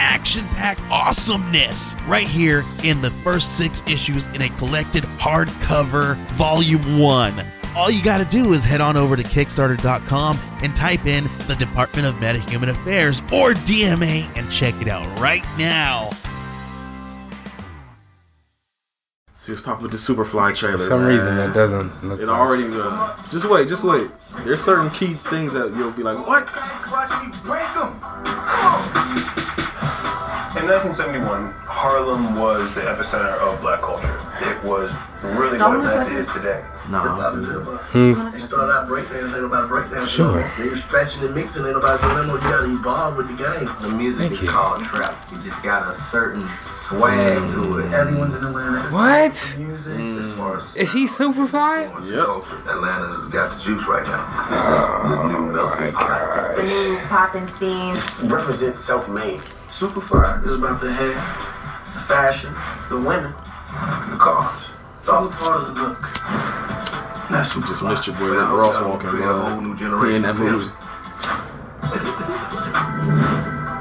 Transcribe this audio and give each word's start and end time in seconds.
action 0.00 0.46
packed 0.48 0.80
awesomeness 0.90 1.94
right 2.06 2.26
here 2.26 2.64
in 2.82 3.02
the 3.02 3.10
first 3.10 3.58
six 3.58 3.82
issues 3.86 4.26
in 4.28 4.42
a 4.42 4.48
collected 4.56 5.04
hardcover 5.18 6.16
volume 6.32 6.98
one. 6.98 7.44
All 7.76 7.90
you 7.90 8.02
got 8.02 8.18
to 8.18 8.24
do 8.24 8.52
is 8.52 8.64
head 8.64 8.80
on 8.80 8.96
over 8.96 9.14
to 9.14 9.22
Kickstarter.com 9.22 10.38
and 10.62 10.74
type 10.74 11.06
in 11.06 11.24
the 11.46 11.54
Department 11.56 12.08
of 12.08 12.14
Metahuman 12.16 12.70
Affairs 12.70 13.20
or 13.32 13.52
DMA 13.52 14.26
and 14.36 14.50
check 14.50 14.74
it 14.80 14.88
out 14.88 15.06
right 15.20 15.44
now. 15.56 16.10
See, 19.34 19.52
it's 19.52 19.60
popping 19.60 19.84
with 19.84 19.92
the 19.92 19.98
Superfly 19.98 20.54
trailer. 20.54 20.78
For 20.78 20.84
some 20.84 21.00
man. 21.00 21.08
reason 21.08 21.36
that 21.36 21.54
doesn't 21.54 22.04
look 22.04 22.20
It 22.20 22.28
already. 22.28 22.64
Uh, 22.70 23.16
just 23.30 23.48
wait, 23.48 23.68
just 23.68 23.84
wait. 23.84 24.10
There's 24.44 24.62
certain 24.62 24.90
key 24.90 25.14
things 25.14 25.52
that 25.54 25.72
you'll 25.74 25.92
be 25.92 26.02
like, 26.02 26.26
what? 26.26 26.46
In 30.70 30.76
1971, 30.76 31.50
Harlem 31.66 32.38
was 32.38 32.76
the 32.76 32.82
epicenter 32.82 33.34
of 33.42 33.60
black 33.60 33.80
culture. 33.80 34.22
It 34.38 34.62
was 34.62 34.94
really 35.34 35.58
what 35.58 35.82
Atlanta 35.82 36.14
is 36.14 36.28
today. 36.28 36.62
Nah. 36.88 37.34
Hmm. 37.90 38.30
They 38.30 38.38
started 38.38 38.70
out 38.70 38.86
breakdance, 38.86 39.34
ain't 39.34 39.50
nobody 39.50 39.66
breakdance. 39.66 40.06
Sure. 40.06 40.48
They 40.56 40.68
were 40.68 40.76
scratching 40.76 41.24
and 41.24 41.34
mixing, 41.34 41.66
ain't 41.66 41.74
nobody 41.74 42.00
doing 42.00 42.14
that 42.14 42.26
no. 42.28 42.34
You 42.34 42.40
gotta 42.42 42.70
evolve 42.70 43.16
with 43.16 43.26
the 43.26 43.34
game. 43.34 43.66
The 43.82 43.96
music 43.98 44.20
Thank 44.20 44.32
is 44.34 44.42
you. 44.42 44.48
called 44.48 44.84
trap. 44.84 45.18
You 45.32 45.42
just 45.42 45.60
got 45.64 45.88
a 45.88 45.92
certain 46.06 46.46
swag 46.70 47.18
to 47.18 47.66
mm. 47.66 47.86
it. 47.86 47.92
Everyone's 47.92 48.36
in 48.36 48.44
Atlanta. 48.44 48.94
What? 48.94 49.56
Music. 49.58 49.98
Mm. 49.98 50.22
As 50.22 50.32
far 50.34 50.58
as 50.58 50.76
Is 50.76 50.92
he 50.92 51.08
Superfly? 51.08 51.90
Yep. 52.06 52.70
Atlanta's 52.70 53.26
got 53.32 53.50
the 53.50 53.58
juice 53.58 53.88
right 53.88 54.06
now. 54.06 54.22
This 54.46 54.60
is 54.62 54.66
the 54.70 55.26
new 55.26 55.50
oh 55.50 55.52
melting 55.52 55.92
pot. 55.94 56.54
the 56.54 56.62
new 56.62 56.96
popping 57.08 57.48
scene. 57.48 58.30
Represents 58.30 58.78
self-made. 58.78 59.42
Superfly 59.70 60.44
is 60.46 60.54
about 60.54 60.80
the 60.80 60.92
hair, 60.92 61.14
the 61.14 62.00
fashion, 62.06 62.52
the 62.88 62.96
women, 62.96 63.32
the 64.10 64.16
cars. 64.18 64.62
It's 65.00 65.08
all 65.08 65.26
a 65.26 65.30
part 65.30 65.62
of 65.68 65.74
the 65.74 65.82
look. 65.82 66.00
That's 67.30 67.54
Superfly. 67.54 67.68
Just 67.68 67.82
missed 67.84 68.06
your 68.08 68.16
boy 68.16 68.26
Rick 68.30 68.48
Ross 68.48 68.84
walking, 68.84 69.08
Create 69.10 69.24
a 69.24 69.32
whole 69.32 69.44
bro. 69.46 69.60
new 69.60 69.66
He 69.66 69.70
in 69.72 69.78
generation 69.78 70.22
that 70.22 70.36
movie. 70.36 70.68
pimps. 70.68 70.86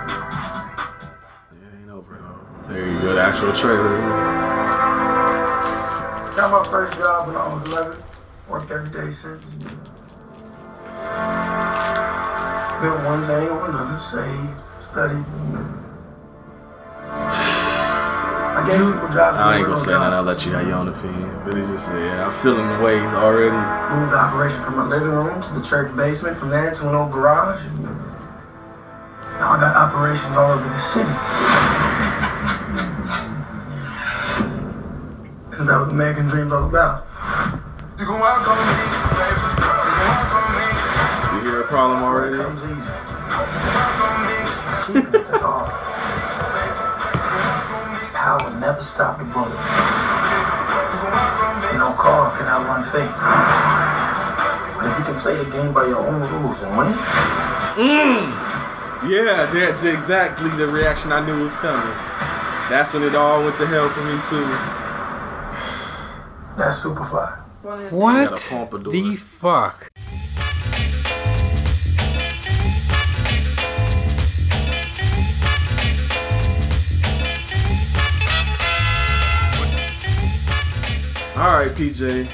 Yeah, 1.52 1.80
ain't 1.82 1.90
over 1.90 2.18
though. 2.22 2.74
There 2.74 2.86
you 2.88 3.00
go, 3.02 3.14
the 3.16 3.22
actual 3.22 3.52
trailer. 3.54 3.98
Got 6.36 6.52
my 6.52 6.64
first 6.72 7.00
job 7.00 7.28
when 7.28 7.36
I 7.36 7.54
was 7.54 7.74
11. 7.74 7.98
Worked 8.48 8.72
every 8.72 8.90
day 8.90 9.12
since. 9.12 9.44
Built 12.82 13.04
one 13.06 13.24
thing 13.26 13.50
over 13.50 13.66
another. 13.66 14.00
Saved, 14.00 14.66
studied. 14.82 15.26
I 17.10 18.64
gave 18.68 18.94
people 18.94 19.10
jobs. 19.10 19.38
I 19.38 19.58
ain't 19.58 19.66
gonna 19.66 19.78
say 19.78 19.92
nothing. 19.92 20.14
I'll 20.14 20.24
let 20.24 20.46
you 20.46 20.52
have 20.54 20.68
your 20.68 20.78
own 20.78 20.88
opinion. 20.90 21.30
But 21.46 21.58
it's 21.58 21.70
just, 21.70 21.90
yeah, 21.90 22.26
I'm 22.26 22.32
feeling 22.32 22.68
the 22.68 22.80
waves 22.84 23.14
already. 23.14 23.56
Moved 23.96 24.12
the 24.12 24.18
operation 24.18 24.62
from 24.62 24.78
my 24.78 24.88
living 24.88 25.10
room 25.10 25.42
to 25.42 25.54
the 25.54 25.62
church 25.62 25.96
basement, 25.96 26.38
from 26.38 26.50
there 26.50 26.74
to 26.74 26.90
an 26.90 26.96
old 26.96 27.12
garage. 27.12 27.62
Now 29.40 29.52
I 29.56 29.60
got 29.60 29.76
operations 29.76 30.36
all 30.36 30.52
over 30.52 30.68
the 30.68 30.78
city. 30.78 31.10
Isn't 35.54 35.68
that 35.68 35.80
what 35.80 35.86
the 35.86 35.92
American 35.92 36.28
dream's 36.28 36.52
all 36.52 36.66
about? 36.68 37.06
You 37.98 38.06
can 38.06 38.20
welcome 38.20 38.58
me, 38.60 38.66
baby. 39.18 39.40
You 39.40 39.56
can 39.60 39.68
welcome 40.04 40.56
me. 40.56 40.68
You 41.36 41.42
hear 41.50 41.62
a 41.62 41.64
problem 41.68 42.04
already? 42.04 42.36
it 42.36 42.40
comes 42.44 42.62
easy. 42.64 42.92
It's 45.00 45.12
that's 45.12 45.44
all. 45.44 45.89
Power 48.30 48.60
never 48.60 48.80
stopped 48.80 49.18
the 49.18 49.26
bullet. 49.26 49.50
No 51.82 51.96
car 51.98 52.30
can 52.38 52.46
outrun 52.46 52.84
fate. 52.84 53.10
But 54.78 54.86
if 54.86 55.00
you 55.00 55.04
can 55.04 55.16
play 55.20 55.36
the 55.36 55.50
game 55.50 55.74
by 55.74 55.88
your 55.88 55.98
own 55.98 56.22
rules 56.22 56.62
and 56.62 56.78
win, 56.78 56.94
mmm. 57.74 58.30
Yeah, 59.10 59.50
that's 59.52 59.84
exactly 59.84 60.52
the 60.52 60.68
reaction 60.68 61.12
I 61.12 61.26
knew 61.26 61.42
was 61.42 61.54
coming. 61.54 61.92
That's 62.70 62.94
when 62.94 63.02
it 63.02 63.16
all 63.16 63.44
went 63.44 63.58
to 63.58 63.66
hell 63.66 63.90
for 63.90 64.04
me 64.04 64.14
too. 64.30 64.46
that's 66.56 66.84
Superfly. 66.84 67.92
What 67.92 68.30
Got 68.30 68.94
the 68.94 69.16
fuck? 69.16 69.92
All 81.40 81.46
right, 81.56 81.72
PJ. 81.72 82.28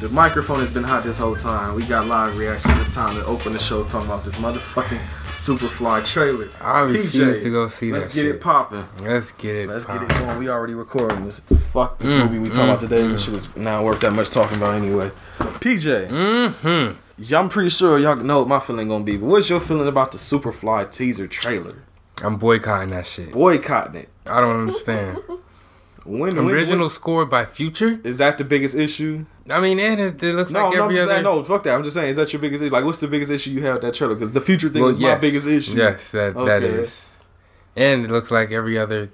The 0.00 0.08
microphone 0.08 0.58
has 0.58 0.70
been 0.72 0.82
hot 0.82 1.04
this 1.04 1.16
whole 1.18 1.36
time. 1.36 1.74
We 1.76 1.84
got 1.84 2.06
live 2.06 2.36
reaction 2.36 2.76
this 2.78 2.92
time 2.92 3.14
to 3.16 3.24
open 3.24 3.52
the 3.52 3.58
show 3.58 3.84
talking 3.84 4.08
about 4.08 4.24
this 4.24 4.34
motherfucking 4.36 4.98
Superfly 5.28 6.04
trailer. 6.04 6.48
I 6.60 6.80
refuse 6.80 7.40
to 7.42 7.50
go 7.50 7.68
see 7.68 7.92
let's 7.92 8.06
that 8.08 8.14
get 8.14 8.22
shit. 8.22 8.34
it 8.36 8.40
popping. 8.40 8.84
Let's 9.02 9.30
get 9.32 9.54
it. 9.54 9.68
Let's 9.68 9.86
get 9.86 10.02
it 10.02 10.08
going. 10.08 10.38
We 10.38 10.48
already 10.48 10.74
recording 10.74 11.24
this. 11.24 11.38
Fuck 11.72 12.00
this 12.00 12.10
Mm, 12.12 12.24
movie 12.24 12.38
we 12.40 12.48
talking 12.48 12.62
mm, 12.62 12.68
about 12.70 12.80
today. 12.80 13.06
This 13.06 13.24
shit 13.24 13.36
is 13.36 13.56
not 13.56 13.84
worth 13.84 14.00
that 14.00 14.12
much 14.12 14.30
talking 14.30 14.56
about 14.56 14.74
anyway. 14.74 15.10
PJ, 15.38 16.08
Mm-hmm. 16.08 16.96
yeah, 17.18 17.38
I'm 17.38 17.48
pretty 17.48 17.70
sure 17.70 17.96
y'all 17.98 18.16
know 18.16 18.40
what 18.40 18.48
my 18.48 18.58
feeling 18.60 18.88
gonna 18.88 19.04
be. 19.04 19.16
But 19.16 19.26
what's 19.26 19.48
your 19.48 19.60
feeling 19.60 19.86
about 19.88 20.10
the 20.10 20.18
Superfly 20.18 20.90
teaser 20.90 21.28
trailer? 21.28 21.76
I'm 22.24 22.36
boycotting 22.36 22.90
that 22.90 23.06
shit. 23.06 23.30
Boycotting 23.30 24.00
it. 24.02 24.08
I 24.28 24.40
don't 24.40 24.56
understand. 24.60 25.18
When, 26.08 26.38
Original 26.38 26.78
when- 26.80 26.88
score 26.90 27.26
by 27.26 27.44
Future. 27.44 28.00
is 28.02 28.18
that 28.18 28.38
the 28.38 28.44
biggest 28.44 28.74
issue? 28.74 29.26
I 29.50 29.60
mean, 29.60 29.78
and 29.78 30.00
it, 30.00 30.22
it 30.22 30.34
looks 30.34 30.50
No, 30.50 30.64
like 30.64 30.74
no, 30.74 30.78
I'm 30.78 30.82
every 30.84 30.94
just 30.96 31.04
other. 31.04 31.14
saying, 31.16 31.24
no, 31.24 31.42
fuck 31.42 31.62
that. 31.64 31.74
I'm 31.74 31.84
just 31.84 31.94
saying, 31.94 32.08
is 32.10 32.16
that 32.16 32.32
your 32.32 32.40
biggest 32.40 32.62
issue? 32.62 32.72
Like, 32.72 32.84
what's 32.84 33.00
the 33.00 33.08
biggest 33.08 33.30
issue 33.30 33.50
you 33.50 33.62
have 33.62 33.74
with 33.74 33.82
that 33.82 33.94
trailer? 33.94 34.14
Because 34.14 34.32
the 34.32 34.40
future 34.40 34.68
thing 34.70 34.82
Well, 34.82 34.90
is 34.90 34.98
my 34.98 35.16
biggest 35.16 35.46
issue. 35.46 35.74
Yes, 35.74 36.10
that 36.12 36.34
that 36.34 36.62
Okay. 36.62 36.66
is. 36.66 37.22
And 37.76 38.04
it 38.06 38.10
looks 38.10 38.30
like 38.30 38.50
every 38.52 38.78
other 38.78 39.10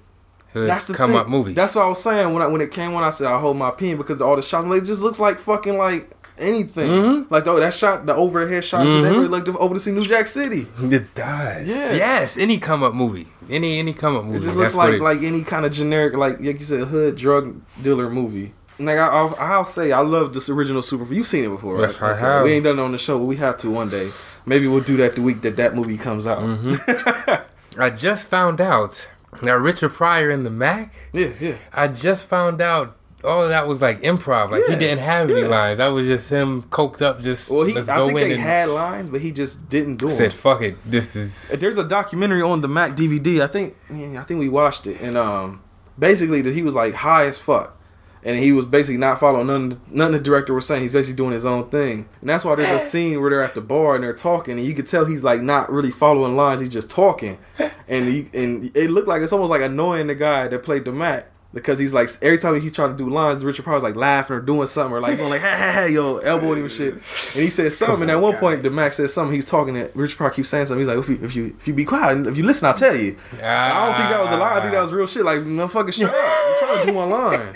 hood 0.53 0.69
That's 0.69 0.85
the 0.87 0.95
come 0.95 1.11
thing. 1.11 1.19
up 1.21 1.29
movie. 1.29 1.53
That's 1.53 1.75
what 1.75 1.85
I 1.85 1.89
was 1.89 2.01
saying 2.03 2.33
when 2.33 2.43
I 2.43 2.47
when 2.47 2.61
it 2.61 2.71
came 2.71 2.93
when 2.93 3.03
I 3.05 3.11
said 3.11 3.27
I 3.27 3.39
hold 3.41 3.57
my 3.59 3.69
opinion 3.71 3.99
because 3.99 4.23
all 4.23 4.37
the 4.37 4.43
shots 4.43 4.67
like, 4.67 4.83
it 4.83 4.87
just 4.87 5.03
looks 5.03 5.19
like 5.19 5.39
fucking 5.41 5.77
like 5.77 6.11
anything. 6.39 6.89
Mhm. 6.91 7.27
Like 7.31 7.45
though 7.45 7.59
that 7.61 7.75
shot, 7.75 8.07
the 8.07 8.15
overhead 8.15 8.65
shots, 8.65 8.87
Mhm. 8.87 8.97
and 8.99 9.07
everything 9.07 9.31
like 9.31 9.45
the 9.45 9.57
over 9.59 9.75
to 9.75 9.81
see 9.81 9.91
New 9.93 10.05
Jack 10.05 10.27
City. 10.27 10.67
it 10.83 11.15
does. 11.15 11.67
Yeah. 11.69 11.93
Yes, 11.93 12.37
any 12.37 12.59
come 12.59 12.83
up 12.83 12.95
movie. 12.95 13.29
Any 13.51 13.79
any 13.79 13.93
come 13.93 14.17
up 14.17 14.25
movie. 14.25 14.39
It 14.39 14.43
just 14.43 14.57
looks 14.57 14.75
what 14.75 14.87
like 14.91 14.95
it- 14.95 15.03
like 15.03 15.23
any 15.23 15.43
kind 15.43 15.65
of 15.67 15.73
generic 15.73 16.15
like 16.17 16.41
like 16.41 16.59
you 16.59 16.65
said 16.65 16.85
hood 16.89 17.17
drug 17.17 17.55
dealer 17.83 18.09
movie. 18.11 18.53
Like 18.79 18.99
I, 18.99 19.07
I'll, 19.07 19.37
I'll 19.39 19.65
say, 19.65 19.93
I 19.93 20.01
love 20.01 20.33
this 20.35 20.49
original 20.49 20.83
Super. 20.83 21.13
You've 21.15 21.29
seen 21.29 21.45
it 21.45 21.49
before, 21.49 21.77
right? 21.77 21.93
Yes, 21.93 22.03
I 22.03 22.15
have. 22.19 22.43
We 22.45 22.55
ain't 22.55 22.65
done 22.65 22.81
it 22.81 22.83
on 22.83 22.91
the 22.91 22.99
show, 22.99 23.17
but 23.19 23.27
we 23.27 23.37
have 23.37 23.57
to 23.59 23.71
one 23.71 23.89
day. 23.89 24.09
Maybe 24.47 24.67
we'll 24.67 24.81
do 24.81 24.97
that 24.97 25.15
the 25.15 25.23
week 25.23 25.43
that 25.43 25.57
that 25.59 25.77
movie 25.77 25.97
comes 25.97 26.27
out. 26.27 26.41
Mm-hmm. 26.41 27.81
I 27.81 27.91
just 27.91 28.25
found 28.27 28.61
out 28.61 29.09
that 29.43 29.53
Richard 29.61 29.91
Pryor 29.93 30.29
in 30.31 30.43
the 30.43 30.51
Mack. 30.51 30.93
yeah, 31.13 31.29
yeah. 31.39 31.55
I 31.73 31.87
just 31.89 32.27
found 32.27 32.61
out 32.61 32.97
all 33.25 33.43
of 33.43 33.49
that 33.51 33.67
was 33.67 33.81
like 33.83 34.03
improv. 34.03 34.51
Like 34.51 34.63
Yeah, 34.67 34.75
he 34.75 34.79
didn't 34.79 35.01
have 35.01 35.31
any 35.31 35.45
lines. 35.45 35.79
That 35.79 35.89
was 35.89 36.07
just 36.07 36.29
him 36.31 36.63
coked 36.65 37.03
up. 37.03 37.21
Just 37.21 37.51
Well, 37.51 37.63
he 37.65 37.73
let's 37.75 37.89
I 37.89 37.97
go 37.97 38.07
think 38.07 38.19
in 38.21 38.29
they 38.29 38.35
and 38.35 38.43
had 38.43 38.69
lines, 38.69 39.11
but 39.11 39.21
he 39.21 39.33
just 39.33 39.69
didn't 39.69 39.97
do 39.97 40.07
them. 40.07 40.15
said, 40.15 40.33
"Fuck 40.33 40.63
it, 40.63 40.77
this 40.85 41.17
is." 41.17 41.49
There's 41.61 41.79
a 41.79 41.85
documentary 41.85 42.43
on 42.43 42.61
the 42.61 42.69
Mack 42.69 42.93
DVD. 42.93 43.41
I 43.43 43.47
think 43.47 43.77
I 43.91 44.23
think 44.25 44.41
we 44.41 44.49
watched 44.49 44.87
it, 44.87 45.01
and 45.01 45.17
um, 45.17 45.63
basically 45.99 46.43
that 46.43 46.55
he 46.55 46.63
was 46.63 46.75
like 46.75 46.95
high 46.95 47.27
as 47.27 47.39
fuck, 47.39 47.77
and 48.23 48.39
he 48.39 48.53
was 48.53 48.65
basically 48.65 48.99
not 48.99 49.19
following 49.21 49.47
none 49.47 49.81
none 49.89 50.13
the 50.13 50.19
director 50.19 50.55
was 50.55 50.67
saying. 50.67 50.83
He's 50.83 50.93
basically 50.93 51.17
doing 51.17 51.33
his 51.33 51.45
own 51.45 51.69
thing, 51.69 52.09
and 52.21 52.31
that's 52.31 52.45
why 52.45 52.55
there's 52.55 52.71
a 52.71 52.79
scene 52.79 53.21
where 53.21 53.31
they're 53.31 53.43
at 53.43 53.55
the 53.55 53.61
bar 53.61 53.95
and 53.95 54.05
they're 54.05 54.13
talking, 54.15 54.59
and 54.59 54.67
you 54.67 54.75
could 54.75 54.87
tell 54.87 55.05
he's 55.05 55.25
like 55.25 55.41
not 55.41 55.71
really 55.71 55.91
following 55.91 56.37
lines. 56.37 56.61
He's 56.61 56.71
just 56.73 56.91
talking, 56.91 57.39
and 57.89 58.09
he 58.09 58.29
and 58.35 58.77
it 58.77 58.91
looked 58.91 59.09
like 59.09 59.23
it's 59.23 59.33
almost 59.33 59.51
like 59.51 59.63
annoying 59.63 60.07
the 60.09 60.15
guy 60.15 60.49
that 60.49 60.63
played 60.63 60.85
the 60.85 60.93
Mack. 60.93 61.31
Because 61.55 61.79
he's 61.79 61.95
like 61.95 62.11
every 62.21 62.37
time 62.37 62.61
he 62.61 62.71
tried 62.71 62.89
to 62.89 62.95
do 62.95 63.09
lines, 63.09 63.45
Richard 63.45 63.63
Pryor's 63.63 63.85
like 63.85 63.95
laughing 63.95 64.37
or 64.37 64.41
doing 64.41 64.67
something 64.67 64.93
or 64.93 65.01
like 65.01 65.17
going 65.17 65.31
like 65.31 65.41
ha 65.41 65.57
ha 65.57 65.73
ha 65.73 65.85
yo 65.87 66.19
elbowing 66.19 66.59
him 66.59 66.65
and 66.65 66.73
shit. 66.73 66.95
And 66.95 67.43
he 67.45 67.49
said 67.49 67.73
something. 67.73 68.03
And 68.03 68.11
at 68.11 68.21
one 68.21 68.37
point, 68.37 68.63
the 68.65 68.71
Mack 68.71 68.93
said 68.93 69.09
something. 69.09 69.35
He's 69.35 69.45
talking. 69.45 69.77
And 69.77 69.89
Richard 69.95 70.17
Pryor 70.17 70.31
keeps 70.31 70.49
saying 70.49 70.67
something. 70.67 70.81
He's 70.81 70.89
like, 70.89 70.99
if 70.99 71.09
you 71.09 71.19
if 71.23 71.37
you 71.37 71.57
if 71.59 71.69
you 71.69 71.73
be 71.75 71.85
quiet, 71.85 72.27
if 72.27 72.37
you 72.37 72.45
listen, 72.45 72.67
I'll 72.67 72.75
tell 72.75 72.97
you. 72.97 73.17
I 73.41 73.87
don't 73.87 73.97
think 73.97 74.11
that 74.11 74.21
was 74.21 74.33
a 74.33 74.37
lie. 74.37 74.59
I 74.59 74.61
think 74.61 74.73
that 74.73 74.83
was 74.83 74.93
real 74.93 75.07
shit. 75.07 75.25
Like 75.25 75.39
motherfucker, 75.41 75.93
shut 75.93 76.11
up. 76.11 76.17
I'm 76.17 76.59
trying 76.59 76.87
to 76.87 76.93
do 76.93 76.97
one 76.99 77.11
line. 77.11 77.55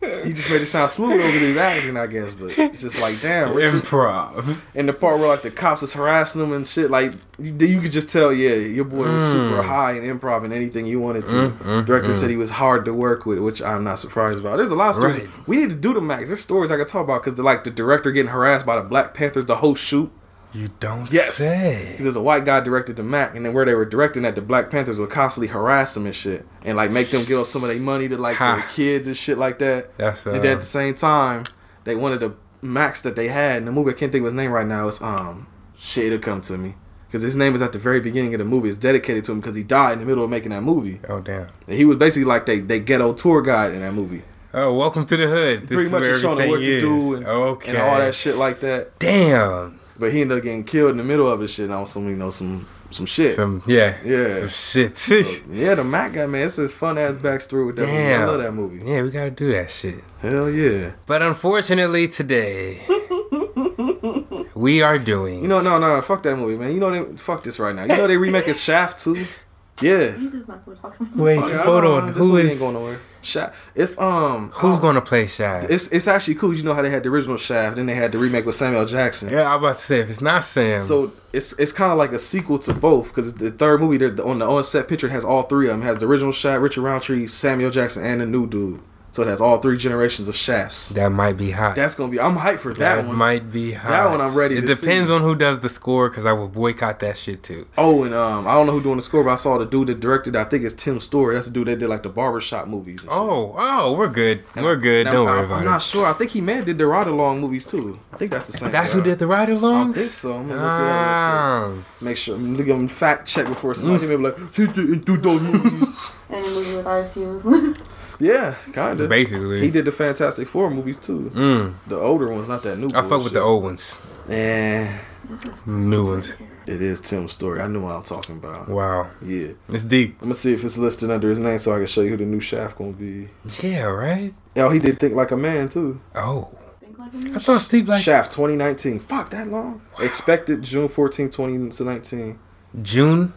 He 0.00 0.32
just 0.32 0.50
made 0.50 0.62
it 0.62 0.66
sound 0.66 0.90
smooth 0.90 1.12
over 1.20 1.28
his 1.38 1.56
acting, 1.58 1.96
I 1.98 2.06
guess. 2.06 2.32
But 2.32 2.58
it's 2.58 2.80
just 2.80 2.98
like 3.00 3.20
damn. 3.20 3.52
Richard- 3.54 3.82
improv. 3.82 4.62
and 4.74 4.88
the 4.88 4.92
part 4.94 5.18
where 5.18 5.28
like 5.28 5.42
the 5.42 5.50
cops 5.50 5.82
was 5.82 5.92
harassing 5.92 6.42
him 6.42 6.52
and 6.52 6.66
shit, 6.66 6.90
like 6.90 7.12
you, 7.38 7.52
you 7.54 7.80
could 7.82 7.92
just 7.92 8.08
tell, 8.10 8.32
yeah, 8.32 8.54
your 8.54 8.84
boy 8.86 9.10
was 9.12 9.22
Mm. 9.24 9.30
super 9.32 9.62
high 9.62 9.92
in 9.92 10.18
improv 10.18 10.44
and 10.44 10.52
anything 10.54 10.86
you 10.86 11.00
wanted 11.00 11.26
to. 11.26 11.34
Mm, 11.34 11.58
mm, 11.58 11.86
director 11.86 12.10
mm. 12.12 12.14
said 12.14 12.30
he 12.30 12.36
was 12.36 12.48
hard 12.50 12.86
to 12.86 12.94
work 12.94 13.26
with, 13.26 13.40
which 13.40 13.60
I'm 13.60 13.84
not 13.84 13.98
surprised 13.98 14.38
about. 14.40 14.56
There's 14.56 14.70
a 14.70 14.74
lot 14.74 14.90
of 14.90 14.96
stories 14.96 15.18
Right. 15.18 15.28
we 15.48 15.56
need 15.58 15.70
to 15.70 15.76
do 15.76 15.92
the 15.92 16.00
max. 16.00 16.28
There's 16.28 16.40
stories 16.42 16.70
I 16.70 16.76
could 16.78 16.88
talk 16.88 17.04
about 17.04 17.22
because 17.22 17.38
like 17.38 17.64
the 17.64 17.70
director 17.70 18.10
getting 18.10 18.30
harassed 18.32 18.64
by 18.64 18.76
the 18.76 18.82
Black 18.82 19.12
Panthers, 19.12 19.44
the 19.46 19.56
whole 19.56 19.74
shoot. 19.74 20.10
You 20.52 20.70
don't 20.80 21.12
Yes, 21.12 21.34
say. 21.34 21.86
because 21.90 22.04
there's 22.04 22.16
a 22.16 22.22
white 22.22 22.44
guy 22.44 22.60
directed 22.60 22.96
the 22.96 23.02
Mac, 23.02 23.34
and 23.36 23.44
then 23.46 23.52
where 23.54 23.64
they 23.64 23.74
were 23.74 23.84
directing 23.84 24.22
that, 24.22 24.34
the 24.34 24.40
Black 24.40 24.70
Panthers 24.70 24.98
would 24.98 25.10
constantly 25.10 25.48
harass 25.48 25.94
them 25.94 26.06
and 26.06 26.14
shit, 26.14 26.44
and 26.64 26.76
like 26.76 26.90
make 26.90 27.08
them 27.10 27.24
give 27.24 27.38
up 27.40 27.46
some 27.46 27.62
of 27.62 27.68
their 27.70 27.78
money 27.78 28.08
to 28.08 28.16
like 28.16 28.36
Ha. 28.36 28.56
their 28.56 28.64
kids 28.74 29.06
and 29.06 29.16
shit 29.16 29.38
like 29.38 29.58
that. 29.60 29.96
That's 29.96 30.26
uh, 30.26 30.32
And 30.32 30.42
then 30.42 30.52
at 30.52 30.60
the 30.60 30.66
same 30.66 30.94
time, 30.94 31.44
they 31.84 31.94
wanted 31.96 32.20
the 32.20 32.34
max 32.62 33.00
that 33.02 33.16
they 33.16 33.28
had 33.28 33.58
in 33.58 33.64
the 33.64 33.72
movie. 33.72 33.90
I 33.90 33.94
can't 33.94 34.12
think 34.12 34.22
of 34.22 34.26
his 34.26 34.34
name 34.34 34.50
right 34.50 34.66
now. 34.66 34.88
It's 34.88 35.00
um 35.00 35.46
shit. 35.78 36.06
It'll 36.06 36.18
come 36.18 36.40
to 36.42 36.58
me 36.58 36.74
because 37.06 37.22
his 37.22 37.36
name 37.36 37.54
is 37.54 37.62
at 37.62 37.72
the 37.72 37.78
very 37.78 38.00
beginning 38.00 38.34
of 38.34 38.38
the 38.38 38.44
movie. 38.44 38.68
It's 38.68 38.76
dedicated 38.76 39.24
to 39.26 39.32
him 39.32 39.40
because 39.40 39.54
he 39.56 39.62
died 39.62 39.94
in 39.94 39.98
the 40.00 40.04
middle 40.04 40.24
of 40.24 40.30
making 40.30 40.50
that 40.50 40.62
movie. 40.62 41.00
oh 41.08 41.20
damn. 41.20 41.46
And 41.68 41.76
he 41.76 41.84
was 41.84 41.96
basically 41.96 42.24
like 42.26 42.44
they 42.46 42.58
they 42.60 42.80
ghetto 42.80 43.14
tour 43.14 43.40
guide 43.40 43.72
in 43.72 43.80
that 43.80 43.94
movie. 43.94 44.22
Oh, 44.52 44.76
welcome 44.76 45.06
to 45.06 45.16
the 45.16 45.26
hood. 45.28 45.60
This 45.62 45.68
Pretty 45.68 45.84
is 45.86 45.92
much 45.92 46.20
showing 46.20 46.38
them 46.38 46.48
what 46.48 46.54
everything 46.56 46.80
to 46.80 46.80
do 46.80 47.14
and, 47.14 47.26
okay. 47.26 47.68
and 47.70 47.78
all 47.78 47.98
that 47.98 48.14
shit 48.16 48.34
like 48.36 48.60
that. 48.60 48.98
Damn. 48.98 49.79
But 50.00 50.12
he 50.12 50.22
ended 50.22 50.38
up 50.38 50.42
getting 50.42 50.64
killed 50.64 50.92
in 50.92 50.96
the 50.96 51.04
middle 51.04 51.30
of 51.30 51.40
his 51.40 51.52
shit. 51.52 51.66
And 51.66 51.74
on 51.74 51.86
some 51.86 52.08
you 52.08 52.16
know 52.16 52.30
some 52.30 52.66
some 52.90 53.06
shit. 53.06 53.28
Some 53.34 53.62
yeah. 53.66 53.96
Yeah. 54.04 54.40
Some 54.40 54.48
shit. 54.48 54.96
So, 54.96 55.14
yeah, 55.52 55.74
the 55.74 55.84
Mack 55.84 56.14
guy 56.14 56.26
man, 56.26 56.46
it's 56.46 56.56
his 56.56 56.72
fun 56.72 56.98
ass 56.98 57.16
backstory 57.16 57.66
with 57.66 57.76
that 57.76 57.86
movie. 57.86 58.14
I 58.14 58.24
love 58.24 58.42
that 58.42 58.52
movie. 58.52 58.84
yeah, 58.84 59.02
we 59.02 59.10
gotta 59.10 59.30
do 59.30 59.52
that 59.52 59.70
shit. 59.70 60.02
Hell 60.20 60.50
yeah. 60.50 60.92
But 61.06 61.22
unfortunately 61.22 62.08
today 62.08 62.80
we 64.54 64.82
are 64.82 64.98
doing 64.98 65.42
You 65.42 65.48
know, 65.48 65.60
no, 65.60 65.78
no, 65.78 66.00
fuck 66.00 66.22
that 66.24 66.36
movie, 66.36 66.56
man. 66.56 66.72
You 66.72 66.80
know, 66.80 66.90
they 66.90 67.16
fuck 67.16 67.42
this 67.42 67.58
right 67.58 67.74
now. 67.74 67.82
You 67.82 67.96
know 67.96 68.06
they 68.06 68.16
remaking 68.16 68.54
Shaft 68.54 68.98
too. 68.98 69.26
Yeah. 69.80 70.16
You 70.16 70.30
just 70.30 70.48
not 70.48 70.64
gonna 70.64 70.76
talk 70.76 70.98
about 71.00 71.16
Wait, 71.16 71.40
Fuck 71.40 71.64
hold 71.64 71.84
on. 71.84 72.06
know. 72.06 72.12
This 72.12 72.16
Who 72.18 72.28
movie 72.28 72.42
is 72.42 72.50
ain't 72.50 72.60
going 72.60 72.74
nowhere. 72.74 73.00
Shaft. 73.22 73.54
It's 73.74 73.98
um. 73.98 74.50
who's 74.50 74.78
oh, 74.78 74.80
gonna 74.80 75.02
play 75.02 75.26
Shaft? 75.26 75.68
It's 75.68 75.88
it's 75.88 76.08
actually 76.08 76.36
cool. 76.36 76.54
You 76.54 76.62
know 76.62 76.74
how 76.74 76.82
they 76.82 76.90
had 76.90 77.02
the 77.02 77.10
original 77.10 77.36
Shaft, 77.36 77.76
then 77.76 77.86
they 77.86 77.94
had 77.94 78.12
the 78.12 78.18
remake 78.18 78.46
with 78.46 78.54
Samuel 78.54 78.86
Jackson. 78.86 79.28
yeah, 79.28 79.52
I'm 79.52 79.58
about 79.58 79.76
to 79.76 79.82
say 79.82 80.00
if 80.00 80.08
it's 80.10 80.22
not 80.22 80.42
Sam. 80.44 80.80
So 80.80 81.12
it's 81.32 81.52
it's 81.58 81.72
kind 81.72 81.92
of 81.92 81.98
like 81.98 82.12
a 82.12 82.18
sequel 82.18 82.58
to 82.60 82.72
both 82.72 83.08
because 83.08 83.34
the 83.34 83.50
third 83.50 83.80
movie 83.80 83.98
there's 83.98 84.14
the, 84.14 84.24
on 84.24 84.38
the 84.38 84.48
on 84.48 84.64
set 84.64 84.88
picture 84.88 85.06
it 85.06 85.10
has 85.10 85.24
all 85.24 85.42
three 85.42 85.66
of 85.66 85.72
them. 85.72 85.82
It 85.82 85.86
has 85.86 85.98
the 85.98 86.06
original 86.06 86.32
Shaft, 86.32 86.62
Richard 86.62 86.82
Roundtree, 86.82 87.26
Samuel 87.26 87.70
Jackson, 87.70 88.04
and 88.04 88.20
the 88.20 88.26
new 88.26 88.46
dude. 88.46 88.80
So 89.12 89.22
it 89.22 89.26
has 89.28 89.40
all 89.40 89.58
three 89.58 89.76
generations 89.76 90.28
of 90.28 90.36
Shafts. 90.36 90.90
that 90.90 91.10
might 91.10 91.36
be 91.36 91.50
hot. 91.50 91.74
That's 91.74 91.96
gonna 91.96 92.12
be. 92.12 92.20
I'm 92.20 92.36
hyped 92.36 92.58
for 92.60 92.72
that, 92.74 92.96
that 92.96 93.06
one. 93.08 93.16
might 93.16 93.50
be 93.50 93.72
hot. 93.72 93.88
That 93.90 94.10
one 94.10 94.20
I'm 94.20 94.36
ready 94.36 94.56
It 94.56 94.60
to 94.62 94.66
depends 94.74 95.08
see. 95.08 95.14
on 95.14 95.22
who 95.22 95.34
does 95.34 95.58
the 95.58 95.68
score 95.68 96.08
because 96.08 96.24
I 96.26 96.32
will 96.32 96.46
boycott 96.48 97.00
that 97.00 97.16
shit 97.16 97.42
too. 97.42 97.66
Oh, 97.76 98.04
and 98.04 98.14
um, 98.14 98.46
I 98.46 98.52
don't 98.52 98.66
know 98.66 98.72
who 98.72 98.82
doing 98.82 98.96
the 98.96 99.02
score, 99.02 99.24
but 99.24 99.30
I 99.30 99.34
saw 99.34 99.58
the 99.58 99.66
dude 99.66 99.88
that 99.88 99.98
directed. 99.98 100.36
I 100.36 100.44
think 100.44 100.62
it's 100.64 100.74
Tim 100.74 101.00
Story. 101.00 101.34
That's 101.34 101.48
the 101.48 101.52
dude 101.52 101.66
that 101.66 101.80
did 101.80 101.88
like 101.88 102.04
the 102.04 102.08
barbershop 102.08 102.68
movies. 102.68 103.02
and 103.02 103.10
shit. 103.10 103.18
Oh, 103.18 103.54
oh, 103.58 103.92
we're 103.94 104.06
good. 104.08 104.44
We're 104.54 104.76
good. 104.76 105.04
Don't 105.08 105.26
I- 105.26 105.30
worry 105.30 105.38
I'm 105.40 105.44
about 105.46 105.64
not 105.64 105.82
sure. 105.82 106.06
I 106.06 106.12
think 106.12 106.30
he 106.30 106.40
may 106.40 106.54
have 106.54 106.64
did 106.66 106.78
the 106.78 106.86
ride 106.86 107.08
along 107.08 107.40
movies 107.40 107.66
too. 107.66 107.98
I 108.12 108.16
think 108.16 108.30
that's 108.30 108.46
the 108.46 108.52
same. 108.52 108.70
That's 108.70 108.92
guy. 108.92 108.98
who 108.98 109.04
did 109.04 109.18
the 109.18 109.26
ride 109.26 109.48
alongs? 109.48 109.90
I 109.90 109.92
think 109.94 110.10
so. 110.10 110.34
I'm 110.34 110.48
gonna 110.48 110.60
look 110.60 110.80
it 110.80 110.84
Ah, 110.92 111.72
Make 112.00 112.16
sure. 112.16 112.36
I'm 112.36 112.56
looking 112.56 112.76
him 112.76 112.86
fact 112.88 113.26
check 113.26 113.46
before 113.46 113.74
somebody 113.74 114.06
may 114.06 114.16
be 114.16 114.22
like, 114.22 114.54
he 114.54 114.66
didn't 114.68 115.04
do 115.04 115.16
those 115.16 115.40
movies. 115.42 116.10
any 116.30 116.48
movie 116.48 116.76
with 116.76 116.86
Ice 116.86 117.12
Cube. 117.14 117.76
yeah, 118.20 118.54
kinda. 118.72 119.08
basically. 119.08 119.60
He 119.60 119.70
did 119.70 119.84
the 119.86 119.92
Fantastic 119.92 120.46
Four 120.46 120.70
movies 120.70 120.98
too. 120.98 121.30
Mm, 121.34 121.74
The 121.88 121.98
older 121.98 122.28
ones, 122.30 122.46
not 122.48 122.62
that 122.62 122.76
new. 122.78 122.88
I 122.94 123.02
fuck 123.02 123.24
with 123.24 123.32
the 123.32 123.40
old 123.42 123.62
ones, 123.64 123.98
this 124.26 125.44
is 125.44 125.66
new 125.66 126.06
ones. 126.06 126.36
it 126.66 126.80
is 126.82 127.00
Tim 127.00 127.28
Story. 127.28 127.60
I 127.60 127.66
knew 127.66 127.80
what 127.80 127.94
I'm 127.94 128.02
talking 128.02 128.36
about. 128.36 128.68
Wow, 128.68 129.10
Yeah, 129.22 129.48
it's 129.68 129.84
deep. 129.84 130.16
I'm 130.20 130.26
gonna 130.26 130.34
see 130.34 130.52
if 130.52 130.64
it's 130.64 130.78
listed 130.78 131.10
under 131.10 131.28
his 131.30 131.38
name 131.38 131.58
so 131.58 131.72
I 131.74 131.78
can 131.78 131.86
show 131.86 132.02
you 132.02 132.10
who 132.10 132.16
the 132.16 132.24
new 132.24 132.40
Shaft 132.40 132.78
gonna 132.78 132.92
be. 132.92 133.28
Yeah, 133.62 133.82
right. 133.84 134.32
Oh, 134.56 134.68
he 134.70 134.78
did 134.78 134.98
Think 135.00 135.14
Like 135.14 135.30
a 135.30 135.36
Man 135.36 135.68
too. 135.68 136.00
Oh, 136.14 136.56
think 136.80 136.98
like 136.98 137.12
a 137.12 137.16
I 137.16 137.20
man. 137.20 137.36
I 137.36 137.38
thought 137.38 137.60
Steve 137.60 137.88
like 137.88 138.02
Shaft 138.02 138.32
2019. 138.32 138.98
Fuck 139.00 139.30
that 139.30 139.48
long. 139.50 139.82
Expected 140.00 140.62
June 140.62 140.88
14, 140.88 141.28
2019. 141.30 142.38
June 142.82 143.20
Yeah, 143.20 143.32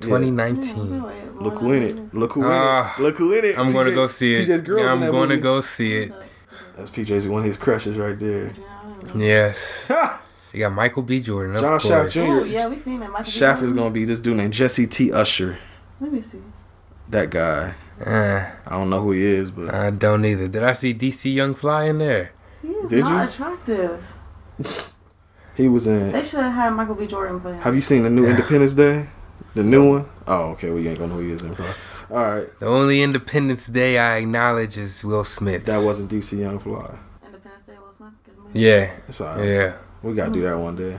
2019. 0.00 1.02
wait, 1.02 1.14
wait, 1.14 1.42
Look 1.42 1.54
who 1.58 1.72
in 1.72 1.82
it. 1.82 2.14
Look 2.14 2.32
who 2.32 2.42
Ah, 2.44 2.94
in 2.96 3.00
it. 3.00 3.04
Look 3.06 3.16
who 3.16 3.32
in 3.34 3.44
it. 3.44 3.58
I'm 3.58 3.72
gonna 3.72 3.92
go 3.92 4.06
see 4.06 4.34
it. 4.34 4.48
PJ's 4.48 4.62
girls 4.62 4.80
Yeah, 4.82 4.92
I'm 4.92 5.00
that 5.00 5.12
gonna 5.12 5.36
go 5.36 5.60
see 5.60 5.92
it. 5.94 6.12
That's 6.76 6.90
PJ's 6.90 7.26
one 7.28 7.40
of 7.40 7.46
his 7.46 7.56
crushes 7.56 7.96
right 7.96 8.18
there. 8.18 8.52
Yes. 9.14 9.90
You 10.52 10.60
got 10.60 10.72
Michael 10.72 11.02
B. 11.02 11.20
Jordan, 11.20 11.54
of 11.56 11.60
John 11.60 11.78
Shaft 11.78 12.14
course. 12.14 12.14
Jr. 12.14 12.20
Oh 12.22 12.44
yeah, 12.44 12.66
we 12.66 12.78
seen 12.78 13.02
it. 13.02 13.08
Michael 13.10 13.24
B. 13.24 13.30
Shaft 13.30 13.62
is 13.62 13.74
gonna 13.74 13.90
be 13.90 14.06
this 14.06 14.20
dude 14.20 14.38
named 14.38 14.54
Jesse 14.54 14.86
T. 14.86 15.12
Usher. 15.12 15.58
Let 16.00 16.10
me 16.10 16.22
see. 16.22 16.40
That 17.10 17.28
guy. 17.28 17.74
Uh, 18.02 18.50
I 18.66 18.70
don't 18.70 18.88
know 18.88 19.02
who 19.02 19.10
he 19.12 19.22
is, 19.22 19.50
but 19.50 19.74
I 19.74 19.90
don't 19.90 20.24
either. 20.24 20.48
Did 20.48 20.62
I 20.64 20.72
see 20.72 20.94
DC 20.94 21.34
Young 21.34 21.54
Fly 21.54 21.84
in 21.84 21.98
there? 21.98 22.32
He 22.62 22.68
is 22.68 22.88
Did 22.88 23.00
not 23.04 23.24
you? 23.24 23.28
attractive. 23.28 24.14
he 25.56 25.68
was 25.68 25.86
in. 25.86 26.12
They 26.12 26.24
should 26.24 26.40
have 26.40 26.54
had 26.54 26.70
Michael 26.70 26.94
B. 26.94 27.06
Jordan 27.06 27.38
play. 27.38 27.58
Have 27.58 27.74
you 27.74 27.82
seen 27.82 28.04
the 28.04 28.10
new 28.10 28.24
Yeah. 28.24 28.30
Independence 28.30 28.72
Day? 28.72 29.08
The 29.56 29.64
new 29.64 29.88
one? 29.90 30.04
Oh, 30.26 30.50
okay. 30.50 30.68
Well, 30.68 30.80
you 30.80 30.90
ain't 30.90 30.98
gonna 30.98 31.14
know 31.14 31.18
who 31.18 31.28
he 31.28 31.32
is 31.32 31.40
then, 31.40 31.54
bro. 31.54 31.66
All 32.10 32.16
right. 32.18 32.60
The 32.60 32.66
only 32.66 33.00
Independence 33.00 33.66
Day 33.66 33.98
I 33.98 34.18
acknowledge 34.18 34.76
is 34.76 35.02
Will 35.02 35.24
Smith. 35.24 35.64
That 35.64 35.82
wasn't 35.82 36.10
DC 36.10 36.38
Young 36.38 36.58
Fly. 36.58 36.94
Independence 37.24 37.64
Day, 37.64 37.72
Will 37.82 37.90
Smith. 37.90 38.12
Good 38.26 38.36
movie. 38.36 38.60
Yeah, 38.60 38.90
It's 39.08 39.18
yeah. 39.18 39.76
We 40.02 40.14
gotta 40.14 40.30
do 40.30 40.42
that 40.42 40.58
one 40.58 40.76
day. 40.76 40.98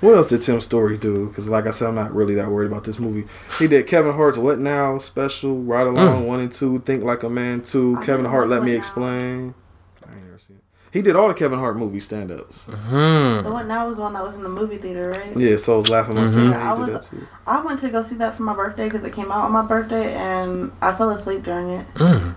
What 0.00 0.14
else 0.14 0.28
did 0.28 0.42
Tim 0.42 0.60
Story 0.60 0.96
do? 0.96 1.26
Because, 1.26 1.48
like 1.48 1.66
I 1.66 1.70
said, 1.70 1.88
I'm 1.88 1.96
not 1.96 2.14
really 2.14 2.36
that 2.36 2.48
worried 2.48 2.70
about 2.70 2.84
this 2.84 3.00
movie. 3.00 3.28
He 3.58 3.66
did 3.66 3.88
Kevin 3.88 4.12
Hart's 4.12 4.38
What 4.38 4.60
Now 4.60 4.98
special, 4.98 5.60
Ride 5.60 5.88
Along 5.88 6.22
mm. 6.22 6.26
1 6.26 6.40
and 6.40 6.52
2, 6.52 6.82
Think 6.86 7.02
Like 7.02 7.24
a 7.24 7.28
Man 7.28 7.62
2, 7.62 7.98
I 7.98 8.06
Kevin 8.06 8.26
Hart 8.26 8.48
Let 8.48 8.62
Me 8.62 8.70
What 8.70 8.74
Now. 8.74 8.78
Explain. 8.78 9.54
I 10.06 10.12
ain't 10.12 10.24
never 10.24 10.38
seen 10.38 10.58
it. 10.58 10.62
He 10.92 11.00
did 11.02 11.16
all 11.16 11.26
the 11.28 11.34
Kevin 11.34 11.58
Hart 11.58 11.76
movie 11.76 12.00
stand 12.00 12.30
ups. 12.30 12.64
Hmm. 12.66 13.42
The 13.42 13.50
one 13.50 13.66
now 13.66 13.88
was 13.88 13.96
the 13.96 14.02
one 14.02 14.12
that 14.12 14.22
was 14.22 14.36
in 14.36 14.42
the 14.42 14.48
movie 14.50 14.76
theater, 14.76 15.08
right? 15.10 15.34
Yeah, 15.36 15.56
so 15.56 15.74
I 15.74 15.76
was 15.78 15.88
laughing 15.88 16.16
my 16.16 16.22
Mhm. 16.24 16.32
friend. 16.34 16.50
Yeah, 16.50 16.72
I 16.72 16.76
He 16.76 16.84
that 16.84 16.92
was- 16.98 17.08
too. 17.08 17.26
I 17.46 17.60
went 17.62 17.78
to 17.80 17.88
go 17.88 18.02
see 18.02 18.16
that 18.16 18.36
for 18.36 18.42
my 18.42 18.52
birthday 18.54 18.88
because 18.90 19.02
it 19.04 19.12
came 19.14 19.32
out 19.32 19.44
on 19.46 19.52
my 19.52 19.62
birthday, 19.62 20.12
and 20.12 20.70
I 20.82 20.92
fell 20.92 21.08
asleep 21.10 21.44
during 21.44 21.70
it. 21.70 21.86
Mm. 21.94 22.34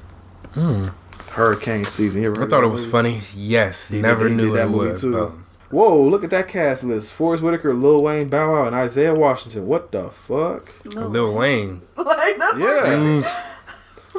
Mm. 0.56 0.92
Hurricane 1.31 1.84
season. 1.84 2.26
I 2.26 2.45
thought 2.45 2.64
it 2.64 2.68
was 2.68 2.81
movie? 2.81 2.92
funny. 2.92 3.21
Yes, 3.35 3.90
He 3.90 4.02
never 4.02 4.30
he 4.30 4.33
knew 4.35 4.54
that 4.54 4.68
it 4.68 4.69
movie 4.69 4.92
was. 4.92 5.02
too. 5.02 5.12
but- 5.12 5.31
Whoa, 5.71 6.02
look 6.04 6.24
at 6.24 6.30
that 6.30 6.47
cast 6.47 6.85
list. 6.85 7.12
Forest 7.12 7.44
Whitaker, 7.44 7.74
Lil 7.74 8.02
Wayne, 8.02 8.30
Bow 8.30 8.54
Wow, 8.54 8.68
and 8.68 8.76
Isaiah 8.76 9.14
Washington. 9.14 9.68
What 9.68 9.92
the 9.92 10.09
fuck? 10.09 10.69
No 10.95 11.07
Lil 11.07 11.33
Wayne. 11.33 11.81
like, 11.97 12.38
that's 12.38 12.57
Yeah. 12.57 12.85
Mm. 12.85 13.28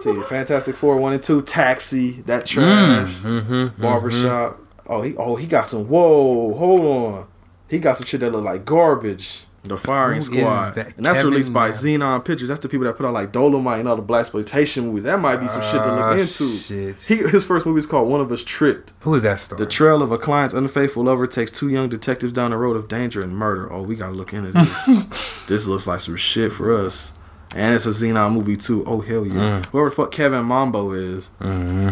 See, 0.01 0.23
Fantastic 0.23 0.77
Four, 0.77 0.97
1 0.99 1.13
and 1.15 1.23
2, 1.23 1.43
Taxi, 1.43 2.23
that 2.23 2.47
trash. 2.47 3.15
Mm-hmm. 3.17 3.81
Barbershop. 3.81 4.59
Oh, 4.89 5.03
he 5.03 5.17
oh 5.17 5.37
he 5.37 5.47
got 5.47 5.67
some. 5.67 5.89
Whoa, 5.89 6.55
hold 6.55 6.81
on. 6.83 7.27
He 7.69 7.79
got 7.81 7.97
some 7.97 8.07
shit 8.07 8.21
that 8.21 8.31
look 8.31 8.45
like 8.45 8.65
garbage. 8.65 9.43
The 9.65 9.77
Firing 9.77 10.15
Who 10.15 10.19
is 10.19 10.27
Squad, 10.27 10.71
that? 10.77 10.97
and 10.97 11.05
that's 11.05 11.19
Kevin 11.19 11.33
released 11.33 11.53
by 11.53 11.71
Xenon 11.71 12.25
Pictures. 12.25 12.49
That's 12.49 12.61
the 12.61 12.69
people 12.69 12.87
that 12.87 12.97
put 12.97 13.05
out 13.05 13.13
like 13.13 13.33
Dolomite 13.33 13.81
and 13.81 13.89
all 13.89 13.97
the 13.97 14.03
black 14.03 14.21
exploitation 14.21 14.87
movies. 14.87 15.03
That 15.03 15.19
might 15.19 15.39
be 15.39 15.49
some 15.49 15.61
shit 15.61 15.83
to 15.83 15.91
Ah, 15.91 16.11
look 16.11 16.21
into. 16.21 16.57
shit. 16.57 17.03
He, 17.03 17.17
his 17.17 17.43
first 17.43 17.67
movie 17.67 17.81
is 17.81 17.87
called 17.87 18.09
One 18.09 18.21
of 18.21 18.31
Us 18.31 18.45
Tripped. 18.45 18.93
Who 19.01 19.13
is 19.17 19.25
that 19.25 19.41
story? 19.41 19.59
The 19.59 19.67
trail 19.69 20.03
of 20.03 20.13
a 20.13 20.19
client's 20.19 20.55
unfaithful 20.55 21.03
lover 21.03 21.27
takes 21.27 21.51
two 21.51 21.69
young 21.69 21.89
detectives 21.89 22.33
down 22.33 22.53
the 22.53 22.57
road 22.59 22.77
of 22.77 22.87
danger 22.87 23.19
and 23.19 23.33
murder. 23.33 23.73
Oh, 23.73 23.83
we 23.83 23.97
gotta 23.97 24.15
look 24.15 24.33
into 24.33 24.53
this. 24.53 25.43
this 25.49 25.67
looks 25.67 25.89
like 25.89 25.99
some 25.99 26.15
shit 26.15 26.53
for 26.53 26.73
us. 26.73 27.13
And 27.55 27.75
it's 27.75 27.87
a 27.87 27.91
Xenon 27.91 28.33
movie 28.33 28.57
too. 28.57 28.85
Oh 28.87 29.01
hell 29.01 29.27
yeah! 29.27 29.63
Whoever 29.73 29.89
the 29.91 29.97
fuck 29.97 30.11
Kevin 30.11 30.45
Mambo 30.45 30.93
is. 30.93 31.31
mm-hmm. 31.41 31.91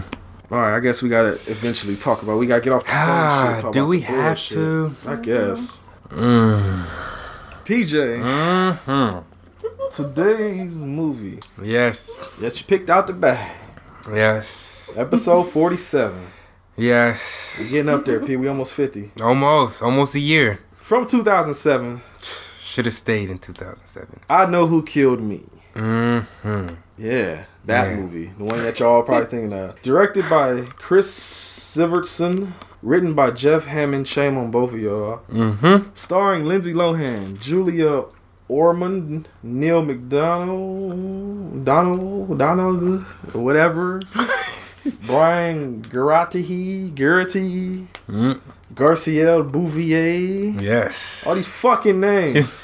All 0.53 0.61
right, 0.61 0.77
I 0.77 0.81
guess 0.81 1.03
we 1.03 1.09
gotta 1.09 1.31
eventually 1.33 1.97
talk 1.97 2.23
about. 2.23 2.37
We 2.39 2.47
gotta 2.47 2.61
get 2.61 2.73
off 2.73 2.85
the. 2.85 2.91
Ah, 2.93 3.59
shit, 3.63 3.73
do 3.73 3.87
we 3.87 4.01
have 4.03 4.39
to? 4.49 4.95
I 5.07 5.17
guess. 5.17 5.81
Mm. 6.11 6.85
PJ, 7.65 8.79
hmm 8.85 9.19
today's 9.91 10.85
movie 10.85 11.39
Yes. 11.63 12.19
that 12.41 12.59
you 12.61 12.67
picked 12.67 12.91
out 12.91 13.07
the 13.07 13.13
bag, 13.13 13.51
Yes. 14.13 14.91
episode 14.97 15.45
forty-seven. 15.45 16.21
We're 16.77 16.85
Yes. 16.85 17.71
getting 17.71 17.89
up 17.89 18.05
there, 18.05 18.21
P. 18.21 18.37
We 18.37 18.49
almost 18.49 18.73
fifty. 18.73 19.13
Almost. 19.23 19.83
Almost 19.83 20.15
a 20.17 20.21
year. 20.21 20.59
From 20.77 21.07
two 21.07 21.23
thousand 21.23 21.55
seven. 21.55 22.03
Should 22.75 22.87
have 22.87 22.95
stayed 22.95 23.31
in 23.31 23.39
2007. 23.39 24.19
I 24.29 24.47
know 24.47 24.67
who 24.67 24.83
killed 24.83 25.21
me. 25.21 25.45
Mm-hmm. 25.77 26.75
Yeah, 26.99 27.45
that 27.67 27.89
Yeah. 27.91 27.97
movie, 27.97 28.33
the 28.37 28.43
one 28.43 28.59
that 28.65 28.81
y'all 28.81 29.05
probably 29.05 29.27
thinking 29.27 29.53
of. 29.53 29.81
Directed 29.83 30.29
by 30.29 30.63
Chris 30.77 31.09
Sivertson, 31.17 32.53
written 32.83 33.15
by 33.15 33.31
Jeff 33.31 33.67
Hammond. 33.67 34.09
Shame 34.09 34.37
on 34.37 34.51
both 34.51 34.73
of 34.75 34.81
y'all. 34.81 35.21
Mm-hmm. 35.31 35.91
Starring 35.95 36.47
Lindsay 36.47 36.75
Lohan, 36.75 37.41
Julia 37.41 38.07
Ormond, 38.49 39.29
Neil 39.45 39.81
McDonald, 39.81 41.65
Donald, 41.65 42.37
Donald, 42.41 43.03
whatever. 43.33 44.01
Brian 45.07 45.81
Garatihi, 45.83 46.93
Garrity, 46.93 47.87
Mm. 48.09 48.41
Bouvier. 48.75 50.61
Yes. 50.61 51.25
All 51.27 51.35
these 51.37 51.47
fucking 51.47 52.01
names. 52.01 52.61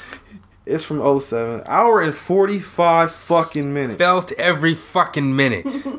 it's 0.65 0.83
from 0.83 1.19
07. 1.19 1.63
Hour 1.65 2.01
and 2.01 2.13
45 2.15 3.11
fucking 3.11 3.73
minutes. 3.73 3.97
Felt 3.97 4.31
every 4.33 4.73
fucking 4.75 5.35
minute. 5.35 5.73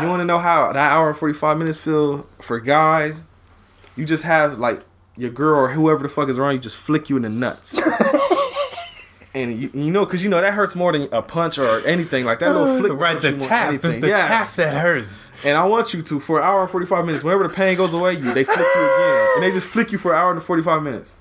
You 0.00 0.08
want 0.08 0.20
to 0.20 0.24
know 0.24 0.38
how 0.38 0.72
that 0.72 0.90
hour 0.90 1.10
and 1.10 1.16
45 1.16 1.58
minutes 1.58 1.78
feel 1.78 2.26
for 2.40 2.58
guys? 2.58 3.26
You 3.94 4.04
just 4.04 4.24
have 4.24 4.58
like 4.58 4.80
your 5.16 5.30
girl 5.30 5.60
or 5.60 5.68
whoever 5.68 6.02
the 6.02 6.08
fuck 6.08 6.28
is 6.28 6.38
around 6.38 6.54
you 6.54 6.58
just 6.58 6.76
flick 6.76 7.08
you 7.10 7.16
in 7.16 7.22
the 7.22 7.28
nuts. 7.28 7.78
and 9.34 9.60
you, 9.60 9.70
you 9.72 9.90
know, 9.90 10.04
because 10.04 10.24
you 10.24 10.30
know 10.30 10.40
that 10.40 10.54
hurts 10.54 10.74
more 10.74 10.90
than 10.92 11.08
a 11.12 11.22
punch 11.22 11.58
or 11.58 11.86
anything. 11.86 12.24
Like 12.24 12.40
that 12.40 12.52
little 12.56 12.78
flick. 12.78 12.92
right, 12.98 13.12
hurts 13.12 13.24
the 13.24 13.30
you 13.32 13.36
more 13.36 13.40
than 13.40 13.48
tap. 13.48 13.84
It's 13.84 13.94
the 13.96 14.08
Yes. 14.08 14.56
tap 14.56 14.72
that 14.72 14.80
hurts. 14.80 15.30
And 15.44 15.56
I 15.56 15.64
want 15.66 15.94
you 15.94 16.02
to 16.02 16.18
for 16.20 16.38
an 16.38 16.44
hour 16.44 16.62
and 16.62 16.70
45 16.70 17.06
minutes. 17.06 17.22
Whenever 17.22 17.44
the 17.44 17.54
pain 17.54 17.76
goes 17.76 17.92
away, 17.92 18.14
you 18.14 18.32
they 18.34 18.44
flick 18.44 18.58
you 18.58 18.64
again. 18.64 19.28
And 19.34 19.42
they 19.44 19.52
just 19.52 19.66
flick 19.68 19.92
you 19.92 19.98
for 19.98 20.12
an 20.14 20.18
hour 20.18 20.32
and 20.32 20.42
45 20.42 20.82
minutes. 20.82 21.14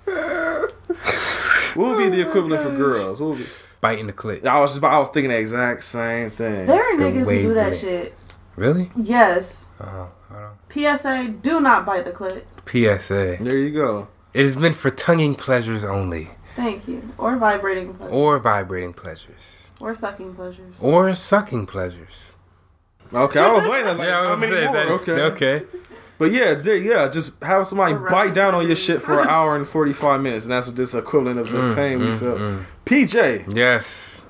What 1.75 1.95
would 1.97 2.11
be 2.11 2.17
the 2.17 2.25
oh 2.25 2.29
equivalent 2.29 2.63
for 2.63 2.75
girls? 2.75 3.21
What 3.21 3.29
would 3.31 3.39
be? 3.39 3.45
Biting 3.81 4.07
the 4.07 4.13
clit. 4.13 4.45
I 4.45 4.59
was 4.59 4.71
just 4.73 4.83
I 4.83 4.99
was 4.99 5.09
thinking 5.09 5.31
the 5.31 5.37
exact 5.37 5.83
same 5.83 6.29
thing. 6.31 6.65
There 6.67 6.81
are 6.81 6.97
The 6.97 7.03
niggas 7.03 7.19
who 7.25 7.25
do 7.49 7.53
that 7.53 7.71
wavelength. 7.71 7.79
shit. 7.79 8.13
Really? 8.57 8.91
Yes. 8.97 9.67
Oh, 9.79 10.09
hold 10.29 10.41
on. 10.41 10.57
PSA, 10.97 11.29
do 11.41 11.61
not 11.61 11.85
bite 11.85 12.03
the 12.03 12.11
clit. 12.11 12.43
PSA. 12.65 13.37
There 13.41 13.57
you 13.57 13.71
go. 13.71 14.09
It 14.33 14.45
is 14.45 14.57
meant 14.57 14.75
for 14.75 14.89
tonguing 14.89 15.33
pleasures 15.35 15.83
only, 15.85 16.27
Thank 16.55 16.87
you. 16.89 17.09
Or 17.17 17.37
vibrating 17.37 17.93
pleasures. 17.93 18.13
or 18.13 18.37
vibrating 18.39 18.93
pleasures, 18.93 19.69
Or 19.79 19.95
sucking 19.95 20.35
pleasures. 20.35 20.75
or 20.81 21.15
sucking 21.15 21.65
pleasures. 21.65 22.35
Okay, 23.13 23.39
I 23.39 23.51
was 23.53 23.65
waiting. 23.67 23.87
I 23.87 23.89
was 23.89 23.97
like, 23.97 24.07
Yeah, 24.09 24.19
I 24.19 24.23
how 24.25 24.29
was 24.31 24.39
many 24.39 24.53
say 24.55 24.65
more? 24.65 24.73
that. 24.73 24.87
Okay. 24.89 25.11
Okay. 25.21 25.65
But 26.19 26.31
yeah, 26.31 26.53
there, 26.53 26.75
yeah, 26.77 27.07
just 27.07 27.31
have 27.41 27.65
somebody 27.65 27.93
Around 27.93 28.11
bite 28.11 28.33
down 28.35 28.53
on 28.53 28.67
your 28.67 28.75
shit 28.75 29.01
for 29.01 29.21
an 29.21 29.27
hour 29.35 29.55
and 29.55 29.67
45 29.67 30.21
minutes, 30.21 30.45
and 30.45 30.51
that's 30.53 30.67
what 30.67 30.75
this 30.75 30.93
equivalent 30.93 31.39
of 31.39 31.47
Mm, 31.47 31.51
this 31.53 31.75
pain 31.75 31.99
we 31.99 32.15
feel. 32.17 32.59
PJ, 32.85 33.55
Yes. 33.55 34.21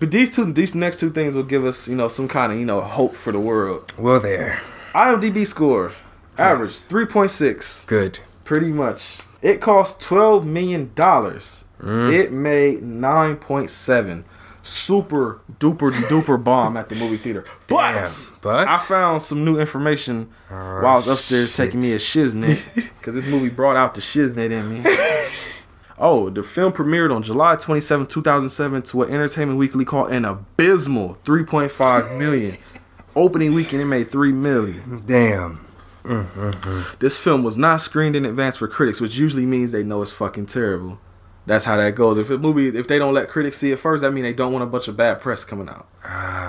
but 0.00 0.10
these 0.10 0.34
two, 0.34 0.50
these 0.52 0.74
next 0.74 0.98
two 1.00 1.10
things 1.10 1.34
will 1.34 1.42
give 1.44 1.64
us, 1.64 1.86
you 1.86 1.94
know, 1.96 2.08
some 2.08 2.28
kind 2.28 2.50
of, 2.52 2.58
you 2.58 2.64
know, 2.64 2.80
hope 2.80 3.14
for 3.14 3.30
the 3.30 3.38
world. 3.38 3.92
Well, 3.98 4.20
there. 4.20 4.60
IMDb 4.94 5.46
score, 5.46 5.92
average 6.38 6.78
3.6, 6.80 7.86
Good. 7.86 8.18
pretty 8.44 8.68
much. 8.72 9.20
It 9.42 9.60
cost 9.60 10.00
12 10.00 10.46
million 10.46 10.90
dollars. 10.94 11.66
Mm. 11.82 12.10
It 12.10 12.32
made 12.32 12.80
9.7. 12.82 14.24
Super 14.66 15.42
duper 15.60 15.90
duper 15.92 16.42
bomb 16.42 16.78
at 16.78 16.88
the 16.88 16.94
movie 16.94 17.18
theater. 17.18 17.44
But, 17.66 17.92
Damn, 17.92 18.36
but? 18.40 18.66
I 18.66 18.78
found 18.78 19.20
some 19.20 19.44
new 19.44 19.60
information 19.60 20.30
oh, 20.50 20.54
while 20.54 20.86
I 20.86 20.94
was 20.96 21.06
upstairs 21.06 21.48
shit. 21.48 21.56
taking 21.56 21.82
me 21.82 21.92
a 21.92 21.98
shiznit 21.98 22.64
because 22.98 23.14
this 23.14 23.26
movie 23.26 23.50
brought 23.50 23.76
out 23.76 23.94
the 23.94 24.00
shiznit 24.00 24.50
in 24.50 24.72
me. 24.72 24.82
oh, 25.98 26.30
the 26.30 26.42
film 26.42 26.72
premiered 26.72 27.14
on 27.14 27.22
July 27.22 27.56
27, 27.56 28.06
2007 28.06 28.82
to 28.82 28.96
what 28.96 29.10
Entertainment 29.10 29.58
Weekly 29.58 29.84
called 29.84 30.10
an 30.10 30.24
abysmal 30.24 31.16
3.5 31.24 32.18
million. 32.18 32.56
Opening 33.14 33.52
weekend, 33.52 33.82
it 33.82 33.86
made 33.86 34.10
3 34.10 34.32
million. 34.32 35.02
Damn. 35.04 35.64
Mm, 36.04 36.24
mm, 36.24 36.50
mm. 36.52 36.98
This 37.00 37.16
film 37.16 37.42
was 37.42 37.58
not 37.58 37.82
screened 37.82 38.16
in 38.16 38.24
advance 38.24 38.56
for 38.56 38.66
critics, 38.66 39.00
which 39.00 39.16
usually 39.16 39.46
means 39.46 39.72
they 39.72 39.82
know 39.82 40.00
it's 40.00 40.10
fucking 40.10 40.46
terrible. 40.46 40.98
That's 41.46 41.66
how 41.66 41.76
that 41.76 41.94
goes. 41.94 42.16
If 42.16 42.30
a 42.30 42.38
movie, 42.38 42.68
if 42.68 42.88
they 42.88 42.98
don't 42.98 43.12
let 43.12 43.28
critics 43.28 43.58
see 43.58 43.70
it 43.70 43.78
first, 43.78 44.02
that 44.02 44.12
means 44.12 44.24
they 44.24 44.32
don't 44.32 44.52
want 44.52 44.62
a 44.62 44.66
bunch 44.66 44.88
of 44.88 44.96
bad 44.96 45.20
press 45.20 45.44
coming 45.44 45.68
out. 45.68 45.86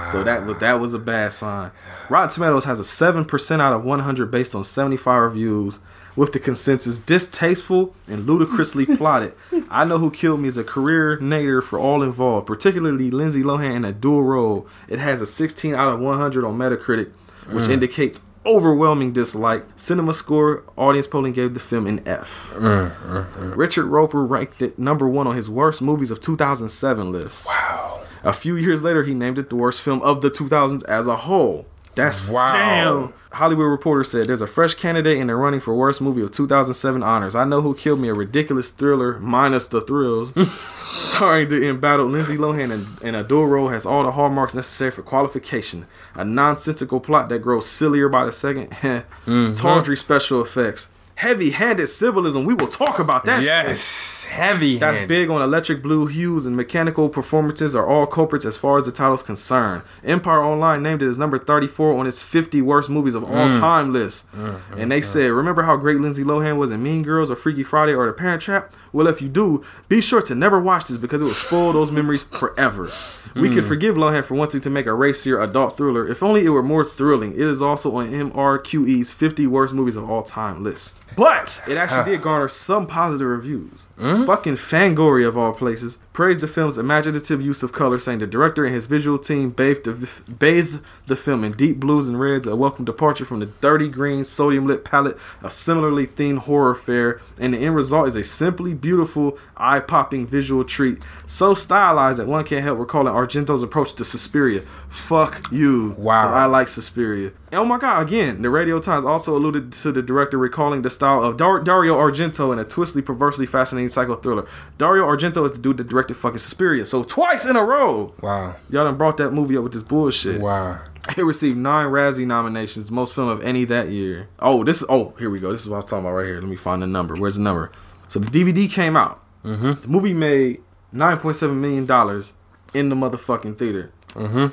So 0.06 0.24
that 0.24 0.46
was 0.46 0.58
that 0.60 0.80
was 0.80 0.94
a 0.94 1.00
bad 1.00 1.34
sign. 1.34 1.72
Rotten 2.10 2.30
Tomatoes 2.30 2.66
has 2.66 2.80
a 2.80 2.84
seven 2.84 3.26
percent 3.26 3.62
out 3.62 3.74
of 3.74 3.84
one 3.84 4.00
hundred 4.00 4.32
based 4.32 4.56
on 4.56 4.64
seventy 4.64 4.98
five 4.98 5.22
reviews, 5.22 5.80
with 6.16 6.32
the 6.32 6.40
consensus 6.40 6.98
distasteful 6.98 7.94
and 8.08 8.26
ludicrously 8.26 8.86
plotted. 8.98 9.34
I 9.70 9.84
know 9.84 9.98
who 9.98 10.12
killed 10.12 10.40
me 10.40 10.48
is 10.48 10.58
a 10.58 10.64
career 10.64 11.18
nadir 11.20 11.62
for 11.62 11.78
all 11.78 12.02
involved, 12.02 12.48
particularly 12.48 13.12
Lindsay 13.12 13.44
Lohan 13.44 13.76
in 13.76 13.86
a 13.86 13.92
dual 13.92 14.24
role. 14.24 14.68
It 14.88 15.00
has 15.00 15.22
a 15.22 15.26
sixteen 15.26 15.76
out 15.76 15.94
of 15.94 16.00
one 16.00 16.18
hundred 16.18 16.46
on 16.46 16.58
Metacritic, 16.58 17.12
which 17.48 17.66
mm. 17.66 17.72
indicates 17.72 18.22
overwhelming 18.46 19.12
dislike. 19.14 19.66
Cinema 19.76 20.14
score 20.14 20.64
audience 20.78 21.08
polling 21.08 21.34
gave 21.34 21.54
the 21.54 21.60
film 21.60 21.88
an 21.88 22.02
F. 22.08 22.54
Mm, 22.56 22.96
mm, 23.04 23.32
mm. 23.32 23.58
Richard 23.58 23.86
Roeper 23.86 24.24
ranked 24.26 24.62
it 24.62 24.78
number 24.80 25.08
one 25.08 25.28
on 25.28 25.36
his 25.36 25.50
worst 25.50 25.82
movies 25.82 26.12
of 26.12 26.22
2007 26.22 27.12
list. 27.12 27.48
Wow. 27.48 28.02
A 28.24 28.34
few 28.34 28.56
years 28.56 28.82
later, 28.84 29.04
he 29.04 29.14
named 29.14 29.38
it 29.38 29.50
the 29.50 29.56
worst 29.56 29.82
film 29.82 30.02
of 30.02 30.22
the 30.22 30.32
2000s 30.32 30.84
as 30.86 31.08
a 31.08 31.16
whole. 31.16 31.66
That's 31.96 32.28
Wow. 32.28 32.52
damn. 32.52 33.14
Hollywood 33.36 33.68
Reporter 33.68 34.06
said 34.06 34.24
there's 34.24 34.40
a 34.40 34.48
fresh 34.48 34.76
candidate 34.76 35.18
in 35.18 35.28
the 35.28 35.36
running 35.36 35.60
for 35.60 35.76
worst 35.76 36.00
movie 36.00 36.22
of 36.22 36.32
2007 36.32 37.04
honors. 37.04 37.36
I 37.36 37.44
know 37.44 37.62
who 37.62 37.76
killed 37.76 38.00
me, 38.00 38.08
a 38.08 38.14
ridiculous 38.14 38.70
thriller 38.70 39.20
minus 39.20 39.68
the 39.68 39.82
thrills, 39.82 40.34
starring 40.86 41.50
the 41.50 41.68
embattled 41.68 42.12
Lindsay 42.12 42.38
Lohan 42.38 42.72
and, 42.72 43.02
in 43.02 43.14
a 43.14 43.26
dual 43.26 43.48
role 43.48 43.68
has 43.68 43.86
all 43.86 44.04
the 44.04 44.12
hallmarks 44.14 44.56
necessary 44.56 44.90
for 44.92 45.02
qualification. 45.02 45.86
A 46.16 46.24
nonsensical 46.24 47.02
plot 47.02 47.28
that 47.28 47.40
grows 47.40 47.70
sillier 47.70 48.08
by 48.08 48.26
the 48.26 48.32
second. 48.32 48.70
Mm-hmm. 49.26 49.54
Tawdry 49.54 49.98
special 49.98 50.40
effects. 50.42 50.88
Heavy-handed 51.16 51.88
symbolism. 51.88 52.44
We 52.44 52.54
will 52.54 52.68
talk 52.68 53.00
about 53.00 53.24
that. 53.26 53.38
shit. 53.38 53.46
Yes. 53.46 54.26
Heavy. 54.26 54.78
That's 54.78 55.00
big 55.08 55.30
on 55.30 55.42
electric 55.42 55.82
blue 55.82 56.08
hues 56.08 56.46
and 56.46 56.58
mechanical 56.58 57.08
performances 57.08 57.74
are 57.74 57.88
all 57.88 58.06
culprits 58.06 58.44
as 58.44 58.58
far 58.58 58.78
as 58.78 58.84
the 58.84 58.92
title's 58.92 59.24
concerned. 59.24 59.84
Empire 60.04 60.44
Online 60.44 60.84
named 60.84 61.02
it 61.02 61.08
as 61.08 61.18
number 61.18 61.38
34 61.38 61.98
on 61.98 62.06
its 62.06 62.22
50 62.22 62.62
worst 62.62 62.90
movies 62.90 63.16
of 63.16 63.24
all 63.24 63.48
mm. 63.48 63.58
time 63.58 63.94
list. 63.94 64.30
Mm, 64.34 64.60
mm, 64.60 64.82
and 64.82 64.92
they 64.92 65.02
said, 65.02 65.32
remember 65.32 65.64
how 65.64 65.78
great 65.78 66.02
Lindsay 66.02 66.24
Lohan 66.24 66.58
was 66.58 66.70
in 66.70 66.84
Mean 66.84 67.02
Girls 67.02 67.32
or 67.32 67.38
Freaky 67.38 67.64
Friday 67.64 67.94
or 67.94 68.08
The 68.08 68.14
Parent 68.14 68.42
Trap? 68.42 68.74
Well, 68.92 69.08
if 69.08 69.22
you 69.22 69.30
do, 69.30 69.64
be 69.88 70.02
sure 70.02 70.22
to 70.24 70.36
never 70.36 70.60
watch 70.60 70.86
this 70.86 70.98
because 70.98 71.22
it 71.22 71.26
will 71.26 71.34
spoil 71.34 71.72
those 71.72 71.92
memories 71.92 72.24
forever. 72.32 72.92
We 73.36 73.50
can 73.50 73.64
forgive 73.64 73.96
Lohan 73.96 74.24
for 74.24 74.36
wanting 74.36 74.62
to 74.62 74.70
make 74.70 74.86
a 74.86 74.94
racier 74.94 75.42
adult 75.42 75.76
thriller 75.76 76.08
if 76.08 76.24
only 76.24 76.46
it 76.46 76.50
were 76.50 76.64
more 76.64 76.86
thrilling. 76.86 77.34
It 77.34 77.42
is 77.42 77.62
also 77.62 77.94
on 77.98 78.08
MRQE's 78.08 79.12
50 79.12 79.46
worst 79.48 79.74
movies 79.74 79.98
of 79.98 80.10
all 80.10 80.24
time 80.24 80.64
list. 80.64 81.04
But 81.16 81.64
it 81.68 81.78
actually 81.78 82.12
did 82.12 82.22
garner 82.22 82.48
some 82.48 82.88
positive 82.88 83.28
reviews. 83.28 83.88
Hmm? 83.98 84.24
Fucking 84.26 84.56
Fangoria 84.56 85.28
of 85.28 85.38
all 85.38 85.54
places 85.54 85.98
praised 86.16 86.42
the 86.42 86.48
film's 86.48 86.78
imaginative 86.78 87.42
use 87.42 87.62
of 87.62 87.74
color, 87.74 88.00
saying 88.00 88.20
the 88.20 88.28
director 88.28 88.66
and 88.66 88.74
his 88.74 88.86
visual 88.86 89.18
team 89.18 89.50
bathed 89.50 89.84
the, 89.84 90.22
bathed 90.32 90.80
the 91.08 91.16
film 91.16 91.44
in 91.44 91.52
deep 91.52 91.78
blues 91.78 92.08
and 92.08 92.20
reds, 92.20 92.48
a 92.48 92.56
welcome 92.56 92.86
departure 92.86 93.26
from 93.26 93.40
the 93.40 93.46
dirty 93.46 93.90
green, 93.90 94.24
sodium 94.24 94.66
lit 94.66 94.86
palette 94.86 95.18
of 95.42 95.52
similarly 95.52 96.08
themed 96.08 96.40
horror 96.40 96.74
fare, 96.74 97.20
and 97.38 97.54
the 97.54 97.58
end 97.60 97.76
result 97.76 98.08
is 98.08 98.16
a 98.16 98.24
simply 98.24 98.74
beautiful, 98.74 99.38
eye 99.58 99.82
popping 99.82 100.26
visual 100.26 100.64
treat, 100.64 101.06
so 101.26 101.54
stylized 101.54 102.18
that 102.18 102.28
one 102.28 102.46
can't 102.46 102.64
help 102.64 102.80
recalling 102.80 103.14
Argento's 103.14 103.62
approach 103.62 103.94
to 103.94 104.06
Suspiria. 104.06 104.62
Fuck 104.88 105.52
you. 105.52 105.96
Wow. 105.98 106.34
I 106.34 106.46
like 106.46 106.70
Suspiria. 106.70 107.32
Oh 107.56 107.66
my 107.66 107.78
god, 107.78 108.08
again, 108.08 108.42
the 108.42 108.50
Radio 108.50 108.80
Times 108.80 109.06
also 109.06 109.36
alluded 109.36 109.72
to 109.74 109.92
the 109.92 110.02
director 110.02 110.38
recalling 110.38 110.82
the 110.82 110.90
style 110.90 111.24
of 111.24 111.38
Dar- 111.38 111.60
Dario 111.62 111.96
Argento 111.96 112.52
in 112.54 112.60
a 112.60 112.64
twistly, 112.66 113.02
perversely 113.02 113.46
fascinating 113.46 113.90
psycho 113.90 114.16
thriller. 114.16 114.46
Dario 114.78 115.06
Argento 115.06 115.46
is 115.46 115.54
the 115.54 115.60
dude 115.60 115.78
that 115.78 115.88
directed 115.88 116.16
fucking 116.16 116.38
Suspiria. 116.40 116.86
So 116.86 117.04
twice 117.04 117.46
in 117.46 117.56
a 117.56 117.64
row, 117.64 118.14
Wow. 118.22 118.56
y'all 118.70 118.84
done 118.86 118.98
brought 118.98 119.18
that 119.18 119.32
movie 119.32 119.58
up 119.58 119.64
with 119.64 119.74
this 119.74 119.84
bullshit. 119.84 120.42
Wow. 120.42 120.80
It 121.18 121.24
received 121.24 121.56
nine 121.58 121.88
Razzie 121.92 122.26
nominations, 122.26 122.88
the 122.88 122.94
most 122.94 123.14
film 123.14 123.28
of 123.30 123.44
any 123.44 123.64
that 123.66 123.90
year. 123.90 124.28
Oh, 124.40 124.64
this 124.64 124.82
is 124.82 124.88
oh, 124.90 125.14
here 125.20 125.30
we 125.30 125.40
go. 125.40 125.52
This 125.52 125.62
is 125.62 125.70
what 125.70 125.76
I 125.76 125.78
was 125.80 125.86
talking 125.86 126.06
about 126.06 126.16
right 126.16 126.26
here. 126.26 126.40
Let 126.42 126.50
me 126.50 126.56
find 126.56 126.82
the 126.82 126.88
number. 126.88 127.16
Where's 127.16 127.36
the 127.36 127.44
number? 127.44 127.72
So 128.08 128.20
the 128.20 128.28
DVD 128.32 128.72
came 128.72 128.98
out. 128.98 129.24
Mm-hmm. 129.44 129.82
The 129.82 129.88
movie 129.88 130.14
made 130.14 130.62
nine 130.92 131.18
point 131.18 131.36
seven 131.36 131.62
million 131.62 131.86
dollars 131.86 132.34
in 132.74 132.90
the 132.90 132.96
motherfucking 132.96 133.58
theater. 133.60 133.92
Mm-hmm. 134.16 134.48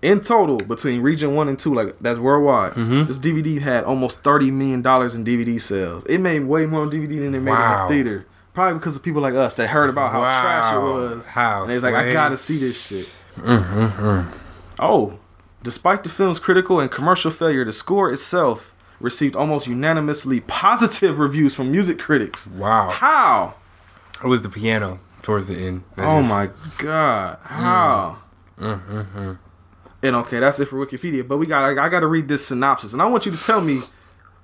In 0.00 0.20
total, 0.20 0.58
between 0.58 1.00
Region 1.02 1.34
One 1.34 1.48
and 1.48 1.58
Two, 1.58 1.74
like 1.74 1.98
that's 2.00 2.18
worldwide, 2.20 2.74
mm-hmm. 2.74 3.04
this 3.06 3.18
DVD 3.18 3.60
had 3.60 3.82
almost 3.84 4.22
thirty 4.22 4.50
million 4.52 4.80
dollars 4.80 5.16
in 5.16 5.24
DVD 5.24 5.60
sales. 5.60 6.04
It 6.04 6.18
made 6.20 6.40
way 6.44 6.66
more 6.66 6.82
on 6.82 6.90
DVD 6.90 7.18
than 7.18 7.34
it 7.34 7.40
made 7.40 7.50
Wow. 7.50 7.82
in 7.86 7.88
the 7.88 7.94
theater. 8.04 8.26
Probably 8.54 8.78
because 8.78 8.94
of 8.96 9.02
people 9.02 9.22
like 9.22 9.34
us 9.34 9.54
that 9.56 9.68
heard 9.68 9.90
about 9.90 10.12
how 10.12 10.20
Wow. 10.20 10.40
trash 10.40 10.72
it 10.74 10.78
was. 10.78 11.26
How 11.26 11.62
and 11.62 11.70
they 11.70 11.74
was 11.74 11.82
like, 11.84 11.94
I 11.94 12.12
gotta 12.12 12.36
see 12.36 12.58
this 12.58 12.80
shit. 12.80 13.12
Mm-hmm. 13.40 14.30
Oh, 14.78 15.18
despite 15.62 16.04
the 16.04 16.08
film's 16.10 16.38
critical 16.38 16.78
and 16.80 16.90
commercial 16.90 17.30
failure, 17.30 17.64
the 17.64 17.72
score 17.72 18.10
itself 18.12 18.74
received 19.00 19.34
almost 19.36 19.66
unanimously 19.66 20.40
positive 20.40 21.18
reviews 21.18 21.54
from 21.54 21.70
music 21.72 21.98
critics. 21.98 22.46
Wow. 22.48 22.90
How? 22.90 23.54
It 24.22 24.26
was 24.28 24.42
the 24.42 24.48
piano. 24.48 25.00
towards 25.22 25.48
the 25.48 25.56
end. 25.56 25.82
That 25.96 26.06
Oh 26.08 26.20
just- 26.20 26.30
my 26.30 26.50
god! 26.78 27.38
How? 27.42 28.18
Mm-hmm. 28.60 28.98
mm-hmm. 28.98 29.32
And 30.02 30.14
okay, 30.16 30.38
that's 30.40 30.60
it 30.60 30.66
for 30.66 30.84
Wikipedia. 30.84 31.26
But 31.26 31.38
we 31.38 31.46
got 31.46 31.64
I, 31.64 31.86
I 31.86 31.88
got 31.88 32.00
to 32.00 32.06
read 32.06 32.28
this 32.28 32.46
synopsis, 32.46 32.92
and 32.92 33.02
I 33.02 33.06
want 33.06 33.26
you 33.26 33.32
to 33.32 33.38
tell 33.38 33.60
me 33.60 33.82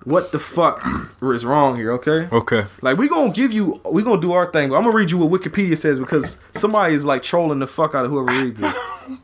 what 0.05 0.33
the 0.33 0.39
fuck 0.39 0.85
is 1.23 1.45
wrong 1.45 1.77
here. 1.77 1.93
Okay? 1.93 2.29
Okay. 2.33 2.65
Like 2.83 2.99
we 2.99 3.09
gonna 3.09 3.33
give 3.33 3.53
you, 3.53 3.81
we 3.91 4.03
gonna 4.03 4.21
do 4.21 4.33
our 4.33 4.51
thing. 4.51 4.71
But 4.71 4.77
I'm 4.77 4.85
gonna 4.85 4.97
read 4.97 5.11
you 5.11 5.19
what 5.19 5.41
Wikipedia 5.41 5.79
says 5.79 6.01
because 6.01 6.39
somebody 6.53 6.95
is 6.95 7.05
like 7.05 7.23
trolling 7.23 7.61
the 7.61 7.67
fuck 7.67 7.95
out 7.95 8.05
of 8.05 8.11
whoever 8.11 8.45
reads 8.45 8.61
this. 8.61 8.77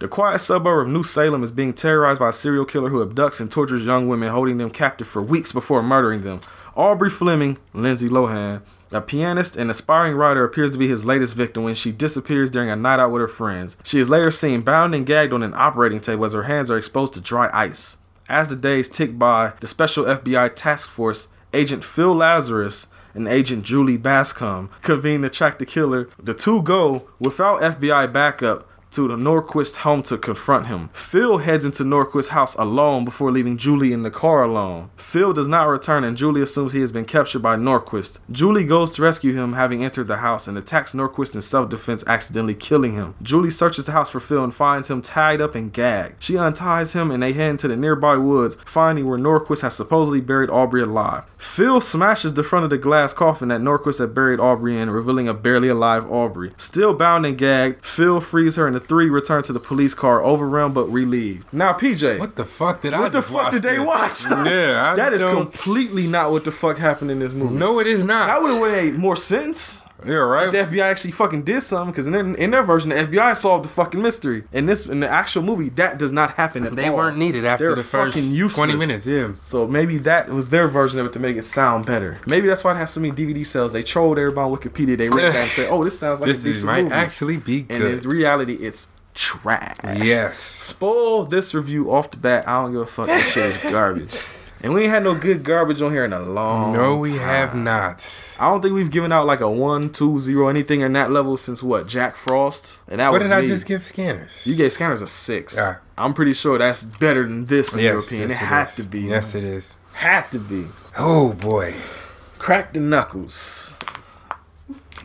The 0.00 0.06
quiet 0.06 0.38
suburb 0.38 0.86
of 0.86 0.92
New 0.92 1.02
Salem 1.02 1.42
is 1.42 1.50
being 1.50 1.74
terrorized 1.74 2.20
by 2.20 2.28
a 2.28 2.32
serial 2.32 2.64
killer 2.64 2.88
who 2.88 3.04
abducts 3.04 3.40
and 3.40 3.50
tortures 3.50 3.84
young 3.84 4.06
women, 4.06 4.30
holding 4.30 4.58
them 4.58 4.70
captive 4.70 5.08
for 5.08 5.20
weeks 5.20 5.50
before 5.50 5.82
murdering 5.82 6.20
them. 6.20 6.38
Aubrey 6.76 7.10
Fleming, 7.10 7.58
Lindsay 7.74 8.08
Lohan, 8.08 8.62
a 8.90 9.00
pianist 9.00 9.56
and 9.56 9.70
aspiring 9.70 10.14
writer, 10.14 10.44
appears 10.44 10.70
to 10.72 10.78
be 10.78 10.88
his 10.88 11.04
latest 11.04 11.34
victim 11.34 11.64
when 11.64 11.74
she 11.74 11.92
disappears 11.92 12.50
during 12.50 12.70
a 12.70 12.76
night 12.76 13.00
out 13.00 13.10
with 13.10 13.20
her 13.20 13.28
friends. 13.28 13.76
She 13.84 14.00
is 14.00 14.10
later 14.10 14.30
seen 14.30 14.62
bound 14.62 14.94
and 14.94 15.06
gagged 15.06 15.32
on 15.32 15.42
an 15.42 15.54
operating 15.54 16.00
table 16.00 16.24
as 16.24 16.32
her 16.32 16.44
hands 16.44 16.70
are 16.70 16.78
exposed 16.78 17.14
to 17.14 17.20
dry 17.20 17.50
ice. 17.52 17.98
As 18.28 18.50
the 18.50 18.56
days 18.56 18.88
tick 18.88 19.18
by, 19.18 19.54
the 19.60 19.66
special 19.66 20.04
FBI 20.04 20.54
task 20.54 20.90
force, 20.90 21.28
Agent 21.54 21.82
Phil 21.82 22.14
Lazarus, 22.14 22.88
and 23.14 23.26
Agent 23.26 23.64
Julie 23.64 23.96
Bascom 23.96 24.70
convene 24.82 25.22
to 25.22 25.30
track 25.30 25.58
the 25.58 25.66
killer. 25.66 26.08
The 26.22 26.34
two 26.34 26.62
go, 26.62 27.08
without 27.18 27.60
FBI 27.60 28.12
backup, 28.12 28.68
to 28.98 29.06
the 29.06 29.14
Norquist 29.14 29.76
home 29.76 30.02
to 30.02 30.18
confront 30.18 30.66
him. 30.66 30.90
Phil 30.92 31.38
heads 31.38 31.64
into 31.64 31.84
Norquist's 31.84 32.30
house 32.30 32.56
alone 32.56 33.04
before 33.04 33.30
leaving 33.30 33.56
Julie 33.56 33.92
in 33.92 34.02
the 34.02 34.10
car 34.10 34.42
alone. 34.42 34.90
Phil 34.96 35.32
does 35.32 35.46
not 35.46 35.68
return 35.68 36.02
and 36.02 36.16
Julie 36.16 36.42
assumes 36.42 36.72
he 36.72 36.80
has 36.80 36.90
been 36.90 37.04
captured 37.04 37.38
by 37.38 37.54
Norquist. 37.54 38.18
Julie 38.32 38.64
goes 38.64 38.94
to 38.94 39.02
rescue 39.02 39.34
him 39.34 39.52
having 39.52 39.84
entered 39.84 40.08
the 40.08 40.16
house 40.16 40.48
and 40.48 40.58
attacks 40.58 40.94
Norquist 40.94 41.36
in 41.36 41.42
self-defense, 41.42 42.02
accidentally 42.08 42.56
killing 42.56 42.94
him. 42.94 43.14
Julie 43.22 43.52
searches 43.52 43.86
the 43.86 43.92
house 43.92 44.10
for 44.10 44.18
Phil 44.18 44.42
and 44.42 44.52
finds 44.52 44.90
him 44.90 45.00
tied 45.00 45.40
up 45.40 45.54
and 45.54 45.72
gagged. 45.72 46.20
She 46.20 46.36
unties 46.36 46.94
him 46.94 47.12
and 47.12 47.22
they 47.22 47.32
head 47.34 47.50
into 47.50 47.68
the 47.68 47.76
nearby 47.76 48.16
woods, 48.16 48.56
finding 48.64 49.06
where 49.06 49.16
Norquist 49.16 49.62
has 49.62 49.76
supposedly 49.76 50.20
buried 50.20 50.50
Aubrey 50.50 50.82
alive. 50.82 51.24
Phil 51.36 51.80
smashes 51.80 52.34
the 52.34 52.42
front 52.42 52.64
of 52.64 52.70
the 52.70 52.78
glass 52.78 53.12
coffin 53.12 53.46
that 53.50 53.60
Norquist 53.60 54.00
had 54.00 54.12
buried 54.12 54.40
Aubrey 54.40 54.76
in, 54.76 54.90
revealing 54.90 55.28
a 55.28 55.34
barely 55.34 55.68
alive 55.68 56.10
Aubrey. 56.10 56.52
Still 56.56 56.94
bound 56.94 57.24
and 57.24 57.38
gagged, 57.38 57.84
Phil 57.84 58.20
frees 58.20 58.56
her 58.56 58.66
and 58.66 58.74
the 58.74 58.87
three 58.88 59.08
return 59.10 59.42
to 59.44 59.52
the 59.52 59.60
police 59.60 59.94
car, 59.94 60.22
overwhelmed 60.24 60.74
but 60.74 60.86
relieved. 60.86 61.52
Now, 61.52 61.72
PJ, 61.74 62.18
What 62.18 62.36
the 62.36 62.44
fuck 62.44 62.80
did 62.80 62.94
I 62.94 63.00
watch? 63.00 63.04
what 63.04 63.12
the 63.12 63.22
fuck 63.22 63.52
did 63.52 63.62
they 63.62 63.78
watch? 63.78 64.24
Yeah, 64.30 64.90
I 64.92 64.96
that 64.96 65.12
is 65.12 65.22
completely 65.24 66.06
not 66.06 66.32
what 66.32 66.44
the 66.44 66.52
fuck 66.52 66.78
happened 66.78 67.10
in 67.10 67.18
this 67.18 67.34
movie. 67.34 67.54
No, 67.54 67.78
it 67.80 67.86
is 67.86 68.04
not. 68.04 68.26
That 68.26 68.40
would 68.40 68.52
have 68.54 68.72
made 68.72 68.98
more 68.98 69.16
sense. 69.16 69.84
Yeah, 70.06 70.14
right. 70.14 70.50
The 70.50 70.58
FBI 70.58 70.80
actually 70.82 71.10
fucking 71.10 71.42
did 71.42 71.60
something 71.62 71.90
because 71.90 72.06
in 72.06 72.12
their, 72.12 72.34
in 72.36 72.50
their 72.52 72.62
version, 72.62 72.90
the 72.90 72.96
FBI 72.96 73.36
solved 73.36 73.64
the 73.64 73.68
fucking 73.68 74.00
mystery. 74.00 74.44
In 74.52 74.66
this, 74.66 74.86
in 74.86 75.00
the 75.00 75.08
actual 75.08 75.42
movie, 75.42 75.70
that 75.70 75.98
does 75.98 76.12
not 76.12 76.32
happen 76.32 76.64
at 76.64 76.76
They 76.76 76.88
all. 76.88 76.96
weren't 76.96 77.18
needed 77.18 77.44
after 77.44 77.66
They're 77.66 77.74
the 77.76 77.82
first 77.82 78.16
fucking 78.16 78.30
useless. 78.30 78.54
twenty 78.54 78.76
minutes. 78.76 79.06
Yeah. 79.06 79.32
So 79.42 79.66
maybe 79.66 79.98
that 79.98 80.28
was 80.28 80.50
their 80.50 80.68
version 80.68 81.00
of 81.00 81.06
it 81.06 81.12
to 81.14 81.18
make 81.18 81.36
it 81.36 81.42
sound 81.42 81.84
better. 81.86 82.16
Maybe 82.26 82.46
that's 82.46 82.62
why 82.62 82.72
it 82.72 82.76
has 82.76 82.90
so 82.90 83.00
many 83.00 83.12
DVD 83.12 83.44
sales. 83.44 83.72
They 83.72 83.82
trolled 83.82 84.18
everybody 84.18 84.50
on 84.52 84.56
Wikipedia. 84.56 84.96
They 84.96 85.08
read 85.08 85.34
that 85.34 85.36
and 85.42 85.50
say, 85.50 85.68
"Oh, 85.68 85.82
this 85.82 85.98
sounds 85.98 86.20
like 86.20 86.28
This 86.28 86.44
a 86.44 86.48
decent 86.48 86.66
might 86.66 86.82
movie." 86.84 86.94
actually 86.94 87.36
be 87.38 87.62
good." 87.62 87.82
and 87.82 88.04
in 88.04 88.08
reality, 88.08 88.54
it's 88.54 88.88
trash. 89.14 89.74
Yes. 89.96 90.38
Spoil 90.38 91.24
this 91.24 91.54
review 91.54 91.92
off 91.92 92.10
the 92.10 92.16
bat. 92.18 92.46
I 92.46 92.62
don't 92.62 92.70
give 92.72 92.82
a 92.82 92.86
fuck. 92.86 93.06
This 93.08 93.32
shit 93.32 93.46
is 93.46 93.56
garbage. 93.72 94.14
And 94.60 94.74
we 94.74 94.82
ain't 94.82 94.90
had 94.90 95.04
no 95.04 95.14
good 95.14 95.44
garbage 95.44 95.80
on 95.80 95.92
here 95.92 96.04
in 96.04 96.12
a 96.12 96.20
long. 96.20 96.72
No, 96.72 96.96
we 96.96 97.10
time. 97.10 97.18
have 97.20 97.54
not. 97.54 98.36
I 98.40 98.50
don't 98.50 98.60
think 98.60 98.74
we've 98.74 98.90
given 98.90 99.12
out 99.12 99.24
like 99.24 99.40
a 99.40 99.48
one, 99.48 99.90
two, 99.90 100.18
zero, 100.18 100.48
anything 100.48 100.80
in 100.80 100.92
that 100.94 101.12
level 101.12 101.36
since 101.36 101.62
what 101.62 101.86
Jack 101.86 102.16
Frost. 102.16 102.80
And 102.88 103.00
that 103.00 103.08
was. 103.08 103.14
What 103.14 103.20
was 103.20 103.28
did 103.28 103.44
I 103.44 103.46
just 103.46 103.66
give 103.66 103.84
Scanners? 103.84 104.44
You 104.46 104.56
gave 104.56 104.72
Scanners 104.72 105.00
a 105.00 105.06
six. 105.06 105.56
Yeah. 105.56 105.76
I'm 105.96 106.12
pretty 106.12 106.34
sure 106.34 106.58
that's 106.58 106.84
better 106.84 107.22
than 107.22 107.44
this 107.44 107.74
in 107.74 107.80
yes, 107.80 107.92
your 107.92 107.98
opinion. 108.00 108.30
yes, 108.30 108.40
it 108.40 108.44
had 108.44 108.68
is. 108.68 108.74
to 108.76 108.82
be. 108.82 109.00
Yes, 109.00 109.34
it 109.34 109.44
is. 109.44 109.76
Had 109.92 110.30
to 110.32 110.38
be. 110.40 110.66
Oh 110.98 111.34
boy. 111.34 111.74
Crack 112.38 112.72
the 112.72 112.80
knuckles. 112.80 113.74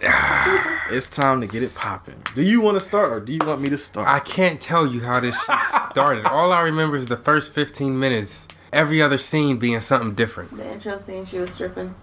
Ah. 0.05 0.87
it's 0.91 1.09
time 1.09 1.41
to 1.41 1.47
get 1.47 1.63
it 1.63 1.73
popping. 1.75 2.21
Do 2.35 2.41
you 2.41 2.59
want 2.59 2.75
to 2.75 2.79
start 2.79 3.11
or 3.11 3.19
do 3.19 3.31
you 3.31 3.39
want 3.45 3.61
me 3.61 3.69
to 3.69 3.77
start? 3.77 4.07
I 4.07 4.19
can't 4.19 4.59
tell 4.59 4.85
you 4.85 5.01
how 5.01 5.19
this 5.19 5.35
shit 5.43 5.61
started. 5.91 6.25
All 6.25 6.51
I 6.51 6.61
remember 6.61 6.97
is 6.97 7.07
the 7.07 7.17
first 7.17 7.53
15 7.53 7.97
minutes. 7.97 8.47
Every 8.73 9.01
other 9.01 9.17
scene 9.17 9.57
being 9.57 9.79
something 9.81 10.13
different. 10.13 10.55
The 10.57 10.71
intro 10.71 10.97
scene, 10.97 11.25
she 11.25 11.37
was 11.39 11.51
stripping. 11.51 11.93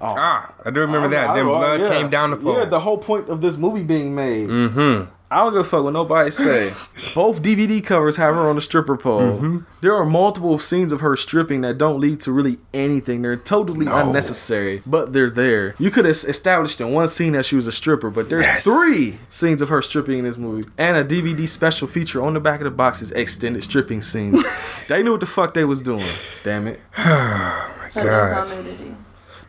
Ah, 0.00 0.52
I 0.64 0.70
do 0.70 0.80
remember 0.80 1.08
that. 1.08 1.30
I- 1.30 1.34
Then 1.36 1.46
I- 1.46 1.48
blood 1.48 1.80
yeah. 1.80 1.88
came 1.88 2.10
down 2.10 2.30
the 2.30 2.36
pole. 2.36 2.56
Yeah, 2.58 2.64
the 2.64 2.80
whole 2.80 2.98
point 2.98 3.28
of 3.28 3.40
this 3.40 3.56
movie 3.56 3.82
being 3.82 4.14
made. 4.14 4.48
mm-hmm. 4.48 5.10
I 5.34 5.38
don't 5.38 5.52
give 5.52 5.62
a 5.62 5.64
fuck 5.64 5.82
what 5.82 5.92
nobody 5.92 6.30
say. 6.30 6.72
Both 7.12 7.42
DVD 7.42 7.84
covers 7.84 8.16
have 8.18 8.34
her 8.36 8.48
on 8.48 8.56
a 8.56 8.60
stripper 8.60 8.96
pole. 8.96 9.20
Mm-hmm. 9.20 9.58
There 9.80 9.92
are 9.92 10.04
multiple 10.04 10.60
scenes 10.60 10.92
of 10.92 11.00
her 11.00 11.16
stripping 11.16 11.62
that 11.62 11.76
don't 11.76 11.98
lead 11.98 12.20
to 12.20 12.30
really 12.30 12.58
anything. 12.72 13.22
They're 13.22 13.34
totally 13.36 13.86
No. 13.86 13.96
unnecessary, 13.96 14.82
but 14.86 15.12
they're 15.12 15.28
there. 15.28 15.74
You 15.80 15.90
could 15.90 16.04
have 16.04 16.14
established 16.14 16.80
in 16.80 16.92
one 16.92 17.08
scene 17.08 17.32
that 17.32 17.44
she 17.46 17.56
was 17.56 17.66
a 17.66 17.72
stripper, 17.72 18.10
but 18.10 18.30
there's 18.30 18.46
Yes. 18.46 18.62
three 18.62 19.18
scenes 19.28 19.60
of 19.60 19.70
her 19.70 19.82
stripping 19.82 20.18
in 20.20 20.24
this 20.24 20.38
movie, 20.38 20.68
and 20.78 20.96
a 20.96 21.02
DVD 21.02 21.48
special 21.48 21.88
feature 21.88 22.22
on 22.22 22.34
the 22.34 22.40
back 22.40 22.60
of 22.60 22.64
the 22.64 22.70
box 22.70 23.02
is 23.02 23.10
extended 23.10 23.64
stripping 23.64 24.02
scenes. 24.02 24.44
they 24.88 25.02
knew 25.02 25.10
what 25.12 25.20
the 25.20 25.26
fuck 25.26 25.52
they 25.54 25.64
was 25.64 25.80
doing. 25.80 26.04
Damn 26.44 26.68
it. 26.68 26.78
Oh 26.96 27.02
my 27.78 27.88
there's 27.92 28.04
god. 28.04 28.48
no 28.48 28.56
nudity. 28.62 28.94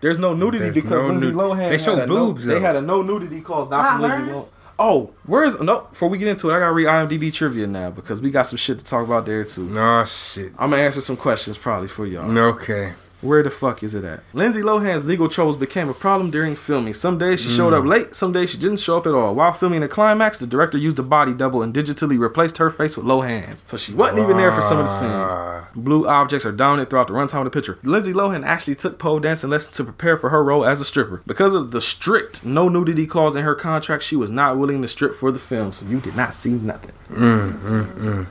There's 0.01 0.19
no 0.19 0.33
nudity 0.33 0.63
There's 0.65 0.75
because 0.75 0.91
no 0.91 1.07
Lindsay 1.07 1.27
nu- 1.31 1.33
Lohan. 1.37 1.69
They 1.69 1.77
show 1.77 1.95
had 1.95 2.03
a 2.03 2.07
no- 2.07 2.25
boobs, 2.27 2.45
they 2.45 2.59
had 2.59 2.75
a 2.75 2.81
no 2.81 3.01
nudity 3.01 3.41
clause, 3.41 3.69
not 3.69 3.81
Not 3.81 3.91
from 3.93 4.01
Lindsay? 4.27 4.31
Lohan. 4.33 4.49
Oh, 4.77 5.13
where's 5.25 5.59
no? 5.59 5.81
Before 5.81 6.09
we 6.09 6.17
get 6.17 6.27
into 6.27 6.49
it, 6.49 6.55
I 6.55 6.59
gotta 6.59 6.73
read 6.73 6.87
IMDb 6.87 7.33
trivia 7.33 7.65
now 7.67 7.89
because 7.89 8.21
we 8.21 8.29
got 8.29 8.43
some 8.43 8.57
shit 8.57 8.77
to 8.79 8.85
talk 8.85 9.05
about 9.05 9.25
there 9.25 9.43
too. 9.43 9.69
Nah, 9.69 10.03
shit. 10.03 10.51
I'm 10.57 10.69
gonna 10.71 10.81
answer 10.81 11.01
some 11.01 11.17
questions 11.17 11.57
probably 11.57 11.87
for 11.87 12.05
y'all. 12.05 12.37
Okay. 12.37 12.93
Where 13.25 13.41
the 13.41 13.49
fuck 13.49 13.81
is 13.81 13.95
it 13.95 14.03
at? 14.03 14.21
Lindsay 14.33 14.61
Lohan's 14.61 15.05
legal 15.05 15.27
troubles 15.27 15.55
became 15.55 15.89
a 15.89 15.93
problem 15.93 16.29
during 16.29 16.55
filming. 16.55 16.93
Some 16.93 17.17
days 17.17 17.41
she 17.41 17.49
showed 17.49 17.73
up 17.73 17.83
late, 17.83 18.15
some 18.15 18.31
days 18.31 18.51
she 18.51 18.57
didn't 18.57 18.77
show 18.77 18.97
up 18.97 19.07
at 19.07 19.13
all. 19.13 19.33
While 19.33 19.51
filming 19.53 19.81
the 19.81 19.87
climax, 19.87 20.37
the 20.37 20.45
director 20.45 20.77
used 20.77 20.99
a 20.99 21.03
body 21.03 21.33
double 21.33 21.63
and 21.63 21.73
digitally 21.73 22.19
replaced 22.19 22.57
her 22.57 22.69
face 22.69 22.95
with 22.95 23.05
Lohan's. 23.05 23.65
So 23.67 23.77
she 23.77 23.93
wasn't 23.93 24.19
even 24.19 24.37
there 24.37 24.51
for 24.51 24.61
some 24.61 24.77
of 24.77 24.85
the 24.85 24.91
scenes. 24.91 25.11
Ah. 25.11 25.67
Blue 25.75 26.07
objects 26.07 26.45
are 26.45 26.51
dominant 26.51 26.89
throughout 26.89 27.07
the 27.07 27.13
runtime 27.13 27.39
of 27.39 27.45
the 27.45 27.49
picture. 27.49 27.79
Lindsay 27.83 28.13
Lohan 28.13 28.45
actually 28.45 28.75
took 28.75 28.99
pole 28.99 29.19
dancing 29.19 29.49
lessons 29.49 29.75
to 29.77 29.83
prepare 29.83 30.17
for 30.17 30.29
her 30.29 30.43
role 30.43 30.63
as 30.63 30.79
a 30.79 30.85
stripper. 30.85 31.23
Because 31.25 31.53
of 31.53 31.71
the 31.71 31.81
strict 31.81 32.45
no 32.45 32.69
nudity 32.69 33.07
clause 33.07 33.35
in 33.35 33.43
her 33.43 33.55
contract, 33.55 34.03
she 34.03 34.15
was 34.15 34.29
not 34.29 34.57
willing 34.57 34.81
to 34.83 34.87
strip 34.87 35.15
for 35.15 35.31
the 35.31 35.39
film, 35.39 35.73
so 35.73 35.85
you 35.85 35.99
did 35.99 36.15
not 36.15 36.33
see 36.33 36.51
nothing. 36.53 36.91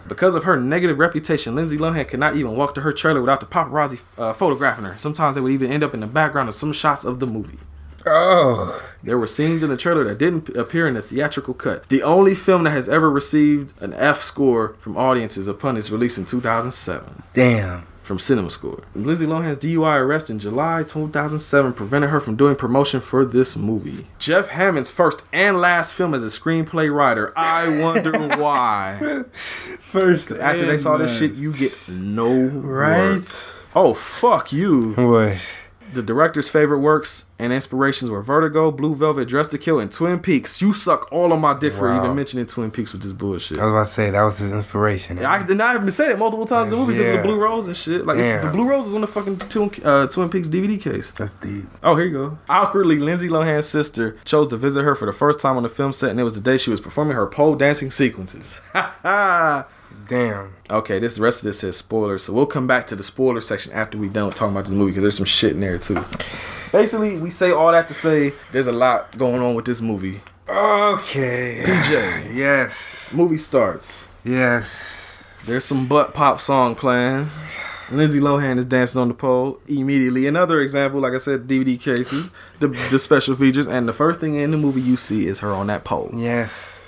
Because 0.09 0.35
of 0.35 0.45
her 0.45 0.61
negative 0.61 0.99
reputation, 0.99 1.55
Lindsay 1.55 1.77
Lohan 1.77 2.07
could 2.09 2.21
not 2.21 2.37
even 2.37 2.57
walk 2.57 2.75
to 2.75 2.81
her 2.81 2.93
trailer 2.93 3.21
without 3.21 3.41
the 3.41 3.47
paparazzi 3.47 4.01
uh, 4.19 4.33
photographing 4.33 4.84
Sometimes 4.99 5.35
they 5.35 5.41
would 5.41 5.53
even 5.53 5.71
end 5.73 5.83
up 5.83 5.95
in 5.95 6.01
the 6.01 6.07
background 6.07 6.49
of 6.49 6.55
some 6.55 6.73
shots 6.73 7.05
of 7.05 7.19
the 7.21 7.27
movie. 7.27 7.59
Oh. 8.07 8.79
There 9.03 9.17
were 9.17 9.27
scenes 9.27 9.63
in 9.63 9.71
the 9.71 9.77
trailer 9.79 10.05
that 10.05 10.19
didn't 10.19 10.51
appear 10.51 10.87
in 10.87 10.93
the 10.95 11.01
theatrical 11.01 11.55
cut. 11.55 11.89
The 11.89 12.03
only 12.03 12.35
film 12.35 12.65
that 12.65 12.71
has 12.73 12.89
ever 12.89 13.11
received 13.11 13.73
an 13.83 13.95
F 13.95 14.23
score 14.23 14.75
from 14.79 14.97
audiences 14.97 15.47
upon 15.49 15.77
its 15.79 15.91
release 15.91 16.19
in 16.19 16.27
2007 16.27 17.23
Damn. 17.33 17.87
from 18.03 18.19
Cinema 18.19 18.51
Score. 18.51 18.83
Lindsay 18.95 19.25
Lohan's 19.25 19.57
DUI 19.57 19.97
arrest 20.01 20.29
in 20.29 20.39
July 20.39 20.83
2007 20.83 21.73
prevented 21.73 22.11
her 22.11 22.21
from 22.21 22.37
doing 22.37 22.57
promotion 22.57 23.01
for 23.01 23.25
this 23.25 23.57
movie. 23.57 24.07
Jeff 24.19 24.49
Hammond's 24.49 24.91
first 24.91 25.25
and 25.33 25.59
last 25.59 25.95
film 25.95 26.13
as 26.13 26.23
a 26.23 26.27
screenplay 26.27 26.95
writer. 26.95 27.33
I 27.35 27.81
wonder 27.81 28.13
why. 28.37 29.25
First. 29.79 30.31
After 30.31 30.67
they 30.67 30.77
saw 30.77 30.99
this 30.99 31.19
shit, 31.19 31.35
you 31.37 31.55
get 31.55 31.73
no 31.89 32.35
Right? 32.49 33.15
work. 33.21 33.25
Oh 33.77 33.95
fuck 33.95 34.53
you. 34.53 34.93
What? 34.95 35.39
The 35.93 36.03
director's 36.03 36.49
favorite 36.49 36.81
works 36.81 37.27
and 37.39 37.53
inspirations 37.53 38.11
were 38.11 38.21
Vertigo, 38.21 38.73
Blue 38.73 38.97
Velvet, 38.97 39.29
Dressed 39.29 39.53
to 39.53 39.59
Kill, 39.59 39.79
and 39.79 39.93
Twin 39.93 40.19
Peaks. 40.19 40.61
You 40.61 40.73
suck 40.73 41.13
all 41.13 41.33
of 41.33 41.39
my 41.39 41.57
dick 41.57 41.73
for 41.73 41.95
even 41.97 42.17
mentioning 42.17 42.47
Twin 42.47 42.73
Peaks 42.73 42.93
with 42.93 43.03
this 43.03 43.13
bullshit. 43.13 43.59
I 43.59 43.65
was 43.65 43.73
about 43.73 43.87
to 43.87 43.91
say 43.93 44.11
that 44.11 44.23
was 44.23 44.39
his 44.39 44.53
inspiration. 44.53 45.25
I 45.25 45.45
did 45.47 45.57
not 45.57 45.77
even 45.77 45.91
say 45.93 46.11
it 46.11 46.19
multiple 46.19 46.47
times 46.47 46.69
in 46.69 46.75
the 46.75 46.81
movie 46.81 46.95
because 46.95 47.15
of 47.15 47.17
the 47.19 47.23
Blue 47.23 47.39
Rose 47.39 47.69
and 47.69 47.77
shit. 47.77 48.05
Like 48.07 48.17
the 48.17 48.51
Blue 48.51 48.69
Rose 48.69 48.89
is 48.89 48.95
on 48.97 49.03
the 49.03 49.07
fucking 49.07 49.39
Twin, 49.39 49.71
uh, 49.85 50.09
Twin 50.09 50.29
Peaks 50.31 50.49
DVD 50.49 50.81
case. 50.81 51.13
That's 51.13 51.37
deep. 51.37 51.67
Oh, 51.83 51.95
here 51.95 52.07
you 52.07 52.13
go. 52.13 52.39
Awkwardly, 52.49 52.99
Lindsay 52.99 53.29
Lohan's 53.29 53.67
sister 53.69 54.17
chose 54.25 54.49
to 54.49 54.57
visit 54.57 54.83
her 54.83 54.97
for 54.97 55.07
the 55.07 55.13
first 55.13 55.39
time 55.39 55.57
on 55.57 55.63
the 55.63 55.69
film 55.69 55.93
set, 55.93 56.11
and 56.11 56.19
it 56.19 56.25
was 56.25 56.35
the 56.35 56.41
day 56.41 56.57
she 56.57 56.71
was 56.71 56.81
performing 56.81 57.15
her 57.17 57.27
pole 57.27 57.55
dancing 57.55 57.93
sequences. 57.93 58.61
Damn. 60.09 60.55
Okay, 60.71 60.99
this 60.99 61.19
rest 61.19 61.41
of 61.41 61.45
this 61.45 61.61
says 61.61 61.77
spoilers, 61.77 62.25
so 62.25 62.33
we'll 62.33 62.47
come 62.47 62.67
back 62.67 62.87
to 62.89 62.97
the 62.97 63.03
spoiler 63.03 63.41
section 63.41 63.73
after 63.73 63.97
we 63.97 64.09
done 64.09 64.31
talking 64.31 64.55
about 64.55 64.65
this 64.65 64.75
movie 64.75 64.91
because 64.91 65.03
there's 65.03 65.17
some 65.17 65.27
shit 65.27 65.53
in 65.53 65.61
there 65.61 65.79
too. 65.79 66.05
Basically, 66.73 67.17
we 67.19 67.31
say 67.31 67.51
all 67.51 67.71
that 67.73 67.89
to 67.89 67.95
say 67.95 68.33
there's 68.53 68.67
a 68.67 68.73
lot 68.73 69.17
going 69.17 69.41
on 69.41 69.55
with 69.55 69.65
this 69.65 69.81
movie. 69.81 70.21
Okay. 70.49 71.63
PJ. 71.65 72.35
Yes. 72.35 73.15
Movie 73.15 73.39
starts. 73.39 74.07
Yes. 74.25 74.91
There's 75.47 75.65
some 75.65 75.87
butt 75.87 76.15
pop 76.15 76.41
song 76.41 76.75
playing. 76.75 77.29
Lindsay 77.91 78.19
Lohan 78.19 78.59
is 78.59 78.65
dancing 78.65 79.01
on 79.01 79.09
the 79.09 79.15
pole 79.15 79.61
immediately. 79.69 80.27
Another 80.27 80.61
example, 80.61 81.01
like 81.01 81.13
I 81.13 81.19
said, 81.19 81.47
DVD 81.47 81.79
cases, 81.79 82.31
the, 82.59 82.69
the 82.91 82.99
special 82.99 83.35
features, 83.35 83.67
and 83.67 83.87
the 83.87 83.93
first 83.93 84.21
thing 84.21 84.37
in 84.37 84.51
the 84.51 84.57
movie 84.57 84.81
you 84.81 84.97
see 84.97 85.27
is 85.27 85.41
her 85.41 85.53
on 85.53 85.67
that 85.67 85.85
pole. 85.85 86.11
Yes. 86.15 86.81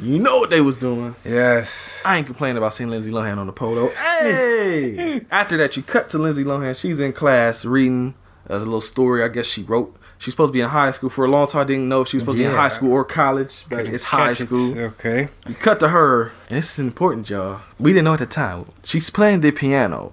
You 0.00 0.18
know 0.18 0.38
what 0.38 0.50
they 0.50 0.60
was 0.60 0.76
doing. 0.76 1.14
Yes. 1.24 2.02
I 2.04 2.16
ain't 2.18 2.26
complaining 2.26 2.56
about 2.56 2.74
seeing 2.74 2.90
Lindsay 2.90 3.10
Lohan 3.12 3.38
on 3.38 3.46
the 3.46 3.52
polo. 3.52 3.88
Hey! 3.90 5.24
After 5.30 5.56
that, 5.56 5.76
you 5.76 5.82
cut 5.82 6.08
to 6.10 6.18
Lindsay 6.18 6.44
Lohan. 6.44 6.78
She's 6.78 6.98
in 7.00 7.12
class 7.12 7.64
reading 7.64 8.14
as 8.48 8.62
a 8.62 8.64
little 8.64 8.80
story. 8.80 9.22
I 9.22 9.28
guess 9.28 9.46
she 9.46 9.62
wrote. 9.62 9.96
She's 10.18 10.32
supposed 10.32 10.50
to 10.50 10.52
be 10.52 10.60
in 10.60 10.68
high 10.68 10.90
school 10.90 11.10
for 11.10 11.24
a 11.24 11.28
long 11.28 11.46
time. 11.46 11.60
I 11.62 11.64
didn't 11.64 11.88
know 11.88 12.02
if 12.02 12.08
she 12.08 12.16
was 12.16 12.22
supposed 12.22 12.38
to 12.38 12.44
be 12.44 12.48
in 12.50 12.56
high 12.56 12.68
school 12.68 12.92
or 12.92 13.04
college, 13.04 13.66
but 13.68 13.76
Couldn't 13.78 13.94
it's 13.94 14.04
high 14.04 14.28
catch 14.28 14.40
it. 14.40 14.46
school. 14.46 14.78
Okay. 14.78 15.28
You 15.46 15.54
cut 15.54 15.80
to 15.80 15.88
her, 15.88 16.32
and 16.48 16.58
this 16.58 16.72
is 16.72 16.78
important, 16.78 17.28
y'all. 17.30 17.60
We 17.78 17.92
didn't 17.92 18.04
know 18.04 18.14
at 18.14 18.20
the 18.20 18.26
time. 18.26 18.66
She's 18.84 19.10
playing 19.10 19.40
the 19.40 19.50
piano. 19.50 20.12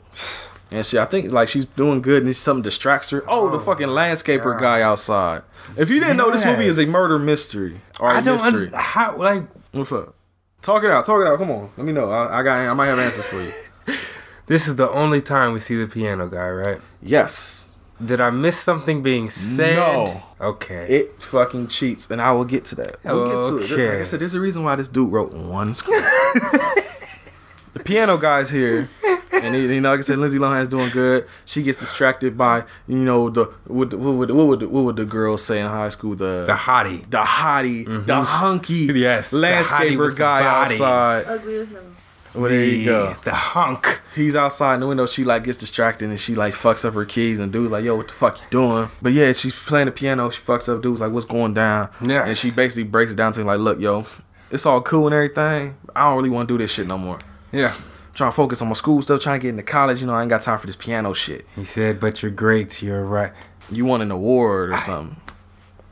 And 0.72 0.86
she, 0.86 0.98
I 0.98 1.06
think, 1.06 1.32
like 1.32 1.50
she's 1.50 1.66
doing 1.66 2.02
good, 2.02 2.24
and 2.24 2.36
something 2.36 2.64
distracts 2.64 3.10
her. 3.12 3.24
Oh, 3.28 3.50
the 3.50 3.58
oh, 3.58 3.60
fucking 3.60 3.88
landscaper 3.90 4.60
guy 4.60 4.82
outside. 4.82 5.44
If 5.78 5.90
you 5.90 6.00
didn't 6.00 6.18
know, 6.18 6.32
this 6.32 6.46
movie 6.46 6.66
is 6.66 6.78
a 6.78 6.88
murder 6.88 7.20
mystery 7.20 7.82
or 8.00 8.10
a 8.10 8.18
I 8.18 8.22
don't 8.22 8.42
mystery. 8.44 8.68
un- 8.68 8.74
how 8.74 9.18
like 9.18 9.44
What's 9.72 9.92
up? 9.92 10.16
Talk 10.62 10.84
it 10.84 10.92
out. 10.92 11.06
Talk 11.06 11.22
it 11.22 11.28
out. 11.28 11.38
Come 11.40 11.52
on. 11.52 11.70
Let 11.78 11.86
me 11.86 11.94
know. 11.94 12.10
I, 12.10 12.40
I 12.40 12.44
got. 12.44 12.60
I 12.60 12.74
might 12.74 12.88
have 12.88 13.00
answers 13.00 13.26
for 13.26 13.42
you. 13.42 13.54
this 14.48 14.68
is 14.68 14.76
the 14.76 14.90
only 14.92 15.22
time 15.22 15.54
we 15.54 15.60
see 15.60 15.76
the 15.78 15.88
piano 15.88 16.28
guy, 16.28 16.50
right? 16.50 16.82
Yes. 17.02 17.70
Did 18.04 18.20
I 18.20 18.32
miss 18.32 18.60
something 18.60 19.02
being 19.04 19.30
said? 19.30 19.76
No. 19.76 20.24
Okay. 20.42 20.88
It 20.90 21.22
fucking 21.22 21.68
cheats, 21.68 22.10
and 22.10 22.20
I 22.22 22.32
will 22.32 22.46
get 22.46 22.66
to 22.66 22.76
that. 22.76 22.98
We'll 23.04 23.26
get 23.28 23.50
to 23.52 23.58
it. 23.60 23.62
Like 23.70 23.80
I 23.80 23.84
Okay. 23.94 24.06
said, 24.06 24.20
there's 24.20 24.34
a 24.34 24.40
reason 24.40 24.64
why 24.64 24.76
this 24.76 24.88
dude 24.88 25.12
wrote 25.12 25.32
one 25.34 25.74
script. 25.76 26.04
the 27.74 27.80
piano 27.84 28.18
guy's 28.18 28.50
here, 28.50 28.90
and 29.42 29.56
he, 29.56 29.62
you 29.74 29.82
know, 29.82 29.90
like 29.92 30.00
I 30.00 30.02
said, 30.02 30.18
Lindsay 30.18 30.40
Lohan's 30.40 30.68
doing 30.68 30.90
good. 30.90 31.26
She 31.46 31.64
gets 31.64 31.78
distracted 31.78 32.38
by, 32.38 32.64
you 32.88 32.98
know, 32.98 33.30
the 33.30 33.46
what, 33.66 33.90
the- 33.90 33.98
what 33.98 34.14
would 34.14 34.32
what 34.32 34.48
would 34.48 34.64
what 34.64 34.84
would 34.84 34.96
the 34.96 35.06
girls 35.06 35.44
say 35.44 35.60
in 35.60 35.68
high 35.68 35.90
school? 35.90 36.16
The 36.16 36.46
the 36.48 36.54
hottie. 36.54 37.10
the 37.10 37.18
hottie, 37.24 37.86
mm-hmm. 37.86 38.06
the 38.06 38.22
hunky, 38.22 38.76
Yes, 38.94 39.34
landscaper 39.34 40.12
the 40.12 40.16
guy 40.18 40.42
body. 40.44 40.74
outside. 40.74 41.26
Ugly 41.28 41.56
as 41.58 41.72
hell. 41.72 41.82
Well, 42.34 42.50
there 42.50 42.64
you 42.64 42.86
go. 42.86 43.14
The 43.26 43.34
hunk. 43.34 44.00
He's 44.16 44.38
outside 44.38 44.76
in 44.76 44.80
the 44.80 44.88
window. 44.88 45.06
She 45.06 45.26
like 45.26 45.44
gets 45.44 45.58
distracted 45.58 46.10
and 46.10 46.18
she 46.18 46.34
like 46.34 46.54
fucks 46.54 46.86
up 46.86 46.94
her 46.94 47.04
keys. 47.04 47.40
And 47.40 47.52
dude's 47.52 47.74
like, 47.74 47.84
"Yo, 47.84 47.98
what 47.98 48.08
the 48.08 48.14
fuck 48.14 48.38
you 48.40 48.46
doing?" 48.50 48.90
But 49.02 49.12
yeah, 49.12 49.34
she's 49.34 49.54
playing 49.54 49.88
the 49.88 49.92
piano. 49.92 50.30
She 50.30 50.40
fucks 50.40 50.74
up. 50.74 50.82
Dude's 50.82 51.02
like, 51.02 51.12
"What's 51.12 51.26
going 51.26 51.54
down?" 51.56 51.90
Yeah. 52.02 52.26
And 52.26 52.38
she 52.38 52.50
basically 52.50 52.84
breaks 52.84 53.12
it 53.12 53.16
down 53.16 53.34
to 53.34 53.42
him 53.42 53.48
like, 53.48 53.60
"Look, 53.60 53.82
yo, 53.82 54.06
it's 54.50 54.66
all 54.66 54.82
cool 54.82 55.08
and 55.08 55.14
everything. 55.14 55.76
I 55.94 56.06
don't 56.06 56.16
really 56.18 56.30
want 56.30 56.48
to 56.48 56.54
do 56.54 56.58
this 56.58 56.72
shit 56.72 56.88
no 56.88 56.98
more. 56.98 57.20
Yeah. 57.52 57.74
Trying 58.14 58.32
to 58.32 58.36
focus 58.36 58.62
on 58.62 58.68
my 58.68 58.74
school 58.74 59.02
stuff. 59.02 59.22
Trying 59.22 59.40
to 59.40 59.44
get 59.44 59.50
into 59.50 59.64
college. 59.64 60.02
You 60.02 60.08
know, 60.08 60.14
I 60.14 60.22
ain't 60.22 60.30
got 60.30 60.42
time 60.42 60.60
for 60.60 60.68
this 60.68 60.76
piano 60.76 61.14
shit. 61.14 61.46
He 61.56 61.64
said, 61.64 62.00
"But 62.00 62.22
you're 62.22 62.32
great. 62.32 62.82
You're 62.82 63.06
right." 63.06 63.32
You 63.72 63.86
won 63.86 64.02
an 64.02 64.12
award 64.12 64.72
or 64.72 64.78
something? 64.80 65.16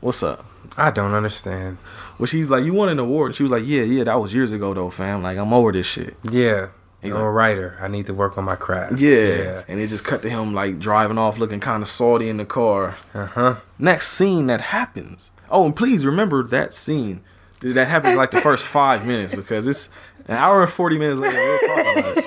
What's 0.00 0.22
up?" 0.22 0.44
I 0.76 0.90
don't 0.90 1.14
understand. 1.14 1.78
Well, 2.18 2.26
she's 2.26 2.50
like, 2.50 2.64
"You 2.64 2.72
won 2.74 2.88
an 2.88 2.98
award." 2.98 3.34
She 3.34 3.42
was 3.42 3.50
like, 3.52 3.64
"Yeah, 3.66 3.82
yeah, 3.82 4.04
that 4.04 4.20
was 4.20 4.32
years 4.34 4.52
ago 4.52 4.72
though, 4.74 4.90
fam. 4.90 5.22
Like, 5.22 5.38
I'm 5.38 5.52
over 5.52 5.72
this 5.72 5.86
shit." 5.86 6.16
Yeah. 6.30 6.68
He's 7.02 7.12
I'm 7.14 7.20
like- 7.20 7.28
a 7.28 7.30
writer. 7.30 7.78
I 7.80 7.88
need 7.88 8.04
to 8.06 8.14
work 8.14 8.36
on 8.36 8.44
my 8.44 8.56
craft. 8.56 8.98
Yeah. 9.00 9.62
And 9.68 9.80
it 9.80 9.86
just 9.88 10.04
cut 10.04 10.20
to 10.22 10.28
him 10.28 10.52
like 10.52 10.78
driving 10.78 11.16
off, 11.16 11.38
looking 11.38 11.58
kind 11.58 11.82
of 11.82 11.88
salty 11.88 12.28
in 12.28 12.36
the 12.36 12.44
car. 12.44 12.96
Uh 13.14 13.24
huh. 13.26 13.54
next 13.78 14.08
scene 14.08 14.46
that 14.48 14.60
happens. 14.60 15.30
Oh, 15.50 15.64
and 15.64 15.74
please 15.74 16.04
remember 16.04 16.42
that 16.44 16.74
scene. 16.74 17.22
That 17.60 17.86
happens 17.88 18.16
like 18.16 18.30
the 18.30 18.40
first 18.40 18.64
five 18.66 19.06
minutes 19.06 19.34
because 19.34 19.66
it's 19.66 19.88
an 20.26 20.36
hour 20.36 20.62
and 20.62 20.72
forty 20.72 20.98
minutes 20.98 21.20
later. 21.20 21.36
We'll 21.38 21.58
talk 21.58 21.96
about 21.98 22.16
it. 22.16 22.24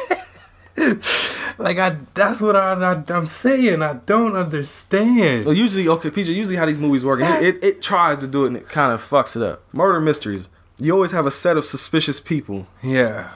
Like 1.59 1.77
I, 1.77 1.97
that's 2.15 2.41
what 2.41 2.55
I, 2.55 2.73
I, 2.73 3.03
I'm 3.15 3.27
saying. 3.27 3.83
I 3.83 3.93
don't 3.93 4.35
understand. 4.35 5.45
Well, 5.45 5.53
usually, 5.53 5.87
okay, 5.87 6.09
PJ. 6.09 6.27
Usually, 6.33 6.55
how 6.55 6.65
these 6.65 6.79
movies 6.79 7.05
work, 7.05 7.19
it, 7.21 7.43
it, 7.43 7.63
it 7.63 7.81
tries 7.81 8.17
to 8.19 8.27
do 8.27 8.45
it, 8.45 8.47
and 8.47 8.57
it 8.57 8.69
kind 8.69 8.91
of 8.91 8.99
fucks 8.99 9.35
it 9.35 9.43
up. 9.43 9.61
Murder 9.71 10.01
mysteries. 10.01 10.49
You 10.79 10.93
always 10.93 11.11
have 11.11 11.27
a 11.27 11.31
set 11.31 11.55
of 11.57 11.63
suspicious 11.65 12.19
people, 12.19 12.65
Yeah. 12.81 13.29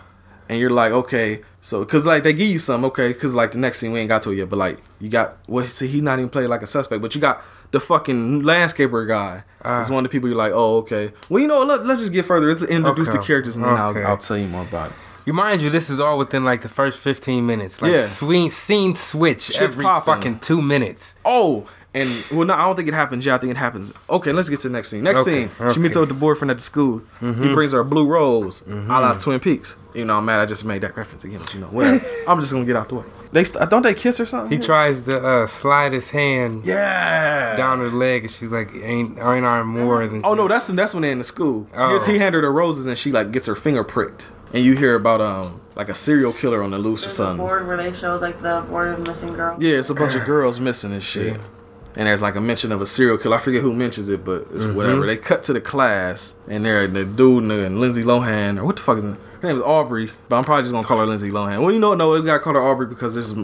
and 0.50 0.60
you're 0.60 0.72
like, 0.72 0.92
okay, 0.92 1.42
so 1.62 1.86
because 1.86 2.08
like 2.08 2.24
they 2.24 2.34
give 2.34 2.50
you 2.50 2.58
some, 2.58 2.84
okay, 2.86 3.10
because 3.10 3.36
like 3.36 3.52
the 3.52 3.60
next 3.60 3.78
scene 3.78 3.92
we 3.92 4.00
ain't 4.00 4.10
got 4.10 4.24
to 4.24 4.32
it 4.32 4.38
yet, 4.38 4.50
but 4.50 4.58
like 4.58 4.80
you 5.00 5.08
got 5.08 5.38
well, 5.48 5.66
see, 5.68 5.88
he's 5.88 6.02
not 6.02 6.18
even 6.18 6.30
played 6.30 6.48
like 6.50 6.64
a 6.64 6.68
suspect, 6.68 7.04
but 7.04 7.14
you 7.14 7.22
got 7.22 7.44
the 7.72 7.80
fucking 7.80 8.42
landscaper 8.44 9.08
guy. 9.08 9.44
Ah. 9.64 9.80
He's 9.80 9.90
one 9.90 10.06
of 10.06 10.10
the 10.10 10.16
people 10.16 10.30
you're 10.30 10.38
like, 10.38 10.54
oh, 10.54 10.78
okay. 10.78 11.12
Well, 11.30 11.42
you 11.42 11.48
know, 11.48 11.64
let, 11.64 11.86
let's 11.86 12.00
just 12.00 12.14
get 12.14 12.26
further. 12.26 12.48
Let's 12.48 12.64
introduce 12.64 13.10
the 13.10 13.20
characters, 13.20 13.56
and 13.58 13.66
then 13.66 13.74
Okay. 13.74 14.02
I'll, 14.04 14.12
I'll 14.12 14.18
tell 14.18 14.38
you 14.38 14.48
more 14.48 14.64
about 14.64 14.92
it. 14.92 14.96
You 15.26 15.34
mind 15.34 15.62
you, 15.62 15.70
this 15.70 15.90
is 15.90 16.00
all 16.00 16.18
within 16.18 16.46
like 16.46 16.62
the 16.62 16.70
first 16.70 17.00
15 17.00 17.46
minutes. 17.46 17.82
Like 17.82 17.92
Yeah. 17.92 18.02
swing, 18.02 18.50
scene 18.50 18.96
switch 18.96 19.42
Shit's 19.42 19.60
every 19.60 19.84
popping. 19.84 20.14
fucking 20.14 20.40
two 20.40 20.62
minutes. 20.62 21.16
Oh, 21.26 21.68
and 21.94 22.10
well, 22.32 22.46
no, 22.46 22.54
I 22.54 22.64
don't 22.66 22.76
think 22.78 22.88
it 22.88 22.94
happens. 22.94 23.26
Yeah, 23.26 23.36
I 23.36 23.38
think 23.40 23.52
it 23.52 23.58
happens. 23.58 23.92
Okay, 24.10 24.32
let's 24.32 24.48
get 24.48 24.60
to 24.62 24.70
the 24.70 24.74
next 24.74 24.90
scene. 24.90 25.04
Next 25.04 25.20
Okay, 25.22 25.48
scene, 25.48 25.74
she 25.74 25.80
meets 25.82 25.98
up 25.98 26.02
with 26.02 26.10
the 26.10 26.16
boyfriend 26.16 26.52
at 26.52 26.58
the 26.58 26.64
school. 26.64 27.02
He 27.20 27.54
brings 27.54 27.74
her 27.74 27.80
a 27.80 27.86
blue 27.86 28.06
rose, 28.08 28.62
a 28.68 28.72
la 28.72 29.14
Twin 29.18 29.40
Peaks. 29.42 29.76
You 29.94 30.06
know, 30.06 30.18
I'm 30.18 30.26
mad 30.26 30.40
I 30.40 30.46
just 30.46 30.64
made 30.64 30.82
that 30.84 30.96
reference 30.96 31.24
again, 31.26 31.40
but 31.40 31.54
you 31.54 31.60
know, 31.60 31.68
whatever. 31.68 32.06
I'm 32.28 32.40
just 32.40 32.54
gonna 32.54 32.66
get 32.66 32.76
out 32.78 32.88
the 32.88 32.96
way. 32.96 33.06
They 33.38 33.44
st- 33.44 33.70
don't 33.70 33.84
they 33.84 33.94
kiss 33.94 34.20
or 34.20 34.26
something? 34.26 34.52
He 34.52 34.58
tries 34.58 35.04
to 35.04 35.24
uh, 35.24 35.46
slide 35.46 35.94
his 35.94 36.10
hand 36.10 36.66
Yeah. 36.66 37.56
down 37.56 37.78
her 37.78 37.92
leg, 37.92 38.24
and 38.24 38.32
she's 38.32 38.52
like, 38.52 38.74
"Ain't 38.74 39.20
ain't 39.20 39.46
I 39.46 39.62
more 39.62 40.08
than?" 40.08 40.22
Oh 40.24 40.34
no, 40.34 40.48
that's 40.48 40.66
that's 40.70 40.94
when 40.96 41.04
they're 41.04 41.12
in 41.12 41.20
the 41.20 41.24
school. 41.24 41.68
Oh. 41.76 42.04
He 42.04 42.18
handed 42.18 42.38
her 42.38 42.42
the 42.42 42.50
roses 42.50 42.88
and 42.88 42.98
she 42.98 43.12
like 43.12 43.32
gets 43.32 43.46
her 43.46 43.56
finger 43.56 43.84
pricked, 43.84 44.30
and 44.54 44.66
you 44.66 44.76
hear 44.76 44.96
about 44.96 45.22
um 45.22 45.62
like 45.76 45.88
a 45.88 45.94
serial 45.94 46.34
killer 46.34 46.64
on 46.64 46.72
the 46.72 46.80
loose 46.80 47.02
or 47.02 47.06
There's 47.06 47.14
a 47.14 47.18
something. 47.18 47.38
board 47.46 47.68
where 47.68 47.78
they 47.78 47.94
showed 47.94 48.22
like 48.24 48.42
the 48.42 48.66
board 48.68 48.88
of 49.00 49.06
missing 49.06 49.34
girls. 49.34 49.62
Yeah, 49.62 49.78
it's 49.78 49.92
a 49.92 49.94
bunch 49.94 50.16
of 50.16 50.26
girls 50.26 50.60
missing 50.60 50.92
and 50.92 51.02
shit. 51.02 51.40
And 51.96 52.08
there's 52.08 52.24
like 52.24 52.36
a 52.36 52.42
mention 52.42 52.72
of 52.72 52.82
a 52.82 52.86
serial 52.88 53.18
killer. 53.20 53.38
I 53.38 53.40
forget 53.40 53.62
who 53.62 53.72
mentions 53.74 54.10
it, 54.10 54.26
but 54.26 54.48
it's 54.52 54.66
whatever. 54.66 55.06
They 55.06 55.18
cut 55.18 55.44
to 55.44 55.54
the 55.54 55.62
class, 55.62 56.36
and 56.48 56.66
they're 56.66 56.88
the 56.88 57.06
dude 57.06 57.44
and, 57.44 57.52
and 57.52 57.80
Lindsay 57.80 58.04
Lohan, 58.04 58.58
or 58.60 58.66
what 58.66 58.78
the 58.78 58.82
fuck 58.82 58.98
is 58.98 59.04
it? 59.04 59.16
Her 59.42 59.48
name 59.50 59.58
is 59.58 59.62
Aubrey, 59.64 60.10
but 60.30 60.38
I'm 60.38 60.44
probably 60.44 60.64
just 60.64 60.74
gonna 60.74 60.88
call 60.88 60.98
her 61.00 61.06
Lindsay 61.06 61.30
Lohan. 61.30 61.62
Well, 61.62 61.72
you 61.72 61.80
know, 61.80 61.94
no, 61.94 62.12
we 62.12 62.22
gotta 62.24 62.40
call 62.40 62.54
her 62.54 62.62
Aubrey 62.62 62.88
because 62.88 63.14
there's 63.14 63.36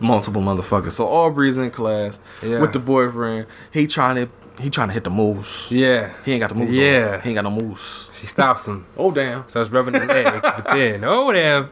multiple 0.00 0.42
motherfuckers. 0.42 0.92
So 0.92 1.06
Aubrey's 1.06 1.56
in 1.56 1.70
class 1.70 2.18
Yeah. 2.42 2.60
with 2.60 2.72
the 2.72 2.78
boyfriend. 2.78 3.46
He 3.70 3.86
trying 3.86 4.16
to 4.16 4.28
he 4.60 4.70
trying 4.70 4.88
to 4.88 4.94
hit 4.94 5.04
the 5.04 5.10
moose. 5.10 5.70
Yeah, 5.70 6.12
He 6.24 6.32
ain't 6.32 6.40
got 6.40 6.48
the 6.50 6.54
moose. 6.56 6.68
on. 6.68 6.74
Yeah. 6.74 7.20
he 7.20 7.30
ain't 7.30 7.36
got 7.36 7.44
no 7.44 7.50
moose. 7.50 8.10
she 8.18 8.26
stops 8.26 8.66
him, 8.66 8.84
Oh 8.96 9.10
damn. 9.10 9.46
starts 9.48 9.70
rubbing 9.70 9.92
the 9.94 10.04
leg, 10.04 10.24
but 10.42 10.64
then, 10.64 11.04
oh 11.04 11.32
damn, 11.32 11.64
uh, 11.64 11.68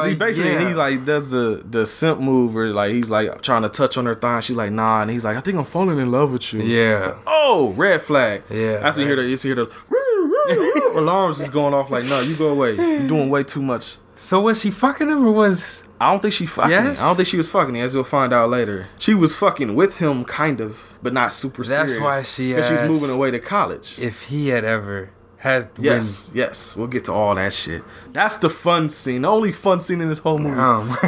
'Cause 0.00 0.10
he 0.10 0.14
basically 0.16 0.52
yeah. 0.52 0.68
he 0.68 0.74
like 0.74 1.04
does 1.04 1.30
the 1.30 1.62
the 1.68 1.86
simp 1.86 2.20
move 2.20 2.54
where 2.54 2.68
like 2.68 2.92
he's 2.92 3.10
like 3.10 3.40
trying 3.42 3.62
to 3.62 3.68
touch 3.68 3.96
on 3.96 4.06
her 4.06 4.14
thigh. 4.14 4.36
And 4.36 4.44
she's 4.44 4.56
like 4.56 4.70
nah, 4.72 5.02
and 5.02 5.10
he's 5.10 5.24
like 5.24 5.36
I 5.36 5.40
think 5.40 5.56
I'm 5.58 5.64
falling 5.64 5.98
in 5.98 6.10
love 6.10 6.32
with 6.32 6.52
you. 6.52 6.60
yeah, 6.62 7.14
Oh, 7.26 7.72
red 7.76 8.02
flag. 8.02 8.42
Yeah, 8.50 8.78
That's 8.80 8.96
when 8.96 9.06
you 9.08 9.14
hear 9.14 9.22
the 9.22 9.28
you 9.28 9.36
hear 9.36 9.54
the 9.54 10.92
alarms 10.96 11.40
is 11.40 11.48
going 11.48 11.74
off 11.74 11.90
like 11.90 12.04
no, 12.04 12.20
you 12.20 12.36
go 12.36 12.48
away. 12.48 12.74
You're 12.74 13.08
doing 13.08 13.30
way 13.30 13.42
too 13.44 13.62
much. 13.62 13.96
So 14.18 14.40
was 14.40 14.60
she 14.60 14.70
fucking 14.72 15.08
him 15.08 15.24
or 15.24 15.30
was? 15.30 15.88
I 16.00 16.10
don't 16.10 16.20
think 16.20 16.34
she 16.34 16.44
fucking. 16.44 16.72
Yes? 16.72 17.00
I 17.00 17.06
don't 17.06 17.16
think 17.16 17.28
she 17.28 17.36
was 17.36 17.48
fucking. 17.48 17.74
him. 17.74 17.84
As 17.84 17.94
we'll 17.94 18.04
find 18.04 18.32
out 18.32 18.50
later, 18.50 18.88
she 18.98 19.14
was 19.14 19.36
fucking 19.36 19.76
with 19.76 19.98
him, 19.98 20.24
kind 20.24 20.60
of, 20.60 20.98
but 21.02 21.12
not 21.12 21.32
super 21.32 21.62
serious. 21.62 21.78
That's 21.78 21.92
serious. 21.94 22.04
why 22.04 22.22
she 22.24 22.48
because 22.52 22.68
she's 22.68 22.82
moving 22.82 23.10
away 23.10 23.30
to 23.30 23.38
college. 23.38 23.96
If 23.98 24.24
he 24.24 24.48
had 24.48 24.64
ever 24.64 25.12
had 25.38 25.70
Yes, 25.78 26.32
yes, 26.34 26.76
we'll 26.76 26.88
get 26.88 27.04
to 27.04 27.12
all 27.12 27.34
that 27.36 27.52
shit. 27.52 27.84
That's 28.18 28.36
the 28.38 28.50
fun 28.50 28.88
scene, 28.88 29.22
the 29.22 29.28
only 29.28 29.52
fun 29.52 29.78
scene 29.78 30.00
in 30.00 30.08
this 30.08 30.18
whole 30.18 30.38
movie. 30.38 30.58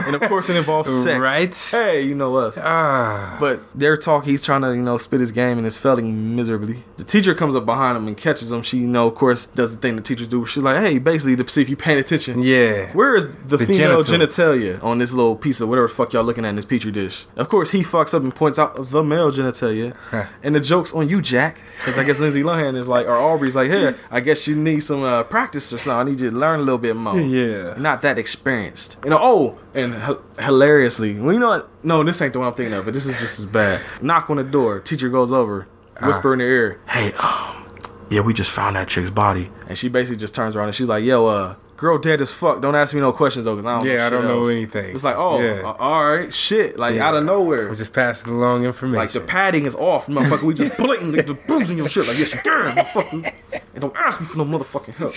And 0.06 0.14
of 0.14 0.22
course, 0.28 0.48
it 0.48 0.54
involves 0.54 0.88
sex. 1.02 1.18
Right? 1.20 1.52
Hey, 1.70 2.02
you 2.02 2.14
know 2.14 2.36
us. 2.36 2.56
ah, 2.56 3.36
But 3.40 3.62
their 3.74 3.96
talk, 3.96 4.26
he's 4.26 4.44
trying 4.44 4.60
to, 4.62 4.68
you 4.76 4.82
know, 4.82 4.96
spit 4.96 5.18
his 5.18 5.32
game 5.32 5.58
and 5.58 5.66
is 5.66 5.76
failing 5.76 6.36
miserably. 6.36 6.84
The 6.98 7.02
teacher 7.04 7.34
comes 7.34 7.56
up 7.56 7.66
behind 7.66 7.96
him 7.98 8.06
and 8.06 8.16
catches 8.16 8.52
him. 8.52 8.62
She, 8.62 8.76
you 8.78 8.86
know, 8.86 9.08
of 9.08 9.16
course, 9.16 9.46
does 9.46 9.74
the 9.74 9.80
thing 9.82 9.96
the 9.96 10.02
teachers 10.02 10.28
do. 10.28 10.46
She's 10.46 10.62
like, 10.62 10.76
hey, 10.76 10.98
basically, 10.98 11.34
to 11.34 11.48
see 11.48 11.62
if 11.62 11.68
you're 11.68 11.76
paying 11.76 11.98
attention. 11.98 12.42
yeah, 12.42 12.92
Where 12.92 13.16
is 13.16 13.38
the, 13.38 13.56
The 13.56 13.66
female 13.66 14.02
genital. 14.04 14.28
genitalia 14.44 14.80
on 14.84 14.98
this 14.98 15.12
little 15.12 15.34
piece 15.34 15.60
of 15.60 15.68
whatever 15.68 15.88
the 15.88 15.92
fuck 15.94 16.12
y'all 16.12 16.22
looking 16.22 16.44
at 16.44 16.50
in 16.50 16.56
this 16.56 16.64
petri 16.64 16.92
dish? 16.92 17.26
Of 17.34 17.48
course, 17.48 17.72
he 17.72 17.80
fucks 17.82 18.14
up 18.14 18.22
and 18.22 18.32
points 18.32 18.56
out 18.56 18.76
the 18.76 19.02
male 19.02 19.32
genitalia. 19.32 19.96
and 20.44 20.54
the 20.54 20.60
joke's 20.60 20.92
on 20.94 21.08
you, 21.08 21.20
Jack. 21.20 21.60
Because 21.78 21.98
I 21.98 22.04
guess 22.04 22.20
Lindsay 22.20 22.42
Lohan 22.44 22.76
is 22.76 22.86
like, 22.86 23.06
or 23.06 23.16
Aubrey's 23.16 23.56
like, 23.56 23.68
hey, 23.68 23.94
I 24.12 24.20
guess 24.20 24.46
you 24.46 24.54
need 24.54 24.80
some 24.84 25.02
uh, 25.02 25.24
practice 25.24 25.72
or 25.72 25.78
something. 25.78 26.08
I 26.08 26.10
need 26.12 26.20
you 26.20 26.30
to 26.30 26.36
learn 26.36 26.60
a 26.60 26.62
little 26.62 26.78
bit 26.78 26.94
Yeah. 27.06 27.16
You're 27.16 27.76
not 27.78 28.02
that 28.02 28.18
experienced. 28.18 28.98
You 29.04 29.10
know, 29.10 29.18
oh, 29.20 29.58
and 29.74 29.94
h- 29.94 30.16
hilariously, 30.44 31.18
well, 31.18 31.32
you 31.32 31.38
know 31.40 31.48
what? 31.48 31.68
No, 31.82 32.02
this 32.04 32.20
ain't 32.22 32.32
the 32.32 32.38
one 32.38 32.48
I'm 32.48 32.54
thinking 32.54 32.74
of, 32.74 32.84
but 32.84 32.94
this 32.94 33.06
is 33.06 33.14
just 33.18 33.38
as 33.38 33.46
bad. 33.46 33.80
Knock 34.02 34.28
on 34.30 34.36
the 34.36 34.44
door. 34.44 34.80
Teacher 34.80 35.08
goes 35.08 35.32
over, 35.32 35.66
whisper 36.02 36.32
in 36.34 36.40
her 36.40 36.46
ear, 36.46 36.80
hey, 36.88 37.12
um, 37.14 37.66
yeah, 38.10 38.20
we 38.20 38.32
just 38.34 38.50
found 38.50 38.76
that 38.76 38.88
chick's 38.88 39.10
body. 39.10 39.50
And 39.68 39.76
she 39.78 39.88
basically 39.88 40.16
just 40.18 40.34
turns 40.34 40.56
around 40.56 40.66
and 40.68 40.74
she's 40.74 40.88
like, 40.88 41.04
yo, 41.04 41.26
uh, 41.26 41.54
girl 41.76 41.96
dead 41.96 42.20
as 42.20 42.30
fuck. 42.30 42.60
Don't 42.60 42.74
ask 42.74 42.92
me 42.92 43.00
no 43.00 43.12
questions 43.12 43.44
though, 43.46 43.54
because 43.54 43.64
I 43.64 43.78
don't 43.78 43.86
know 43.88 43.94
Yeah, 43.94 44.06
I 44.06 44.10
don't 44.10 44.24
know 44.26 44.46
anything. 44.48 44.94
It's 44.94 45.04
like, 45.04 45.16
oh, 45.16 45.40
Yeah. 45.40 45.62
uh, 45.62 45.72
all 45.78 46.04
right, 46.04 46.34
shit. 46.34 46.78
Like, 46.78 46.96
Yeah. 46.96 47.08
out 47.08 47.14
of 47.14 47.24
nowhere. 47.24 47.68
we're 47.68 47.76
just 47.76 47.94
passing 47.94 48.34
along 48.34 48.64
information. 48.64 48.98
Like 48.98 49.12
the 49.12 49.20
padding 49.20 49.64
is 49.64 49.74
off, 49.76 50.06
motherfucker. 50.08 50.42
We 50.42 50.54
just 50.54 50.76
blatantly 50.78 51.22
just 51.22 51.46
bruising 51.46 51.78
your 51.78 51.88
shit. 51.88 52.06
Like 52.08 52.18
yes, 52.18 52.34
you 52.34 52.40
can, 52.40 52.74
motherfucker. 52.76 53.32
And 53.72 53.80
don't 53.80 53.96
ask 53.96 54.20
me 54.20 54.26
for 54.26 54.38
no 54.38 54.44
motherfucking 54.44 54.94
help. 54.94 55.14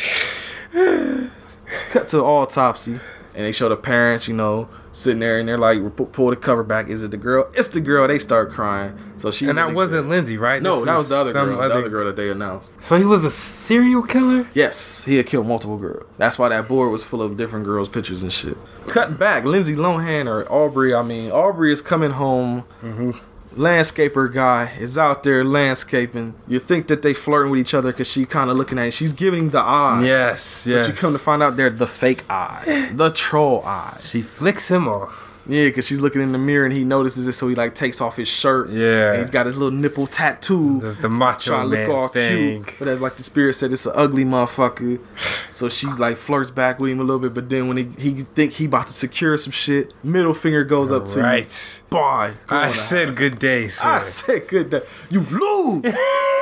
Cut 1.92 2.08
to 2.10 2.20
autopsy. 2.24 3.00
and 3.36 3.46
they 3.46 3.52
show 3.52 3.68
the 3.70 3.76
parents, 3.76 4.28
you 4.28 4.36
know, 4.36 4.70
sitting 4.92 5.20
there, 5.20 5.40
and 5.40 5.48
they're 5.50 5.58
like, 5.58 5.80
pull 6.12 6.30
the 6.30 6.36
cover 6.36 6.62
back. 6.64 6.88
Is 6.88 7.02
it 7.02 7.10
the 7.10 7.18
girl? 7.18 7.50
It's 7.56 7.68
the 7.70 7.82
girl. 7.82 8.08
They 8.08 8.20
start 8.20 8.52
crying. 8.52 8.96
So 9.18 9.32
she 9.32 9.48
And 9.50 9.58
that 9.58 9.74
wasn't 9.74 10.08
Lindsay, 10.08 10.38
right? 10.38 10.62
No, 10.62 10.78
This 10.78 10.86
that 10.86 10.98
was 10.98 11.10
the 11.10 11.18
other 11.18 11.34
girl. 11.34 11.58
The 11.58 11.64
other 11.64 11.90
girl 11.90 12.06
that 12.06 12.16
they 12.16 12.30
announced. 12.30 12.80
So 12.82 12.96
he 12.96 13.06
was 13.06 13.26
a 13.26 13.32
serial 13.32 14.04
killer. 14.04 14.48
Yes, 14.54 15.04
he 15.06 15.18
had 15.18 15.26
killed 15.26 15.48
multiple 15.48 15.78
girls. 15.78 16.06
That's 16.20 16.38
why 16.38 16.50
that 16.50 16.68
board 16.68 16.92
was 16.92 17.04
full 17.04 17.24
of 17.24 17.36
different 17.38 17.66
girls' 17.66 17.90
pictures 17.90 18.22
and 18.22 18.32
shit. 18.32 18.56
Cutting 18.88 19.16
back, 19.16 19.46
Lindsay 19.46 19.76
Lohan 19.76 20.28
or 20.28 20.46
Aubrey. 20.52 20.94
I 20.94 21.02
mean, 21.02 21.32
Aubrey 21.32 21.74
is 21.74 21.82
coming 21.82 22.12
home. 22.12 22.66
Mm-hmm. 22.84 23.12
Landscaper 23.56 24.34
guy 24.34 24.72
is 24.80 24.98
out 24.98 25.24
there 25.24 25.44
landscaping. 25.44 26.34
You 26.48 26.60
think 26.60 26.88
that 26.88 27.02
they 27.02 27.14
flirting 27.14 27.52
with 27.52 27.60
each 27.60 27.74
other 27.74 27.92
because 27.92 28.10
she 28.10 28.26
kind 28.26 28.50
of 28.50 28.58
looking 28.58 28.80
at. 28.80 28.88
It. 28.88 28.92
She's 28.92 29.14
giving 29.14 29.50
the 29.50 29.62
eyes. 29.62 30.06
Yes, 30.06 30.68
yes. 30.68 30.88
But 30.88 30.94
you 30.94 31.00
come 31.00 31.14
to 31.14 31.20
find 31.20 31.44
out 31.44 31.56
they're 31.56 31.70
the 31.70 31.88
fake 31.88 32.24
eyes, 32.30 32.90
the 32.96 33.12
troll 33.12 33.62
eyes. 33.66 34.10
She 34.10 34.22
flicks 34.22 34.70
him 34.70 34.88
off. 34.88 35.33
Yeah, 35.46 35.66
because 35.66 35.86
she's 35.86 36.00
looking 36.00 36.22
in 36.22 36.32
the 36.32 36.38
mirror 36.38 36.64
and 36.66 36.74
he 36.74 36.86
notices 36.86 37.28
it, 37.28 37.34
so 37.34 37.50
he 37.50 37.56
like 37.56 37.76
takes 37.76 38.00
off 38.00 38.16
his 38.16 38.30
shirt. 38.30 38.70
Yeah. 38.70 39.12
and 39.12 39.22
he's 39.22 39.32
got 39.32 39.46
his 39.46 39.58
little 39.58 39.78
nipple 39.78 40.08
tattoo. 40.08 40.80
That's 40.80 40.98
the 40.98 41.10
macho 41.10 41.52
trying 41.52 41.70
to 41.70 41.76
man 41.78 41.88
look 41.90 41.98
all 41.98 42.08
thing. 42.08 42.64
cute. 42.64 42.76
But 42.80 42.88
as 42.88 43.02
like 43.02 43.18
the 43.18 43.24
spirit 43.24 43.54
said, 43.56 43.74
it's 43.74 43.86
an 43.86 43.92
ugly 43.96 44.24
motherfucker. 44.24 45.02
So 45.50 45.68
she 45.68 45.88
like 45.88 46.16
flirts 46.18 46.50
back 46.50 46.80
with 46.80 46.92
him 46.92 47.00
a 47.02 47.04
little 47.04 47.20
bit, 47.20 47.34
but 47.34 47.50
then 47.50 47.68
when 47.68 47.76
he, 47.78 47.84
he 48.00 48.24
think 48.24 48.54
he 48.54 48.66
about 48.66 48.88
to 48.88 48.94
secure 48.94 49.38
some 49.38 49.52
shit, 49.52 49.94
middle 50.04 50.34
finger 50.34 50.64
goes 50.64 50.92
up 50.92 51.06
to 51.08 51.20
you. 51.20 51.26
Right. 51.26 51.82
Bye. 51.90 52.34
Go 52.48 52.56
I 52.56 52.70
said 52.70 53.10
house. 53.10 53.18
good 53.18 53.40
day, 53.40 53.68
sir. 53.68 53.88
I 53.88 54.00
said 54.00 54.48
good 54.48 54.70
day. 54.70 54.82
You 55.10 55.22
lose. 55.22 55.82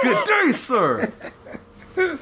good 0.04 0.26
day, 0.28 0.52
sir. 0.52 1.12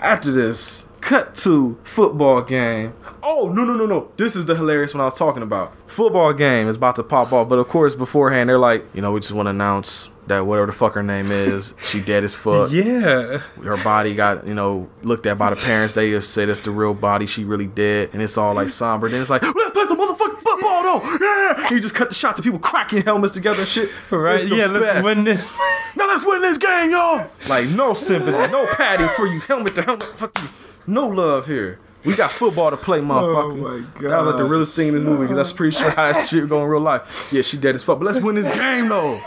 After 0.00 0.30
this, 0.30 0.85
cut 1.06 1.36
to 1.36 1.78
football 1.84 2.42
game. 2.42 2.92
Oh 3.22 3.48
no 3.48 3.64
no 3.64 3.74
no 3.74 3.86
no! 3.86 4.10
This 4.16 4.34
is 4.34 4.46
the 4.46 4.56
hilarious 4.56 4.92
one 4.92 5.00
I 5.00 5.04
was 5.04 5.16
talking 5.16 5.42
about. 5.42 5.72
Football 5.88 6.32
game 6.32 6.66
is 6.66 6.76
about 6.76 6.96
to 6.96 7.04
pop 7.04 7.32
off, 7.32 7.48
but 7.48 7.58
of 7.60 7.68
course 7.68 7.94
beforehand 7.94 8.50
they're 8.50 8.58
like, 8.58 8.84
you 8.92 9.00
know, 9.00 9.12
we 9.12 9.20
just 9.20 9.32
want 9.32 9.46
to 9.46 9.50
announce 9.50 10.10
that 10.26 10.40
whatever 10.40 10.66
the 10.66 10.72
fuck 10.72 10.94
her 10.94 11.04
name 11.04 11.30
is, 11.30 11.74
she 11.80 12.00
dead 12.00 12.24
as 12.24 12.34
fuck. 12.34 12.72
yeah. 12.72 13.38
Her 13.62 13.82
body 13.84 14.16
got 14.16 14.48
you 14.48 14.54
know 14.54 14.88
looked 15.02 15.26
at 15.26 15.38
by 15.38 15.50
the 15.50 15.56
parents. 15.56 15.94
They 15.94 16.20
said 16.20 16.48
it's 16.48 16.60
the 16.60 16.72
real 16.72 16.92
body. 16.92 17.26
She 17.26 17.44
really 17.44 17.68
dead, 17.68 18.10
and 18.12 18.20
it's 18.20 18.36
all 18.36 18.54
like 18.54 18.68
somber. 18.68 19.08
Then 19.08 19.20
it's 19.20 19.30
like 19.30 19.42
let's 19.42 19.70
play 19.70 19.84
some 19.86 19.98
motherfucking 19.98 20.38
football 20.38 20.82
though. 20.82 21.18
Yeah, 21.20 21.68
he 21.68 21.78
just 21.78 21.94
cut 21.94 22.08
the 22.08 22.16
shots 22.16 22.40
of 22.40 22.44
people 22.44 22.58
cracking 22.58 23.02
helmets 23.02 23.32
together 23.32 23.60
and 23.60 23.68
shit. 23.68 23.90
Right. 24.10 24.46
Yeah. 24.48 24.66
Let's 24.66 25.04
win 25.04 25.24
this. 25.24 25.56
Now 25.96 26.08
let's 26.08 26.26
win 26.26 26.42
this 26.42 26.58
game, 26.58 26.90
y'all. 26.90 27.26
Like 27.48 27.68
no 27.68 27.94
sympathy, 27.94 28.52
no 28.52 28.66
patting 28.66 29.08
for 29.16 29.26
you, 29.26 29.40
helmet 29.40 29.74
to 29.76 29.82
helmet. 29.82 30.02
Fuck 30.02 30.38
you. 30.42 30.48
No 30.86 31.08
love 31.08 31.46
here. 31.46 31.78
We 32.04 32.14
got 32.14 32.30
football 32.30 32.70
to 32.70 32.76
play, 32.76 32.98
oh 33.00 33.02
motherfucker. 33.02 33.52
Oh 33.52 33.56
my 33.56 34.08
That 34.08 34.18
was 34.18 34.26
like 34.26 34.36
the 34.36 34.42
God. 34.44 34.50
realest 34.50 34.74
thing 34.74 34.88
in 34.88 34.94
this 34.94 35.02
movie 35.02 35.22
because 35.22 35.36
that's 35.36 35.52
pretty 35.52 35.76
sure 35.76 35.90
how 35.90 36.12
that 36.12 36.26
shit 36.28 36.48
go 36.48 36.62
in 36.62 36.68
real 36.68 36.80
life. 36.80 37.28
Yeah, 37.32 37.42
she 37.42 37.56
dead 37.56 37.74
as 37.74 37.82
fuck, 37.82 37.98
but 37.98 38.04
let's 38.06 38.20
win 38.20 38.36
this 38.36 38.52
game 38.54 38.88
though. 38.88 39.18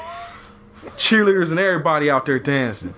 Cheerleaders 0.96 1.52
and 1.52 1.60
everybody 1.60 2.10
out 2.10 2.26
there 2.26 2.40
dancing. 2.40 2.94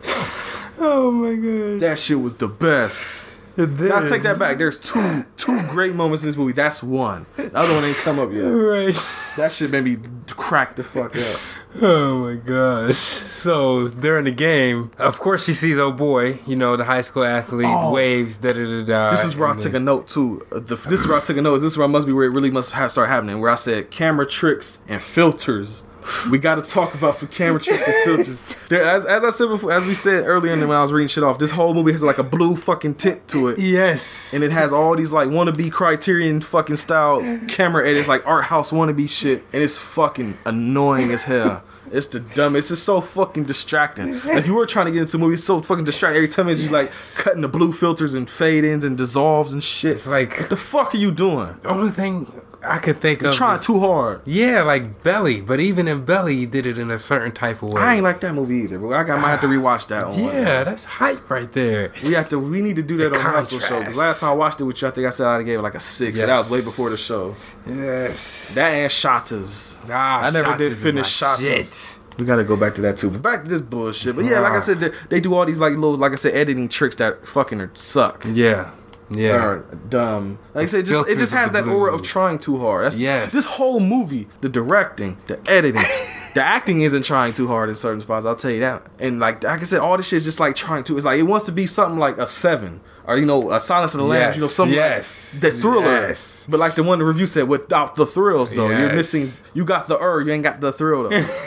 Oh 0.79 1.11
my 1.11 1.35
god. 1.35 1.79
That 1.79 1.97
shit 1.99 2.19
was 2.19 2.35
the 2.35 2.47
best. 2.47 3.27
Now 3.57 3.99
take 4.07 4.23
that 4.23 4.39
back. 4.39 4.57
There's 4.57 4.77
two 4.79 5.23
two 5.37 5.59
great 5.69 5.93
moments 5.95 6.23
in 6.23 6.29
this 6.29 6.37
movie. 6.37 6.53
That's 6.53 6.81
one. 6.81 7.25
The 7.35 7.55
other 7.55 7.73
one 7.73 7.83
ain't 7.83 7.97
come 7.97 8.17
up 8.19 8.31
yet. 8.31 8.43
Right. 8.43 8.95
That 9.37 9.51
shit 9.51 9.71
made 9.71 9.83
me 9.83 9.97
crack 10.29 10.75
the 10.75 10.83
fuck 10.83 11.15
up. 11.17 11.39
Oh 11.81 12.19
my 12.25 12.35
gosh. 12.35 12.95
So 12.97 13.87
during 13.87 14.25
the 14.25 14.31
game, 14.31 14.91
of 14.99 15.19
course 15.19 15.45
she 15.45 15.53
sees 15.53 15.77
oh 15.79 15.91
boy, 15.91 16.39
you 16.45 16.55
know, 16.55 16.75
the 16.75 16.83
high 16.85 17.01
school 17.01 17.23
athlete 17.23 17.65
Oh. 17.69 17.91
waves, 17.91 18.37
da 18.39 18.49
da 18.53 18.63
da 18.65 18.83
da. 18.85 19.09
This 19.11 19.23
is 19.23 19.35
where 19.37 19.47
I 19.49 19.55
took 19.55 19.73
a 19.73 19.79
note 19.79 20.07
too. 20.07 20.41
Uh, 20.51 20.59
The, 20.59 20.75
this 20.75 20.99
is 21.01 21.07
where 21.07 21.17
I 21.17 21.21
took 21.21 21.37
a 21.37 21.41
note. 21.41 21.55
This 21.59 21.63
is 21.71 21.77
where 21.77 21.87
I 21.87 21.89
must 21.91 22.07
be 22.07 22.13
where 22.13 22.25
it 22.25 22.31
really 22.33 22.51
must 22.51 22.71
have 22.71 22.91
start 22.91 23.09
happening. 23.09 23.39
Where 23.39 23.51
I 23.51 23.55
said 23.55 23.89
camera 23.91 24.25
tricks 24.25 24.79
and 24.87 25.01
filters. 25.01 25.83
We 26.29 26.37
got 26.39 26.55
to 26.55 26.61
talk 26.61 26.93
about 26.93 27.15
some 27.15 27.27
camera 27.29 27.59
tricks 27.59 27.87
and 27.87 27.95
filters. 28.03 28.55
There, 28.69 28.83
as, 28.83 29.05
as 29.05 29.23
I 29.23 29.29
said 29.29 29.47
before, 29.47 29.71
as 29.71 29.85
we 29.85 29.93
said 29.93 30.25
earlier, 30.25 30.51
when 30.55 30.71
I 30.71 30.81
was 30.81 30.91
reading 30.91 31.07
shit 31.07 31.23
off, 31.23 31.39
this 31.39 31.51
whole 31.51 31.73
movie 31.73 31.91
has 31.91 32.03
like 32.03 32.17
a 32.17 32.23
blue 32.23 32.55
fucking 32.55 32.95
tint 32.95 33.27
to 33.29 33.49
it. 33.49 33.59
Yes. 33.59 34.33
and 34.33 34.43
it 34.43 34.51
has 34.51 34.71
all 34.73 34.95
these 34.95 35.11
like 35.11 35.29
wannabe 35.29 35.71
Criterion 35.71 36.41
fucking 36.41 36.75
style 36.77 37.21
camera 37.47 37.87
edits, 37.87 38.07
like 38.07 38.25
art 38.27 38.45
house 38.45 38.71
wannabe 38.71 39.09
shit, 39.09 39.43
and 39.53 39.61
it's 39.61 39.77
fucking 39.77 40.37
annoying 40.45 41.11
as 41.11 41.23
hell. 41.23 41.63
It's 41.91 42.07
the 42.07 42.21
dumbest. 42.21 42.71
It's 42.71 42.81
so 42.81 43.01
fucking 43.01 43.43
distracting. 43.43 44.21
If 44.23 44.47
you 44.47 44.55
were 44.55 44.65
trying 44.65 44.85
to 44.85 44.91
get 44.93 45.01
into 45.01 45.17
a 45.17 45.19
movie, 45.19 45.33
it's 45.33 45.43
so 45.43 45.59
fucking 45.59 45.83
distracting. 45.83 46.17
Every 46.17 46.29
time 46.29 46.47
you 46.47 46.69
like 46.69 46.91
cutting 47.17 47.41
the 47.41 47.49
blue 47.49 47.73
filters 47.73 48.13
and 48.13 48.29
fade 48.29 48.63
ins 48.63 48.85
and 48.85 48.97
dissolves 48.97 49.51
and 49.51 49.63
shit. 49.63 49.97
It's 49.97 50.07
like 50.07 50.39
what 50.39 50.49
the 50.49 50.55
fuck 50.57 50.95
are 50.95 50.97
you 50.97 51.11
doing? 51.11 51.57
the 51.63 51.69
only 51.69 51.91
thing 51.91 52.31
I 52.63 52.77
could 52.77 53.01
think 53.01 53.21
You're 53.21 53.31
of. 53.31 53.35
trying 53.35 53.59
is- 53.59 53.65
too 53.65 53.79
hard. 53.79 54.21
Yeah, 54.25 54.61
like 54.63 55.03
Belly, 55.03 55.41
but 55.41 55.59
even 55.59 55.87
in 55.87 56.05
Belly, 56.05 56.37
he 56.37 56.45
did 56.45 56.65
it 56.65 56.77
in 56.77 56.91
a 56.91 56.99
certain 56.99 57.31
type 57.31 57.61
of 57.63 57.73
way. 57.73 57.81
I 57.81 57.95
ain't 57.95 58.03
like 58.03 58.21
that 58.21 58.33
movie 58.35 58.57
either, 58.57 58.77
but 58.77 58.89
I 58.93 59.03
got, 59.03 59.19
might 59.19 59.31
have 59.31 59.41
to 59.41 59.47
rewatch 59.47 59.87
that 59.87 60.09
one. 60.09 60.19
Yeah, 60.19 60.63
that's 60.63 60.83
hype 60.83 61.29
right 61.29 61.51
there. 61.51 61.91
We 62.03 62.13
have 62.13 62.29
to. 62.29 62.39
We 62.39 62.61
need 62.61 62.75
to 62.75 62.83
do 62.83 62.97
that 62.97 63.13
The 63.13 63.19
on 63.19 63.25
Hustle 63.25 63.59
Show. 63.59 63.79
Because 63.79 63.95
last 63.95 64.19
time 64.19 64.29
I 64.29 64.33
watched 64.33 64.61
it 64.61 64.65
with 64.65 64.81
you, 64.81 64.87
I 64.87 64.91
think 64.91 65.07
I 65.07 65.09
said 65.09 65.27
I 65.27 65.41
gave 65.43 65.59
it 65.59 65.61
like 65.61 65.75
a 65.75 65.79
six. 65.79 66.19
And 66.19 66.29
that 66.29 66.37
was 66.37 66.51
way 66.51 66.59
before 66.61 66.89
the 66.89 66.97
show. 66.97 67.35
Yes. 67.67 68.53
That 68.53 68.69
and 68.69 68.91
Shottas. 68.91 69.77
Ah, 69.89 70.21
I 70.23 70.29
never 70.29 70.45
Shots 70.47 70.59
did 70.59 70.75
finish 70.75 71.05
my 71.21 71.37
Shots. 71.37 71.41
Shit. 71.43 71.99
We 72.19 72.25
gotta 72.25 72.43
go 72.43 72.55
back 72.57 72.75
to 72.75 72.81
that 72.81 72.97
too. 72.97 73.09
But 73.09 73.21
back 73.21 73.43
to 73.43 73.49
this 73.49 73.61
bullshit. 73.61 74.15
But 74.15 74.25
yeah, 74.25 74.39
like 74.39 74.53
I 74.53 74.59
said, 74.59 74.79
they, 74.79 74.91
they 75.09 75.19
do 75.19 75.33
all 75.33 75.45
these 75.45 75.59
like 75.59 75.73
little, 75.73 75.95
like 75.95 76.11
I 76.11 76.15
said, 76.15 76.35
editing 76.35 76.69
tricks 76.69 76.95
that 76.97 77.27
fucking 77.27 77.71
suck. 77.73 78.25
Yeah. 78.31 78.69
Yeah. 79.13 79.43
Or 79.45 79.77
dumb. 79.89 80.39
Like 80.53 80.63
I 80.63 80.65
said, 80.67 80.79
it 80.81 80.83
just 80.87 81.07
it 81.09 81.17
just 81.17 81.33
has 81.33 81.51
that 81.51 81.65
aura 81.65 81.91
blue. 81.91 81.99
of 81.99 82.03
trying 82.03 82.39
too 82.39 82.57
hard. 82.57 82.85
That's 82.85 82.97
Yes. 82.97 83.31
This 83.33 83.45
whole 83.45 83.79
movie, 83.79 84.27
the 84.41 84.49
directing, 84.49 85.17
the 85.27 85.39
editing, 85.49 85.81
the 86.33 86.41
acting 86.43 86.81
isn't 86.81 87.03
trying 87.03 87.33
too 87.33 87.47
hard 87.47 87.69
in 87.69 87.75
certain 87.75 88.01
spots. 88.01 88.25
I'll 88.25 88.35
tell 88.35 88.51
you 88.51 88.59
that. 88.61 88.83
And 88.99 89.19
like 89.19 89.43
like 89.43 89.61
I 89.61 89.63
said, 89.63 89.79
all 89.79 89.97
this 89.97 90.07
shit 90.07 90.17
is 90.17 90.23
just 90.23 90.39
like 90.39 90.55
trying 90.55 90.83
to. 90.85 90.95
It's 90.97 91.05
like 91.05 91.19
it 91.19 91.23
wants 91.23 91.45
to 91.45 91.51
be 91.51 91.65
something 91.67 91.99
like 91.99 92.17
a 92.17 92.25
seven. 92.27 92.81
Or 93.05 93.17
you 93.17 93.25
know, 93.25 93.51
a 93.51 93.59
Silence 93.59 93.95
of 93.95 93.97
the 93.99 94.05
Lambs, 94.05 94.27
Yes, 94.27 94.35
you 94.35 94.41
know, 94.43 94.47
something 94.47 94.75
yes, 94.75 95.33
like 95.43 95.51
the 95.51 95.57
thriller. 95.59 95.85
yes. 96.07 96.45
But 96.47 96.59
like 96.59 96.75
the 96.75 96.83
one 96.83 96.99
the 96.99 97.05
review 97.05 97.25
said, 97.25 97.47
without 97.47 97.95
the 97.95 98.05
thrills 98.05 98.53
though, 98.55 98.69
you're 98.69 98.79
Yes. 98.79 98.95
missing. 98.95 99.27
You 99.55 99.65
got 99.65 99.87
the 99.87 99.99
er, 99.99 100.21
you 100.21 100.31
ain't 100.31 100.43
got 100.43 100.61
the 100.61 100.71
thrill 100.71 101.09
though. 101.09 101.25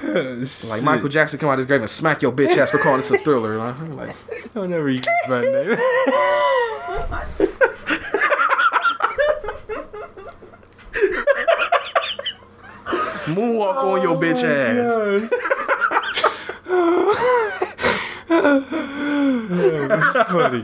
Like 0.00 0.82
Michael 0.84 1.08
Jackson 1.08 1.38
come 1.38 1.48
out 1.50 1.54
of 1.54 1.58
his 1.58 1.66
grave 1.66 1.80
and 1.80 1.90
smack 1.90 2.22
your 2.22 2.32
bitch 2.32 2.56
ass 2.56 2.70
for 2.70 2.78
calling 2.78 2.98
this 2.98 3.10
a 3.10 3.18
thriller. 3.18 3.56
Like, 3.58 3.88
like, 3.90 4.54
Don't 4.54 4.72
ever 4.72 4.88
use 4.88 5.04
my 5.28 5.42
name. 5.42 5.76
Moonwalk 13.28 13.76
on 13.76 14.02
your 14.02 14.16
oh 14.16 14.20
bitch 14.20 14.42
ass. 14.44 15.30
That's 19.88 20.30
Funny. 20.30 20.62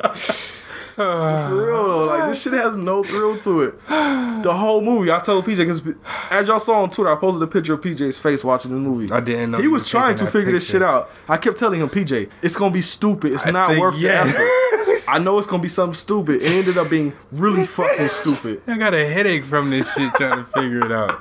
For 0.94 1.66
real 1.66 1.88
though, 1.88 2.04
like 2.04 2.28
this 2.28 2.42
shit 2.42 2.52
has 2.52 2.76
no 2.76 3.02
thrill 3.02 3.36
to 3.38 3.62
it. 3.62 3.86
The 3.88 4.54
whole 4.54 4.80
movie, 4.80 5.10
I 5.10 5.18
told 5.18 5.44
PJ 5.44 5.56
because 5.56 5.82
as 6.30 6.46
y'all 6.48 6.58
saw 6.60 6.82
on 6.82 6.90
Twitter, 6.90 7.10
I 7.10 7.16
posted 7.16 7.42
a 7.42 7.46
picture 7.48 7.74
of 7.74 7.80
PJ's 7.80 8.16
face 8.18 8.44
watching 8.44 8.70
the 8.70 8.76
movie. 8.76 9.10
I 9.12 9.18
didn't 9.20 9.52
know 9.52 9.58
He 9.58 9.66
was 9.66 9.88
trying 9.88 10.14
to 10.16 10.26
figure 10.26 10.52
this 10.52 10.68
shit 10.68 10.82
out. 10.82 11.10
I 11.28 11.36
kept 11.36 11.56
telling 11.56 11.80
him, 11.80 11.88
PJ, 11.88 12.30
it's 12.42 12.54
gonna 12.56 12.72
be 12.72 12.82
stupid. 12.82 13.32
It's 13.32 13.46
I 13.46 13.50
not 13.50 13.70
think- 13.70 13.80
worth 13.80 13.96
yeah. 13.96 14.24
the 14.24 14.30
effort. 14.30 15.04
I 15.08 15.18
know 15.18 15.36
it's 15.38 15.46
gonna 15.48 15.62
be 15.62 15.68
something 15.68 15.94
stupid. 15.94 16.42
It 16.42 16.50
ended 16.50 16.78
up 16.78 16.90
being 16.90 17.12
really 17.32 17.66
fucking 17.66 18.08
stupid. 18.08 18.62
I 18.68 18.78
got 18.78 18.94
a 18.94 19.08
headache 19.08 19.44
from 19.44 19.70
this 19.70 19.92
shit 19.94 20.12
trying 20.14 20.44
to 20.44 20.50
figure 20.52 20.84
it 20.84 20.92
out. 20.92 21.20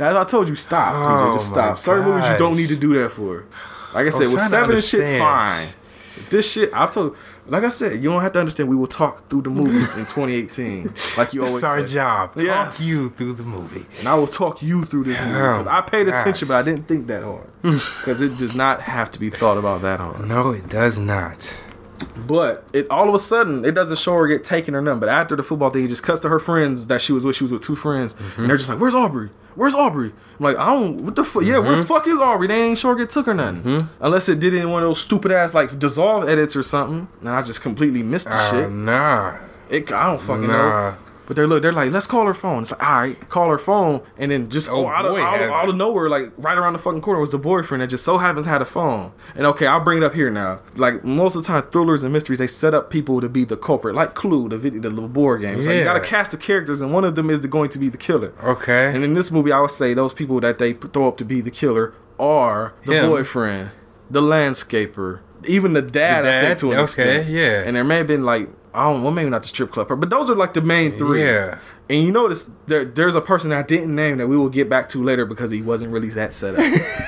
As 0.00 0.16
I 0.16 0.24
told 0.24 0.48
you, 0.48 0.54
stop, 0.54 0.94
PJ. 0.94 1.34
Just 1.36 1.48
Oh 1.48 1.52
stop. 1.52 1.70
my 1.70 1.76
Certain 1.76 2.04
movies 2.04 2.30
you 2.30 2.38
don't 2.38 2.56
need 2.56 2.68
to 2.68 2.76
do 2.76 2.94
that 2.94 3.10
for. 3.10 3.44
Like 3.94 4.06
I 4.06 4.10
said, 4.10 4.32
with 4.32 4.40
seven 4.42 4.76
and 4.76 4.84
shit, 4.84 5.18
fine. 5.18 5.68
This 6.30 6.50
shit, 6.52 6.70
I 6.72 6.86
told. 6.86 7.16
Like 7.46 7.64
I 7.64 7.68
said, 7.68 7.94
you 7.94 8.10
don't 8.10 8.22
have 8.22 8.30
to 8.32 8.38
understand. 8.38 8.68
We 8.68 8.76
will 8.76 8.86
talk 8.86 9.28
through 9.28 9.42
the 9.42 9.50
movies 9.50 9.94
in 9.94 10.02
2018, 10.02 10.92
like 11.16 11.34
you 11.34 11.40
always 11.40 11.56
It's 11.56 11.64
our 11.64 11.84
say. 11.84 11.94
job. 11.94 12.34
Talk 12.34 12.42
Yes. 12.44 12.80
you 12.80 13.10
through 13.10 13.32
the 13.32 13.42
movie. 13.42 13.86
And 13.98 14.06
I 14.06 14.14
will 14.14 14.28
talk 14.28 14.62
you 14.62 14.84
through 14.84 15.04
this 15.04 15.18
movie 15.20 15.32
oh, 15.40 15.52
because 15.54 15.66
I 15.66 15.80
paid 15.80 16.06
gosh. 16.06 16.20
attention, 16.20 16.46
but 16.46 16.54
I 16.54 16.62
didn't 16.62 16.86
think 16.86 17.08
that 17.08 17.24
hard 17.24 17.50
because 17.62 18.20
it 18.20 18.38
does 18.38 18.54
not 18.54 18.82
have 18.82 19.10
to 19.12 19.18
be 19.18 19.30
thought 19.30 19.58
about 19.58 19.82
that 19.82 19.98
hard. 19.98 20.28
No, 20.28 20.50
it 20.50 20.68
does 20.68 20.96
not. 20.98 21.60
But 22.16 22.64
it 22.72 22.88
all 22.88 23.08
of 23.08 23.14
a 23.14 23.18
sudden 23.18 23.64
it 23.64 23.72
doesn't 23.72 23.98
show 23.98 24.14
her 24.14 24.28
get 24.28 24.44
taken 24.44 24.76
or 24.76 24.80
nothing. 24.80 25.00
But 25.00 25.08
after 25.08 25.34
the 25.34 25.42
football 25.42 25.70
thing, 25.70 25.82
he 25.82 25.88
just 25.88 26.04
cuts 26.04 26.20
to 26.20 26.28
her 26.28 26.38
friends 26.38 26.86
that 26.86 27.02
she 27.02 27.12
was 27.12 27.24
with. 27.24 27.34
She 27.34 27.44
was 27.44 27.52
with 27.52 27.62
two 27.62 27.74
friends, 27.74 28.14
and 28.14 28.22
mm-hmm. 28.26 28.46
they're 28.46 28.56
just 28.56 28.68
like, 28.68 28.78
"Where's 28.78 28.94
Aubrey? 28.94 29.30
Where's 29.54 29.74
Aubrey?" 29.74 30.12
I'm 30.38 30.44
like, 30.44 30.56
"I 30.56 30.66
don't. 30.72 31.04
What 31.04 31.16
the 31.16 31.24
fuck? 31.24 31.42
Yeah, 31.44 31.58
where 31.58 31.76
the 31.76 31.84
fuck 31.84 32.06
is 32.06 32.18
Aubrey? 32.18 32.46
They 32.48 32.62
ain't 32.62 32.78
sure 32.78 32.94
get 32.96 33.10
took 33.10 33.28
or 33.28 33.34
nothing. 33.34 33.88
Unless 34.00 34.28
it 34.28 34.40
did 34.40 34.54
it 34.54 34.58
in 34.62 34.70
one 34.70 34.82
of 34.82 34.88
those 34.88 35.00
stupid 35.00 35.32
ass 35.32 35.54
like 35.54 35.78
dissolve 35.78 36.28
edits 36.28 36.54
or 36.56 36.62
something. 36.62 37.08
And 37.20 37.28
I 37.28 37.42
just 37.42 37.60
completely 37.62 38.02
missed 38.02 38.28
the 38.30 38.36
Uh, 38.36 38.50
shit. 38.50 38.70
nah. 38.70 39.34
It, 39.68 39.92
I 39.92 40.06
don't 40.06 40.20
fucking 40.20 40.46
Nah. 40.48 40.90
know. 40.90 40.94
But 41.30 41.36
they're 41.36 41.46
look, 41.46 41.62
they're 41.62 41.70
like, 41.70 41.92
let's 41.92 42.08
call 42.08 42.26
her 42.26 42.34
phone. 42.34 42.62
It's 42.62 42.72
like, 42.72 42.82
all 42.82 43.00
right, 43.02 43.28
call 43.28 43.50
her 43.50 43.56
phone, 43.58 44.02
and 44.18 44.32
then 44.32 44.48
just 44.48 44.68
Oh, 44.68 44.84
oh, 44.84 44.88
out, 44.88 45.04
of, 45.04 45.12
boy 45.12 45.20
out, 45.22 45.34
of, 45.36 45.40
has 45.42 45.50
out 45.52 45.68
of 45.68 45.76
nowhere, 45.76 46.08
like 46.08 46.32
right 46.38 46.58
around 46.58 46.72
the 46.72 46.80
fucking 46.80 47.02
corner 47.02 47.20
was 47.20 47.30
the 47.30 47.38
boyfriend 47.38 47.82
that 47.82 47.86
just 47.86 48.02
so 48.02 48.18
happens 48.18 48.46
had 48.46 48.60
a 48.60 48.64
phone. 48.64 49.12
And 49.36 49.46
okay, 49.46 49.68
I'll 49.68 49.78
bring 49.78 49.98
it 49.98 50.02
up 50.02 50.12
here 50.14 50.28
now. 50.28 50.58
Like 50.74 51.04
most 51.04 51.36
of 51.36 51.42
the 51.44 51.46
time, 51.46 51.62
thrillers 51.70 52.02
and 52.02 52.12
mysteries, 52.12 52.40
they 52.40 52.48
set 52.48 52.74
up 52.74 52.90
people 52.90 53.20
to 53.20 53.28
be 53.28 53.44
the 53.44 53.56
culprit, 53.56 53.94
like 53.94 54.14
Clue, 54.16 54.48
the 54.48 54.58
video, 54.58 54.80
the 54.80 54.90
little 54.90 55.08
board 55.08 55.42
game. 55.42 55.56
It's 55.56 55.68
like 55.68 55.76
you 55.76 55.84
got 55.84 55.94
a 55.96 56.00
cast 56.00 56.34
of 56.34 56.40
characters, 56.40 56.80
and 56.80 56.92
one 56.92 57.04
of 57.04 57.14
them 57.14 57.30
is 57.30 57.42
the, 57.42 57.46
going 57.48 57.68
to 57.70 57.78
be 57.78 57.88
the 57.88 57.96
killer. 57.96 58.34
Okay. 58.42 58.92
And 58.92 59.04
in 59.04 59.14
this 59.14 59.30
movie, 59.30 59.52
I 59.52 59.60
would 59.60 59.70
say 59.70 59.94
those 59.94 60.12
people 60.12 60.40
that 60.40 60.58
they 60.58 60.72
throw 60.72 61.06
up 61.06 61.16
to 61.18 61.24
be 61.24 61.40
the 61.40 61.52
killer 61.52 61.94
are 62.18 62.74
the 62.86 62.94
Him. 62.94 63.08
boyfriend, 63.08 63.70
the 64.10 64.20
landscaper, 64.20 65.20
even 65.46 65.74
the 65.74 65.82
dad. 65.82 66.24
The 66.24 66.36
I 66.38 66.40
think 66.40 66.58
to 66.58 66.66
an 66.72 66.78
Okay, 66.78 66.82
extent. 66.82 67.28
yeah. 67.28 67.62
And 67.64 67.76
there 67.76 67.84
may 67.84 67.98
have 67.98 68.08
been 68.08 68.24
like 68.24 68.48
I 68.72 68.84
don't, 68.84 69.02
well 69.02 69.12
maybe 69.12 69.30
not 69.30 69.42
the 69.42 69.48
strip 69.48 69.72
club, 69.72 69.88
but 69.88 70.10
those 70.10 70.30
are 70.30 70.34
like 70.34 70.54
the 70.54 70.60
main 70.62 70.92
three. 70.92 71.24
Yeah. 71.24 71.58
And 71.88 72.04
you 72.04 72.12
notice 72.12 72.48
there, 72.66 72.84
there's 72.84 73.16
a 73.16 73.20
person 73.20 73.50
I 73.52 73.62
didn't 73.62 73.92
name 73.92 74.18
that 74.18 74.28
we 74.28 74.36
will 74.36 74.48
get 74.48 74.68
back 74.68 74.88
to 74.90 75.02
later 75.02 75.26
because 75.26 75.50
he 75.50 75.60
wasn't 75.60 75.92
really 75.92 76.08
that 76.10 76.32
set 76.32 76.54
up. 76.54 76.60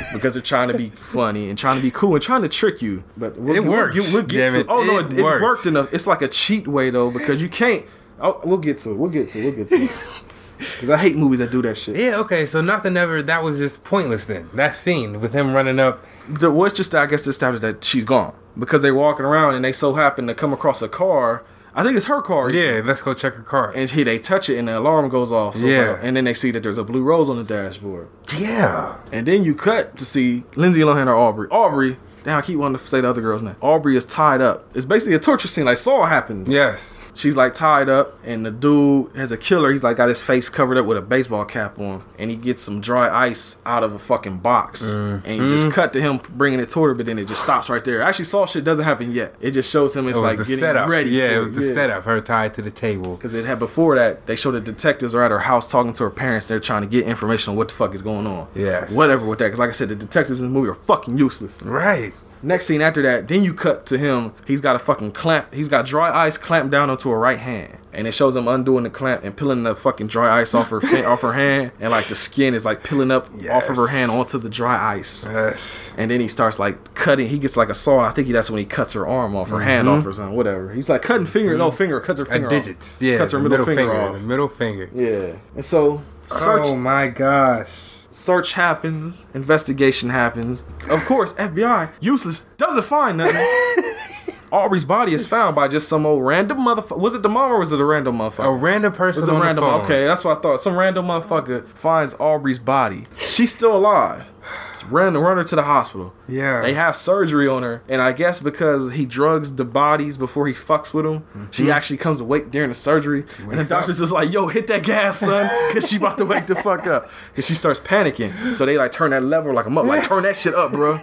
because 0.12 0.34
they're 0.34 0.42
trying 0.42 0.68
to 0.68 0.74
be 0.76 0.90
funny 0.90 1.48
and 1.48 1.56
trying 1.56 1.76
to 1.76 1.82
be 1.82 1.92
cool 1.92 2.14
and 2.14 2.22
trying 2.22 2.42
to 2.42 2.48
trick 2.48 2.82
you. 2.82 3.04
But 3.16 3.36
we'll, 3.38 3.54
It 3.54 3.60
we'll- 3.60 3.70
works, 3.72 4.12
We'll, 4.12 4.22
get 4.24 4.38
damn 4.38 4.52
to 4.54 4.60
it. 4.60 4.66
Oh 4.68 4.82
no, 4.84 4.98
It 5.06 5.12
it, 5.18 5.22
worked 5.22 5.66
a. 5.66 5.82
It's 5.92 6.08
like 6.08 6.20
a 6.22 6.28
cheat 6.28 6.66
way 6.66 6.90
though 6.90 7.12
because 7.12 7.40
you 7.40 7.48
can't. 7.48 7.86
Oh, 8.20 8.40
we'll 8.44 8.58
get 8.58 8.78
to 8.78 8.90
it. 8.90 8.94
We'll 8.96 9.10
get 9.10 9.28
to 9.30 9.38
it. 9.40 9.44
We'll 9.44 9.54
get 9.56 9.68
to 9.68 9.74
it. 9.76 9.90
Because 10.58 10.90
I 10.90 10.96
hate 10.96 11.16
movies 11.16 11.40
that 11.40 11.50
do 11.50 11.60
that 11.62 11.76
shit. 11.76 11.96
Yeah, 11.96 12.18
okay, 12.18 12.46
so 12.46 12.60
nothing 12.60 12.96
ever 12.96 13.20
that 13.20 13.42
was 13.42 13.58
just 13.58 13.82
pointless 13.82 14.26
then. 14.26 14.48
That 14.54 14.76
scene 14.76 15.20
with 15.20 15.32
him 15.32 15.54
running 15.54 15.80
up. 15.80 16.04
the 16.28 16.52
what's 16.52 16.74
just 16.76 16.94
I 16.94 17.06
guess 17.06 17.22
to 17.22 17.30
establish 17.30 17.60
that 17.62 17.82
she's 17.82 18.04
gone 18.04 18.32
because 18.56 18.82
they're 18.82 18.94
walking 18.94 19.24
around 19.24 19.56
and 19.56 19.64
they 19.64 19.72
so 19.72 19.94
happen 19.94 20.28
to 20.28 20.34
come 20.36 20.52
across 20.52 20.80
a 20.80 20.88
car. 20.88 21.42
I 21.74 21.82
think 21.82 21.96
it's 21.96 22.06
her 22.06 22.20
car. 22.20 22.48
Yeah, 22.52 22.82
let's 22.84 23.00
go 23.00 23.14
check 23.14 23.34
her 23.34 23.42
car. 23.42 23.72
And 23.74 23.88
he 23.88 24.02
they 24.02 24.18
touch 24.18 24.50
it 24.50 24.58
and 24.58 24.68
the 24.68 24.78
alarm 24.78 25.08
goes 25.08 25.32
off. 25.32 25.56
So 25.56 25.66
Yeah. 25.66 25.90
like- 25.92 26.00
and 26.02 26.16
then 26.16 26.24
they 26.24 26.34
see 26.34 26.50
that 26.50 26.62
there's 26.62 26.78
a 26.78 26.84
blue 26.84 27.02
rose 27.02 27.28
on 27.28 27.36
the 27.36 27.44
dashboard. 27.44 28.08
Yeah. 28.36 28.94
And 29.10 29.26
then 29.26 29.42
you 29.42 29.54
cut 29.54 29.96
to 29.96 30.04
see 30.04 30.44
Lindsay 30.54 30.80
Lohan 30.80 31.06
or 31.06 31.14
Aubrey. 31.16 31.48
Aubrey. 31.50 31.96
Damn, 32.24 32.38
I 32.38 32.42
keep 32.42 32.56
wanting 32.58 32.78
to 32.78 32.86
say 32.86 33.00
the 33.00 33.08
other 33.08 33.20
girl's 33.20 33.42
name. 33.42 33.56
Aubrey 33.60 33.96
is 33.96 34.04
tied 34.04 34.40
up. 34.40 34.66
It's 34.74 34.84
basically 34.84 35.14
a 35.14 35.18
torture 35.18 35.48
scene 35.48 35.64
like 35.64 35.76
Saw 35.78 36.04
it 36.04 36.08
happens. 36.08 36.48
Yes. 36.48 36.98
She's 37.14 37.36
like 37.36 37.54
tied 37.54 37.88
up, 37.88 38.18
and 38.24 38.44
the 38.44 38.50
dude 38.50 39.14
has 39.14 39.32
a 39.32 39.36
killer. 39.36 39.70
He's 39.70 39.84
like 39.84 39.96
got 39.96 40.08
his 40.08 40.22
face 40.22 40.48
covered 40.48 40.78
up 40.78 40.86
with 40.86 40.96
a 40.96 41.02
baseball 41.02 41.44
cap 41.44 41.78
on, 41.78 42.02
and 42.18 42.30
he 42.30 42.36
gets 42.36 42.62
some 42.62 42.80
dry 42.80 43.08
ice 43.26 43.56
out 43.66 43.82
of 43.82 43.92
a 43.92 43.98
fucking 43.98 44.38
box, 44.38 44.82
mm-hmm. 44.82 45.26
and 45.26 45.36
you 45.36 45.48
just 45.50 45.70
cut 45.70 45.92
to 45.92 46.00
him 46.00 46.20
bringing 46.30 46.60
it 46.60 46.68
toward 46.70 46.88
her, 46.88 46.94
but 46.94 47.06
then 47.06 47.18
it 47.18 47.28
just 47.28 47.42
stops 47.42 47.68
right 47.68 47.84
there. 47.84 48.00
Actually, 48.00 48.24
Saw 48.24 48.46
shit 48.46 48.64
doesn't 48.64 48.84
happen 48.84 49.12
yet. 49.12 49.34
It 49.40 49.50
just 49.50 49.70
shows 49.70 49.94
him 49.94 50.08
it's 50.08 50.16
It 50.16 50.22
like 50.22 50.38
getting 50.38 50.56
setup. 50.56 50.88
ready. 50.88 51.10
Yeah, 51.10 51.36
it 51.36 51.38
was 51.38 51.50
the 51.52 51.62
yeah. 51.62 51.74
setup. 51.74 52.04
Her 52.04 52.20
tied 52.20 52.54
to 52.54 52.62
the 52.62 52.70
table. 52.70 53.16
Because 53.16 53.34
it 53.34 53.44
had 53.44 53.58
before 53.58 53.94
that, 53.96 54.26
they 54.26 54.36
showed 54.36 54.52
the 54.52 54.60
detectives 54.60 55.14
are 55.14 55.22
at 55.22 55.30
her 55.30 55.40
house 55.40 55.70
talking 55.70 55.92
to 55.92 56.04
her 56.04 56.10
parents. 56.10 56.46
They're 56.48 56.60
trying 56.60 56.82
to 56.82 56.88
get 56.88 57.04
information 57.06 57.50
on 57.50 57.56
what 57.56 57.68
the 57.68 57.74
fuck 57.74 57.94
is 57.94 58.02
going 58.02 58.26
on. 58.26 58.48
Yeah, 58.54 58.90
Whatever 58.92 59.28
with 59.28 59.38
that. 59.40 59.46
Because 59.46 59.58
like 59.58 59.68
I 59.68 59.72
said, 59.72 59.88
the 59.88 59.96
detectives 59.96 60.40
in 60.40 60.48
the 60.48 60.52
movie 60.52 60.70
are 60.70 60.74
fucking 60.74 61.18
useless. 61.18 61.60
Right. 61.62 62.14
Next 62.42 62.66
scene 62.66 62.80
after 62.80 63.02
that, 63.02 63.28
then 63.28 63.44
you 63.44 63.54
cut 63.54 63.86
to 63.86 63.98
him. 63.98 64.32
He's 64.46 64.60
got 64.60 64.74
a 64.74 64.78
fucking 64.78 65.12
clamp. 65.12 65.54
He's 65.54 65.68
got 65.68 65.86
dry 65.86 66.10
ice 66.26 66.36
clamped 66.36 66.72
down 66.72 66.90
onto 66.90 67.08
her 67.10 67.18
right 67.18 67.38
hand, 67.38 67.78
and 67.92 68.08
it 68.08 68.12
shows 68.12 68.34
him 68.34 68.48
undoing 68.48 68.82
the 68.82 68.90
clamp 68.90 69.22
and 69.22 69.36
peeling 69.36 69.62
the 69.62 69.76
fucking 69.76 70.08
dry 70.08 70.40
ice 70.40 70.52
off 70.52 70.70
her 70.70 70.78
off 71.06 71.20
her 71.20 71.34
hand, 71.34 71.70
and 71.78 71.92
like 71.92 72.08
the 72.08 72.16
skin 72.16 72.54
is 72.54 72.64
like 72.64 72.82
peeling 72.82 73.12
up 73.12 73.28
off 73.48 73.68
of 73.68 73.76
her 73.76 73.86
hand 73.86 74.10
onto 74.10 74.38
the 74.38 74.48
dry 74.48 74.96
ice. 74.96 75.26
Yes. 75.30 75.94
And 75.96 76.10
then 76.10 76.20
he 76.20 76.26
starts 76.26 76.58
like 76.58 76.94
cutting. 76.94 77.28
He 77.28 77.38
gets 77.38 77.56
like 77.56 77.68
a 77.68 77.74
saw. 77.74 78.00
I 78.00 78.10
think 78.10 78.28
that's 78.28 78.50
when 78.50 78.58
he 78.58 78.64
cuts 78.64 78.92
her 78.94 79.06
arm 79.06 79.36
off, 79.36 79.50
her 79.50 79.56
mm-hmm. 79.56 79.64
hand 79.64 79.88
off, 79.88 80.04
or 80.04 80.12
something. 80.12 80.36
Whatever. 80.36 80.72
He's 80.72 80.88
like 80.88 81.02
cutting 81.02 81.26
finger, 81.26 81.56
no 81.56 81.68
mm-hmm. 81.68 81.76
finger, 81.76 82.00
cuts 82.00 82.18
her 82.18 82.26
finger. 82.26 82.48
digits. 82.48 82.96
Off. 82.96 83.02
Yeah. 83.02 83.18
cuts 83.18 83.32
her 83.32 83.40
the 83.40 83.48
middle, 83.48 83.66
finger, 83.66 84.00
off. 84.00 84.14
The 84.14 84.20
middle 84.20 84.48
finger. 84.48 84.90
Yeah. 84.92 85.36
And 85.54 85.64
so 85.64 86.02
search 86.26 86.62
Oh 86.64 86.76
my 86.76 87.08
gosh. 87.08 87.91
Search 88.12 88.52
happens, 88.54 89.26
investigation 89.34 90.10
happens. 90.10 90.64
Of 90.88 91.04
course, 91.04 91.32
FBI 91.34 91.90
useless 92.00 92.42
doesn't 92.56 92.84
find 92.84 93.18
nothing. 93.18 93.46
Aubrey's 94.52 94.84
body 94.84 95.14
is 95.14 95.26
found 95.26 95.56
by 95.56 95.66
just 95.66 95.88
some 95.88 96.04
old 96.04 96.24
random 96.24 96.58
motherfucker. 96.58 96.98
Was 96.98 97.14
it 97.14 97.22
the 97.22 97.28
mom 97.30 97.50
or 97.52 97.58
was 97.58 97.72
it 97.72 97.80
a 97.80 97.84
random 97.84 98.18
motherfucker? 98.18 98.46
A 98.46 98.52
random 98.52 98.92
It 98.92 98.96
person 98.96 99.22
was 99.22 99.28
a 99.30 99.34
random. 99.34 99.64
Okay, 99.64 100.04
that's 100.04 100.24
what 100.24 100.38
I 100.38 100.40
thought. 100.42 100.60
Some 100.60 100.76
random 100.76 101.06
motherfucker 101.06 101.66
finds 101.68 102.14
Aubrey's 102.20 102.58
body. 102.58 103.04
She's 103.14 103.50
still 103.50 103.74
alive. 103.74 104.26
It's 104.68 104.84
run, 104.84 105.16
run 105.16 105.36
her 105.36 105.44
to 105.44 105.56
the 105.56 105.62
hospital. 105.62 106.12
Yeah. 106.28 106.60
They 106.60 106.74
have 106.74 106.96
surgery 106.96 107.48
on 107.48 107.62
her, 107.62 107.82
and 107.88 108.02
I 108.02 108.12
guess 108.12 108.40
because 108.40 108.92
he 108.92 109.06
drugs 109.06 109.54
the 109.54 109.64
bodies 109.64 110.16
before 110.16 110.46
he 110.48 110.52
fucks 110.52 110.92
with 110.92 111.04
them, 111.04 111.48
she 111.50 111.62
mm-hmm. 111.62 111.72
actually 111.72 111.98
comes 111.98 112.20
awake 112.20 112.50
during 112.50 112.68
the 112.68 112.74
surgery. 112.74 113.24
And 113.38 113.58
the 113.58 113.64
doctor's 113.64 114.00
just 114.00 114.12
like, 114.12 114.32
"Yo, 114.32 114.48
hit 114.48 114.66
that 114.66 114.82
gas, 114.82 115.20
son," 115.20 115.48
because 115.68 115.88
she 115.88 115.96
about 115.96 116.18
to 116.18 116.26
wake 116.26 116.46
the 116.46 116.56
fuck 116.56 116.86
up. 116.86 117.08
Because 117.30 117.46
she 117.46 117.54
starts 117.54 117.80
panicking. 117.80 118.54
So 118.54 118.66
they 118.66 118.76
like 118.76 118.92
turn 118.92 119.12
that 119.12 119.22
lever 119.22 119.52
like 119.54 119.66
a 119.66 119.70
up, 119.70 119.86
like 119.86 120.04
turn 120.08 120.24
that 120.24 120.36
shit 120.36 120.54
up, 120.54 120.72
bro. 120.72 121.00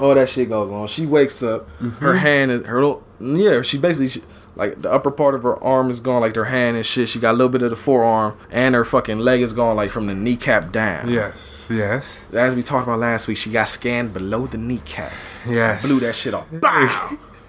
All 0.00 0.14
that 0.14 0.28
shit 0.28 0.48
goes 0.48 0.70
on. 0.70 0.86
She 0.88 1.06
wakes 1.06 1.42
up. 1.42 1.68
Mm-hmm. 1.80 1.88
Her 2.04 2.14
hand 2.16 2.50
is 2.50 2.66
her. 2.66 2.74
little- 2.80 3.02
Yeah, 3.20 3.62
she 3.62 3.78
basically. 3.78 4.08
She, 4.08 4.22
like 4.56 4.80
the 4.80 4.90
upper 4.90 5.10
part 5.10 5.34
of 5.34 5.42
her 5.42 5.62
arm 5.62 5.90
is 5.90 6.00
gone, 6.00 6.22
like 6.22 6.34
her 6.34 6.46
hand 6.46 6.78
and 6.78 6.86
shit. 6.86 7.10
She 7.10 7.18
got 7.18 7.32
a 7.32 7.36
little 7.36 7.50
bit 7.50 7.60
of 7.60 7.68
the 7.70 7.76
forearm, 7.76 8.38
and 8.50 8.74
her 8.74 8.86
fucking 8.86 9.18
leg 9.18 9.42
is 9.42 9.52
gone, 9.52 9.76
like 9.76 9.90
from 9.90 10.06
the 10.06 10.14
kneecap 10.14 10.72
down. 10.72 11.10
Yes. 11.10 11.68
Yes. 11.70 12.26
As 12.32 12.54
we 12.54 12.62
talked 12.62 12.86
about 12.86 12.98
last 13.00 13.28
week, 13.28 13.36
she 13.36 13.50
got 13.50 13.68
scanned 13.68 14.14
below 14.14 14.46
the 14.46 14.56
kneecap 14.56 15.12
Yes. 15.46 15.84
blew 15.84 16.00
that 16.00 16.14
shit 16.14 16.32
off. 16.32 16.46
Bow! 16.50 17.18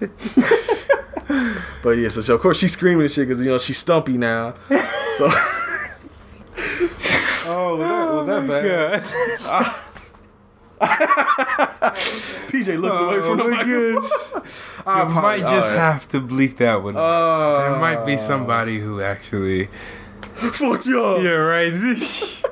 but 1.82 1.90
yeah, 1.92 2.08
so, 2.08 2.20
so 2.20 2.34
of 2.34 2.40
course 2.40 2.58
she's 2.58 2.72
screaming 2.72 3.02
and 3.02 3.10
shit 3.10 3.26
because 3.26 3.40
you 3.42 3.46
know 3.50 3.58
she's 3.58 3.78
stumpy 3.78 4.18
now. 4.18 4.52
So. 4.68 5.28
oh, 7.46 7.76
was 7.76 7.86
that, 7.88 8.12
was 8.14 8.26
that 8.26 8.48
bad? 8.48 9.04
Ah. 9.50 9.84
PJ 12.48 12.78
looked 12.80 13.00
away 13.00 13.20
from 13.20 13.38
the 13.38 13.44
Oh 13.44 13.48
my 13.50 13.56
microphone. 13.64 14.42
I 14.86 15.00
I 15.02 15.04
might 15.04 15.10
apologize. 15.40 15.50
just 15.50 15.70
have 15.70 16.08
to 16.10 16.20
bleep 16.20 16.56
that 16.58 16.82
one. 16.82 16.96
Uh, 16.96 17.58
there 17.58 17.76
might 17.78 18.04
be 18.06 18.16
somebody 18.16 18.78
who 18.78 19.00
actually. 19.00 19.66
Fuck 20.34 20.86
y'all. 20.86 21.22
Yeah, 21.22 21.30
right. 21.32 21.72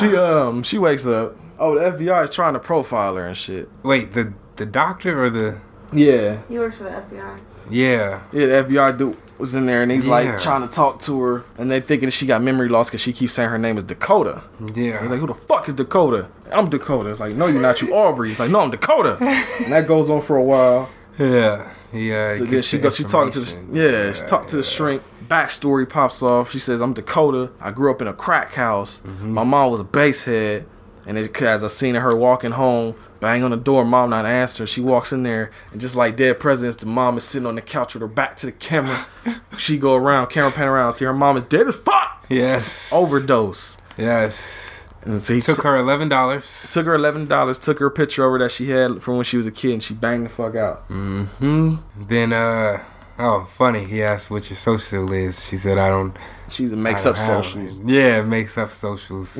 She 0.00 0.16
um 0.16 0.62
she 0.62 0.78
wakes 0.78 1.06
up. 1.06 1.36
Oh, 1.58 1.74
the 1.74 1.90
FBI 1.98 2.24
is 2.24 2.30
trying 2.30 2.54
to 2.54 2.58
profile 2.58 3.16
her 3.16 3.26
and 3.26 3.36
shit. 3.36 3.68
Wait, 3.82 4.14
the 4.14 4.32
the 4.56 4.64
doctor 4.64 5.22
or 5.22 5.28
the 5.28 5.60
Yeah, 5.92 6.38
He 6.48 6.58
works 6.58 6.78
for 6.78 6.84
the 6.84 6.90
FBI. 6.90 7.38
yeah. 7.68 8.22
yeah. 8.32 8.46
The 8.46 8.64
FBI 8.74 8.96
dude 8.96 9.16
was 9.38 9.54
in 9.54 9.66
there 9.66 9.82
and 9.82 9.90
he's 9.92 10.06
Yeah. 10.06 10.12
like 10.12 10.38
trying 10.38 10.66
to 10.66 10.74
talk 10.74 11.00
to 11.00 11.20
her, 11.20 11.44
and 11.58 11.70
they 11.70 11.80
thinking 11.80 12.10
she 12.10 12.26
got 12.26 12.42
memory 12.42 12.68
loss 12.68 12.88
because 12.88 13.00
she 13.00 13.12
keeps 13.12 13.34
saying 13.34 13.48
her 13.50 13.58
name 13.58 13.76
is 13.78 13.84
Dakota. 13.84 14.42
Yeah. 14.74 15.00
He's 15.02 15.10
like, 15.10 15.20
who 15.20 15.26
the 15.26 15.34
fuck 15.34 15.68
is 15.68 15.74
Dakota? 15.74 16.26
I'm 16.52 16.68
Dakota. 16.68 17.10
It's 17.10 17.20
like, 17.20 17.34
no, 17.34 17.46
you're 17.46 17.60
not. 17.62 17.80
You 17.82 17.94
Aubrey. 17.94 18.30
It's 18.30 18.40
like, 18.40 18.50
no, 18.50 18.60
I'm 18.60 18.70
Dakota. 18.70 19.16
and 19.20 19.72
that 19.72 19.86
goes 19.86 20.08
on 20.10 20.20
for 20.20 20.36
a 20.36 20.42
while. 20.42 20.88
yeah. 21.18 21.72
Yeah. 21.92 22.32
So 22.34 22.44
then 22.44 22.62
she 22.62 22.76
the 22.78 22.82
goes, 22.84 22.96
she 22.96 23.04
talking 23.04 23.30
to 23.32 23.40
the 23.40 23.58
information. 23.58 23.74
yeah, 24.06 24.12
she 24.12 24.26
talked 24.26 24.48
to 24.48 24.56
the 24.56 24.62
shrink. 24.62 25.02
Backstory 25.28 25.88
pops 25.88 26.22
off. 26.22 26.50
She 26.52 26.58
says, 26.58 26.80
I'm 26.80 26.92
Dakota. 26.92 27.50
I 27.60 27.70
grew 27.70 27.90
up 27.90 28.00
in 28.02 28.08
a 28.08 28.12
crack 28.12 28.52
house. 28.54 29.02
Mm-hmm. 29.04 29.30
My 29.32 29.44
mom 29.44 29.70
was 29.70 29.80
a 29.80 29.84
base 29.84 30.24
head. 30.24 30.66
And 31.06 31.16
it, 31.16 31.40
as 31.40 31.62
I 31.62 31.68
seen 31.68 31.94
her 31.94 32.16
walking 32.16 32.50
home, 32.50 32.96
bang 33.20 33.44
on 33.44 33.52
the 33.52 33.56
door, 33.56 33.84
mom 33.84 34.10
not 34.10 34.26
answering. 34.26 34.66
She 34.66 34.80
walks 34.80 35.12
in 35.12 35.22
there, 35.22 35.52
and 35.70 35.80
just 35.80 35.94
like 35.94 36.16
dead 36.16 36.40
presidents, 36.40 36.76
the 36.76 36.86
mom 36.86 37.16
is 37.16 37.24
sitting 37.24 37.46
on 37.46 37.54
the 37.54 37.62
couch 37.62 37.94
with 37.94 38.00
her 38.00 38.08
back 38.08 38.36
to 38.38 38.46
the 38.46 38.52
camera. 38.52 39.06
she 39.56 39.78
go 39.78 39.94
around, 39.94 40.28
camera 40.28 40.50
pan 40.50 40.66
around, 40.66 40.94
see 40.94 41.04
her 41.04 41.14
mom 41.14 41.36
is 41.36 41.44
dead 41.44 41.68
as 41.68 41.76
fuck. 41.76 42.26
Yes. 42.28 42.92
Overdose. 42.92 43.78
Yes. 43.96 44.84
And 45.02 45.24
so 45.24 45.34
he 45.34 45.40
Took 45.40 45.62
her 45.62 45.76
eleven 45.76 46.08
dollars. 46.08 46.72
Took 46.72 46.86
her 46.86 46.94
eleven 46.94 47.26
dollars. 47.26 47.60
Took 47.60 47.78
her 47.78 47.90
picture 47.90 48.24
over 48.24 48.40
that 48.40 48.50
she 48.50 48.70
had 48.70 49.00
from 49.00 49.14
when 49.14 49.24
she 49.24 49.36
was 49.36 49.46
a 49.46 49.52
kid, 49.52 49.74
and 49.74 49.82
she 49.82 49.94
banged 49.94 50.26
the 50.26 50.28
fuck 50.28 50.56
out. 50.56 50.88
Mm-hmm. 50.88 51.76
Then 52.08 52.32
uh. 52.32 52.82
Oh, 53.18 53.44
funny. 53.44 53.84
He 53.84 54.02
asked 54.02 54.30
what 54.30 54.50
your 54.50 54.56
social 54.56 55.10
is. 55.12 55.46
She 55.46 55.56
said, 55.56 55.78
"I 55.78 55.88
don't." 55.88 56.16
She's 56.48 56.72
a 56.72 56.76
makes 56.76 57.06
up 57.06 57.16
socials. 57.16 57.78
it." 57.78 57.88
Yeah, 57.88 58.22
makes 58.22 58.56
up 58.58 58.70
socials. 58.70 59.36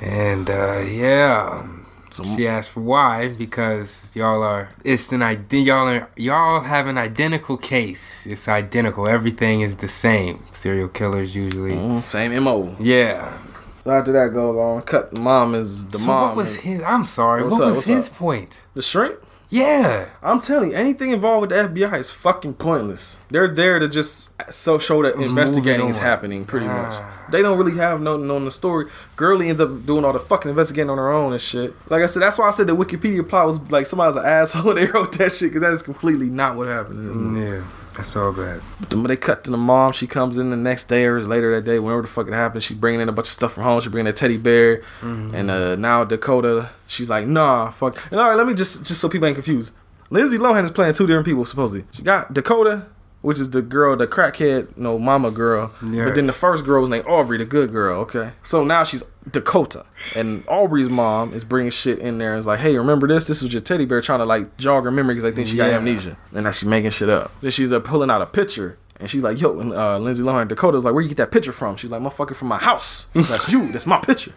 And 0.00 0.50
uh, 0.50 0.82
yeah. 0.88 1.66
So- 2.10 2.24
she 2.24 2.48
asked 2.48 2.70
for 2.70 2.80
why 2.80 3.28
because 3.28 4.16
y'all 4.16 4.42
are 4.42 4.70
it's 4.82 5.12
an 5.12 5.20
y'all 5.50 5.88
are 5.88 6.08
y'all 6.16 6.60
have 6.62 6.86
an 6.86 6.96
identical 6.98 7.56
case. 7.58 8.26
It's 8.26 8.48
identical. 8.48 9.08
Everything 9.08 9.60
is 9.60 9.76
the 9.76 9.88
same. 9.88 10.42
Serial 10.50 10.88
killers 10.88 11.34
usually. 11.36 11.74
Mm, 11.74 12.04
Same 12.06 12.42
mo. 12.42 12.74
Yeah. 12.80 13.36
So 13.84 13.90
after 13.90 14.12
that 14.12 14.32
goes 14.32 14.56
on, 14.56 14.82
cut. 14.82 15.16
Mom 15.18 15.54
is 15.54 15.86
the 15.86 15.98
so 15.98 16.06
mom. 16.06 16.28
what 16.28 16.36
was 16.36 16.56
his? 16.56 16.82
I'm 16.82 17.04
sorry. 17.04 17.42
What's 17.44 17.58
what 17.58 17.68
up, 17.68 17.76
was 17.76 17.86
his 17.86 18.08
up? 18.08 18.14
point? 18.14 18.64
the 18.74 18.82
shrink? 18.82 19.16
Yeah. 19.50 20.06
I'm 20.22 20.40
telling 20.40 20.70
you, 20.70 20.76
anything 20.76 21.10
involved 21.10 21.50
with 21.50 21.50
the 21.50 21.56
FBI 21.86 21.98
is 21.98 22.10
fucking 22.10 22.54
pointless. 22.54 23.18
They're 23.30 23.48
there 23.52 23.78
to 23.78 23.88
just 23.88 24.32
so 24.52 24.78
show 24.78 25.02
that 25.02 25.14
investigating 25.14 25.88
is 25.88 25.98
happening, 25.98 26.44
pretty 26.44 26.66
much. 26.66 26.92
Ah. 26.92 27.26
They 27.30 27.40
don't 27.42 27.58
really 27.58 27.76
have 27.76 28.00
nothing 28.00 28.30
on 28.30 28.44
the 28.44 28.50
story. 28.50 28.86
Girlie 29.16 29.48
ends 29.48 29.60
up 29.60 29.86
doing 29.86 30.04
all 30.04 30.12
the 30.12 30.18
fucking 30.18 30.50
investigating 30.50 30.90
on 30.90 30.98
her 30.98 31.10
own 31.10 31.32
and 31.32 31.40
shit. 31.40 31.74
Like 31.90 32.02
I 32.02 32.06
said, 32.06 32.20
that's 32.22 32.38
why 32.38 32.48
I 32.48 32.50
said 32.50 32.66
the 32.66 32.76
Wikipedia 32.76 33.26
plot 33.26 33.46
was 33.46 33.58
like 33.70 33.86
somebody's 33.86 34.16
an 34.16 34.24
asshole. 34.26 34.74
They 34.78 34.86
wrote 34.86 35.12
that 35.18 35.32
shit 35.32 35.50
because 35.50 35.62
that 35.62 35.72
is 35.72 35.82
completely 35.82 36.26
not 36.26 36.56
what 36.56 36.68
happened. 36.68 36.98
in 37.00 37.06
this 37.06 37.16
movie. 37.16 37.40
Yeah. 37.40 37.64
That's 37.98 38.14
all 38.14 38.32
bad. 38.32 38.60
But 38.78 38.90
then 38.90 39.00
when 39.02 39.08
they 39.08 39.16
cut 39.16 39.42
to 39.44 39.50
the 39.50 39.56
mom, 39.56 39.92
she 39.92 40.06
comes 40.06 40.38
in 40.38 40.50
the 40.50 40.56
next 40.56 40.84
day 40.84 41.04
or 41.04 41.20
later 41.20 41.52
that 41.56 41.64
day, 41.64 41.80
whenever 41.80 42.02
the 42.02 42.08
fuck 42.08 42.28
it 42.28 42.32
happened. 42.32 42.62
She's 42.62 42.76
bringing 42.76 43.00
in 43.00 43.08
a 43.08 43.12
bunch 43.12 43.26
of 43.26 43.32
stuff 43.32 43.54
from 43.54 43.64
home. 43.64 43.80
She 43.80 43.88
bringing 43.88 44.06
a 44.08 44.12
teddy 44.12 44.36
bear, 44.36 44.82
and 45.02 45.50
uh, 45.50 45.74
now 45.74 46.04
Dakota, 46.04 46.70
she's 46.86 47.10
like, 47.10 47.26
nah, 47.26 47.70
fuck. 47.70 48.00
And 48.12 48.20
all 48.20 48.28
right, 48.28 48.36
let 48.36 48.46
me 48.46 48.54
just 48.54 48.84
just 48.84 49.00
so 49.00 49.08
people 49.08 49.26
ain't 49.26 49.34
confused. 49.34 49.72
Lindsay 50.10 50.38
Lohan 50.38 50.62
is 50.64 50.70
playing 50.70 50.94
two 50.94 51.08
different 51.08 51.26
people 51.26 51.44
supposedly. 51.44 51.84
She 51.90 52.02
got 52.02 52.32
Dakota, 52.32 52.86
which 53.28 53.38
is 53.38 53.50
the 53.50 53.60
girl, 53.60 53.94
the 53.94 54.06
crackhead, 54.06 54.74
no 54.74 54.98
mama 54.98 55.30
girl. 55.30 55.70
But 56.06 56.14
then 56.14 56.24
the 56.24 56.32
first 56.32 56.64
girl 56.64 56.80
was 56.80 56.88
named 56.88 57.04
Aubrey, 57.06 57.36
the 57.36 57.44
good 57.44 57.70
girl. 57.70 58.00
Okay, 58.00 58.30
so 58.42 58.64
now 58.64 58.84
she's 58.84 59.02
Dakota, 59.30 59.84
and 60.16 60.42
Aubrey's 60.48 60.88
mom 60.88 61.34
is 61.34 61.44
bringing 61.44 61.70
shit 61.70 61.98
in 61.98 62.16
there 62.16 62.32
and 62.32 62.38
is 62.40 62.46
like, 62.46 62.60
hey, 62.60 62.78
remember 62.78 63.06
this? 63.06 63.26
This 63.26 63.42
was 63.42 63.52
your 63.52 63.60
teddy 63.60 63.84
bear 63.84 64.00
trying 64.00 64.20
to 64.20 64.24
like 64.24 64.56
jog 64.56 64.84
her 64.84 64.90
memory 64.90 65.14
because 65.14 65.30
I 65.30 65.34
think 65.34 65.46
she 65.46 65.58
got 65.58 65.68
amnesia, 65.68 66.16
and 66.34 66.44
now 66.44 66.52
she's 66.52 66.66
making 66.66 66.92
shit 66.92 67.10
up. 67.10 67.30
Then 67.42 67.50
she's 67.50 67.70
uh, 67.70 67.80
pulling 67.80 68.08
out 68.10 68.22
a 68.22 68.26
picture. 68.26 68.78
And 69.00 69.08
she's 69.08 69.22
like, 69.22 69.40
yo, 69.40 69.60
and 69.60 69.72
uh, 69.72 69.96
Lindsay 69.98 70.24
Lohan, 70.24 70.48
Dakota's 70.48 70.84
like, 70.84 70.92
where 70.92 71.02
you 71.02 71.08
get 71.08 71.18
that 71.18 71.30
picture 71.30 71.52
from? 71.52 71.76
She's 71.76 71.88
like, 71.88 72.00
motherfucker, 72.00 72.34
from 72.34 72.48
my 72.48 72.58
house. 72.58 73.06
That's 73.14 73.48
you. 73.52 73.70
That's 73.70 73.86
my 73.86 74.00
picture. 74.00 74.32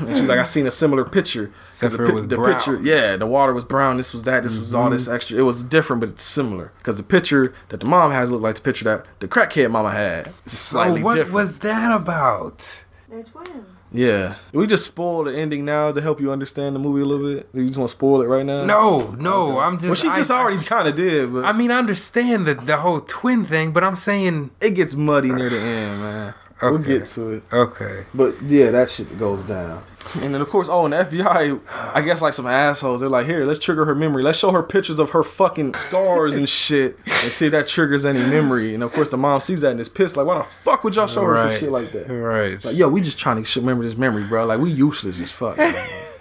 And 0.00 0.08
she's 0.16 0.28
like, 0.28 0.38
I 0.38 0.42
seen 0.44 0.66
a 0.66 0.70
similar 0.70 1.04
picture. 1.04 1.46
'Cause 1.48 1.54
Except 1.70 1.92
the, 1.92 1.96
for 1.98 2.04
it 2.04 2.14
was 2.14 2.26
the 2.28 2.36
brown. 2.36 2.54
picture, 2.54 2.80
yeah, 2.82 3.16
the 3.16 3.26
water 3.26 3.52
was 3.52 3.64
brown. 3.64 3.96
This 3.96 4.12
was 4.12 4.22
that. 4.24 4.42
This 4.42 4.56
was 4.56 4.74
all 4.74 4.84
Mm-hmm. 4.84 4.92
this 4.94 5.08
extra. 5.08 5.38
It 5.38 5.42
was 5.42 5.62
different, 5.64 6.00
but 6.00 6.08
it's 6.10 6.24
similar. 6.24 6.72
Because 6.78 6.96
the 6.96 7.02
picture 7.02 7.54
that 7.68 7.80
the 7.80 7.86
mom 7.86 8.10
has 8.12 8.30
looked 8.30 8.42
like 8.42 8.54
the 8.56 8.60
picture 8.60 8.84
that 8.84 9.06
the 9.20 9.28
crackhead 9.28 9.70
mama 9.70 9.90
had. 9.92 10.32
Slightly 10.46 11.00
so 11.00 11.04
what 11.04 11.14
different. 11.14 11.34
was 11.34 11.58
that 11.60 11.92
about? 11.94 12.84
They're 13.08 13.22
twins. 13.22 13.68
yeah, 13.92 14.36
we 14.52 14.66
just 14.66 14.84
spoil 14.84 15.22
the 15.24 15.32
ending 15.36 15.64
now 15.64 15.92
to 15.92 16.00
help 16.00 16.20
you 16.20 16.32
understand 16.32 16.74
the 16.74 16.80
movie 16.80 17.02
a 17.02 17.04
little 17.04 17.28
bit. 17.32 17.48
You 17.54 17.66
just 17.66 17.78
want 17.78 17.88
to 17.90 17.94
spoil 17.96 18.22
it 18.22 18.26
right 18.26 18.44
now? 18.44 18.64
No, 18.64 19.14
no, 19.20 19.60
I'm 19.60 19.74
just. 19.78 19.86
Well, 19.86 19.94
she 20.12 20.18
just 20.18 20.32
I- 20.32 20.40
already 20.40 20.58
kind 20.64 20.88
of 20.88 20.96
did, 20.96 21.32
but 21.32 21.44
I 21.44 21.52
mean, 21.52 21.70
I 21.70 21.78
understand 21.78 22.46
the 22.46 22.54
the 22.54 22.78
whole 22.78 22.98
twin 23.00 23.44
thing, 23.44 23.70
but 23.70 23.84
I'm 23.84 23.94
saying 23.94 24.50
it 24.60 24.70
gets 24.70 24.94
muddy 24.96 25.30
near 25.30 25.48
the 25.48 25.60
end, 25.60 26.00
man. 26.00 26.34
We'll 26.70 26.82
get 26.82 27.06
to 27.06 27.30
it. 27.30 27.42
okay. 27.52 28.04
But 28.14 28.40
yeah, 28.42 28.70
that 28.70 28.90
shit 28.90 29.18
goes 29.18 29.42
down. 29.42 29.82
And 30.22 30.34
then 30.34 30.40
of 30.42 30.48
course, 30.50 30.68
oh, 30.68 30.84
and 30.84 30.92
the 30.92 30.98
FBI, 30.98 31.60
I 31.94 32.02
guess 32.02 32.20
like 32.20 32.34
some 32.34 32.46
assholes, 32.46 33.00
they're 33.00 33.08
like, 33.08 33.26
here, 33.26 33.46
let's 33.46 33.58
trigger 33.58 33.86
her 33.86 33.94
memory. 33.94 34.22
Let's 34.22 34.38
show 34.38 34.50
her 34.50 34.62
pictures 34.62 34.98
of 34.98 35.10
her 35.10 35.22
fucking 35.22 35.74
scars 35.74 36.36
and 36.36 36.46
shit, 36.46 36.98
and 37.06 37.32
see 37.32 37.46
if 37.46 37.52
that 37.52 37.66
triggers 37.68 38.04
any 38.04 38.18
memory. 38.18 38.74
And 38.74 38.82
of 38.82 38.92
course, 38.92 39.08
the 39.08 39.16
mom 39.16 39.40
sees 39.40 39.62
that 39.62 39.70
and 39.70 39.80
is 39.80 39.88
pissed, 39.88 40.16
like, 40.16 40.26
why 40.26 40.36
the 40.38 40.44
fuck 40.44 40.84
would 40.84 40.94
y'all 40.94 41.06
show 41.06 41.24
her 41.24 41.36
some 41.38 41.58
shit 41.58 41.72
like 41.72 41.90
that? 41.92 42.08
Right. 42.10 42.62
Like, 42.62 42.76
yo, 42.76 42.88
we 42.88 43.00
just 43.00 43.18
trying 43.18 43.42
to 43.42 43.60
remember 43.60 43.82
this 43.82 43.96
memory, 43.96 44.24
bro. 44.24 44.44
Like, 44.44 44.60
we 44.60 44.70
useless 44.70 45.18
as 45.20 45.32
fuck. 45.32 45.58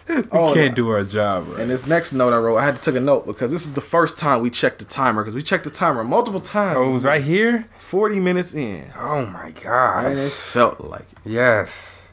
Man. 0.08 0.28
oh, 0.32 0.48
we 0.48 0.54
can't 0.54 0.68
and- 0.68 0.76
do 0.76 0.90
our 0.90 1.04
job 1.04 1.48
right. 1.50 1.62
And 1.62 1.70
this 1.70 1.88
next 1.88 2.14
note 2.14 2.34
I 2.34 2.38
wrote, 2.38 2.58
I 2.58 2.66
had 2.66 2.76
to 2.76 2.82
take 2.82 2.96
a 2.96 3.04
note 3.04 3.26
because 3.26 3.52
this 3.52 3.66
is 3.66 3.74
the 3.74 3.82
first 3.82 4.18
time 4.18 4.42
we 4.42 4.50
checked 4.50 4.80
the 4.80 4.86
timer 4.86 5.24
because 5.24 5.36
we 5.36 5.42
checked 5.42 5.64
the 5.64 5.70
timer 5.70 6.04
multiple 6.04 6.42
times. 6.42 6.78
Oh, 6.80 6.90
it 6.90 6.94
was 6.94 7.06
right 7.06 7.24
here. 7.24 7.68
Forty 7.80 8.20
minutes 8.20 8.54
in, 8.54 8.92
Oh 8.98 9.26
my 9.26 9.54
and 9.66 10.18
it 10.18 10.32
felt 10.32 10.82
like 10.82 11.02
it. 11.12 11.18
Yes. 11.26 12.04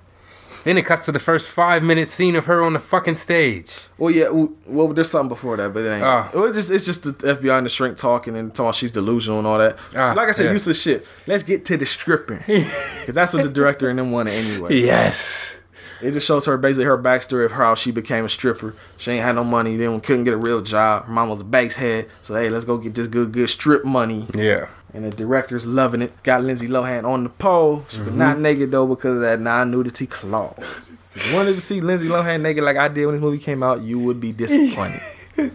Then 0.65 0.77
it 0.77 0.85
cuts 0.85 1.07
to 1.07 1.13
the 1.13 1.19
first 1.19 1.49
five 1.49 1.83
minute 1.83 2.09
scene 2.09 2.37
of 2.37 2.45
her 2.45 2.63
on 2.63 2.75
the 2.75 2.81
fucking 2.81 3.15
stage. 3.15 3.81
Well, 3.97 4.11
yeah. 4.11 4.29
Well, 4.67 4.89
there's 4.89 5.11
something 5.11 5.29
before 5.31 5.57
that, 5.57 5.73
but 5.73 5.85
it 5.85 5.91
ain't. 5.91 6.03
Well, 6.35 6.45
it's 6.45 6.57
just 6.57 6.71
it's 6.71 6.85
just 6.85 7.03
the 7.05 7.35
FBI 7.35 7.57
and 7.57 7.65
the 7.65 7.71
shrink 7.71 7.97
talking 7.97 8.37
and 8.37 8.55
talking. 8.55 8.73
She's 8.73 8.91
delusional 8.91 9.39
and 9.39 9.47
all 9.47 9.59
that. 9.59 9.79
Ah, 9.97 10.13
like 10.15 10.29
I 10.29 10.33
said, 10.33 10.47
yeah. 10.47 10.53
useless 10.53 10.81
shit. 10.81 11.07
Let's 11.27 11.43
get 11.43 11.65
to 11.67 11.77
the 11.77 11.87
stripping 11.87 12.39
because 12.47 13.15
that's 13.15 13.33
what 13.33 13.43
the 13.43 13.49
director 13.49 13.89
and 13.89 13.99
them 13.99 14.13
wanted 14.13 14.35
anyway. 14.35 14.77
Yes. 14.77 15.60
It 16.03 16.13
just 16.13 16.27
shows 16.27 16.47
her 16.47 16.57
basically 16.57 16.85
her 16.85 16.99
backstory 16.99 17.45
of 17.45 17.53
how 17.53 17.75
she 17.75 17.91
became 17.91 18.25
a 18.25 18.29
stripper. 18.29 18.75
She 18.97 19.13
ain't 19.13 19.23
had 19.23 19.35
no 19.35 19.45
money, 19.45 19.77
then 19.77 20.01
couldn't 20.01 20.25
get 20.25 20.35
a 20.35 20.39
real 20.39 20.63
job. 20.63 21.07
Her 21.07 21.13
mom 21.13 21.29
was 21.29 21.41
a 21.41 21.45
bank's 21.45 21.77
head, 21.77 22.09
so 22.23 22.35
hey, 22.35 22.49
let's 22.51 22.65
go 22.65 22.79
get 22.79 22.95
this 22.95 23.07
good 23.07 23.33
good 23.33 23.51
strip 23.51 23.85
money. 23.85 24.27
Yeah. 24.35 24.69
And 24.93 25.05
the 25.05 25.11
director's 25.11 25.67
loving 25.67 26.03
it. 26.03 26.23
Got 26.23 26.43
Lindsay 26.43 26.69
Lohan 26.69 27.05
on 27.05 27.23
the 27.23 27.31
pole. 27.31 27.85
She 27.91 27.99
was 27.99 28.15
not 28.15 28.35
mm-hmm. 28.35 28.43
naked 28.43 28.71
though 28.73 28.87
because 28.87 29.17
of 29.17 29.21
that 29.21 29.41
non-nudity 29.41 30.07
clause. 30.07 30.91
If 31.15 31.31
you 31.31 31.37
wanted 31.37 31.55
to 31.55 31.61
see 31.61 31.81
Lindsay 31.81 32.09
Lohan 32.09 32.41
naked 32.41 32.65
like 32.65 32.77
I 32.77 32.89
did 32.89 33.07
when 33.07 33.15
this 33.15 33.23
movie 33.23 33.39
came 33.39 33.63
out, 33.63 33.83
you 33.83 33.99
would 33.99 34.21
be 34.21 34.33
disappointed. 34.33 35.01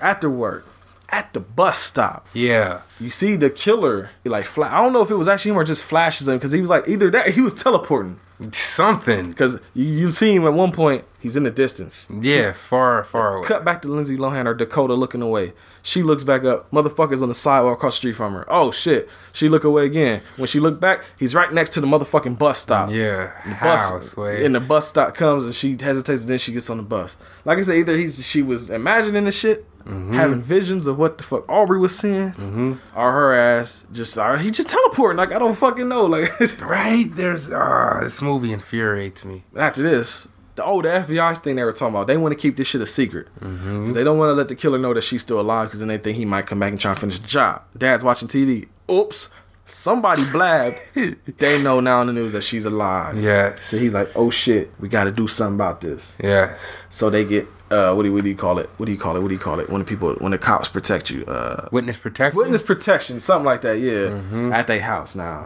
After 0.00 0.30
work, 0.30 0.66
at 1.12 1.32
the 1.34 1.40
bus 1.40 1.78
stop, 1.78 2.26
Yeah. 2.32 2.80
you 2.98 3.10
see 3.10 3.36
the 3.36 3.50
killer. 3.50 4.10
Like 4.24 4.46
fla- 4.46 4.68
I 4.72 4.80
don't 4.82 4.92
know 4.94 5.02
if 5.02 5.10
it 5.10 5.16
was 5.16 5.28
actually 5.28 5.50
him 5.52 5.58
or 5.58 5.64
just 5.64 5.84
flashes 5.84 6.26
him 6.26 6.36
because 6.38 6.52
he 6.52 6.60
was 6.60 6.70
like 6.70 6.88
either 6.88 7.10
that 7.10 7.28
or 7.28 7.30
he 7.30 7.40
was 7.42 7.54
teleporting. 7.54 8.18
Something. 8.50 9.28
Because 9.30 9.60
you, 9.74 9.84
you 9.84 10.10
see 10.10 10.34
him 10.34 10.44
at 10.46 10.52
one 10.52 10.72
point, 10.72 11.04
he's 11.20 11.36
in 11.36 11.44
the 11.44 11.50
distance. 11.50 12.06
Yeah. 12.10 12.52
Far, 12.52 13.04
far 13.04 13.36
away. 13.36 13.46
Cut 13.46 13.64
back 13.64 13.82
to 13.82 13.88
Lindsay 13.88 14.16
Lohan 14.16 14.46
or 14.46 14.54
Dakota 14.54 14.94
looking 14.94 15.22
away. 15.22 15.52
She 15.82 16.02
looks 16.02 16.24
back 16.24 16.42
up. 16.44 16.70
Motherfucker's 16.72 17.22
on 17.22 17.28
the 17.28 17.34
sidewalk 17.34 17.78
across 17.78 17.94
the 17.94 17.98
street 17.98 18.12
from 18.16 18.32
her. 18.34 18.44
Oh 18.48 18.70
shit. 18.72 19.08
She 19.32 19.48
look 19.48 19.64
away 19.64 19.84
again. 19.86 20.22
When 20.36 20.46
she 20.48 20.58
look 20.60 20.80
back, 20.80 21.04
he's 21.18 21.34
right 21.34 21.52
next 21.52 21.70
to 21.74 21.80
the 21.80 21.86
motherfucking 21.86 22.38
bus 22.38 22.58
stop. 22.60 22.90
Yeah. 22.90 23.32
The 23.44 23.50
bus 23.60 23.90
House. 23.90 24.16
Wait. 24.16 24.44
and 24.44 24.54
the 24.54 24.60
bus 24.60 24.88
stop 24.88 25.14
comes 25.14 25.44
and 25.44 25.54
she 25.54 25.76
hesitates, 25.80 26.20
but 26.20 26.28
then 26.28 26.38
she 26.38 26.52
gets 26.52 26.68
on 26.70 26.76
the 26.78 26.82
bus. 26.84 27.16
Like 27.44 27.58
I 27.58 27.62
said, 27.62 27.76
either 27.76 27.96
he's 27.96 28.24
she 28.26 28.42
was 28.42 28.70
imagining 28.70 29.24
the 29.24 29.32
shit, 29.32 29.66
Mm-hmm. 29.84 30.14
having 30.14 30.42
visions 30.42 30.86
of 30.86 30.98
what 30.98 31.18
the 31.18 31.24
fuck 31.24 31.48
Aubrey 31.48 31.78
was 31.78 31.98
seeing, 31.98 32.78
or 32.94 33.12
her 33.12 33.34
ass 33.34 33.84
just 33.92 34.16
or 34.16 34.38
he 34.38 34.50
just 34.50 34.68
teleporting. 34.68 35.16
Like 35.18 35.32
I 35.32 35.38
don't 35.38 35.54
fucking 35.56 35.88
know. 35.88 36.04
Like 36.06 36.30
right. 36.60 37.06
There's. 37.14 37.50
Ah, 37.52 38.00
this 38.00 38.22
movie 38.22 38.52
infuriates 38.52 39.24
me. 39.24 39.44
after 39.56 39.82
this, 39.82 40.28
the 40.54 40.64
oh 40.64 40.82
the 40.82 40.88
FBI 40.88 41.38
thing 41.38 41.56
they 41.56 41.64
were 41.64 41.72
talking 41.72 41.94
about, 41.94 42.06
they 42.06 42.16
want 42.16 42.32
to 42.32 42.38
keep 42.38 42.56
this 42.56 42.66
shit 42.66 42.80
a 42.80 42.86
secret 42.86 43.28
because 43.38 43.94
they 43.94 44.04
don't 44.04 44.18
want 44.18 44.30
to 44.30 44.34
let 44.34 44.48
the 44.48 44.54
killer 44.54 44.78
know 44.78 44.92
that 44.94 45.02
she's 45.02 45.22
still 45.22 45.40
alive 45.40 45.68
because 45.68 45.80
then 45.80 45.88
they 45.88 45.98
think 45.98 46.16
he 46.16 46.24
might 46.24 46.46
come 46.46 46.60
back 46.60 46.70
and 46.70 46.80
try 46.80 46.94
to 46.94 47.00
finish 47.00 47.18
the 47.18 47.28
job. 47.28 47.62
Dad's 47.76 48.04
watching 48.04 48.28
TV. 48.28 48.68
Oops, 48.90 49.30
somebody 49.64 50.24
blabbed. 50.30 50.76
they 51.38 51.62
know 51.62 51.80
now 51.80 52.00
in 52.02 52.08
the 52.08 52.12
news 52.12 52.32
that 52.32 52.42
she's 52.44 52.64
alive. 52.64 53.16
Yes. 53.20 53.62
So 53.64 53.78
he's 53.78 53.94
like, 53.94 54.10
oh 54.14 54.30
shit, 54.30 54.70
we 54.78 54.88
got 54.88 55.04
to 55.04 55.12
do 55.12 55.26
something 55.26 55.54
about 55.54 55.80
this. 55.80 56.18
Yes. 56.22 56.86
So 56.90 57.10
they 57.10 57.24
get 57.24 57.46
uh, 57.72 57.94
what 57.94 58.02
do, 58.02 58.08
you, 58.08 58.14
what 58.14 58.24
do 58.24 58.30
you 58.30 58.36
call 58.36 58.58
it? 58.58 58.68
What 58.76 58.86
do 58.86 58.92
you 58.92 58.98
call 58.98 59.16
it? 59.16 59.20
What 59.20 59.28
do 59.28 59.34
you 59.34 59.40
call 59.40 59.58
it 59.60 59.70
when 59.70 59.78
the 59.80 59.84
people 59.84 60.14
when 60.16 60.32
the 60.32 60.38
cops 60.38 60.68
protect 60.68 61.10
you? 61.10 61.24
Uh, 61.24 61.68
Witness 61.72 61.96
protection. 61.96 62.36
witness 62.36 62.62
protection, 62.62 63.18
something 63.20 63.46
like 63.46 63.62
that. 63.62 63.78
Yeah, 63.80 63.92
Mm-hmm. 64.10 64.52
at 64.52 64.66
their 64.66 64.80
house 64.80 65.14
now, 65.16 65.44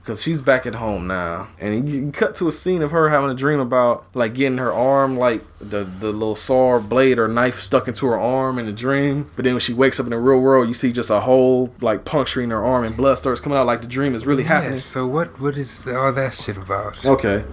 because 0.00 0.22
she's 0.22 0.40
back 0.42 0.66
at 0.66 0.76
home 0.76 1.06
now, 1.06 1.48
and 1.58 1.88
you, 1.88 2.10
cut 2.12 2.34
to 2.36 2.48
a 2.48 2.52
scene 2.52 2.82
of 2.82 2.90
her 2.92 3.08
having 3.08 3.30
a 3.30 3.34
dream 3.34 3.60
about 3.60 4.04
like 4.14 4.34
getting 4.34 4.58
her 4.58 4.72
arm, 4.72 5.16
like 5.18 5.42
the 5.60 5.82
the 5.84 6.12
little 6.12 6.36
saw 6.36 6.78
blade 6.78 7.18
or 7.18 7.26
knife 7.26 7.58
stuck 7.60 7.88
into 7.88 8.06
her 8.06 8.18
arm 8.18 8.58
in 8.58 8.66
a 8.66 8.72
dream. 8.72 9.30
But 9.34 9.44
then 9.44 9.54
when 9.54 9.60
she 9.60 9.74
wakes 9.74 9.98
up 9.98 10.06
in 10.06 10.10
the 10.10 10.18
real 10.18 10.38
world, 10.40 10.68
you 10.68 10.74
see 10.74 10.92
just 10.92 11.10
a 11.10 11.20
hole 11.20 11.74
like 11.80 12.04
puncturing 12.04 12.50
her 12.50 12.64
arm, 12.64 12.84
and 12.84 12.96
blood 12.96 13.16
starts 13.18 13.40
coming 13.40 13.58
out 13.58 13.66
like 13.66 13.80
the 13.82 13.88
dream 13.88 14.14
is 14.14 14.24
really 14.26 14.44
happening. 14.44 14.78
So 14.78 15.06
what? 15.06 15.40
What 15.40 15.56
is 15.56 15.86
all 15.88 16.12
that 16.12 16.34
shit 16.34 16.56
about? 16.56 17.04
Okay. 17.04 17.44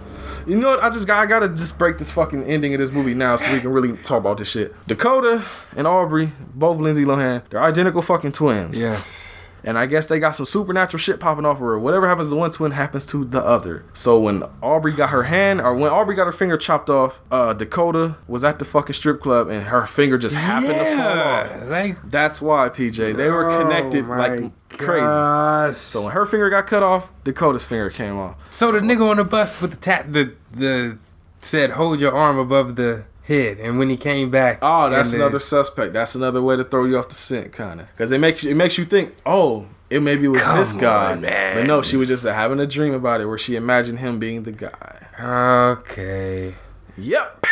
You 0.46 0.56
know 0.56 0.70
what? 0.70 0.82
I 0.82 0.90
just 0.90 1.06
got 1.06 1.18
I 1.18 1.26
gotta 1.26 1.48
just 1.48 1.76
break 1.78 1.98
this 1.98 2.10
fucking 2.10 2.44
ending 2.44 2.72
of 2.72 2.80
this 2.80 2.92
movie 2.92 3.14
now 3.14 3.36
so 3.36 3.52
we 3.52 3.60
can 3.60 3.70
really 3.70 3.96
talk 3.98 4.18
about 4.18 4.38
this 4.38 4.48
shit. 4.48 4.74
Dakota 4.86 5.44
and 5.76 5.86
Aubrey, 5.86 6.30
both 6.54 6.78
Lindsay 6.78 7.04
Lohan, 7.04 7.42
they're 7.50 7.62
identical 7.62 8.00
fucking 8.02 8.32
twins. 8.32 8.80
Yes. 8.80 9.35
And 9.64 9.78
I 9.78 9.86
guess 9.86 10.06
they 10.06 10.18
got 10.20 10.32
some 10.36 10.46
supernatural 10.46 10.98
shit 10.98 11.18
popping 11.18 11.44
off 11.44 11.56
of 11.56 11.60
her. 11.62 11.78
Whatever 11.78 12.06
happens 12.06 12.30
to 12.30 12.36
one 12.36 12.50
twin 12.50 12.72
happens 12.72 13.04
to 13.06 13.24
the 13.24 13.44
other. 13.44 13.84
So 13.94 14.20
when 14.20 14.44
Aubrey 14.62 14.92
got 14.92 15.10
her 15.10 15.24
hand, 15.24 15.60
or 15.60 15.74
when 15.74 15.90
Aubrey 15.90 16.14
got 16.14 16.26
her 16.26 16.32
finger 16.32 16.56
chopped 16.56 16.88
off, 16.88 17.20
uh, 17.30 17.52
Dakota 17.52 18.16
was 18.28 18.44
at 18.44 18.58
the 18.60 18.64
fucking 18.64 18.94
strip 18.94 19.20
club 19.20 19.48
and 19.48 19.64
her 19.64 19.86
finger 19.86 20.18
just 20.18 20.36
happened 20.36 20.74
to 20.74 20.96
fall 20.96 21.18
off. 21.18 21.68
Like 21.68 22.10
That's 22.10 22.40
why, 22.40 22.68
PJ. 22.68 23.16
They 23.16 23.28
were 23.30 23.58
connected 23.58 24.04
Oh 24.04 24.08
like 24.14 24.52
crazy. 24.70 25.00
gosh. 25.00 25.76
So 25.78 26.02
when 26.02 26.12
her 26.12 26.26
finger 26.26 26.48
got 26.50 26.66
cut 26.66 26.82
off, 26.82 27.12
Dakota's 27.24 27.64
finger 27.64 27.90
came 27.90 28.16
off. 28.18 28.36
So 28.52 28.70
the 28.70 28.80
nigga 28.80 29.08
on 29.10 29.16
the 29.16 29.24
bus 29.24 29.60
with 29.60 29.72
the 29.72 29.76
tap 29.78 30.06
the 30.10 30.34
the 30.52 30.98
said 31.40 31.70
hold 31.70 32.00
your 32.00 32.14
arm 32.14 32.38
above 32.38 32.76
the 32.76 33.04
head, 33.26 33.58
and 33.58 33.78
when 33.78 33.90
he 33.90 33.96
came 33.96 34.30
back, 34.30 34.58
Oh, 34.62 34.88
that's 34.90 35.12
and 35.12 35.20
the- 35.20 35.24
another 35.26 35.38
suspect. 35.38 35.92
That's 35.92 36.14
another 36.14 36.40
way 36.42 36.56
to 36.56 36.64
throw 36.64 36.84
you 36.84 36.98
off 36.98 37.08
the 37.08 37.14
scent, 37.14 37.52
kind 37.52 37.80
of, 37.80 37.88
because 37.90 38.10
it 38.12 38.18
makes 38.18 38.44
you, 38.44 38.50
it 38.50 38.54
makes 38.54 38.78
you 38.78 38.84
think, 38.84 39.14
oh, 39.26 39.66
it 39.90 40.00
maybe 40.00 40.26
was 40.28 40.42
Come 40.42 40.58
this 40.58 40.72
guy, 40.72 41.12
on, 41.12 41.20
man. 41.20 41.54
but 41.56 41.66
no, 41.66 41.80
she 41.82 41.96
was 41.96 42.08
just 42.08 42.24
having 42.24 42.58
a 42.60 42.66
dream 42.66 42.92
about 42.94 43.20
it 43.20 43.26
where 43.26 43.38
she 43.38 43.54
imagined 43.56 43.98
him 44.00 44.18
being 44.18 44.42
the 44.42 44.52
guy. 44.52 45.06
Okay. 45.20 46.54
Yep, 46.98 47.46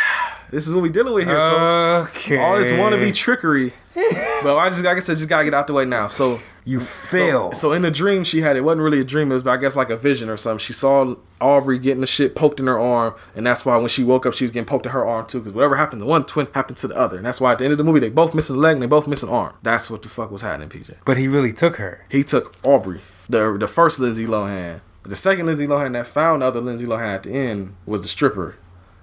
this 0.49 0.65
is 0.67 0.73
what 0.73 0.81
we 0.81 0.89
dealing 0.89 1.13
with 1.13 1.25
here, 1.25 1.37
folks. 1.37 2.15
Okay. 2.17 2.37
All 2.39 2.57
this 2.57 2.71
wannabe 2.71 3.13
trickery. 3.13 3.73
but 3.95 4.57
I 4.57 4.69
just, 4.69 4.83
like 4.83 4.97
I 4.97 4.99
said, 4.99 5.17
just 5.17 5.29
gotta 5.29 5.43
get 5.45 5.53
out 5.53 5.67
the 5.67 5.73
way 5.73 5.85
now. 5.85 6.07
So 6.07 6.39
You 6.67 6.79
so, 6.79 7.17
fail. 7.17 7.51
so 7.51 7.73
in 7.73 7.83
the 7.83 7.91
dream 7.91 8.23
she 8.23 8.41
had, 8.41 8.57
it 8.57 8.61
wasn't 8.61 8.81
really 8.81 8.99
a 8.99 9.03
dream. 9.03 9.31
It 9.31 9.35
was, 9.35 9.45
I 9.45 9.57
guess, 9.57 9.75
like 9.75 9.91
a 9.91 9.95
vision 9.95 10.29
or 10.29 10.35
something. 10.37 10.57
She 10.57 10.73
saw 10.73 11.15
Aubrey 11.39 11.77
getting 11.77 12.01
the 12.01 12.07
shit 12.07 12.35
poked 12.35 12.59
in 12.59 12.65
her 12.65 12.79
arm, 12.79 13.13
and 13.35 13.45
that's 13.45 13.65
why 13.65 13.77
when 13.77 13.87
she 13.87 14.03
woke 14.03 14.25
up, 14.25 14.33
she 14.33 14.45
was 14.45 14.51
getting 14.51 14.65
poked 14.65 14.87
in 14.87 14.91
her 14.91 15.05
arm 15.05 15.27
too. 15.27 15.39
Because 15.39 15.53
whatever 15.53 15.75
happened 15.75 16.01
to 16.01 16.07
one 16.07 16.25
twin 16.25 16.47
happened 16.55 16.77
to 16.77 16.87
the 16.87 16.95
other, 16.95 17.17
and 17.17 17.25
that's 17.25 17.39
why 17.39 17.51
at 17.51 17.59
the 17.59 17.65
end 17.65 17.71
of 17.71 17.77
the 17.77 17.83
movie 17.83 17.99
they 17.99 18.09
both 18.09 18.33
missing 18.33 18.55
a 18.55 18.59
leg 18.59 18.73
and 18.73 18.81
they 18.81 18.87
both 18.87 19.05
missing 19.07 19.29
an 19.29 19.35
arm. 19.35 19.53
That's 19.61 19.91
what 19.91 20.01
the 20.01 20.09
fuck 20.09 20.31
was 20.31 20.41
happening, 20.41 20.69
PJ. 20.69 20.95
but 21.05 21.17
he 21.17 21.27
really 21.27 21.53
took 21.53 21.75
her. 21.75 22.03
He 22.09 22.23
took 22.23 22.55
Aubrey, 22.63 23.01
the 23.29 23.55
the 23.59 23.67
first 23.67 23.99
Lindsay 23.99 24.25
Lohan. 24.25 24.81
The 25.03 25.15
second 25.15 25.45
Lindsay 25.45 25.67
Lohan 25.67 25.93
that 25.93 26.07
found 26.07 26.41
the 26.41 26.47
other 26.47 26.61
Lindsay 26.61 26.87
Lohan 26.87 27.13
at 27.13 27.23
the 27.23 27.31
end 27.31 27.75
was 27.85 28.01
the 28.01 28.07
stripper. 28.07 28.55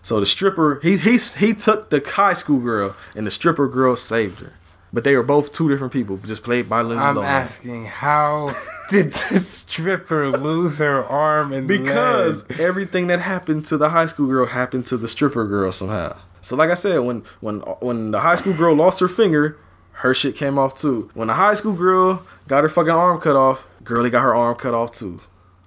So 0.03 0.19
the 0.19 0.27
stripper, 0.27 0.81
he 0.83 0.97
he 0.97 1.17
he 1.17 1.55
took 1.55 1.91
the 1.91 2.03
high 2.05 2.33
school 2.33 2.59
girl, 2.59 2.97
and 3.15 3.25
the 3.25 3.31
stripper 3.31 3.69
girl 3.69 3.95
saved 3.95 4.41
her. 4.41 4.55
But 4.93 5.05
they 5.05 5.17
were 5.17 5.23
both 5.23 5.53
two 5.53 5.69
different 5.69 5.93
people, 5.93 6.17
just 6.19 6.43
played 6.43 6.69
by 6.69 6.83
Lindsay 6.83 7.05
I'm 7.05 7.17
Lohan. 7.17 7.25
asking, 7.25 7.85
how 7.87 8.51
did 8.91 9.13
the 9.13 9.37
stripper 9.37 10.31
lose 10.31 10.79
her 10.79 11.05
arm 11.05 11.53
and 11.53 11.67
because 11.69 12.49
leg? 12.51 12.61
everything 12.61 13.07
that 13.07 13.21
happened 13.21 13.65
to 13.67 13.77
the 13.77 13.89
high 13.91 14.07
school 14.07 14.27
girl 14.29 14.47
happened 14.47 14.87
to 14.87 14.97
the 14.97 15.09
stripper 15.09 15.47
girl 15.47 15.73
somehow. 15.73 16.19
So 16.41 16.57
like 16.57 16.71
I 16.71 16.75
said, 16.75 16.99
when 16.99 17.23
when 17.41 17.61
when 17.81 18.11
the 18.11 18.21
high 18.21 18.37
school 18.37 18.53
girl 18.55 18.75
lost 18.75 19.01
her 19.01 19.09
finger, 19.09 19.59
her 19.93 20.13
shit 20.15 20.35
came 20.35 20.59
off 20.59 20.75
too. 20.75 21.11
When 21.15 21.29
the 21.29 21.35
high 21.35 21.55
school 21.55 21.75
girl 21.75 22.27
got 22.49 22.63
her 22.65 22.69
fucking 22.69 22.91
arm 22.91 23.21
cut 23.21 23.37
off, 23.37 23.67
girlie 23.85 24.11
got 24.11 24.23
her 24.23 24.35
arm 24.35 24.57
cut 24.57 24.75
off 24.75 24.91
too. 24.93 25.21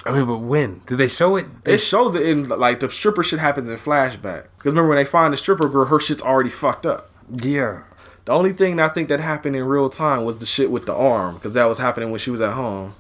I 0.06 0.12
mean, 0.12 0.26
but 0.28 0.38
when 0.40 0.82
did 0.86 0.98
they 1.00 1.08
show 1.08 1.36
it? 1.36 1.48
It 1.66 1.78
shows 1.80 2.14
it 2.14 2.28
in 2.28 2.48
like 2.50 2.80
the 2.82 2.92
stripper 2.92 3.24
shit 3.24 3.40
happens 3.40 3.70
in 3.70 3.78
flashback. 3.78 4.48
Because 4.58 4.74
remember 4.74 4.90
when 4.90 4.98
they 4.98 5.06
find 5.06 5.34
the 5.34 5.38
stripper 5.38 5.68
girl, 5.68 5.86
her 5.86 6.00
shit's 6.00 6.22
already 6.22 6.50
fucked 6.52 6.86
up. 6.86 7.10
yeah. 7.42 7.84
The 8.26 8.32
only 8.32 8.54
thing 8.54 8.80
I 8.80 8.90
think 8.90 9.10
that 9.10 9.20
happened 9.20 9.56
in 9.56 9.64
real 9.64 9.90
time 9.90 10.26
was 10.26 10.38
the 10.38 10.46
shit 10.46 10.72
with 10.72 10.88
the 10.88 10.94
arm, 10.96 11.36
because 11.36 11.54
that 11.54 11.66
was 11.66 11.78
happening 11.78 12.10
when 12.10 12.20
she 12.20 12.32
was 12.32 12.42
at 12.42 12.54
home. 12.54 12.96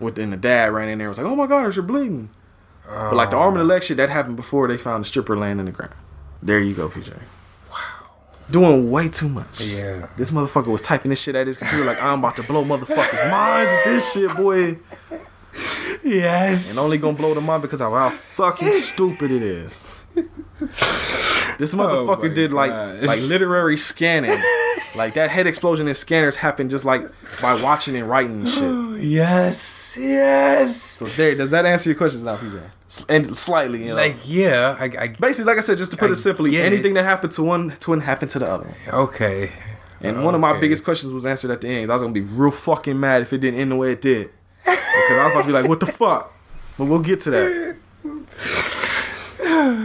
With 0.00 0.18
and 0.18 0.32
the 0.32 0.36
dad 0.36 0.72
ran 0.72 0.88
in 0.88 0.98
there 0.98 1.06
and 1.06 1.10
was 1.12 1.18
like, 1.18 1.26
"Oh 1.26 1.36
my 1.36 1.46
god, 1.46 1.74
you're 1.74 1.84
bleeding." 1.84 2.30
But 2.86 3.14
like 3.14 3.30
the 3.30 3.36
arm 3.36 3.54
and 3.54 3.60
the 3.60 3.64
leg 3.64 3.84
shit 3.84 3.96
that 3.96 4.10
happened 4.10 4.36
before 4.36 4.66
they 4.68 4.76
found 4.76 5.04
the 5.04 5.08
stripper 5.08 5.36
laying 5.36 5.60
in 5.60 5.66
the 5.66 5.72
ground. 5.72 5.94
There 6.42 6.58
you 6.60 6.74
go, 6.74 6.88
PJ. 6.88 7.12
Wow. 7.70 7.78
Doing 8.50 8.90
way 8.90 9.08
too 9.08 9.28
much. 9.28 9.60
Yeah. 9.60 10.08
This 10.16 10.32
motherfucker 10.32 10.66
was 10.66 10.82
typing 10.82 11.10
this 11.10 11.22
shit 11.22 11.36
at 11.36 11.46
his 11.46 11.56
computer 11.56 11.84
like 11.84 12.02
I'm 12.02 12.18
about 12.18 12.36
to 12.36 12.42
blow 12.42 12.64
motherfuckers' 12.64 13.30
minds 13.30 13.70
with 13.70 13.84
this 13.84 14.12
shit, 14.12 14.36
boy. 14.36 14.78
Yes. 16.02 16.70
And 16.70 16.78
only 16.78 16.98
gonna 16.98 17.16
blow 17.16 17.32
them 17.32 17.44
mind 17.44 17.62
because 17.62 17.80
of 17.80 17.92
how 17.92 18.10
fucking 18.10 18.72
stupid 18.72 19.30
it 19.30 19.42
is. 19.42 19.86
This 21.56 21.72
motherfucker 21.72 22.30
Oh 22.30 22.34
did 22.34 22.52
like 22.52 22.72
gosh. 22.72 23.02
like 23.06 23.20
literary 23.22 23.76
scanning. 23.76 24.36
like 24.96 25.14
that 25.14 25.30
head 25.30 25.46
explosion 25.46 25.86
in 25.86 25.94
scanners 25.94 26.34
happened 26.34 26.68
just 26.70 26.84
like 26.84 27.02
by 27.40 27.60
watching 27.62 27.94
and 27.94 28.08
writing 28.10 28.40
and 28.40 28.48
shit. 28.48 29.02
yes. 29.04 29.96
Yes. 29.96 30.80
So 30.80 31.06
there, 31.06 31.36
does 31.36 31.52
that 31.52 31.64
answer 31.64 31.90
your 31.90 31.96
questions 31.96 32.24
now, 32.24 32.36
PJ? 32.38 32.60
S- 32.88 33.06
And 33.08 33.36
slightly, 33.36 33.82
you 33.84 33.90
know. 33.90 33.94
Like 33.94 34.16
yeah, 34.24 34.76
I, 34.80 34.84
I 34.98 35.08
Basically, 35.08 35.44
like 35.44 35.58
I 35.58 35.60
said, 35.60 35.78
just 35.78 35.92
to 35.92 35.96
put 35.96 36.08
I 36.10 36.14
it 36.14 36.16
simply, 36.16 36.56
anything 36.56 36.90
it. 36.90 36.94
that 36.94 37.04
happened 37.04 37.32
to 37.34 37.44
one 37.44 37.70
twin 37.78 38.00
happened 38.00 38.30
to 38.32 38.40
the 38.40 38.46
other. 38.48 38.74
okay. 38.92 39.52
And 40.00 40.24
one 40.24 40.34
of 40.34 40.40
my 40.40 40.58
biggest 40.58 40.84
questions 40.84 41.12
was 41.12 41.24
answered 41.24 41.50
at 41.52 41.60
the 41.60 41.68
end. 41.68 41.88
I 41.88 41.92
was 41.94 42.02
gonna 42.02 42.12
be 42.12 42.20
real 42.20 42.50
fucking 42.50 42.98
mad 42.98 43.22
if 43.22 43.32
it 43.32 43.38
didn't 43.38 43.60
end 43.60 43.70
the 43.70 43.76
way 43.76 43.92
it 43.92 44.00
did. 44.02 44.28
Because 44.64 44.80
I 45.18 45.24
was 45.24 45.32
about 45.34 45.40
to 45.42 45.46
be 45.46 45.52
like, 45.52 45.68
what 45.68 45.78
the 45.80 45.86
fuck? 45.86 46.32
But 46.76 46.86
we'll 46.86 46.98
get 46.98 47.20
to 47.22 47.30
that. 47.30 47.76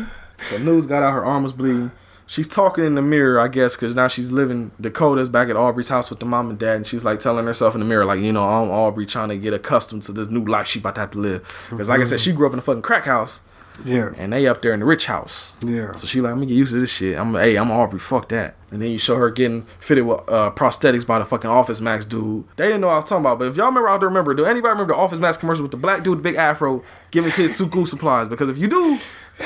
So 0.49 0.57
news 0.57 0.85
got 0.85 1.03
out 1.03 1.13
her 1.13 1.23
arm 1.25 1.43
was 1.43 1.53
bleeding. 1.53 1.91
She's 2.25 2.47
talking 2.47 2.85
in 2.85 2.93
the 2.93 3.01
mirror, 3.01 3.39
I 3.39 3.47
guess, 3.47 3.75
because 3.75 3.95
now 3.95 4.07
she's 4.07 4.31
living. 4.31 4.69
Dakota's 4.79 5.29
back 5.29 5.49
at 5.49 5.55
Aubrey's 5.55 5.89
house 5.89 6.11
with 6.11 6.19
the 6.19 6.25
mom 6.27 6.51
and 6.51 6.59
dad, 6.59 6.75
and 6.75 6.85
she's 6.85 7.03
like 7.03 7.19
telling 7.19 7.45
herself 7.45 7.73
in 7.73 7.79
the 7.79 7.85
mirror, 7.87 8.05
like, 8.05 8.19
you 8.19 8.31
know, 8.31 8.47
I'm 8.47 8.69
Aubrey 8.69 9.07
trying 9.07 9.29
to 9.29 9.37
get 9.37 9.51
accustomed 9.53 10.03
to 10.03 10.11
this 10.11 10.27
new 10.27 10.45
life 10.45 10.67
she 10.67 10.77
about 10.79 10.93
to 10.95 11.01
have 11.01 11.11
to 11.11 11.19
live. 11.19 11.41
Because, 11.71 11.89
like 11.89 12.01
I 12.01 12.03
said, 12.03 12.19
she 12.19 12.31
grew 12.31 12.45
up 12.45 12.53
in 12.53 12.59
a 12.59 12.61
fucking 12.61 12.83
crack 12.83 13.05
house, 13.05 13.41
Yeah. 13.83 14.11
and 14.15 14.31
they 14.31 14.45
up 14.45 14.61
there 14.61 14.73
in 14.75 14.81
the 14.81 14.85
rich 14.85 15.07
house. 15.07 15.55
Yeah. 15.65 15.91
So 15.93 16.05
she 16.05 16.21
like, 16.21 16.29
I'm 16.31 16.37
gonna 16.37 16.45
get 16.45 16.53
used 16.53 16.73
to 16.73 16.79
this 16.79 16.91
shit. 16.93 17.17
I'm 17.17 17.33
hey, 17.33 17.55
I'm 17.55 17.71
Aubrey, 17.71 17.99
fuck 17.99 18.29
that. 18.29 18.53
And 18.69 18.79
then 18.79 18.91
you 18.91 18.99
show 18.99 19.15
her 19.15 19.31
getting 19.31 19.65
fitted 19.79 20.05
with 20.05 20.19
uh, 20.29 20.51
prosthetics 20.51 21.07
by 21.07 21.17
the 21.17 21.25
fucking 21.25 21.49
Office 21.49 21.81
Max 21.81 22.05
dude. 22.05 22.43
They 22.57 22.67
didn't 22.67 22.81
know 22.81 22.87
what 22.87 22.93
I 22.93 22.97
was 22.97 23.05
talking 23.09 23.23
about, 23.25 23.39
but 23.39 23.47
if 23.47 23.55
y'all 23.57 23.65
remember 23.69 23.89
out 23.89 24.01
there, 24.01 24.09
remember, 24.09 24.35
do 24.35 24.45
anybody 24.45 24.69
remember 24.73 24.93
the 24.93 24.99
Office 24.99 25.17
Max 25.17 25.37
commercial 25.37 25.63
with 25.63 25.71
the 25.71 25.77
black 25.77 26.03
dude 26.03 26.17
with 26.17 26.19
the 26.19 26.29
big 26.29 26.35
afro 26.35 26.83
giving 27.09 27.31
kids 27.31 27.59
suku 27.59 27.87
supplies? 27.87 28.27
Because 28.27 28.49
if 28.49 28.59
you 28.59 28.67
do, 28.67 28.99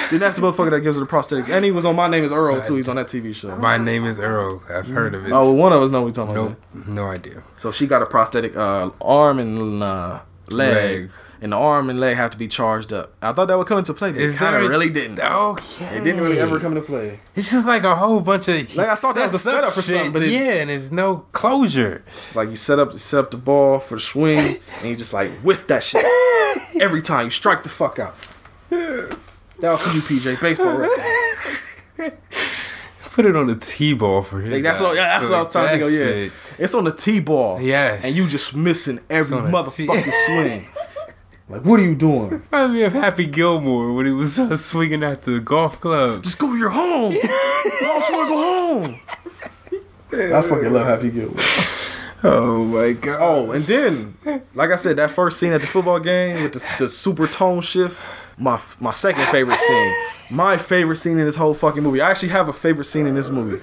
then 0.10 0.20
that's 0.20 0.36
the 0.38 0.42
motherfucker 0.42 0.72
that 0.72 0.82
gives 0.82 0.98
her 0.98 1.04
the 1.06 1.10
prosthetics. 1.10 1.50
And 1.54 1.64
he 1.64 1.72
was 1.72 1.86
on 1.86 1.96
My 1.96 2.08
Name 2.08 2.24
is 2.24 2.32
Earl 2.32 2.62
too. 2.62 2.76
He's 2.76 2.88
on 2.90 2.96
that 2.98 3.08
TV 3.08 3.34
show. 3.36 3.56
My 3.58 3.78
name 3.78 4.06
is 4.06 4.20
Earl. 4.20 4.64
I've 4.70 4.88
heard 4.88 5.14
of 5.16 5.26
it. 5.26 5.32
Oh, 5.32 5.46
well, 5.52 5.56
one 5.56 5.74
of 5.74 5.82
us 5.82 5.90
know 5.92 6.02
what 6.02 6.08
we 6.08 6.12
talking 6.12 6.36
about. 6.36 6.58
nope. 6.74 6.88
No 6.88 7.06
idea. 7.06 7.44
So 7.58 7.72
she 7.72 7.88
got 7.88 8.02
a 8.02 8.06
prosthetic 8.06 8.56
uh, 8.56 8.90
arm 9.02 9.40
and 9.40 9.84
uh, 9.84 10.22
leg, 10.50 10.74
Leg. 10.76 11.12
and 11.42 11.52
the 11.54 11.58
arm 11.58 11.90
and 11.90 12.00
leg 12.00 12.18
have 12.18 12.32
to 12.32 12.38
be 12.38 12.48
charged 12.48 12.92
up. 12.92 13.14
I 13.22 13.34
thought 13.34 13.46
that 13.48 13.58
would 13.58 13.68
come 13.68 13.78
into 13.78 13.94
play, 13.94 14.12
but 14.12 14.20
Is 14.22 14.34
it 14.34 14.38
kind 14.38 14.54
there 14.56 14.62
of 14.62 14.68
a- 14.68 14.70
really 14.70 14.90
didn't. 14.90 15.20
Okay. 15.20 15.98
It 15.98 16.04
didn't 16.04 16.22
really 16.22 16.40
ever 16.40 16.60
come 16.60 16.76
into 16.76 16.86
play. 16.88 17.20
It's 17.36 17.52
just 17.52 17.66
like 17.68 17.84
a 17.84 17.96
whole 17.96 18.20
bunch 18.20 18.48
of. 18.48 18.76
Like, 18.76 18.88
I 18.90 18.96
thought 18.96 19.16
that 19.16 19.26
was 19.26 19.36
a 19.36 19.40
sets 19.40 19.48
up 19.56 19.62
setup 19.62 19.74
for 19.74 19.82
shit. 19.82 19.96
something, 19.96 20.12
but 20.14 20.24
it- 20.24 20.32
yeah, 20.32 20.54
and 20.62 20.70
there's 20.70 20.92
no 20.92 21.18
closure. 21.34 22.04
It's 22.16 22.36
like 22.36 22.50
you 22.50 22.56
set 22.56 22.80
up, 22.80 22.94
set 22.94 23.20
up 23.20 23.32
the 23.32 23.38
ball 23.38 23.80
for 23.80 23.96
the 23.96 24.02
swing, 24.02 24.58
and 24.80 24.90
you 24.90 24.96
just 24.96 25.14
like 25.14 25.32
whiff 25.42 25.68
that 25.68 25.84
shit 25.84 26.04
every 26.82 27.02
time 27.02 27.26
you 27.26 27.30
strike 27.32 27.64
the 27.64 27.70
fuck 27.70 28.00
out. 28.00 28.16
That 29.64 29.72
was 29.72 29.82
for 29.82 29.96
you, 29.96 30.02
PJ. 30.20 30.42
Baseball 30.42 30.76
record. 30.76 31.00
Put 33.14 33.26
it 33.26 33.34
on 33.38 33.48
the 33.48 33.56
T-ball 33.56 34.24
for 34.24 34.42
his. 34.42 34.52
Like, 34.52 34.64
that's 34.64 34.82
what, 34.82 34.94
yeah, 34.96 35.08
that's 35.18 35.30
what 35.30 35.36
I 35.38 35.44
was 35.44 35.54
trying 35.54 35.66
to 35.68 35.72
think 35.72 35.84
of. 35.84 35.90
That 35.92 35.98
Yeah, 35.98 36.06
shit. 36.26 36.32
it's 36.60 36.74
on 36.74 36.84
the 36.84 36.92
T-ball. 36.92 37.62
Yes. 37.62 38.04
and 38.04 38.14
you 38.14 38.28
just 38.28 38.54
missing 38.58 39.00
every 39.10 39.38
It's 39.38 39.76
T- 39.78 39.88
motherfucking 39.88 40.26
swing. 40.26 40.66
Like, 41.48 41.64
what 41.66 41.80
are 41.80 41.84
you 41.84 41.96
doing? 41.96 42.42
Remind 42.52 42.74
me 42.74 42.84
of 42.84 42.92
Happy 42.92 43.26
Gilmore 43.26 43.94
when 43.94 44.06
he 44.06 44.12
was 44.12 44.38
uh, 44.38 44.58
swinging 44.58 45.02
at 45.02 45.22
the 45.22 45.40
golf 45.40 45.80
club. 45.80 46.24
Just 46.24 46.40
go 46.40 46.52
to 46.52 46.58
your 46.60 46.72
home. 46.72 47.14
I 47.24 47.78
don't 47.80 48.12
want 48.12 48.28
to 48.28 48.34
go 48.34 50.20
home? 50.20 50.36
I 50.36 50.42
fucking 50.42 50.74
love 50.74 50.88
Happy 50.88 51.10
Gilmore. 51.10 51.38
Oh 52.26 52.66
my 52.66 52.92
god. 52.94 53.18
Oh, 53.22 53.52
and 53.52 53.64
then, 53.64 54.18
like 54.56 54.72
I 54.72 54.76
said, 54.76 54.96
that 54.98 55.12
first 55.12 55.40
scene 55.40 55.54
at 55.54 55.62
the 55.62 55.68
football 55.68 56.00
game 56.00 56.44
with 56.44 56.52
the, 56.54 56.76
the 56.86 56.90
super 56.90 57.28
tone 57.28 57.62
shift, 57.62 58.02
my 58.38 58.62
my 58.80 58.92
second 58.92 59.26
favorite 59.28 59.60
scene. 59.60 60.38
My 60.38 60.58
favorite 60.58 60.96
scene 60.98 61.20
in 61.20 61.26
this 61.26 61.36
whole 61.36 61.54
fucking 61.54 61.84
movie. 61.84 62.02
I 62.02 62.10
actually 62.12 62.30
have 62.30 62.50
a 62.50 62.54
favorite 62.54 62.86
scene 62.86 63.06
in 63.08 63.16
this 63.16 63.30
movie. 63.30 63.58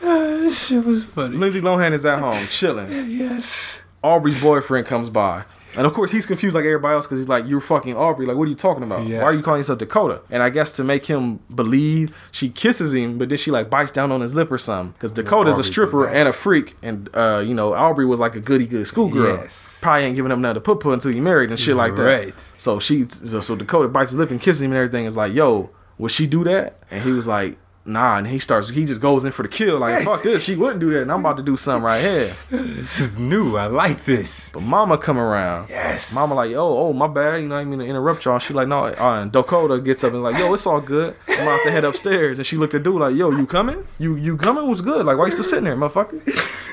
this 0.00 0.66
shit 0.68 0.84
was 0.84 1.04
funny. 1.04 1.36
Lindsay 1.36 1.60
Lohan 1.60 1.92
is 1.92 2.04
at 2.04 2.18
home, 2.18 2.46
chilling. 2.48 2.90
Yes. 3.10 3.82
Aubrey's 4.02 4.40
boyfriend 4.40 4.86
comes 4.86 5.10
by. 5.10 5.44
And 5.76 5.86
of 5.86 5.92
course, 5.92 6.10
he's 6.10 6.26
confused 6.26 6.54
like 6.54 6.64
everybody 6.64 6.94
else 6.94 7.06
because 7.06 7.18
he's 7.18 7.28
like, 7.28 7.46
You're 7.46 7.60
fucking 7.60 7.96
Aubrey. 7.96 8.26
Like, 8.26 8.36
what 8.36 8.46
are 8.46 8.50
you 8.50 8.56
talking 8.56 8.82
about? 8.82 9.06
Yeah. 9.06 9.18
Why 9.22 9.26
are 9.26 9.34
you 9.34 9.42
calling 9.42 9.60
yourself 9.60 9.78
Dakota? 9.78 10.22
And 10.30 10.42
I 10.42 10.50
guess 10.50 10.72
to 10.72 10.84
make 10.84 11.06
him 11.06 11.40
believe, 11.54 12.16
she 12.32 12.48
kisses 12.48 12.94
him, 12.94 13.18
but 13.18 13.28
then 13.28 13.38
she 13.38 13.50
like 13.50 13.68
bites 13.68 13.92
down 13.92 14.10
on 14.12 14.20
his 14.20 14.34
lip 14.34 14.50
or 14.50 14.58
something. 14.58 14.92
Because 14.92 15.12
Dakota's 15.12 15.58
a 15.58 15.64
stripper 15.64 16.08
and 16.08 16.28
a 16.28 16.32
freak. 16.32 16.76
And, 16.82 17.08
uh, 17.14 17.42
you 17.46 17.54
know, 17.54 17.74
Aubrey 17.74 18.06
was 18.06 18.20
like 18.20 18.36
a 18.36 18.40
goody 18.40 18.66
good 18.66 18.86
schoolgirl. 18.86 19.36
Yes. 19.36 19.80
Probably 19.82 20.04
ain't 20.04 20.16
giving 20.16 20.32
him 20.32 20.40
nothing 20.40 20.54
to 20.54 20.60
put 20.60 20.80
put 20.80 20.92
until 20.92 21.12
he 21.12 21.20
married 21.20 21.50
and 21.50 21.58
shit 21.58 21.76
like 21.76 21.96
that. 21.96 22.02
Right. 22.02 22.34
So 22.58 22.78
she, 22.78 23.06
so, 23.08 23.40
so 23.40 23.56
Dakota 23.56 23.88
bites 23.88 24.10
his 24.10 24.18
lip 24.18 24.30
and 24.30 24.40
kisses 24.40 24.62
him 24.62 24.72
and 24.72 24.78
everything. 24.78 25.04
Is 25.04 25.16
like, 25.16 25.32
yo, 25.32 25.70
would 25.98 26.10
she 26.10 26.26
do 26.26 26.44
that? 26.44 26.80
And 26.90 27.02
he 27.02 27.12
was 27.12 27.26
like, 27.26 27.58
nah. 27.86 28.18
And 28.18 28.26
he 28.26 28.38
starts, 28.38 28.68
he 28.68 28.84
just 28.84 29.00
goes 29.00 29.24
in 29.24 29.32
for 29.32 29.42
the 29.42 29.48
kill. 29.48 29.78
Like, 29.78 30.04
fuck 30.04 30.22
this, 30.22 30.44
she 30.44 30.56
wouldn't 30.56 30.80
do 30.80 30.90
that. 30.90 31.02
And 31.02 31.12
I'm 31.12 31.20
about 31.20 31.36
to 31.38 31.42
do 31.42 31.56
something 31.56 31.84
right 31.84 32.00
here. 32.00 32.34
This 32.76 33.00
is 33.00 33.18
new. 33.18 33.56
I 33.56 33.66
like 33.66 34.04
this. 34.04 34.50
But 34.52 34.62
Mama 34.62 34.98
come 34.98 35.18
around. 35.18 35.70
Yes. 35.70 36.14
Mama 36.14 36.34
like, 36.34 36.54
oh, 36.54 36.88
oh, 36.88 36.92
my 36.92 37.06
bad. 37.06 37.42
You 37.42 37.48
know, 37.48 37.56
I 37.56 37.64
mean 37.64 37.78
to 37.78 37.84
interrupt 37.84 38.24
y'all. 38.24 38.38
She 38.38 38.54
like, 38.54 38.68
no. 38.68 38.84
Uh, 38.84 39.22
and 39.22 39.32
Dakota 39.32 39.80
gets 39.80 40.04
up 40.04 40.12
and 40.12 40.22
like, 40.22 40.38
yo, 40.38 40.52
it's 40.52 40.66
all 40.66 40.80
good. 40.80 41.16
I'm 41.28 41.42
about 41.42 41.62
to 41.64 41.70
head 41.70 41.84
upstairs. 41.84 42.38
And 42.38 42.46
she 42.46 42.56
looked 42.56 42.74
at 42.74 42.82
dude 42.82 43.00
like, 43.00 43.16
yo, 43.16 43.30
you 43.30 43.46
coming? 43.46 43.84
You 43.98 44.16
you 44.16 44.36
coming? 44.36 44.68
Was 44.68 44.82
good. 44.82 45.04
Like, 45.06 45.18
why 45.18 45.26
you 45.26 45.32
still 45.32 45.44
sitting 45.44 45.64
there, 45.64 45.76
motherfucker? 45.76 46.20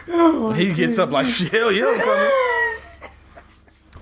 And 0.07 0.57
he 0.57 0.73
gets 0.73 0.99
up 0.99 1.11
like, 1.11 1.27
hell 1.51 1.71
yeah, 1.71 1.85
I'm 1.87 1.99
coming. 1.99 2.31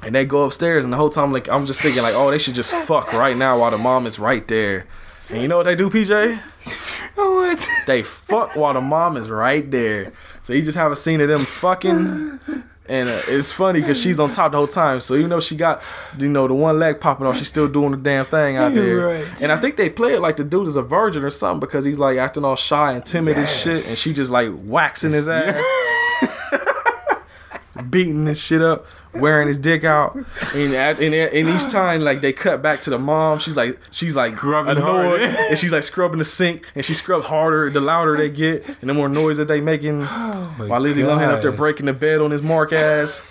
And 0.04 0.16
they 0.16 0.26
go 0.26 0.46
upstairs, 0.46 0.84
and 0.84 0.92
the 0.92 0.98
whole 0.98 1.10
time, 1.10 1.32
like, 1.32 1.48
I'm 1.48 1.68
just 1.68 1.80
thinking, 1.80 2.02
like, 2.02 2.16
oh, 2.16 2.32
they 2.32 2.40
should 2.40 2.56
just 2.56 2.74
fuck 2.74 3.14
right 3.14 3.38
now 3.38 3.60
while 3.60 3.70
the 3.70 3.78
mom 3.78 4.08
is 4.08 4.18
right 4.18 4.48
there. 4.48 4.88
And 5.32 5.42
you 5.42 5.48
know 5.48 5.58
what 5.58 5.64
they 5.64 5.76
do, 5.76 5.90
PJ? 5.90 6.40
What? 7.16 7.68
They 7.88 8.04
fuck 8.04 8.56
while 8.56 8.74
the 8.74 8.82
mom 8.82 9.18
is 9.18 9.30
right 9.30 9.70
there. 9.70 10.14
So 10.42 10.54
you 10.54 10.62
just 10.62 10.78
have 10.78 10.92
a 10.94 10.96
scene 10.96 11.20
of 11.20 11.28
them 11.28 11.42
fucking. 11.42 12.40
And 12.88 13.10
uh, 13.10 13.22
it's 13.28 13.52
funny 13.52 13.82
because 13.82 14.02
she's 14.02 14.20
on 14.20 14.32
top 14.32 14.54
the 14.54 14.58
whole 14.58 14.68
time. 14.68 15.02
So 15.02 15.16
even 15.16 15.30
though 15.30 15.40
she 15.40 15.56
got, 15.56 15.84
you 16.18 16.30
know, 16.30 16.48
the 16.48 16.54
one 16.54 16.80
leg 16.80 17.00
popping 17.00 17.28
off, 17.28 17.38
she's 17.38 17.48
still 17.48 17.68
doing 17.68 17.92
the 17.92 17.98
damn 17.98 18.26
thing 18.26 18.58
out 18.58 18.74
there. 18.74 18.98
Right. 18.98 19.42
And 19.44 19.52
I 19.52 19.58
think 19.58 19.76
they 19.78 19.90
play 19.90 20.14
it 20.14 20.20
like 20.20 20.38
the 20.38 20.44
dude 20.44 20.68
is 20.68 20.78
a 20.78 20.82
virgin 20.82 21.24
or 21.24 21.30
something 21.30 21.60
because 21.60 21.86
he's 21.86 22.00
like 22.00 22.18
acting 22.18 22.44
all 22.46 22.56
shy 22.56 22.94
and 22.94 23.06
timid 23.06 23.38
and 23.38 23.48
shit. 23.48 23.88
And 23.88 23.98
she 23.98 24.14
just 24.14 24.32
like 24.32 24.52
waxing 24.54 25.12
his 25.12 25.30
ass, 25.30 25.64
beating 27.90 28.26
this 28.26 28.42
shit 28.44 28.62
up, 28.62 28.86
wearing 29.14 29.48
his 29.48 29.58
dick 29.58 29.84
out. 29.84 30.16
And, 30.56 30.74
at, 30.74 31.00
and, 31.00 31.14
and 31.14 31.50
each 31.50 31.70
time, 31.70 32.02
like 32.02 32.22
they 32.22 32.34
cut 32.34 32.62
back 32.62 32.82
to 32.82 32.90
the 32.90 33.00
mom, 33.00 33.40
she's 33.40 33.56
like, 33.58 33.80
she's 33.92 34.16
like 34.16 34.36
Scrubbing 34.36 34.78
annoyed, 34.78 35.22
hard. 35.32 35.50
and 35.50 35.58
she's 35.58 35.72
like 35.72 35.84
scrubbing 35.84 36.20
the 36.20 36.26
sink, 36.26 36.72
and 36.76 36.84
she 36.86 36.94
scrubs 36.94 37.26
harder 37.26 37.70
the 37.70 37.82
louder 37.82 38.18
they 38.18 38.30
get, 38.30 38.68
and 38.82 38.90
the 38.90 38.94
more 38.94 39.10
noise 39.10 39.38
that 39.38 39.48
they 39.48 39.62
making. 39.62 40.08
Oh 40.34 40.68
While 40.68 40.82
Lizzie 40.82 41.02
Lohan 41.02 41.30
up 41.30 41.42
there 41.42 41.52
breaking 41.52 41.86
the 41.88 41.94
bed 41.94 42.22
on 42.22 42.32
his 42.32 42.42
mark 42.42 42.72
ass. 42.74 43.26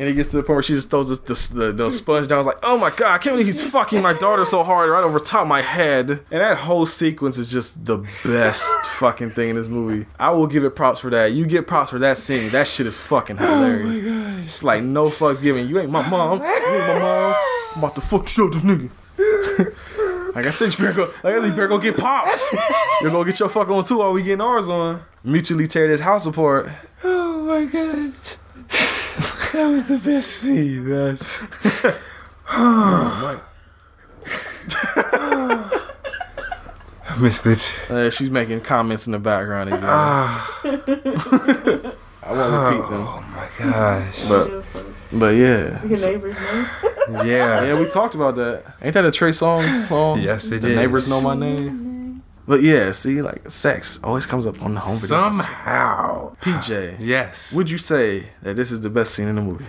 And 0.00 0.08
it 0.08 0.14
gets 0.14 0.30
to 0.30 0.38
the 0.38 0.42
point 0.42 0.54
where 0.56 0.62
she 0.62 0.72
just 0.72 0.88
throws 0.88 1.10
the, 1.10 1.16
the, 1.16 1.54
the, 1.54 1.72
the 1.72 1.90
sponge 1.90 2.26
down. 2.26 2.36
I 2.36 2.38
was 2.38 2.46
like, 2.46 2.60
oh 2.62 2.78
my 2.78 2.88
god, 2.88 3.12
I 3.12 3.18
can't 3.18 3.34
believe 3.34 3.48
he's 3.48 3.70
fucking 3.70 4.00
my 4.00 4.14
daughter 4.14 4.46
so 4.46 4.64
hard 4.64 4.88
right 4.88 5.04
over 5.04 5.18
top 5.18 5.42
of 5.42 5.48
my 5.48 5.60
head. 5.60 6.10
And 6.30 6.40
that 6.40 6.56
whole 6.56 6.86
sequence 6.86 7.36
is 7.36 7.50
just 7.50 7.84
the 7.84 7.98
best 8.24 8.86
fucking 8.86 9.28
thing 9.32 9.50
in 9.50 9.56
this 9.56 9.68
movie. 9.68 10.06
I 10.18 10.30
will 10.30 10.46
give 10.46 10.64
it 10.64 10.70
props 10.70 11.00
for 11.00 11.10
that. 11.10 11.32
You 11.32 11.44
get 11.44 11.66
props 11.66 11.90
for 11.90 11.98
that 11.98 12.16
scene. 12.16 12.48
That 12.48 12.66
shit 12.66 12.86
is 12.86 12.96
fucking 12.96 13.36
hilarious. 13.36 13.82
Oh 13.82 14.10
my 14.10 14.36
gosh. 14.38 14.44
It's 14.46 14.64
like 14.64 14.82
no 14.82 15.10
fucks 15.10 15.42
given. 15.42 15.68
You 15.68 15.78
ain't 15.80 15.90
my 15.90 16.08
mom. 16.08 16.38
You 16.38 16.46
ain't 16.46 16.88
my 16.88 16.98
mom. 16.98 17.34
I'm 17.74 17.78
about 17.84 17.94
to 17.96 18.00
fuck 18.00 18.26
show 18.26 18.48
this 18.48 18.62
nigga. 18.62 18.90
Like 20.32 20.46
I 20.46 20.50
said, 20.50 20.72
you 20.72 20.84
better 20.84 20.96
go. 20.96 21.02
Like 21.24 21.34
I 21.34 21.40
said, 21.40 21.46
you 21.48 21.50
better 21.50 21.66
go 21.66 21.78
get 21.78 21.96
pops. 21.96 22.48
You're 23.00 23.10
gonna 23.10 23.24
get 23.24 23.40
your 23.40 23.48
fuck 23.48 23.68
on 23.68 23.82
too 23.82 23.98
while 23.98 24.12
we 24.12 24.22
getting 24.22 24.40
ours 24.40 24.68
on. 24.68 25.02
Mutually 25.24 25.66
tear 25.66 25.88
this 25.88 26.00
house 26.00 26.24
apart. 26.24 26.70
Oh 27.02 27.42
my 27.42 27.64
gosh. 27.64 28.36
That 29.52 29.68
was 29.70 29.86
the 29.86 29.98
best 29.98 30.30
scene. 30.30 30.88
That's 30.88 31.40
Mike. 32.56 33.40
I 37.08 37.16
missed 37.20 37.44
it. 37.46 37.72
Uh, 37.90 38.10
she's 38.10 38.30
making 38.30 38.60
comments 38.60 39.06
in 39.06 39.12
the 39.12 39.18
background 39.18 39.68
again. 39.70 39.82
Ah, 39.84 40.60
I 40.64 42.32
won't 42.32 42.76
repeat 42.76 42.88
them. 42.90 43.06
oh 43.08 43.24
my 43.34 43.48
gosh. 43.70 44.24
But 44.28 44.64
but 45.12 45.34
yeah. 45.34 45.84
Your 45.84 45.98
neighbors 45.98 46.36
know. 46.36 46.68
Yeah. 47.24 47.64
Yeah, 47.64 47.78
we 47.80 47.86
talked 47.88 48.14
about 48.14 48.36
that. 48.36 48.76
Ain't 48.80 48.94
that 48.94 49.04
a 49.04 49.10
Trey 49.10 49.30
Songz 49.30 49.88
song? 49.88 50.20
Yes, 50.20 50.50
it 50.52 50.60
the 50.62 50.68
is. 50.70 50.76
neighbors 50.76 51.08
know 51.10 51.20
my 51.20 51.34
name. 51.34 51.89
But 52.50 52.62
yeah, 52.64 52.90
see, 52.90 53.22
like 53.22 53.48
sex 53.48 54.00
always 54.02 54.26
comes 54.26 54.44
up 54.44 54.60
on 54.60 54.74
the 54.74 54.80
home 54.80 54.96
video. 54.96 55.30
Somehow. 55.30 56.34
PJ, 56.42 56.96
Yes. 56.98 57.52
would 57.52 57.70
you 57.70 57.78
say 57.78 58.24
that 58.42 58.56
this 58.56 58.72
is 58.72 58.80
the 58.80 58.90
best 58.90 59.14
scene 59.14 59.28
in 59.28 59.36
the 59.36 59.40
movie? 59.40 59.66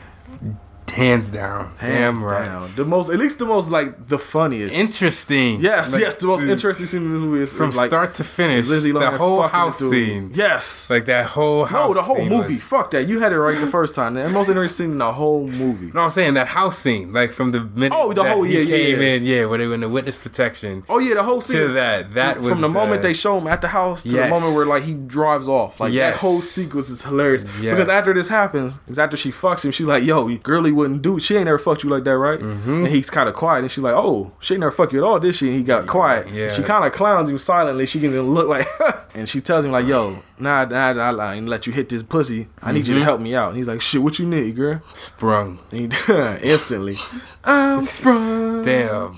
Hands 0.92 1.30
down. 1.30 1.74
Hands 1.78 2.16
Damn 2.18 2.24
right. 2.24 2.46
down. 2.46 2.70
The 2.76 2.86
most, 2.86 3.10
at 3.10 3.18
least 3.20 3.40
the 3.40 3.46
most 3.46 3.70
like 3.70 4.08
the 4.08 4.18
funniest. 4.20 4.76
Interesting. 4.78 5.62
yes, 5.62 5.94
Like, 5.94 6.02
yes, 6.02 6.16
the 6.16 6.28
most 6.28 6.42
dude, 6.42 6.50
interesting 6.52 6.86
scene 6.86 7.04
in 7.04 7.14
the 7.14 7.20
movie 7.20 7.42
is 7.44 7.54
From 7.54 7.70
is, 7.70 7.76
like 7.76 7.88
start 7.90 8.14
to 8.16 8.24
finish. 8.24 8.68
Lizzie 8.68 8.92
the 8.92 9.12
whole 9.12 9.42
house 9.44 9.80
scene. 9.80 10.32
Yes. 10.34 10.90
Like 10.90 11.06
that 11.06 11.28
whole 11.28 11.66
house 11.66 11.90
no, 11.90 11.94
the 11.94 12.02
whole 12.04 12.24
movie. 12.26 12.56
was- 12.56 12.64
Fuck 12.64 12.92
that. 12.92 13.08
You 13.08 13.20
had 13.20 13.32
it 13.34 13.40
right 13.40 13.60
the 13.60 13.68
first 13.68 13.96
time. 13.96 14.14
The 14.14 14.28
most 14.30 14.48
interesting 14.50 14.86
scene 14.86 14.92
in 14.94 14.98
the 14.98 15.12
whole 15.14 15.48
movie. 15.48 15.92
No, 15.94 16.02
I'm 16.02 16.12
saying 16.12 16.34
that 16.36 16.48
house 16.48 16.78
scene, 16.78 17.14
like 17.14 17.32
from 17.34 17.52
the 17.52 17.62
minute 17.62 17.94
Oh, 17.96 18.14
the 18.14 18.24
whole- 18.24 18.44
he 18.44 18.54
yeah, 18.54 18.60
yeah, 18.60 18.76
came 18.78 19.02
yeah. 19.02 19.08
in, 19.08 19.24
yeah, 19.24 19.46
where 19.46 19.58
they 19.58 19.68
were 19.68 19.74
in 19.76 19.82
the 19.82 19.90
witness 19.90 20.18
protection. 20.18 20.84
Oh 20.90 21.00
yeah, 21.00 21.16
the 21.16 21.24
whole 21.24 21.42
scene. 21.42 21.58
To 21.62 21.68
that, 21.74 22.14
that 22.16 22.38
was 22.40 22.50
from 22.52 22.62
the, 22.62 22.70
moment 22.70 23.02
they 23.02 23.14
show 23.14 23.38
him 23.38 23.48
at 23.48 23.62
the 23.62 23.68
house 23.70 24.04
to 24.04 24.10
the 24.10 24.28
moment 24.28 24.56
where 24.56 24.66
like 24.66 24.84
he 24.84 24.94
drives 24.94 25.48
off. 25.48 25.80
Like 25.80 25.94
that 25.94 26.16
whole 26.18 26.42
sequence 26.42 26.90
is 26.90 27.04
hilarious. 27.04 27.44
Yes. 27.62 27.74
Because 27.76 27.90
after 27.90 28.14
this 28.14 28.28
happens, 28.30 28.80
is 28.88 29.00
after 29.00 29.16
she 29.18 29.32
fucks 29.32 29.64
him, 29.66 29.72
she's 29.72 29.88
like, 29.88 30.04
"Yo, 30.04 30.36
girlie 30.38 30.72
wouldn't 30.82 31.02
do. 31.02 31.20
She 31.20 31.36
ain't 31.36 31.46
never 31.46 31.58
fucked 31.58 31.84
you 31.84 31.90
like 31.90 32.04
that, 32.04 32.18
right?" 32.18 32.40
Mm-hmm. 32.40 32.74
And 32.74 32.88
he's 32.90 33.10
kind 33.10 33.30
of 33.30 33.36
quiet, 33.36 33.60
and 33.62 33.72
she's 33.72 33.84
like, 33.84 33.96
"Oh, 33.96 34.32
she 34.40 34.54
ain't 34.56 34.60
never 34.62 34.72
fucked 34.72 34.94
you 34.94 35.00
at 35.00 35.04
all, 35.06 35.20
did 35.20 35.34
she?" 35.36 35.48
And 35.48 35.58
he 35.58 35.64
got 35.64 35.88
quiet. 35.88 36.28
yeah. 36.30 36.50
She 36.50 36.64
kind 36.64 36.86
of 36.86 36.92
clowns 36.92 37.30
him 37.30 37.38
silently. 37.38 37.86
She 37.86 38.00
can 38.00 38.20
look 38.22 38.48
like, 38.48 38.68
and 39.16 39.28
she 39.30 39.40
tells 39.42 39.64
him 39.66 39.72
like, 39.72 39.88
"Yo, 39.88 40.22
nah, 40.40 40.66
nah, 40.66 40.94
nah, 40.94 41.12
nah, 41.12 41.24
I 41.24 41.36
ain't 41.36 41.48
let 41.48 41.66
you 41.68 41.74
hit 41.74 41.90
this 41.90 42.04
pussy. 42.04 42.48
I 42.62 42.72
need 42.72 42.88
you 42.88 42.94
Mm-hmm. 42.96 43.00
to 43.02 43.06
help 43.06 43.22
me 43.22 43.34
out." 43.36 43.50
And 43.50 43.58
he's 43.58 43.68
like, 43.68 43.82
"Shit, 43.82 44.02
what 44.04 44.20
you 44.20 44.26
need, 44.26 44.56
girl?" 44.56 44.82
sprung. 44.94 45.60
And 45.72 45.94
he 45.94 46.14
instantly, 46.44 46.98
I'm 47.44 47.86
sprung. 47.86 48.62
Damn. 48.64 49.18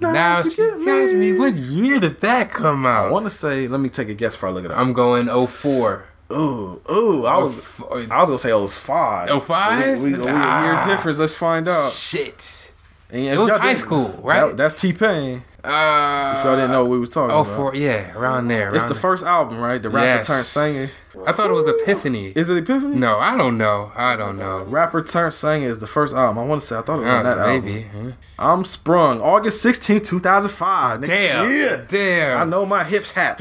Nice 0.00 0.12
now 0.12 0.42
she 0.42 0.56
got 0.56 0.78
me. 0.80 1.14
me. 1.32 1.38
What 1.38 1.54
year 1.54 2.00
did 2.00 2.20
that 2.20 2.50
come 2.50 2.84
out? 2.84 3.06
I 3.06 3.10
want 3.10 3.26
to 3.26 3.30
say, 3.30 3.68
let 3.68 3.78
me 3.80 3.88
take 3.88 4.08
a 4.08 4.14
guess 4.14 4.34
before 4.34 4.48
I 4.48 4.52
look 4.52 4.64
at 4.64 4.72
it 4.72 4.74
up. 4.74 4.80
I'm 4.80 4.92
going 4.92 5.28
04. 5.46 6.04
Ooh, 6.32 6.80
ooh, 6.90 7.26
I 7.26 7.36
was, 7.38 7.54
f- 7.54 7.82
I 7.90 8.20
was 8.20 8.28
gonna 8.28 8.38
say 8.38 8.50
it 8.50 8.54
was 8.54 8.76
five. 8.76 9.28
Oh, 9.30 9.40
five? 9.40 9.84
So 9.98 10.02
we, 10.02 10.12
we, 10.12 10.18
we 10.18 10.24
a 10.24 10.24
year 10.24 10.32
Ah. 10.34 10.82
difference. 10.84 11.18
Let's 11.18 11.34
find 11.34 11.68
out. 11.68 11.92
Shit. 11.92 12.72
And 13.10 13.26
It 13.26 13.38
was 13.38 13.52
high 13.54 13.74
school, 13.74 14.08
right? 14.22 14.46
That- 14.48 14.56
that's 14.56 14.74
T 14.74 14.92
Pain. 14.92 15.42
Uh, 15.62 16.34
If 16.38 16.44
y'all 16.44 16.56
didn't 16.56 16.72
know 16.72 16.82
what 16.84 16.90
we 16.90 16.98
was 16.98 17.08
talking 17.08 17.34
Oh, 17.34 17.40
about. 17.40 17.56
four, 17.56 17.74
yeah, 17.74 18.12
around 18.14 18.48
there. 18.48 18.68
It's 18.74 18.78
around 18.82 18.88
the 18.88 18.94
there. 18.94 19.00
first 19.00 19.24
album, 19.24 19.58
right? 19.60 19.80
The 19.80 19.88
rapper 19.88 20.04
Yes. 20.06 20.26
turned 20.26 20.44
singer. 20.44 20.88
I 21.26 21.32
thought 21.32 21.48
it 21.48 21.54
was 21.54 21.66
Epiphany. 21.66 22.32
Is 22.36 22.50
it 22.50 22.58
Epiphany? 22.58 22.96
no, 22.96 23.18
I 23.18 23.34
don't 23.36 23.56
know. 23.56 23.90
I 23.96 24.14
don't 24.16 24.36
know. 24.38 24.64
Rapper 24.68 25.02
turned 25.02 25.32
singer 25.32 25.66
is 25.68 25.78
the 25.78 25.86
first 25.86 26.14
album. 26.14 26.38
I 26.38 26.44
want 26.44 26.60
to 26.60 26.66
say 26.66 26.76
I 26.76 26.82
thought 26.82 26.98
it 26.98 27.02
was 27.02 27.08
on 27.08 27.24
Uh, 27.26 27.34
that 27.34 27.46
maybe. 27.46 27.86
album. 27.94 28.14
I'm 28.38 28.64
sprung 28.66 29.22
August 29.22 29.62
16, 29.62 30.00
2005. 30.00 31.00
Nigga. 31.00 31.06
Damn. 31.06 31.50
Yeah. 31.50 31.76
Damn. 31.88 32.40
I 32.40 32.44
know 32.44 32.66
my 32.66 32.84
hips 32.84 33.12
haps. 33.12 33.40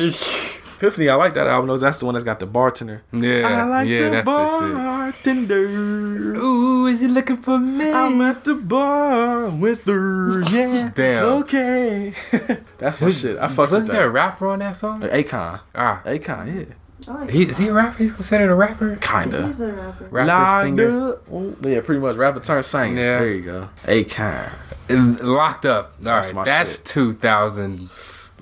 Epiphany, 0.83 1.07
I 1.07 1.15
like 1.15 1.33
that 1.35 1.47
album. 1.47 1.69
though. 1.69 1.77
That's 1.77 1.99
the 1.99 2.05
one 2.05 2.13
that's 2.15 2.25
got 2.25 2.39
the 2.39 2.45
bartender. 2.45 3.03
Yeah. 3.13 3.47
I 3.47 3.63
like 3.63 3.87
yeah, 3.87 3.97
the 3.99 4.09
that's 4.09 4.25
the 4.25 4.31
bartender. 4.31 5.67
shit. 5.67 6.41
Ooh, 6.43 6.85
is 6.87 6.99
he 6.99 7.07
looking 7.07 7.37
for 7.37 7.57
me? 7.57 7.91
I'm 7.91 8.19
at 8.21 8.43
the 8.43 8.55
bar 8.55 9.49
with 9.49 9.85
her. 9.85 10.41
Yeah. 10.49 10.91
Damn. 10.93 11.25
Okay. 11.43 12.13
That's 12.77 12.99
my 12.99 13.09
shit. 13.11 13.37
I 13.37 13.47
fucks 13.47 13.57
with 13.57 13.71
Wasn't 13.71 13.87
there 13.91 14.07
a 14.07 14.09
rapper 14.09 14.47
on 14.49 14.59
that 14.59 14.75
song? 14.75 15.01
Akon. 15.01 15.61
Ah, 15.73 16.01
Akon, 16.05 16.53
yeah. 16.67 16.73
I 17.07 17.19
like 17.19 17.29
he, 17.31 17.43
is 17.43 17.57
he 17.57 17.67
a 17.67 17.73
rapper? 17.73 17.97
He's 17.97 18.11
considered 18.11 18.49
a 18.51 18.55
rapper? 18.55 18.97
Kinda. 18.97 19.47
He's 19.47 19.59
a 19.61 19.71
rapper. 19.73 20.05
Rapper, 20.05 20.27
Locked 20.27 20.63
singer. 20.65 21.09
up. 21.13 21.31
Ooh, 21.31 21.57
Yeah, 21.61 21.81
pretty 21.81 22.01
much. 22.01 22.15
Rapper 22.17 22.39
turned 22.41 22.65
singer. 22.65 23.01
Yeah. 23.01 23.19
There 23.19 23.29
you 23.33 23.41
go. 23.41 23.69
Akon. 23.85 24.51
And 24.89 25.19
Locked 25.21 25.65
up. 25.65 25.93
All 25.97 26.03
That's 26.03 26.27
right, 26.29 26.35
my 26.35 26.43
that's 26.43 26.75
shit. 26.77 26.85
2000, 26.85 27.89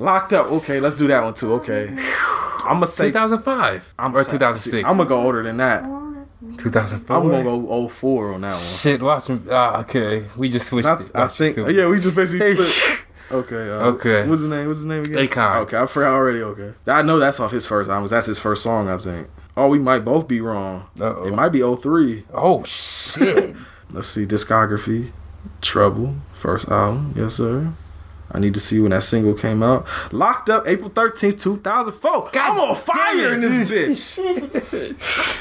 Locked 0.01 0.33
up. 0.33 0.47
Okay, 0.47 0.79
let's 0.79 0.95
do 0.95 1.07
that 1.07 1.23
one 1.23 1.33
too. 1.33 1.53
Okay. 1.53 1.89
I'm 2.63 2.75
gonna 2.75 2.87
say 2.87 3.07
2005 3.09 3.93
I'm 3.99 4.15
or 4.15 4.23
sa- 4.23 4.31
2006. 4.31 4.85
I'm 4.87 4.97
gonna 4.97 5.07
go 5.09 5.21
older 5.21 5.43
than 5.43 5.57
that. 5.57 5.83
2004. 6.57 7.15
I'm 7.17 7.29
gonna 7.29 7.43
go 7.43 7.87
04 7.87 8.33
on 8.33 8.41
that 8.41 8.51
one. 8.53 8.59
Shit, 8.59 9.01
watch 9.01 9.27
him. 9.27 9.47
Ah, 9.51 9.81
okay. 9.81 10.25
We 10.35 10.49
just 10.49 10.67
switched 10.67 10.87
I, 10.87 11.01
it. 11.01 11.11
I 11.13 11.27
think. 11.27 11.57
Yeah, 11.57 11.87
we 11.87 11.99
just 11.99 12.15
basically. 12.15 12.55
Flipped. 12.55 13.03
Okay. 13.31 13.69
Uh, 13.69 13.91
Okay. 13.91 14.27
What's 14.27 14.41
his 14.41 14.49
name? 14.49 14.67
What's 14.67 14.79
his 14.79 14.85
name 14.87 15.03
again? 15.03 15.27
Akon. 15.27 15.61
Okay, 15.61 15.77
I 15.77 15.85
forgot 15.85 16.13
already. 16.13 16.41
Okay. 16.41 16.73
I 16.87 17.01
know 17.01 17.17
that's 17.19 17.39
off 17.39 17.51
his 17.51 17.65
first 17.65 17.89
album. 17.89 18.07
That's 18.09 18.27
his 18.27 18.39
first 18.39 18.63
song. 18.63 18.89
I 18.89 18.97
think. 18.97 19.27
Oh, 19.55 19.67
we 19.67 19.79
might 19.79 20.03
both 20.03 20.27
be 20.27 20.41
wrong. 20.41 20.87
Uh-oh. 20.99 21.27
It 21.27 21.33
might 21.33 21.49
be 21.49 21.61
03. 21.61 22.25
Oh 22.33 22.63
shit. 22.63 23.55
Let's 23.91 24.07
see 24.07 24.25
discography. 24.25 25.11
Trouble, 25.61 26.15
first 26.33 26.69
album, 26.69 27.13
yes 27.15 27.35
sir. 27.35 27.73
I 28.33 28.39
need 28.39 28.53
to 28.53 28.59
see 28.59 28.79
when 28.79 28.91
that 28.91 29.03
single 29.03 29.33
came 29.33 29.61
out. 29.61 29.85
Locked 30.13 30.49
up 30.49 30.67
April 30.67 30.89
13th, 30.89 31.39
2004. 31.39 32.29
I'm 32.35 32.59
on 32.59 32.75
fire 32.75 33.33
in 33.33 33.41
this 33.41 33.69
bitch. 33.69 34.17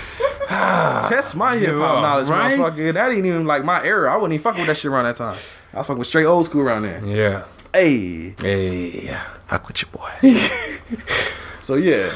Test 1.08 1.36
my 1.36 1.56
hip 1.56 1.76
hop 1.76 2.02
knowledge, 2.02 2.28
right? 2.28 2.58
motherfucker. 2.58 2.92
That 2.94 3.12
ain't 3.12 3.26
even 3.26 3.46
like 3.46 3.64
my 3.64 3.84
era. 3.84 4.12
I 4.12 4.16
wasn't 4.16 4.34
even 4.34 4.42
fucking 4.44 4.60
with 4.62 4.66
that 4.68 4.76
shit 4.76 4.90
around 4.90 5.04
that 5.04 5.16
time. 5.16 5.38
I 5.72 5.78
was 5.78 5.86
fucking 5.86 5.98
with 5.98 6.08
straight 6.08 6.24
old 6.24 6.44
school 6.46 6.62
around 6.62 6.82
there. 6.82 7.00
yeah. 7.04 7.44
Hey, 7.72 8.34
Hey. 8.40 9.16
fuck 9.46 9.68
with 9.68 9.80
your 9.82 9.90
boy. 9.92 10.10
so 11.60 11.76
yeah, 11.76 12.12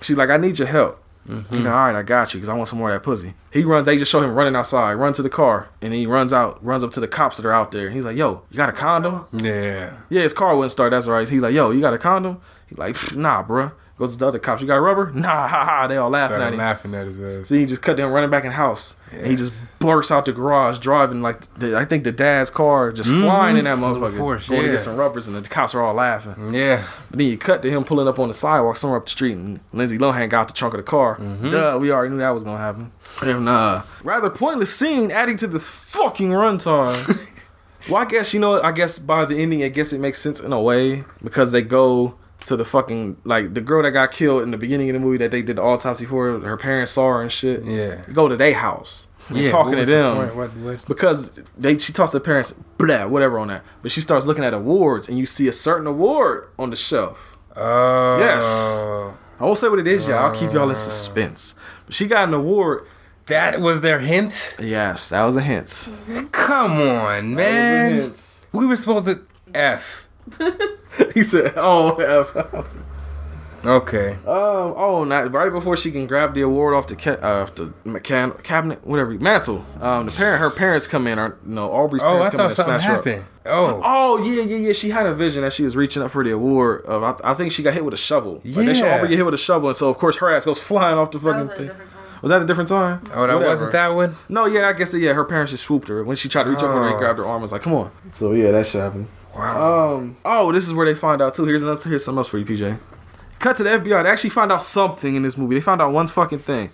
she's 0.00 0.16
like, 0.16 0.30
I 0.30 0.36
need 0.36 0.58
your 0.58 0.66
help. 0.66 1.00
He's 1.28 1.60
like, 1.60 1.66
all 1.66 1.86
right, 1.86 1.94
I 1.94 2.02
got 2.02 2.32
you 2.32 2.40
because 2.40 2.48
I 2.48 2.54
want 2.54 2.68
some 2.68 2.78
more 2.78 2.88
of 2.88 2.94
that 2.94 3.02
pussy. 3.02 3.34
He 3.52 3.62
runs. 3.62 3.84
They 3.84 3.98
just 3.98 4.10
show 4.10 4.22
him 4.22 4.34
running 4.34 4.56
outside, 4.56 4.94
run 4.94 5.12
to 5.12 5.22
the 5.22 5.28
car, 5.28 5.68
and 5.82 5.92
he 5.92 6.06
runs 6.06 6.32
out, 6.32 6.64
runs 6.64 6.82
up 6.82 6.90
to 6.92 7.00
the 7.00 7.08
cops 7.08 7.36
that 7.36 7.44
are 7.44 7.52
out 7.52 7.70
there. 7.70 7.90
He's 7.90 8.06
like, 8.06 8.16
"Yo, 8.16 8.42
you 8.50 8.56
got 8.56 8.70
a 8.70 8.72
condom?" 8.72 9.24
Yeah. 9.32 9.92
Yeah, 10.08 10.22
his 10.22 10.32
car 10.32 10.56
wouldn't 10.56 10.72
start. 10.72 10.90
That's 10.90 11.06
right. 11.06 11.28
He's 11.28 11.42
like, 11.42 11.54
"Yo, 11.54 11.70
you 11.70 11.80
got 11.80 11.92
a 11.92 11.98
condom?" 11.98 12.40
He's 12.66 12.78
like, 12.78 12.96
"Nah, 13.14 13.42
bruh." 13.44 13.72
Goes 13.98 14.12
to 14.12 14.18
the 14.18 14.28
other 14.28 14.38
cops. 14.38 14.62
You 14.62 14.68
got 14.68 14.76
rubber? 14.76 15.10
Nah, 15.14 15.48
ha 15.48 15.64
ha. 15.64 15.86
They 15.88 15.96
all 15.96 16.08
laughing 16.08 16.36
Started 16.36 16.46
at 16.46 16.52
him. 16.52 16.58
laughing 16.58 16.94
at 16.94 17.06
his 17.08 17.20
ass. 17.20 17.48
So 17.48 17.56
he 17.56 17.66
just 17.66 17.82
cut 17.82 17.96
them 17.96 18.12
running 18.12 18.30
back 18.30 18.44
in 18.44 18.50
the 18.50 18.56
house. 18.56 18.94
And 19.10 19.26
he 19.26 19.34
just 19.34 19.58
bursts 19.80 20.12
out 20.12 20.24
the 20.26 20.32
garage 20.32 20.78
driving 20.78 21.20
like 21.20 21.52
the, 21.54 21.76
I 21.76 21.84
think 21.84 22.04
the 22.04 22.12
dad's 22.12 22.50
car 22.50 22.92
just 22.92 23.08
flying 23.10 23.56
in 23.56 23.64
that 23.64 23.78
motherfucker. 23.78 24.18
Porsche, 24.18 24.50
going 24.50 24.62
to 24.66 24.70
get 24.70 24.78
some 24.80 24.96
rubbers 24.96 25.26
and 25.26 25.36
the 25.36 25.48
cops 25.48 25.74
are 25.74 25.82
all 25.82 25.94
laughing. 25.94 26.54
Yeah. 26.54 26.84
But 27.10 27.18
then 27.18 27.26
you 27.28 27.38
cut 27.38 27.60
to 27.62 27.70
him 27.70 27.82
pulling 27.84 28.06
up 28.06 28.18
on 28.20 28.28
the 28.28 28.34
sidewalk 28.34 28.76
somewhere 28.76 28.98
up 28.98 29.06
the 29.06 29.10
street, 29.10 29.32
and 29.32 29.58
Lindsay 29.72 29.98
Lohan 29.98 30.28
got 30.30 30.46
the 30.48 30.54
trunk 30.54 30.74
of 30.74 30.78
the 30.78 30.84
car. 30.84 31.16
Mm-hmm. 31.16 31.50
Duh, 31.50 31.78
we 31.80 31.90
already 31.90 32.12
knew 32.12 32.18
that 32.20 32.30
was 32.30 32.44
gonna 32.44 32.58
happen. 32.58 32.92
And 33.22 33.48
uh, 33.48 33.82
rather 34.04 34.30
pointless 34.30 34.72
scene 34.74 35.10
adding 35.10 35.36
to 35.38 35.46
this 35.48 35.68
fucking 35.90 36.28
runtime. 36.30 37.26
well, 37.90 38.02
I 38.02 38.04
guess 38.04 38.32
you 38.32 38.38
know. 38.40 38.60
I 38.62 38.70
guess 38.72 38.98
by 38.98 39.24
the 39.24 39.36
ending, 39.38 39.64
I 39.64 39.68
guess 39.68 39.92
it 39.92 39.98
makes 40.00 40.20
sense 40.20 40.38
in 40.40 40.52
a 40.52 40.60
way 40.60 41.04
because 41.24 41.50
they 41.52 41.62
go 41.62 42.14
to 42.48 42.56
the 42.56 42.64
fucking 42.64 43.16
like 43.24 43.54
the 43.54 43.60
girl 43.60 43.82
that 43.82 43.92
got 43.92 44.10
killed 44.12 44.42
in 44.42 44.50
the 44.50 44.58
beginning 44.58 44.90
of 44.90 44.94
the 44.94 45.00
movie 45.00 45.16
that 45.18 45.30
they 45.30 45.40
did 45.42 45.56
the 45.56 45.62
autopsy 45.62 46.04
for. 46.04 46.38
Her 46.40 46.56
parents 46.56 46.92
saw 46.92 47.08
her 47.08 47.22
and 47.22 47.30
shit. 47.32 47.64
Yeah. 47.64 48.02
Go 48.12 48.28
to 48.28 48.36
their 48.36 48.54
house. 48.54 49.08
And 49.28 49.38
Yeah. 49.38 49.48
talking 49.48 49.72
to 49.72 49.78
was 49.78 49.86
the 49.86 49.92
them? 49.92 50.36
What, 50.36 50.56
what? 50.56 50.86
because 50.86 51.30
they 51.56 51.76
she 51.78 51.92
talks 51.92 52.12
to 52.12 52.18
the 52.18 52.24
parents, 52.24 52.52
blah, 52.78 53.06
whatever 53.06 53.38
on 53.38 53.48
that. 53.48 53.62
But 53.82 53.92
she 53.92 54.00
starts 54.00 54.26
looking 54.26 54.44
at 54.44 54.54
awards, 54.54 55.08
and 55.08 55.18
you 55.18 55.26
see 55.26 55.48
a 55.48 55.52
certain 55.52 55.86
award 55.86 56.48
on 56.58 56.70
the 56.70 56.76
shelf. 56.76 57.36
Oh. 57.54 58.18
Yes. 58.18 58.44
I 59.40 59.44
won't 59.44 59.58
say 59.58 59.68
what 59.68 59.78
it 59.78 59.86
is 59.86 60.06
y'all. 60.08 60.18
I'll 60.26 60.34
keep 60.34 60.52
y'all 60.52 60.68
in 60.70 60.76
suspense. 60.76 61.54
But 61.86 61.94
she 61.94 62.06
got 62.06 62.26
an 62.28 62.34
award. 62.34 62.86
That 63.26 63.60
was 63.60 63.82
their 63.82 63.98
hint? 63.98 64.56
Yes, 64.58 65.10
that 65.10 65.22
was 65.24 65.36
a 65.36 65.42
hint. 65.42 65.88
Come 66.32 66.72
on, 66.80 67.34
man. 67.34 68.14
We 68.52 68.64
were 68.64 68.74
supposed 68.76 69.06
to 69.06 69.20
F. 69.54 70.07
he 71.14 71.22
said, 71.22 71.52
"Oh, 71.56 71.94
F." 71.96 72.76
Okay. 73.66 74.12
Um. 74.12 74.18
Oh, 74.76 75.04
not 75.04 75.32
right 75.32 75.50
before 75.50 75.76
she 75.76 75.90
can 75.90 76.06
grab 76.06 76.32
the 76.34 76.42
award 76.42 76.74
off 76.74 76.86
the 76.86 76.94
ca- 76.94 77.18
uh, 77.20 77.42
off 77.42 77.54
the 77.56 77.72
can- 78.04 78.32
cabinet, 78.44 78.86
whatever 78.86 79.10
mantle. 79.12 79.64
Um. 79.80 80.06
The 80.06 80.12
parent, 80.16 80.40
her 80.40 80.50
parents 80.56 80.86
come 80.86 81.06
in. 81.08 81.18
Or 81.18 81.36
no, 81.44 81.70
Aubrey's 81.72 82.02
Oh, 82.02 82.06
parents 82.22 82.28
I 82.28 82.30
come 82.30 82.32
in 82.32 82.36
thought 82.38 82.44
and 82.46 82.54
something 82.54 82.78
snatch 82.80 82.84
her 82.84 82.98
up. 82.98 83.04
happened. 83.04 83.24
Oh. 83.46 83.80
Oh 83.84 84.18
yeah, 84.24 84.42
yeah, 84.42 84.56
yeah. 84.58 84.72
She 84.72 84.90
had 84.90 85.06
a 85.06 85.14
vision 85.14 85.42
that 85.42 85.52
she 85.52 85.64
was 85.64 85.74
reaching 85.74 86.02
up 86.02 86.12
for 86.12 86.22
the 86.22 86.30
award. 86.30 86.84
Of 86.84 87.02
I, 87.02 87.32
I 87.32 87.34
think 87.34 87.50
she 87.50 87.62
got 87.64 87.74
hit 87.74 87.84
with 87.84 87.94
a 87.94 87.98
shovel. 87.98 88.34
Like, 88.44 88.66
they 88.66 88.74
show 88.74 88.86
Yeah. 88.86 88.96
Aubrey 88.96 89.08
get 89.08 89.16
hit 89.16 89.24
with 89.24 89.34
a 89.34 89.38
shovel, 89.38 89.68
and 89.68 89.76
so 89.76 89.88
of 89.88 89.98
course 89.98 90.16
her 90.16 90.30
ass 90.34 90.44
goes 90.44 90.60
flying 90.60 90.96
off 90.96 91.10
the 91.10 91.18
That 91.18 91.24
fucking 91.32 91.48
was 91.48 91.56
thing. 91.58 91.70
Was 92.22 92.30
that 92.30 92.42
a 92.42 92.44
different 92.46 92.68
time? 92.68 93.00
Oh, 93.12 93.26
that 93.26 93.34
Whatever. 93.34 93.46
wasn't 93.46 93.72
that 93.72 93.88
one? 93.88 94.16
No, 94.28 94.46
yeah, 94.46 94.68
I 94.68 94.72
guess 94.72 94.90
that, 94.90 94.98
yeah, 94.98 95.12
her 95.12 95.24
parents 95.24 95.52
just 95.52 95.64
swooped 95.64 95.86
her 95.88 96.02
when 96.02 96.16
she 96.16 96.28
tried 96.28 96.44
to 96.44 96.50
reach 96.50 96.58
up 96.64 96.72
for 96.72 96.82
her. 96.82 96.88
They 96.88 96.94
Oh. 96.96 96.98
grabbed 96.98 97.18
her 97.20 97.24
arm. 97.24 97.34
and 97.36 97.42
Was 97.42 97.52
like, 97.52 97.62
come 97.62 97.74
on. 97.74 97.92
So 98.12 98.32
yeah, 98.32 98.50
that 98.50 98.66
shit 98.66 98.80
happened. 98.80 99.06
Wow. 99.34 99.96
Um. 99.96 100.16
Oh, 100.24 100.52
this 100.52 100.66
is 100.66 100.74
where 100.74 100.86
they 100.86 100.94
find 100.94 101.22
out 101.22 101.34
too. 101.34 101.44
Here's 101.44 101.62
another. 101.62 101.88
Here's 101.88 102.04
something 102.04 102.18
else 102.18 102.28
for 102.28 102.38
you, 102.38 102.44
PJ. 102.44 102.78
Cut 103.38 103.56
to 103.56 103.62
the 103.62 103.70
FBI. 103.70 104.02
They 104.02 104.10
actually 104.10 104.30
find 104.30 104.50
out 104.50 104.62
something 104.62 105.14
in 105.14 105.22
this 105.22 105.38
movie. 105.38 105.54
They 105.54 105.60
found 105.60 105.80
out 105.80 105.92
one 105.92 106.08
fucking 106.08 106.40
thing. 106.40 106.70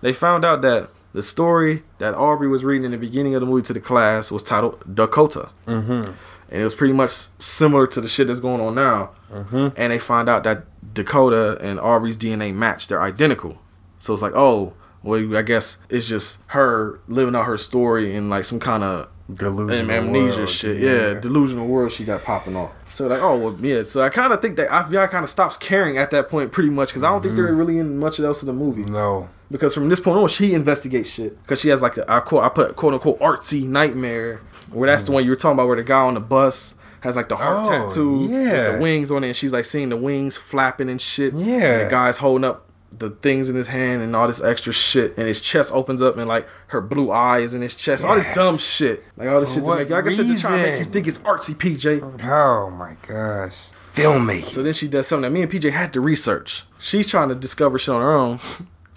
they 0.00 0.12
found 0.12 0.44
out 0.44 0.62
that 0.62 0.90
the 1.12 1.22
story 1.22 1.82
that 1.98 2.14
Aubrey 2.14 2.48
was 2.48 2.64
reading 2.64 2.84
in 2.84 2.90
the 2.92 2.98
beginning 2.98 3.34
of 3.34 3.40
the 3.40 3.46
movie 3.46 3.62
to 3.62 3.72
the 3.72 3.80
class 3.80 4.30
was 4.30 4.42
titled 4.42 4.82
Dakota. 4.94 5.50
Mm-hmm. 5.66 6.12
And 6.52 6.60
it 6.60 6.64
was 6.64 6.74
pretty 6.74 6.94
much 6.94 7.28
similar 7.38 7.86
to 7.88 8.00
the 8.00 8.08
shit 8.08 8.26
that's 8.26 8.40
going 8.40 8.60
on 8.60 8.74
now. 8.74 9.10
Mm-hmm. 9.32 9.68
And 9.76 9.92
they 9.92 9.98
find 9.98 10.28
out 10.28 10.42
that 10.44 10.64
Dakota 10.94 11.58
and 11.60 11.78
Aubrey's 11.78 12.16
DNA 12.16 12.52
match. 12.52 12.88
They're 12.88 13.02
identical. 13.02 13.58
So 13.98 14.12
it's 14.12 14.22
like, 14.22 14.32
oh, 14.34 14.74
well, 15.02 15.36
I 15.36 15.42
guess 15.42 15.78
it's 15.88 16.08
just 16.08 16.42
her 16.48 17.00
living 17.08 17.34
out 17.36 17.44
her 17.44 17.58
story 17.58 18.14
in 18.14 18.28
like 18.28 18.44
some 18.44 18.60
kind 18.60 18.82
of 18.82 19.08
Delusional 19.34 19.90
amnesia 19.90 20.36
world, 20.38 20.48
shit. 20.48 20.78
yeah. 20.78 20.90
Yeah. 21.12 21.14
delusional 21.14 21.66
world 21.66 21.92
she 21.92 22.04
got 22.04 22.22
popping 22.24 22.56
off. 22.56 22.70
So 22.94 23.06
like, 23.06 23.22
oh 23.22 23.38
well, 23.38 23.56
yeah. 23.60 23.82
So 23.84 24.02
I 24.02 24.08
kind 24.08 24.32
of 24.32 24.42
think 24.42 24.56
that 24.56 24.68
FBI 24.68 25.10
kind 25.10 25.22
of 25.24 25.30
stops 25.30 25.56
caring 25.56 25.96
at 25.98 26.10
that 26.10 26.28
point, 26.28 26.52
pretty 26.52 26.70
much, 26.70 26.88
because 26.88 27.04
I 27.04 27.08
don't 27.10 27.22
think 27.22 27.34
Mm-hmm. 27.34 27.42
they're 27.44 27.54
really 27.54 27.78
in 27.78 27.98
much 27.98 28.18
else 28.20 28.42
of 28.42 28.46
the 28.46 28.52
movie. 28.52 28.82
No. 28.84 29.28
Because 29.50 29.74
from 29.74 29.88
this 29.88 29.98
point 30.00 30.16
on, 30.18 30.28
she 30.28 30.52
investigates 30.54 31.10
shit. 31.10 31.40
Because 31.42 31.60
she 31.60 31.68
has 31.70 31.82
like 31.82 31.94
the 31.94 32.10
I 32.10 32.20
quote 32.20 32.44
I 32.44 32.48
put 32.48 32.76
quote 32.76 32.94
unquote 32.94 33.18
artsy 33.20 33.64
nightmare, 33.66 34.40
where 34.72 34.88
that's 34.90 35.04
the 35.04 35.12
one 35.12 35.24
you 35.24 35.30
were 35.30 35.36
talking 35.36 35.54
about, 35.54 35.66
where 35.68 35.76
the 35.76 35.82
guy 35.84 36.00
on 36.00 36.14
the 36.14 36.20
bus 36.20 36.74
has 37.00 37.16
like 37.16 37.28
the 37.28 37.36
heart 37.36 37.66
Mm. 37.66 37.80
Oh, 37.82 37.88
tattoo 37.88 38.28
yeah. 38.30 38.52
with 38.52 38.66
the 38.72 38.78
wings 38.82 39.10
on 39.10 39.24
it, 39.24 39.28
and 39.28 39.36
she's 39.36 39.52
like 39.52 39.64
seeing 39.64 39.88
the 39.88 39.96
wings 39.96 40.36
flapping 40.36 40.88
and 40.90 41.00
shit. 41.00 41.32
Yeah. 41.34 41.46
and 41.46 41.86
the 41.86 41.90
guy's 41.90 42.18
holding 42.18 42.44
up 42.44 42.66
the 42.92 43.10
things 43.10 43.48
in 43.48 43.56
his 43.56 43.68
hand 43.68 44.02
and 44.02 44.14
all 44.14 44.26
this 44.26 44.42
extra 44.42 44.72
shit, 44.72 45.16
and 45.16 45.26
his 45.26 45.40
chest 45.40 45.72
opens 45.72 46.02
up 46.02 46.16
and 46.16 46.28
like 46.28 46.46
her 46.68 46.80
blue 46.80 47.10
eyes 47.10 47.54
in 47.54 47.62
his 47.62 47.74
chest, 47.74 48.04
all 48.04 48.16
this 48.16 48.26
dumb 48.34 48.56
shit, 48.56 49.02
like 49.16 49.28
all 49.28 49.40
this 49.40 49.50
For 49.54 49.60
shit 49.60 49.64
to 49.64 49.76
make 49.76 49.90
like 49.90 50.04
I 50.04 50.08
said 50.08 50.26
to 50.26 50.38
try 50.38 50.56
to 50.56 50.70
make 50.70 50.78
you 50.80 50.84
think 50.86 51.06
it's 51.06 51.18
artsy, 51.18 51.54
PJ. 51.54 52.24
Oh 52.24 52.70
my 52.70 52.96
gosh. 53.06 53.56
Filmmaking. 53.92 54.44
So 54.44 54.62
then 54.62 54.72
she 54.72 54.86
does 54.88 55.06
something 55.08 55.22
that 55.22 55.30
me 55.30 55.42
and 55.42 55.50
PJ 55.50 55.72
had 55.72 55.92
to 55.94 56.00
research. 56.00 56.64
She's 56.78 57.08
trying 57.08 57.28
to 57.28 57.34
discover 57.34 57.78
shit 57.78 57.94
on 57.94 58.00
her 58.00 58.12
own. 58.12 58.40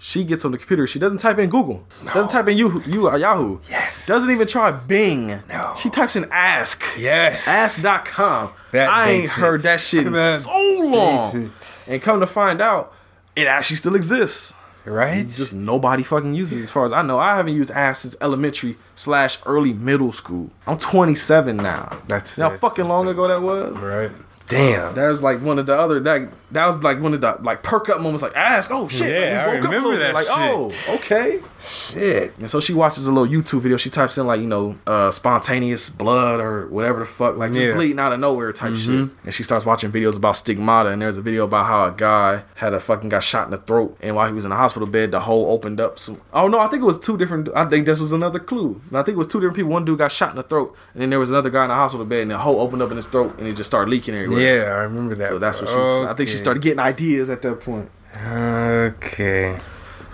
She 0.04 0.22
gets 0.22 0.44
on 0.44 0.52
the 0.52 0.58
computer. 0.58 0.86
She 0.86 0.98
doesn't 0.98 1.16
type 1.16 1.38
in 1.38 1.48
Google. 1.48 1.86
No. 2.04 2.12
Doesn't 2.12 2.30
type 2.30 2.46
in 2.48 2.58
you, 2.58 2.82
you 2.84 3.08
uh, 3.08 3.16
Yahoo. 3.16 3.58
Yes. 3.70 4.06
Doesn't 4.06 4.28
even 4.30 4.46
try 4.46 4.70
Bing. 4.70 5.28
No. 5.48 5.72
She 5.78 5.88
types 5.88 6.14
in 6.14 6.26
Ask. 6.30 6.82
Yes. 6.98 7.48
Ask.com. 7.48 8.52
That 8.72 8.90
I 8.90 9.08
ain't 9.08 9.30
heard 9.30 9.62
that 9.62 9.80
shit 9.80 10.06
in 10.06 10.14
so 10.40 10.50
long. 10.84 11.50
And 11.86 12.02
come 12.02 12.20
to 12.20 12.26
find 12.26 12.60
out, 12.60 12.92
it 13.36 13.46
actually 13.46 13.76
still 13.76 13.94
exists. 13.96 14.54
Right? 14.86 15.26
Just 15.26 15.54
nobody 15.54 16.02
fucking 16.02 16.34
uses 16.34 16.58
it 16.60 16.62
as 16.64 16.70
far 16.70 16.84
as 16.84 16.92
I 16.92 17.00
know. 17.00 17.18
I 17.18 17.36
haven't 17.36 17.54
used 17.54 17.70
Ask 17.70 18.02
since 18.02 18.16
elementary 18.20 18.76
slash 18.94 19.38
early 19.46 19.72
middle 19.72 20.12
school. 20.12 20.50
I'm 20.66 20.76
27 20.76 21.56
now. 21.56 22.00
That's- 22.06 22.36
You 22.36 22.44
know 22.44 22.50
how 22.50 22.56
fucking 22.56 22.86
long 22.86 23.08
ago 23.08 23.26
that 23.28 23.40
was? 23.40 23.74
right. 23.78 24.10
Damn. 24.46 24.94
That 24.94 25.08
was 25.08 25.22
like 25.22 25.40
one 25.40 25.58
of 25.58 25.64
the 25.64 25.74
other 25.74 26.00
that 26.00 26.28
that 26.54 26.66
was 26.66 26.82
like 26.82 27.00
one 27.00 27.14
of 27.14 27.20
the 27.20 27.38
like 27.42 27.62
perk 27.62 27.88
up 27.88 28.00
moments. 28.00 28.22
Like 28.22 28.34
ask, 28.36 28.70
oh 28.72 28.88
shit, 28.88 29.10
Yeah, 29.14 29.46
like, 29.46 29.56
I 29.56 29.58
remember 29.66 29.90
bit, 29.92 29.98
that 30.00 30.14
Like 30.14 30.26
shit. 30.26 30.34
oh, 30.36 30.94
okay. 30.96 31.40
Shit. 31.66 32.36
And 32.38 32.50
so 32.50 32.60
she 32.60 32.74
watches 32.74 33.06
a 33.06 33.12
little 33.12 33.26
YouTube 33.26 33.60
video. 33.60 33.78
She 33.78 33.88
types 33.88 34.18
in 34.18 34.26
like 34.26 34.40
you 34.40 34.46
know 34.46 34.76
uh, 34.86 35.10
spontaneous 35.10 35.88
blood 35.88 36.38
or 36.40 36.66
whatever 36.68 36.98
the 37.00 37.04
fuck, 37.06 37.36
like 37.38 37.52
just 37.52 37.64
Yeah. 37.64 37.72
bleeding 37.74 37.98
out 37.98 38.12
of 38.12 38.20
nowhere 38.20 38.52
type 38.52 38.74
shit. 38.74 38.90
And 39.24 39.32
she 39.32 39.42
starts 39.42 39.64
watching 39.64 39.90
videos 39.90 40.14
about 40.16 40.36
stigmata. 40.36 40.90
And 40.90 41.00
there's 41.00 41.16
a 41.16 41.22
video 41.22 41.44
about 41.44 41.64
how 41.66 41.86
a 41.86 41.92
guy 41.92 42.42
had 42.56 42.74
a 42.74 42.80
fucking 42.80 43.08
got 43.08 43.22
shot 43.24 43.46
in 43.46 43.50
the 43.50 43.56
throat, 43.58 43.96
and 44.02 44.14
while 44.14 44.26
he 44.26 44.34
was 44.34 44.44
in 44.44 44.50
the 44.50 44.56
hospital 44.56 44.86
bed, 44.86 45.10
the 45.12 45.20
hole 45.20 45.50
opened 45.50 45.80
up. 45.80 45.98
Some 45.98 46.20
oh 46.34 46.48
no, 46.48 46.58
I 46.60 46.68
think 46.68 46.82
it 46.82 46.86
was 46.86 46.98
two 46.98 47.16
different. 47.16 47.48
I 47.54 47.64
think 47.64 47.86
this 47.86 47.98
was 47.98 48.12
another 48.12 48.38
clue. 48.38 48.80
I 48.92 49.02
think 49.02 49.14
it 49.16 49.18
was 49.18 49.26
two 49.26 49.40
different 49.40 49.56
people. 49.56 49.70
One 49.72 49.84
dude 49.86 49.98
got 49.98 50.12
shot 50.12 50.30
in 50.30 50.36
the 50.36 50.42
throat, 50.42 50.76
and 50.92 51.00
then 51.02 51.08
there 51.10 51.18
was 51.18 51.30
another 51.30 51.48
guy 51.50 51.62
in 51.64 51.68
the 51.70 51.74
hospital 51.74 52.04
bed, 52.04 52.22
and 52.22 52.30
the 52.30 52.38
hole 52.38 52.60
opened 52.60 52.82
up 52.82 52.90
in 52.90 52.96
his 52.96 53.06
throat, 53.06 53.38
and 53.38 53.46
it 53.48 53.54
just 53.56 53.70
started 53.70 53.90
leaking 53.90 54.14
everywhere. 54.14 54.58
Yeah, 54.66 54.72
I 54.74 54.78
remember 54.82 55.14
that. 55.14 55.30
So 55.30 55.38
that's 55.38 55.60
what 55.62 55.70
she. 55.70 55.74
I 55.76 56.12
think 56.14 56.28
she 56.28 56.34
Okay. 56.34 56.40
Started 56.44 56.62
getting 56.62 56.78
ideas 56.80 57.30
at 57.30 57.42
that 57.42 57.60
point. 57.60 57.90
Okay. 58.16 59.58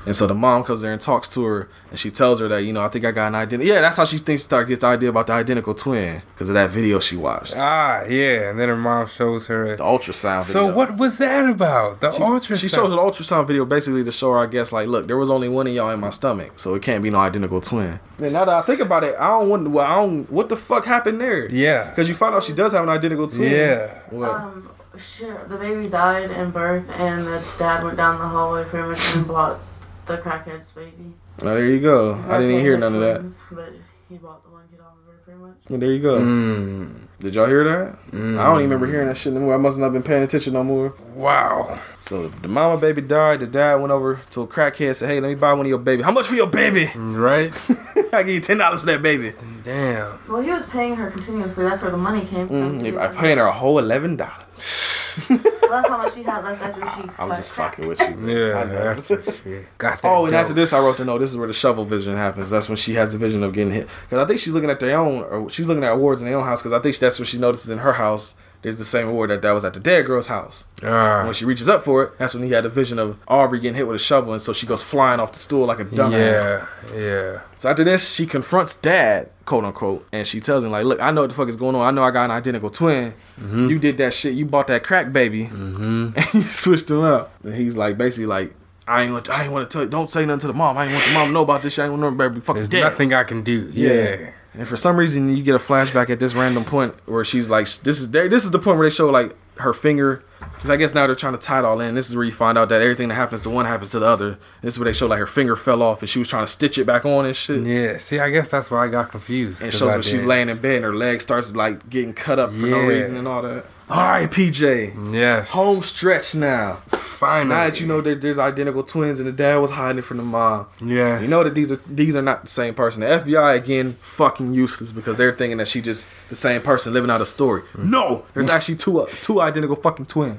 And 0.06 0.16
so 0.16 0.26
the 0.26 0.34
mom 0.34 0.64
comes 0.64 0.80
there 0.80 0.92
and 0.94 1.00
talks 1.00 1.28
to 1.28 1.44
her, 1.44 1.68
and 1.90 1.98
she 1.98 2.10
tells 2.10 2.40
her 2.40 2.48
that 2.48 2.62
you 2.64 2.72
know 2.72 2.82
I 2.82 2.88
think 2.88 3.04
I 3.04 3.10
got 3.10 3.28
an 3.28 3.34
identity. 3.34 3.68
Yeah, 3.68 3.82
that's 3.82 3.98
how 3.98 4.06
she 4.06 4.16
thinks 4.16 4.42
start 4.42 4.66
gets 4.66 4.80
the 4.80 4.86
idea 4.86 5.10
about 5.10 5.26
the 5.26 5.34
identical 5.34 5.74
twin 5.74 6.22
because 6.32 6.48
of 6.48 6.54
that 6.54 6.70
video 6.70 7.00
she 7.00 7.16
watched, 7.16 7.54
Ah, 7.54 8.04
yeah. 8.08 8.48
And 8.48 8.58
then 8.58 8.70
her 8.70 8.78
mom 8.78 9.06
shows 9.06 9.46
her. 9.48 9.76
the 9.76 9.84
ultrasound. 9.84 10.44
So 10.44 10.62
video. 10.68 10.74
what 10.74 10.96
was 10.96 11.18
that 11.18 11.44
about? 11.50 12.00
The 12.00 12.12
ultrasound. 12.12 12.60
She 12.60 12.68
shows 12.68 12.90
an 12.90 12.98
ultrasound 12.98 13.46
video 13.46 13.66
basically 13.66 14.02
to 14.02 14.10
show 14.10 14.32
her, 14.32 14.38
I 14.38 14.46
guess, 14.46 14.72
like, 14.72 14.88
look, 14.88 15.06
there 15.06 15.18
was 15.18 15.28
only 15.28 15.50
one 15.50 15.66
of 15.66 15.74
y'all 15.74 15.90
in 15.90 16.00
my 16.00 16.10
stomach, 16.10 16.52
so 16.58 16.74
it 16.74 16.80
can't 16.82 17.02
be 17.02 17.10
no 17.10 17.18
identical 17.18 17.60
twin. 17.60 18.00
Man, 18.18 18.32
now 18.32 18.46
that 18.46 18.54
I 18.54 18.62
think 18.62 18.80
about 18.80 19.04
it, 19.04 19.14
I 19.18 19.28
don't 19.28 19.50
wonder. 19.50 19.68
Well, 19.68 19.84
I 19.86 19.96
don't. 19.96 20.30
What 20.30 20.48
the 20.48 20.56
fuck 20.56 20.86
happened 20.86 21.20
there? 21.20 21.46
Yeah. 21.50 21.90
Because 21.90 22.08
you 22.08 22.14
find 22.14 22.34
out 22.34 22.42
she 22.42 22.54
does 22.54 22.72
have 22.72 22.82
an 22.82 22.88
identical 22.88 23.28
twin. 23.28 23.52
Yeah. 23.52 23.88
What? 24.08 24.30
Um, 24.30 24.70
shit, 25.00 25.48
the 25.48 25.56
baby 25.56 25.88
died 25.88 26.30
in 26.30 26.50
birth, 26.50 26.90
and 26.90 27.26
the 27.26 27.42
dad 27.58 27.82
went 27.84 27.96
down 27.96 28.18
the 28.18 28.28
hallway 28.28 28.64
pretty 28.64 28.88
much 28.88 29.16
and 29.16 29.26
blocked 29.26 29.62
the 30.06 30.18
crackhead's 30.18 30.72
baby. 30.72 31.14
Well, 31.42 31.54
there 31.54 31.66
you 31.66 31.80
go. 31.80 32.14
I 32.28 32.38
didn't 32.38 32.50
even 32.50 32.60
hear 32.60 32.76
none 32.78 32.94
of 32.94 33.00
that. 33.00 33.22
But 33.50 33.72
he 34.08 34.16
bought 34.16 34.42
the 34.42 34.50
one 34.50 34.64
kid 34.70 34.80
off 34.80 34.92
of 34.98 35.06
her 35.12 35.20
pretty 35.24 35.38
much. 35.40 35.56
Well, 35.68 35.78
there 35.80 35.92
you 35.92 36.00
go. 36.00 36.20
Mm. 36.20 36.94
Did 37.20 37.34
y'all 37.34 37.46
hear 37.46 37.64
that? 37.64 37.98
I 38.12 38.16
don't 38.16 38.30
even 38.30 38.70
remember 38.70 38.86
hearing 38.86 39.08
that 39.08 39.16
shit 39.16 39.34
anymore. 39.34 39.54
I 39.54 39.58
must 39.58 39.78
not 39.78 39.84
have 39.84 39.92
been 39.92 40.02
paying 40.02 40.22
attention 40.22 40.54
no 40.54 40.64
more. 40.64 40.94
Wow. 41.14 41.78
So 41.98 42.28
the 42.28 42.48
mama 42.48 42.80
baby 42.80 43.02
died. 43.02 43.40
The 43.40 43.46
dad 43.46 43.74
went 43.76 43.92
over 43.92 44.20
to 44.30 44.42
a 44.42 44.46
crackhead 44.46 44.86
and 44.88 44.96
said, 44.96 45.08
"Hey, 45.10 45.20
let 45.20 45.28
me 45.28 45.34
buy 45.34 45.52
one 45.52 45.66
of 45.66 45.68
your 45.68 45.78
baby. 45.78 46.02
How 46.02 46.12
much 46.12 46.26
for 46.26 46.34
your 46.34 46.46
baby? 46.46 46.90
Right? 46.96 47.52
I 48.12 48.22
give 48.22 48.34
you 48.34 48.40
ten 48.40 48.56
dollars 48.58 48.80
for 48.80 48.86
that 48.86 49.02
baby. 49.02 49.32
Damn. 49.62 50.18
Well, 50.28 50.40
he 50.40 50.50
was 50.50 50.64
paying 50.66 50.96
her 50.96 51.10
continuously. 51.10 51.64
That's 51.64 51.82
where 51.82 51.90
the 51.90 51.98
money 51.98 52.24
came 52.24 52.48
from. 52.48 52.80
He 52.80 52.90
Mm, 52.90 52.98
I 52.98 53.08
was 53.08 53.16
paying 53.18 53.36
her 53.36 53.44
a 53.44 53.52
whole 53.52 53.78
eleven 53.78 54.16
dollars. 54.16 54.79
Well, 55.28 55.38
that's 55.70 55.88
how 55.88 55.98
much 55.98 56.14
she 56.14 56.22
had 56.22 56.44
left 56.44 56.62
after 56.62 56.80
she. 56.80 57.08
I'm 57.18 57.28
got 57.28 57.36
just 57.36 57.52
fucking 57.52 57.86
with 57.86 58.00
you. 58.00 58.06
Yeah. 58.06 58.58
I 58.58 58.64
know. 58.64 58.94
That's 58.94 59.08
the 59.08 59.22
shit. 59.22 59.78
Got 59.78 60.02
that. 60.02 60.08
Oh, 60.08 60.26
and 60.26 60.34
after 60.34 60.52
this, 60.52 60.72
I 60.72 60.80
wrote 60.80 60.96
the 60.96 61.04
note. 61.04 61.18
This 61.18 61.30
is 61.30 61.36
where 61.36 61.46
the 61.46 61.52
shovel 61.52 61.84
vision 61.84 62.16
happens. 62.16 62.50
That's 62.50 62.68
when 62.68 62.76
she 62.76 62.94
has 62.94 63.12
the 63.12 63.18
vision 63.18 63.42
of 63.42 63.52
getting 63.52 63.72
hit. 63.72 63.88
Because 64.04 64.18
I 64.18 64.26
think 64.26 64.40
she's 64.40 64.52
looking 64.52 64.70
at 64.70 64.80
their 64.80 64.98
own, 64.98 65.22
or 65.22 65.50
she's 65.50 65.68
looking 65.68 65.84
at 65.84 65.92
awards 65.92 66.20
in 66.20 66.28
their 66.28 66.36
own 66.36 66.44
house. 66.44 66.60
Because 66.62 66.72
I 66.72 66.80
think 66.80 66.96
that's 66.96 67.18
what 67.18 67.28
she 67.28 67.38
notices 67.38 67.70
in 67.70 67.78
her 67.78 67.92
house. 67.92 68.34
There's 68.62 68.76
the 68.76 68.84
same 68.84 69.08
award 69.08 69.30
that 69.30 69.40
that 69.40 69.52
was 69.52 69.64
at 69.64 69.72
the 69.72 69.80
dead 69.80 70.04
girl's 70.04 70.26
house. 70.26 70.64
Ah. 70.84 71.24
When 71.24 71.32
she 71.32 71.46
reaches 71.46 71.66
up 71.68 71.82
for 71.82 72.02
it, 72.04 72.18
that's 72.18 72.34
when 72.34 72.42
he 72.42 72.50
had 72.50 72.66
a 72.66 72.68
vision 72.68 72.98
of 72.98 73.18
Aubrey 73.26 73.58
getting 73.58 73.74
hit 73.76 73.86
with 73.86 73.96
a 73.96 73.98
shovel, 73.98 74.32
and 74.34 74.42
so 74.42 74.52
she 74.52 74.66
goes 74.66 74.82
flying 74.82 75.18
off 75.18 75.32
the 75.32 75.38
stool 75.38 75.64
like 75.66 75.80
a 75.80 75.84
dumbass. 75.86 76.66
Yeah. 76.92 76.94
Yeah. 76.94 77.40
So 77.58 77.70
after 77.70 77.84
this, 77.84 78.12
she 78.12 78.26
confronts 78.26 78.74
dad, 78.74 79.30
quote 79.46 79.64
unquote, 79.64 80.06
and 80.12 80.26
she 80.26 80.40
tells 80.40 80.62
him 80.62 80.70
like, 80.72 80.84
"Look, 80.84 81.00
I 81.00 81.10
know 81.10 81.22
what 81.22 81.30
the 81.30 81.36
fuck 81.36 81.48
is 81.48 81.56
going 81.56 81.74
on. 81.74 81.86
I 81.86 81.90
know 81.90 82.02
I 82.02 82.10
got 82.10 82.26
an 82.26 82.30
identical 82.32 82.68
twin. 82.70 83.14
You 83.40 83.78
did 83.78 83.96
that 83.96 84.12
shit. 84.12 84.34
You 84.34 84.44
bought 84.44 84.66
that 84.66 84.82
crack 84.84 85.10
baby, 85.12 85.44
and 85.52 86.14
you 86.34 86.42
switched 86.42 86.90
him 86.90 87.00
up." 87.00 87.32
And 87.42 87.54
he's 87.54 87.78
like, 87.78 87.96
basically 87.96 88.26
like, 88.26 88.52
"I 88.86 89.04
ain't 89.04 89.12
want, 89.12 89.30
I 89.30 89.44
ain't 89.44 89.52
want 89.52 89.70
to 89.70 89.72
tell. 89.72 89.84
You, 89.84 89.90
don't 89.90 90.10
say 90.10 90.26
nothing 90.26 90.40
to 90.40 90.46
the 90.48 90.52
mom. 90.54 90.76
I 90.76 90.84
ain't 90.84 90.92
want 90.92 91.06
the 91.06 91.14
mom 91.14 91.26
to 91.28 91.32
know 91.32 91.42
about 91.42 91.62
this 91.62 91.72
shit. 91.74 91.82
I 91.82 91.86
ain't 91.88 91.98
want 91.98 92.18
no 92.18 92.28
baby 92.28 92.40
fucking 92.42 92.56
There's 92.60 92.68
dead." 92.68 92.82
nothing 92.82 93.14
I 93.14 93.24
can 93.24 93.42
do. 93.42 93.70
Yeah. 93.72 94.32
And 94.54 94.66
for 94.66 94.76
some 94.76 94.96
reason, 94.96 95.34
you 95.36 95.42
get 95.42 95.54
a 95.54 95.58
flashback 95.58 96.10
at 96.10 96.18
this 96.18 96.34
random 96.34 96.64
point 96.64 96.94
where 97.06 97.24
she's 97.24 97.48
like, 97.48 97.66
"This 97.82 98.00
is 98.00 98.10
this 98.10 98.44
is 98.44 98.50
the 98.50 98.58
point 98.58 98.78
where 98.78 98.88
they 98.88 98.94
show 98.94 99.08
like 99.08 99.36
her 99.56 99.72
finger." 99.72 100.22
Because 100.40 100.70
I 100.70 100.76
guess 100.76 100.94
now 100.94 101.06
they're 101.06 101.16
trying 101.16 101.32
to 101.32 101.38
tie 101.38 101.58
it 101.60 101.64
all 101.64 101.80
in. 101.80 101.94
This 101.94 102.08
is 102.10 102.16
where 102.16 102.24
you 102.24 102.32
find 102.32 102.58
out 102.58 102.68
that 102.68 102.82
everything 102.82 103.08
that 103.08 103.14
happens 103.14 103.42
to 103.42 103.50
one 103.50 103.64
happens 103.64 103.90
to 103.92 103.98
the 103.98 104.06
other. 104.06 104.38
This 104.62 104.74
is 104.74 104.78
where 104.78 104.84
they 104.84 104.92
show 104.92 105.06
like 105.06 105.18
her 105.18 105.26
finger 105.26 105.56
fell 105.56 105.82
off 105.82 106.00
and 106.02 106.08
she 106.08 106.18
was 106.18 106.28
trying 106.28 106.44
to 106.44 106.50
stitch 106.50 106.76
it 106.78 106.84
back 106.84 107.04
on 107.06 107.24
and 107.26 107.34
shit. 107.36 107.66
Yeah. 107.66 107.96
See, 107.98 108.18
I 108.18 108.28
guess 108.30 108.48
that's 108.48 108.70
why 108.70 108.84
I 108.84 108.88
got 108.88 109.10
confused. 109.10 109.62
And 109.62 109.72
shows 109.72 109.92
when 109.92 110.02
she's 110.02 110.24
laying 110.24 110.48
in 110.48 110.58
bed 110.58 110.76
and 110.76 110.84
her 110.84 110.94
leg 110.94 111.22
starts 111.22 111.54
like 111.56 111.88
getting 111.88 112.12
cut 112.12 112.38
up 112.38 112.50
for 112.50 112.66
no 112.66 112.80
reason 112.80 113.16
and 113.16 113.26
all 113.26 113.42
that. 113.42 113.64
All 113.88 113.96
right, 113.96 114.30
PJ, 114.30 115.12
Yes. 115.12 115.50
home 115.50 115.82
stretch 115.82 116.36
now. 116.36 116.74
Finally. 116.90 117.48
Now 117.48 117.64
that 117.68 117.80
you 117.80 117.86
know 117.88 118.00
that 118.00 118.22
there's 118.22 118.38
identical 118.38 118.82
twins 118.84 119.18
and 119.18 119.28
the 119.28 119.32
dad 119.32 119.56
was 119.56 119.72
hiding 119.72 120.00
from 120.02 120.18
the 120.18 120.22
mom, 120.22 120.66
Yeah. 120.80 121.20
you 121.20 121.26
know 121.26 121.42
that 121.42 121.54
these 121.56 121.72
are 121.72 121.80
these 121.88 122.14
are 122.16 122.22
not 122.22 122.42
the 122.42 122.48
same 122.48 122.72
person. 122.72 123.00
The 123.00 123.08
FBI 123.08 123.56
again, 123.56 123.96
fucking 124.00 124.54
useless 124.54 124.92
because 124.92 125.18
they're 125.18 125.32
thinking 125.32 125.58
that 125.58 125.66
she 125.68 125.82
just 125.82 126.08
the 126.28 126.36
same 126.36 126.62
person 126.62 126.92
living 126.92 127.10
out 127.10 127.20
a 127.20 127.26
story. 127.26 127.62
Mm. 127.76 127.84
No, 127.90 128.24
there's 128.32 128.48
actually 128.48 128.76
two 128.76 129.06
two 129.22 129.40
identical 129.40 129.74
fucking 129.76 130.06
twins. 130.06 130.29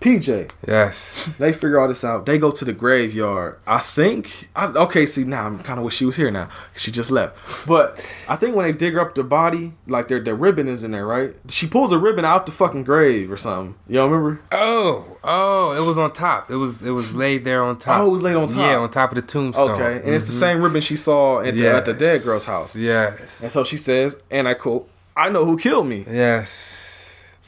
PJ, 0.00 0.48
Yes. 0.66 1.36
they 1.38 1.52
figure 1.52 1.80
all 1.80 1.88
this 1.88 2.04
out. 2.04 2.24
They 2.24 2.38
go 2.38 2.52
to 2.52 2.64
the 2.64 2.72
graveyard. 2.72 3.58
I 3.66 3.78
think. 3.78 4.48
I, 4.54 4.66
okay, 4.66 5.06
see 5.06 5.24
now 5.24 5.46
I'm 5.46 5.58
kind 5.58 5.78
of 5.78 5.84
wish 5.84 5.96
she 5.96 6.04
was 6.04 6.14
here 6.14 6.30
now. 6.30 6.48
She 6.76 6.92
just 6.92 7.10
left. 7.10 7.66
But 7.66 7.98
I 8.28 8.36
think 8.36 8.54
when 8.54 8.64
they 8.64 8.72
dig 8.72 8.96
up 8.96 9.16
the 9.16 9.24
body, 9.24 9.72
like 9.88 10.06
their 10.06 10.20
the 10.20 10.36
ribbon 10.36 10.68
is 10.68 10.84
in 10.84 10.92
there, 10.92 11.04
right? 11.04 11.34
She 11.48 11.66
pulls 11.66 11.90
a 11.90 11.98
ribbon 11.98 12.24
out 12.24 12.46
the 12.46 12.52
fucking 12.52 12.84
grave 12.84 13.32
or 13.32 13.36
something. 13.36 13.74
Y'all 13.88 14.08
remember? 14.08 14.40
Oh, 14.52 15.18
oh, 15.24 15.72
it 15.72 15.84
was 15.84 15.98
on 15.98 16.12
top. 16.12 16.48
It 16.48 16.56
was 16.56 16.80
it 16.80 16.90
was 16.90 17.12
laid 17.12 17.42
there 17.42 17.64
on 17.64 17.76
top. 17.76 18.00
Oh, 18.00 18.06
it 18.06 18.10
was 18.10 18.22
laid 18.22 18.36
on 18.36 18.46
top. 18.46 18.58
Yeah, 18.58 18.76
on 18.76 18.90
top 18.90 19.10
of 19.10 19.16
the 19.16 19.22
tombstone. 19.22 19.70
Okay, 19.70 19.96
and 19.96 20.14
it's 20.14 20.26
the 20.26 20.30
mm-hmm. 20.30 20.38
same 20.38 20.62
ribbon 20.62 20.80
she 20.80 20.96
saw 20.96 21.40
at 21.40 21.56
the, 21.56 21.68
at 21.68 21.86
the 21.86 21.94
dead 21.94 22.22
girl's 22.22 22.44
house. 22.44 22.76
Yes. 22.76 23.42
And 23.42 23.50
so 23.50 23.64
she 23.64 23.76
says, 23.76 24.16
and 24.30 24.46
I 24.46 24.54
quote, 24.54 24.88
"I 25.16 25.28
know 25.28 25.44
who 25.44 25.58
killed 25.58 25.88
me." 25.88 26.06
Yes. 26.08 26.87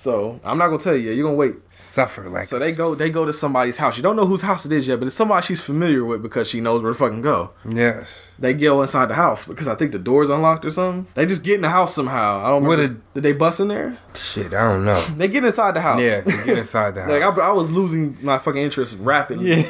So 0.01 0.41
I'm 0.43 0.57
not 0.57 0.69
gonna 0.69 0.79
tell 0.79 0.97
you. 0.97 1.11
You're 1.11 1.25
gonna 1.27 1.37
wait. 1.37 1.57
Suffer 1.69 2.31
like 2.31 2.47
So 2.47 2.59
they 2.59 2.73
go. 2.73 2.95
They 2.95 3.11
go 3.11 3.27
to 3.27 3.35
somebody's 3.35 3.77
house. 3.77 3.99
You 3.99 4.03
don't 4.03 4.17
know 4.17 4.25
whose 4.25 4.41
house 4.41 4.65
it 4.65 4.73
is 4.73 4.89
yet, 4.89 4.99
but 4.99 5.07
it's 5.09 5.15
somebody 5.15 5.45
she's 5.45 5.61
familiar 5.61 6.07
with 6.07 6.23
because 6.23 6.49
she 6.49 6.63
knows 6.63 6.83
where 6.83 6.91
to 6.91 6.99
fucking 6.99 7.21
go. 7.21 7.51
Yes. 7.69 8.31
They 8.39 8.55
go 8.55 8.81
inside 8.81 9.11
the 9.11 9.15
house 9.15 9.47
because 9.47 9.69
I 9.69 9.75
think 9.75 9.93
the 9.93 9.99
door's 9.99 10.31
unlocked 10.31 10.65
or 10.65 10.71
something. 10.71 11.07
They 11.13 11.27
just 11.27 11.45
get 11.45 11.57
in 11.57 11.61
the 11.61 11.69
house 11.69 11.95
somehow. 11.95 12.41
I 12.43 12.49
don't 12.49 12.65
What 12.65 12.79
remember. 12.79 13.03
Did 13.13 13.23
they 13.25 13.35
bust 13.35 13.61
in 13.61 13.69
there? 13.69 13.99
Shit, 14.15 14.55
I 14.55 14.73
don't 14.73 14.87
know. 14.87 15.03
They 15.19 15.29
get 15.29 15.45
inside 15.45 15.75
the 15.75 15.83
house. 15.83 16.01
Yeah, 16.01 16.23
to 16.23 16.45
get 16.47 16.57
inside 16.57 16.95
the 16.95 17.03
house. 17.03 17.11
Like 17.21 17.23
I, 17.23 17.49
I 17.49 17.53
was 17.53 17.71
losing 17.71 18.17
my 18.23 18.39
fucking 18.39 18.63
interest 18.63 18.97
rapidly. 19.01 19.69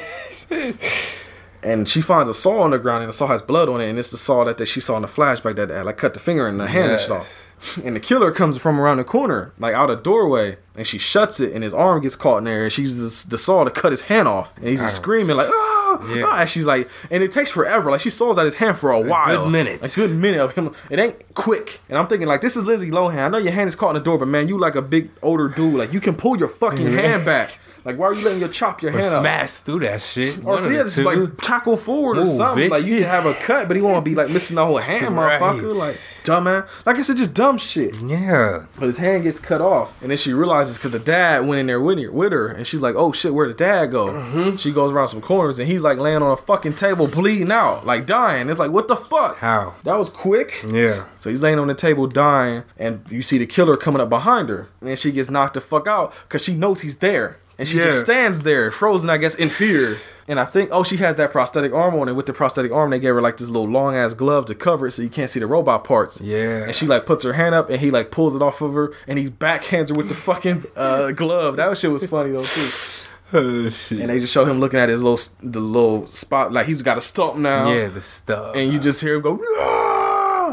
and 1.64 1.89
she 1.89 2.03
finds 2.03 2.28
a 2.28 2.35
saw 2.35 2.61
on 2.61 2.70
the 2.70 2.78
ground, 2.78 3.03
and 3.03 3.09
the 3.09 3.16
saw 3.16 3.26
has 3.26 3.43
blood 3.43 3.68
on 3.68 3.81
it, 3.81 3.91
and 3.91 3.99
it's 3.99 4.12
the 4.12 4.16
saw 4.16 4.45
that, 4.45 4.59
that 4.59 4.66
she 4.66 4.78
saw 4.81 4.95
in 4.95 5.03
the 5.03 5.09
flashback 5.09 5.57
that, 5.57 5.70
that 5.70 5.85
like 5.85 5.97
cut 5.97 6.14
the 6.14 6.20
finger 6.20 6.47
and 6.47 6.61
the 6.61 6.68
hand 6.68 6.93
and 6.93 7.01
shit 7.01 7.11
off. 7.11 7.49
And 7.84 7.94
the 7.94 8.00
killer 8.00 8.30
comes 8.32 8.56
from 8.58 8.80
around 8.80 8.96
the 8.96 9.04
corner, 9.04 9.52
like 9.58 9.74
out 9.74 9.90
a 9.90 9.96
doorway, 9.96 10.56
and 10.76 10.86
she 10.86 10.96
shuts 10.98 11.40
it, 11.40 11.52
and 11.52 11.62
his 11.62 11.74
arm 11.74 12.00
gets 12.00 12.16
caught 12.16 12.38
in 12.38 12.44
there, 12.44 12.62
and 12.64 12.72
she 12.72 12.82
uses 12.82 13.24
the 13.24 13.36
saw 13.38 13.64
to 13.64 13.70
cut 13.70 13.92
his 13.92 14.02
hand 14.02 14.26
off, 14.28 14.56
and 14.56 14.68
he's 14.68 14.80
just 14.80 14.96
screaming 14.96 15.36
like, 15.36 15.46
ah, 15.50 16.06
Yeah. 16.14 16.24
ah, 16.26 16.40
and 16.40 16.48
she's 16.50 16.64
like, 16.66 16.88
and 17.11 17.22
it 17.22 17.30
takes 17.32 17.50
forever, 17.50 17.90
like 17.90 18.00
she 18.00 18.08
saws 18.11 18.38
out 18.38 18.46
his 18.46 18.54
hand 18.56 18.78
for 18.78 18.90
a, 18.92 19.00
while, 19.00 19.44
good 19.44 19.50
minute. 19.50 19.92
a 19.92 19.94
good 19.94 20.11
minute 20.16 20.40
of 20.40 20.54
him. 20.54 20.74
It 20.88 20.98
ain't 20.98 21.34
quick, 21.34 21.80
and 21.90 21.98
I'm 21.98 22.06
thinking 22.06 22.28
like, 22.28 22.40
this 22.40 22.56
is 22.56 22.64
Lindsay 22.64 22.90
Lohan. 22.90 23.18
I 23.24 23.28
know 23.28 23.38
your 23.38 23.52
hand 23.52 23.68
is 23.68 23.74
caught 23.76 23.90
in 23.90 24.02
the 24.02 24.04
door, 24.04 24.16
but 24.18 24.26
man, 24.28 24.48
you 24.48 24.58
like 24.58 24.74
a 24.74 24.82
big 24.82 25.11
older 25.22 25.48
dude, 25.48 25.74
like 25.74 25.92
you 25.92 26.00
can 26.00 26.14
pull 26.16 26.38
your 26.38 26.48
fucking 26.48 26.94
hand 26.94 27.24
back. 27.26 27.58
Like 27.82 27.96
why 27.98 28.08
are 28.08 28.12
you 28.14 28.22
letting 28.22 28.40
your 28.40 28.50
chop 28.50 28.82
your 28.82 28.90
Or 28.90 28.94
hand 29.00 29.06
up? 29.14 29.22
smash 29.22 29.52
through 29.61 29.78
that 29.80 30.02
shit. 30.02 30.44
Or 30.44 30.58
see, 30.58 30.64
so 30.64 30.68
of 30.68 30.72
yeah, 30.76 30.82
the 30.82 30.84
just 30.84 30.98
like 30.98 31.36
tackle 31.38 31.78
forward 31.78 32.18
or 32.18 32.26
something. 32.26 32.68
bitch. 32.68 32.70
Like 32.70 32.84
you 32.84 32.96
can 32.98 33.04
have 33.04 33.24
a 33.24 33.32
cut, 33.32 33.68
but 33.68 33.74
he 33.74 33.80
won't 33.80 34.04
be 34.04 34.14
like 34.14 34.28
missing 34.30 34.56
the 34.56 34.66
whole 34.66 34.76
hand, 34.76 35.16
Right. 35.16 35.40
motherfucker. 35.40 35.78
Like 35.78 36.24
dumb 36.26 36.44
man. 36.44 36.64
Like 36.84 36.98
I 36.98 37.02
said, 37.02 37.16
just 37.16 37.32
dumb 37.32 37.49
shit. 37.59 38.01
yeah. 38.03 38.66
But 38.78 38.86
his 38.86 38.98
hand 38.98 39.24
gets 39.24 39.38
cut 39.38 39.61
off, 39.61 40.01
and 40.03 40.11
then 40.11 40.18
she 40.18 40.32
realizes 40.32 40.76
because 40.76 40.92
the 40.92 40.98
dad 40.98 41.46
went 41.46 41.61
in 41.61 41.66
there 41.66 41.80
with 41.80 41.98
her, 41.98 42.11
with 42.11 42.32
her, 42.32 42.48
and 42.48 42.66
she's 42.66 42.80
like, 42.80 42.94
"Oh 42.96 43.12
shit, 43.12 43.34
where'd 43.34 43.51
the 43.51 43.55
dad 43.55 43.86
go?" 43.90 44.07
Mm-hmm. 44.07 44.57
She 44.57 44.72
goes 44.72 44.92
around 44.92 45.09
some 45.09 45.20
corners, 45.20 45.59
and 45.59 45.68
he's 45.68 45.82
like 45.82 45.98
laying 45.98 46.22
on 46.22 46.30
a 46.30 46.36
fucking 46.36 46.74
table, 46.74 47.07
bleeding 47.07 47.51
out, 47.53 47.84
like 47.86 48.07
dying. 48.07 48.48
It's 48.48 48.59
like, 48.59 48.70
what 48.70 48.88
the 48.88 48.96
fuck? 48.96 49.38
How? 49.38 49.74
That 49.84 49.98
was 49.98 50.11
quick. 50.11 50.64
Yeah. 50.72 51.07
So 51.18 51.30
he's 51.30 51.42
laying 51.42 51.59
on 51.59 51.68
the 51.68 51.74
table 51.74 52.07
dying, 52.07 52.64
and 52.78 53.05
you 53.11 53.22
see 53.22 53.38
the 53.38 53.46
killer 53.46 53.76
coming 53.76 54.01
up 54.01 54.09
behind 54.09 54.48
her, 54.48 54.68
and 54.80 54.88
then 54.88 54.96
she 54.96 55.12
gets 55.12 55.30
knocked 55.30 55.55
the 55.55 55.61
fuck 55.61 55.86
out 55.86 56.12
because 56.28 56.42
she 56.44 56.55
knows 56.55 56.80
he's 56.80 56.98
there, 56.98 57.36
and 57.61 57.68
she 57.68 57.76
just 57.76 58.00
stands 58.00 58.40
there, 58.40 58.70
frozen, 58.70 59.08
I 59.11 59.16
guess, 59.18 59.34
in 59.34 59.48
fear. 59.48 59.94
And 60.26 60.38
I 60.40 60.44
think, 60.44 60.70
oh, 60.72 60.82
she 60.84 60.96
has 60.98 61.16
that 61.16 61.30
prosthetic 61.32 61.72
arm 61.72 61.94
on, 61.96 62.08
and 62.08 62.16
with 62.16 62.26
the 62.26 62.32
prosthetic 62.32 62.72
arm, 62.72 62.90
they 62.90 62.98
gave 63.00 63.14
her 63.14 63.20
like 63.20 63.36
this 63.36 63.48
little 63.48 63.68
long 63.68 63.94
ass 63.96 64.14
glove 64.14 64.46
to 64.46 64.54
cover 64.54 64.86
it, 64.86 64.92
so 64.92 65.02
you 65.02 65.08
can't 65.08 65.28
see 65.30 65.40
the 65.40 65.46
robot 65.46 65.84
parts. 65.84 66.20
Yeah. 66.20 66.64
And 66.64 66.74
she 66.74 66.86
like 66.86 67.04
puts 67.06 67.24
her 67.24 67.32
hand 67.34 67.54
up, 67.54 67.68
and 67.70 67.80
he 67.80 67.90
like 67.90 68.11
pulls 68.11 68.34
it 68.36 68.42
off 68.42 68.61
of 68.61 68.74
her, 68.74 68.92
and 69.06 69.18
he 69.18 69.28
backhands 69.30 69.88
her 69.88 69.94
with 69.94 70.08
the 70.08 70.14
fucking 70.14 70.64
uh, 70.76 71.12
glove. 71.12 71.56
That 71.56 71.76
shit 71.78 71.90
was 71.90 72.04
funny 72.08 72.32
though 72.32 72.42
too. 72.42 72.68
Oh 73.32 73.68
shit. 73.70 74.00
And 74.00 74.11
they 74.11 74.18
just 74.18 74.32
show 74.32 74.44
him 74.44 74.58
looking 74.58 74.80
at 74.80 74.88
his 74.88 75.04
little 75.04 75.20
the 75.40 75.61
little 75.61 76.04
spot, 76.08 76.52
like 76.52 76.66
he's 76.66 76.82
got 76.82 76.98
a 76.98 77.00
stump 77.00 77.36
now. 77.36 77.70
yeah, 77.72 77.86
the 77.86 78.02
stuff. 78.02 78.56
And 78.56 78.72
you 78.72 78.80
just 78.80 79.00
hear 79.00 79.14
him 79.14 79.22
go. 79.22 79.36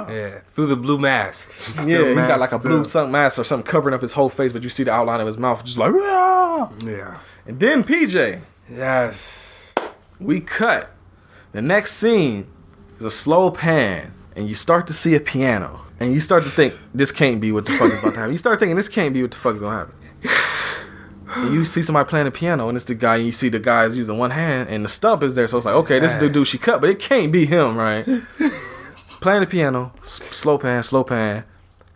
"Ah!" 0.08 0.12
yeah 0.12 0.40
through 0.56 0.68
the 0.68 0.76
blue 0.76 0.98
mask. 0.98 1.52
He's 1.78 1.88
Yeah, 1.88 2.06
he's 2.14 2.26
got 2.26 2.40
like 2.40 2.52
a 2.52 2.60
blue 2.60 2.84
something 2.86 3.12
mask 3.12 3.40
or 3.40 3.44
something 3.44 3.66
covering 3.70 3.94
up 3.94 4.02
his 4.02 4.14
whole 4.14 4.30
face, 4.30 4.52
but 4.52 4.64
you 4.64 4.70
see 4.70 4.84
the 4.84 4.92
outline 4.94 5.20
of 5.20 5.28
his 5.28 5.38
mouth, 5.38 5.64
just 5.64 5.78
like. 5.78 5.92
"Ah!" 5.96 6.72
Yeah. 6.84 7.18
And 7.46 7.60
then 7.60 7.84
PJ, 7.84 8.42
Yes. 8.70 9.74
we 10.20 10.40
cut. 10.42 10.90
The 11.54 11.62
next 11.62 11.94
scene 11.94 12.48
is 13.00 13.06
a 13.06 13.10
slow 13.12 13.52
pan, 13.52 14.12
and 14.36 14.48
you 14.50 14.56
start 14.56 14.86
to 14.88 14.94
see 14.94 15.16
a 15.16 15.20
piano, 15.20 15.82
and 16.00 16.12
you 16.14 16.20
start 16.20 16.44
to 16.44 16.50
think 16.50 16.74
this 16.94 17.12
can't 17.12 17.40
be 17.40 17.52
what 17.52 17.66
the 17.66 17.72
fuck 17.74 17.92
is 17.92 18.00
about 18.00 18.12
to 18.14 18.18
happen. 18.18 18.32
You 18.32 18.38
start 18.38 18.60
thinking 18.60 18.76
this 18.76 18.90
can't 18.90 19.14
be 19.14 19.22
what 19.22 19.32
the 19.32 19.38
fuck 19.38 19.56
is 19.56 19.62
gonna 19.62 19.78
happen. 19.78 19.94
And 21.36 21.54
you 21.54 21.66
see 21.66 21.84
somebody 21.84 22.10
playing 22.10 22.26
the 22.26 22.32
piano, 22.32 22.68
and 22.68 22.76
it's 22.76 22.86
the 22.86 22.96
guy. 22.96 23.18
And 23.18 23.26
you 23.26 23.32
see 23.32 23.50
the 23.50 23.60
guy 23.60 23.86
is 23.86 23.96
using 23.96 24.18
one 24.18 24.32
hand, 24.32 24.70
and 24.70 24.84
the 24.84 24.90
stump 24.90 25.24
is 25.24 25.36
there. 25.36 25.48
So 25.48 25.58
it's 25.58 25.66
like, 25.66 25.76
okay, 25.76 26.00
this 26.00 26.14
is 26.14 26.18
the 26.20 26.30
dude 26.30 26.48
she 26.48 26.58
cut, 26.58 26.82
but 26.82 26.90
it 26.90 27.00
can't 27.00 27.32
be 27.32 27.46
him, 27.46 27.78
right? 27.78 28.06
Playing 29.20 29.42
the 29.42 29.48
piano, 29.48 29.92
slow 30.04 30.58
pan, 30.58 30.84
slow 30.84 31.04
pan. 31.04 31.44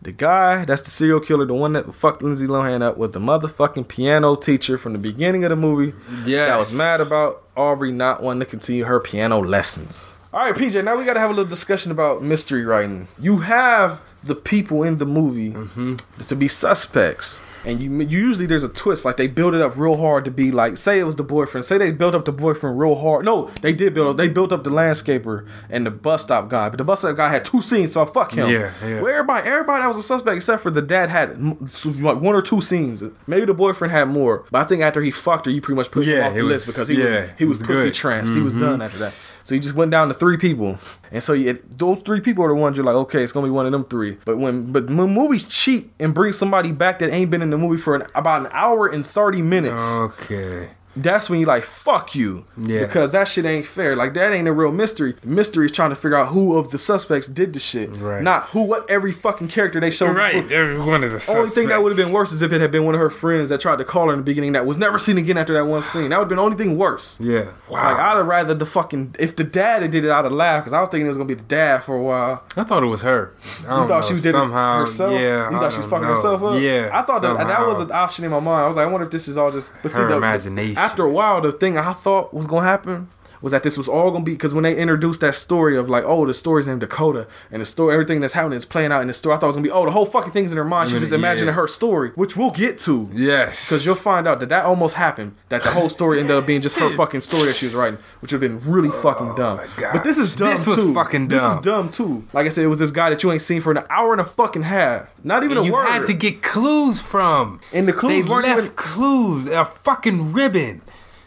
The 0.01 0.11
guy 0.11 0.65
that's 0.65 0.81
the 0.81 0.89
serial 0.89 1.19
killer, 1.19 1.45
the 1.45 1.53
one 1.53 1.73
that 1.73 1.93
fucked 1.93 2.23
Lindsay 2.23 2.47
Lohan 2.47 2.81
up, 2.81 2.97
was 2.97 3.11
the 3.11 3.19
motherfucking 3.19 3.87
piano 3.87 4.35
teacher 4.35 4.77
from 4.77 4.93
the 4.93 4.99
beginning 4.99 5.43
of 5.43 5.51
the 5.51 5.55
movie. 5.55 5.95
Yes. 6.25 6.49
That 6.49 6.57
was 6.57 6.75
mad 6.75 7.01
about 7.01 7.43
Aubrey 7.55 7.91
not 7.91 8.23
wanting 8.23 8.39
to 8.39 8.45
continue 8.47 8.85
her 8.85 8.99
piano 8.99 9.39
lessons. 9.39 10.15
All 10.33 10.39
right, 10.39 10.55
PJ. 10.55 10.83
Now 10.83 10.97
we 10.97 11.05
got 11.05 11.13
to 11.13 11.19
have 11.19 11.29
a 11.29 11.33
little 11.33 11.49
discussion 11.49 11.91
about 11.91 12.23
mystery 12.23 12.65
writing. 12.65 13.07
You 13.19 13.39
have 13.39 14.01
the 14.23 14.33
people 14.33 14.81
in 14.81 14.97
the 14.97 15.05
movie 15.05 15.51
mm-hmm. 15.51 15.95
to 16.17 16.35
be 16.35 16.47
suspects, 16.47 17.41
and 17.65 17.81
you, 17.81 17.91
you 18.01 18.19
usually 18.19 18.45
there's 18.45 18.63
a 18.63 18.69
twist. 18.69 19.05
Like 19.05 19.17
they 19.17 19.27
build 19.27 19.53
it 19.53 19.61
up 19.61 19.77
real 19.77 19.97
hard 19.97 20.25
to 20.25 20.31
be 20.31 20.51
like, 20.51 20.77
say 20.77 20.99
it 20.99 21.03
was 21.03 21.15
the 21.15 21.23
boyfriend. 21.23 21.65
Say 21.65 21.77
they 21.77 21.91
built 21.91 22.15
up 22.15 22.25
the 22.25 22.31
boyfriend 22.31 22.79
real 22.79 22.95
hard. 22.95 23.25
No, 23.25 23.49
they 23.61 23.73
did 23.73 23.93
build 23.93 24.11
up. 24.11 24.17
They 24.17 24.27
built 24.27 24.51
up 24.51 24.63
the 24.63 24.69
landscaper 24.69 25.47
and 25.69 25.85
the 25.85 25.91
bus 25.91 26.23
stop 26.23 26.49
guy. 26.49 26.69
But 26.69 26.77
the 26.77 26.83
bus 26.83 26.99
stop 26.99 27.15
guy 27.15 27.29
had 27.29 27.45
two 27.45 27.61
scenes, 27.61 27.93
so 27.93 28.03
I 28.03 28.05
fuck 28.05 28.33
him. 28.33 28.49
Yeah, 28.49 28.71
yeah. 28.83 29.01
Where 29.01 29.13
everybody, 29.13 29.47
everybody 29.47 29.81
that 29.81 29.87
was 29.87 29.97
a 29.97 30.03
suspect 30.03 30.35
except 30.35 30.63
for 30.63 30.71
the 30.71 30.81
dad 30.81 31.09
had 31.09 31.41
like 31.41 32.19
one 32.19 32.35
or 32.35 32.41
two 32.41 32.61
scenes. 32.61 33.03
Maybe 33.27 33.45
the 33.45 33.53
boyfriend 33.53 33.91
had 33.91 34.05
more, 34.05 34.45
but 34.51 34.61
I 34.61 34.63
think 34.65 34.81
after 34.81 35.01
he 35.01 35.11
fucked 35.11 35.45
her, 35.45 35.51
you 35.51 35.61
pretty 35.61 35.77
much 35.77 35.91
pushed 35.91 36.07
him 36.07 36.23
off 36.23 36.33
the 36.33 36.39
it 36.39 36.43
list 36.43 36.67
because 36.67 36.87
he 36.87 37.01
yeah, 37.01 37.21
was 37.21 37.29
he 37.37 37.45
was, 37.45 37.59
was 37.59 37.67
pussy 37.67 37.83
good. 37.83 37.93
tranced. 37.93 38.33
He 38.33 38.41
was 38.41 38.53
done 38.53 38.81
after 38.81 38.97
that. 38.99 39.17
So 39.43 39.55
he 39.55 39.59
just 39.59 39.75
went 39.75 39.89
down 39.91 40.07
to 40.07 40.13
three 40.13 40.37
people, 40.37 40.77
and 41.11 41.23
so 41.23 41.33
you, 41.33 41.53
those 41.67 41.99
three 42.01 42.21
people 42.21 42.43
are 42.45 42.49
the 42.49 42.55
ones 42.55 42.77
you're 42.77 42.85
like, 42.85 42.95
okay, 42.95 43.23
it's 43.23 43.31
gonna 43.31 43.47
be 43.47 43.51
one 43.51 43.65
of 43.65 43.71
them 43.71 43.85
three. 43.85 44.17
But 44.23 44.37
when 44.37 44.71
but 44.71 44.87
when 44.87 45.13
movies 45.13 45.45
cheat 45.45 45.89
and 45.99 46.13
bring 46.13 46.31
somebody 46.31 46.71
back 46.71 46.99
that 46.99 47.11
ain't 47.11 47.31
been 47.31 47.41
in 47.41 47.49
the 47.51 47.57
movie 47.57 47.79
for 47.79 47.95
an, 47.95 48.03
about 48.15 48.41
an 48.41 48.49
hour 48.51 48.87
and 48.87 49.05
thirty 49.05 49.41
minutes, 49.41 49.83
Okay. 49.97 50.69
That's 50.95 51.29
when 51.29 51.39
you 51.39 51.45
like 51.45 51.63
fuck 51.63 52.13
you 52.15 52.45
Yeah. 52.57 52.81
because 52.85 53.11
that 53.13 53.27
shit 53.27 53.45
ain't 53.45 53.65
fair 53.65 53.95
like 53.95 54.13
that 54.15 54.33
ain't 54.33 54.47
a 54.47 54.51
real 54.53 54.71
mystery 54.71 55.15
the 55.21 55.27
mystery 55.27 55.65
is 55.65 55.71
trying 55.71 55.89
to 55.91 55.95
figure 55.95 56.17
out 56.17 56.27
who 56.29 56.57
of 56.57 56.71
the 56.71 56.77
suspects 56.77 57.27
did 57.27 57.53
the 57.53 57.59
shit 57.59 57.95
Right. 57.95 58.21
not 58.21 58.43
who 58.49 58.63
what 58.63 58.89
every 58.89 59.11
fucking 59.11 59.47
character 59.47 59.79
they 59.79 59.91
showed 59.91 60.15
Right. 60.15 60.51
Everyone 60.51 61.03
is 61.03 61.13
a 61.13 61.19
suspect. 61.19 61.37
only 61.37 61.49
thing 61.49 61.67
that 61.69 61.81
would 61.81 61.95
have 61.95 62.05
been 62.05 62.13
worse 62.13 62.31
is 62.31 62.41
if 62.41 62.51
it 62.51 62.59
had 62.61 62.71
been 62.71 62.83
one 62.85 62.93
of 62.95 63.01
her 63.01 63.09
friends 63.09 63.49
that 63.49 63.61
tried 63.61 63.77
to 63.77 63.85
call 63.85 64.07
her 64.07 64.13
in 64.13 64.19
the 64.19 64.23
beginning 64.23 64.51
that 64.53 64.65
was 64.65 64.77
never 64.77 64.99
seen 64.99 65.17
again 65.17 65.37
after 65.37 65.53
that 65.53 65.65
one 65.65 65.81
scene 65.81 66.09
that 66.09 66.17
would 66.17 66.23
have 66.23 66.29
been 66.29 66.37
the 66.37 66.43
only 66.43 66.57
thing 66.57 66.77
worse 66.77 67.17
Yeah. 67.21 67.45
like 67.69 67.81
I'd 67.97 68.17
have 68.17 68.25
rather 68.27 68.53
the 68.53 68.65
fucking 68.65 69.15
if 69.19 69.35
the 69.35 69.43
dad 69.45 69.81
had 69.83 69.91
did 69.91 70.03
it 70.05 70.11
I'd 70.11 70.25
have 70.25 70.33
laughed 70.33 70.65
because 70.65 70.73
I 70.73 70.81
was 70.81 70.89
thinking 70.89 71.05
it 71.05 71.09
was 71.09 71.17
gonna 71.17 71.27
be 71.27 71.33
the 71.35 71.41
dad 71.43 71.83
for 71.83 71.95
a 71.95 72.01
while 72.01 72.43
I 72.57 72.63
thought 72.63 72.83
it 72.83 72.87
was 72.87 73.01
her. 73.03 73.31
I 73.41 73.61
you 73.61 73.67
don't 73.67 73.87
thought 73.87 74.01
know, 74.09 74.15
she 74.15 74.21
did 74.21 74.31
somehow, 74.33 74.77
it 74.77 74.79
herself 74.81 75.13
Yeah. 75.13 75.49
you 75.49 75.55
I 75.55 75.59
thought 75.59 75.71
she 75.71 75.77
was 75.79 75.85
fucking 75.87 76.01
know. 76.01 76.15
herself 76.15 76.43
up 76.43 76.61
Yeah. 76.61 76.89
I 76.91 77.01
thought 77.03 77.21
that, 77.21 77.47
that 77.47 77.65
was 77.65 77.79
an 77.79 77.91
option 77.91 78.25
in 78.25 78.31
my 78.31 78.39
mind 78.39 78.65
I 78.65 78.67
was 78.67 78.75
like 78.75 78.87
I 78.87 78.91
wonder 78.91 79.05
if 79.05 79.11
this 79.11 79.27
is 79.27 79.37
all 79.37 79.51
just 79.51 79.71
but 79.81 79.91
see 79.91 80.01
Her 80.01 80.07
the, 80.07 80.17
imagination. 80.17 80.80
After 80.81 81.05
a 81.05 81.11
while 81.11 81.39
the 81.41 81.51
thing 81.51 81.77
I 81.77 81.93
thought 81.93 82.33
was 82.33 82.47
gonna 82.47 82.65
happen 82.65 83.09
was 83.41 83.51
that 83.51 83.63
this 83.63 83.77
was 83.77 83.87
all 83.87 84.11
gonna 84.11 84.23
be 84.23 84.31
because 84.33 84.53
when 84.53 84.63
they 84.63 84.75
introduced 84.77 85.21
that 85.21 85.35
story 85.35 85.77
of 85.77 85.89
like 85.89 86.03
oh 86.05 86.25
the 86.25 86.33
story's 86.33 86.67
named 86.67 86.79
Dakota 86.81 87.27
and 87.51 87.61
the 87.61 87.65
story 87.65 87.93
everything 87.93 88.19
that's 88.21 88.33
happening 88.33 88.57
is 88.57 88.65
playing 88.65 88.91
out 88.91 89.01
in 89.01 89.07
the 89.07 89.13
story 89.13 89.35
I 89.35 89.39
thought 89.39 89.47
it 89.47 89.47
was 89.47 89.55
gonna 89.55 89.63
be 89.67 89.71
oh 89.71 89.85
the 89.85 89.91
whole 89.91 90.05
fucking 90.05 90.31
thing's 90.31 90.51
in 90.51 90.57
her 90.57 90.63
mind 90.65 90.89
she's 90.89 90.99
just 90.99 91.11
Yeah. 91.11 91.17
imagining 91.17 91.53
her 91.53 91.67
story 91.67 92.11
which 92.15 92.35
we'll 92.37 92.51
get 92.51 92.77
to 92.79 93.09
Yes. 93.13 93.67
because 93.69 93.85
you'll 93.85 93.95
find 93.95 94.27
out 94.27 94.39
that 94.41 94.49
that 94.49 94.65
almost 94.65 94.95
happened. 94.95 95.35
That 95.49 95.63
the 95.63 95.69
whole 95.69 95.89
story 95.89 96.19
ended 96.19 96.35
up 96.35 96.45
being 96.45 96.61
just 96.61 96.77
her 96.77 96.89
fucking 96.95 97.21
story 97.21 97.45
that 97.47 97.55
she 97.55 97.65
was 97.65 97.73
writing, 97.75 97.99
which 98.21 98.31
would 98.31 98.41
have 98.41 98.61
been 98.61 98.71
really 98.71 98.89
fucking 98.89 99.31
oh 99.31 99.35
dumb. 99.35 99.59
Oh 99.61 99.73
God. 99.77 99.93
But 99.93 100.03
this 100.03 100.17
is 100.17 100.35
dumb 100.35 100.47
This 100.49 100.67
was 100.67 100.77
too. 100.77 100.93
fucking 100.93 101.27
This 101.27 101.43
is 101.43 101.53
dumb. 101.55 101.61
dumb 101.61 101.89
too. 101.91 102.23
Like 102.33 102.45
I 102.45 102.49
said, 102.49 102.63
it 102.63 102.67
was 102.67 102.79
this 102.79 102.91
guy 102.91 103.09
that 103.09 103.21
you 103.23 103.31
ain't 103.31 103.41
seen 103.41 103.61
for 103.61 103.71
an 103.71 103.83
hour 103.89 104.11
and 104.11 104.21
a 104.21 104.25
fucking 104.25 104.63
half. 104.63 105.09
Not 105.23 105.43
even 105.43 105.57
a 105.57 105.63
you 105.63 105.73
word. 105.73 105.87
had 105.87 106.05
to 106.07 106.13
get 106.13 106.41
clues 106.41 107.01
from. 107.01 107.59
And 107.73 107.87
the 107.87 107.93
clues 107.93 108.25
they 108.25 108.29
weren't 108.31 108.45
left 108.45 108.59
even- 108.59 108.71
clues. 108.75 109.47
A 109.47 109.65
fucking 109.65 110.33
ribbon. 110.33 110.81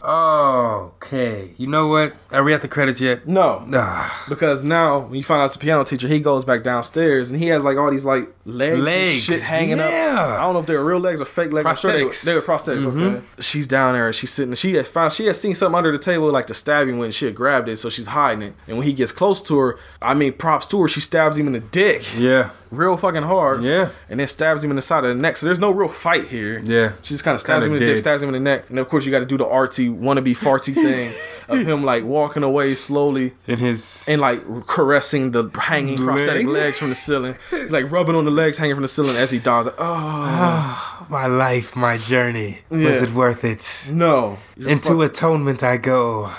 Okay. 0.07 1.53
You 1.57 1.67
know 1.67 1.87
what? 1.87 2.13
Are 2.31 2.43
we 2.43 2.53
at 2.53 2.61
the 2.61 2.67
credits 2.67 3.01
yet? 3.01 3.27
no. 3.27 3.65
Ah, 3.73 4.25
Because 4.29 4.63
now 4.63 4.99
when 4.99 5.15
you 5.15 5.23
find 5.23 5.41
out 5.41 5.45
it's 5.45 5.55
a 5.55 5.59
piano 5.59 5.83
teacher, 5.83 6.07
he 6.07 6.19
goes 6.19 6.45
back 6.45 6.63
downstairs 6.63 7.29
and 7.31 7.39
he 7.39 7.47
has 7.47 7.63
like 7.63 7.77
all 7.77 7.91
these 7.91 8.05
like 8.05 8.29
legs, 8.45 8.73
and 8.73 8.83
Legs, 8.83 9.23
shit 9.23 9.41
hanging 9.41 9.79
up. 9.79 9.89
I 9.89 10.37
don't 10.41 10.53
know 10.53 10.59
if 10.59 10.65
they're 10.65 10.83
real 10.83 10.99
legs 10.99 11.21
or 11.21 11.25
fake 11.25 11.51
legs. 11.51 11.65
I'm 11.65 11.75
sure 11.75 11.91
they 11.91 12.03
were, 12.03 12.09
Prosthetics. 12.11 12.23
they 12.23 12.33
were 12.35 12.41
prosthetics. 12.41 12.85
Okay. 12.85 13.25
She's 13.39 13.67
down 13.67 13.93
there. 13.93 14.11
She's 14.13 14.31
sitting. 14.31 14.53
She 14.55 14.75
had 14.75 14.87
found. 14.87 15.13
She 15.13 15.25
had 15.25 15.35
seen 15.35 15.55
something 15.55 15.75
under 15.77 15.91
the 15.91 15.99
table 15.99 16.29
like 16.31 16.47
the 16.47 16.53
stabbing 16.53 16.97
when 16.99 17.11
she 17.11 17.25
had 17.25 17.35
grabbed 17.35 17.67
it. 17.69 17.77
So 17.77 17.89
she's 17.89 18.07
hiding 18.07 18.41
it. 18.43 18.53
And 18.67 18.77
when 18.77 18.85
he 18.87 18.93
gets 18.93 19.11
close 19.11 19.41
to 19.43 19.57
her, 19.59 19.79
I 20.01 20.13
mean, 20.13 20.33
props 20.33 20.67
to 20.67 20.81
her. 20.81 20.87
She 20.87 20.99
stabs 21.01 21.37
him 21.37 21.47
in 21.47 21.53
the 21.53 21.59
dick, 21.59 22.03
yeah. 22.17 22.51
Real 22.75 22.97
fucking 22.97 23.23
hard. 23.23 23.63
Yeah. 23.63 23.89
And 24.09 24.19
then 24.19 24.27
stabs 24.27 24.63
him 24.63 24.69
in 24.71 24.75
the 24.75 24.81
side 24.81 25.03
of 25.03 25.15
the 25.15 25.21
neck. 25.21 25.37
So 25.37 25.45
there's 25.45 25.59
no 25.59 25.71
real 25.71 25.87
fight 25.87 26.27
here. 26.27 26.59
Yeah. 26.63 26.93
She 27.01 27.13
just 27.13 27.23
kind 27.23 27.35
of 27.35 27.41
stabs 27.41 27.65
him 27.65 27.73
in 27.73 27.79
the 27.79 27.85
dick, 27.85 27.97
stabs 27.97 28.21
him 28.21 28.29
in 28.29 28.33
the 28.33 28.39
neck, 28.39 28.69
and 28.69 28.79
of 28.79 28.87
course 28.89 29.05
you 29.05 29.11
got 29.11 29.19
to 29.19 29.25
do 29.25 29.37
the 29.37 29.45
artsy 29.45 29.89
wannabe 29.95 30.35
fartsy 30.37 30.73
thing 30.85 31.13
of 31.47 31.59
him 31.65 31.83
like 31.83 32.03
walking 32.03 32.41
away 32.43 32.73
slowly 32.75 33.33
In 33.47 33.59
his 33.59 34.07
and 34.09 34.19
like 34.19 34.39
caressing 34.67 35.31
the 35.31 35.49
hanging 35.59 35.97
prosthetic 35.97 36.47
Legs. 36.47 36.77
from 36.79 36.89
the 36.89 36.95
ceiling. 36.95 37.35
He's 37.51 37.71
like 37.71 37.91
rubbing 37.91 38.15
on 38.15 38.25
the 38.25 38.31
legs 38.31 38.57
hanging 38.57 38.75
from 38.75 38.81
the 38.81 38.87
ceiling 38.87 39.15
as 39.15 39.31
he 39.31 39.39
dies. 39.39 39.65
Like, 39.65 39.75
oh 39.77 41.05
my 41.09 41.27
life, 41.27 41.75
my 41.75 41.97
journey. 41.97 42.59
Was 42.69 43.01
it 43.01 43.13
worth 43.13 43.43
it? 43.43 43.91
no, 43.93 44.37
Into 44.57 45.01
atonement 45.01 45.63
I 45.63 45.77
go. 45.77 46.31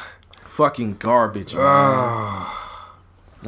fucking 0.45 0.97
garbage. 0.99 1.55
Man. 1.55 1.63
Ah. 1.67 2.56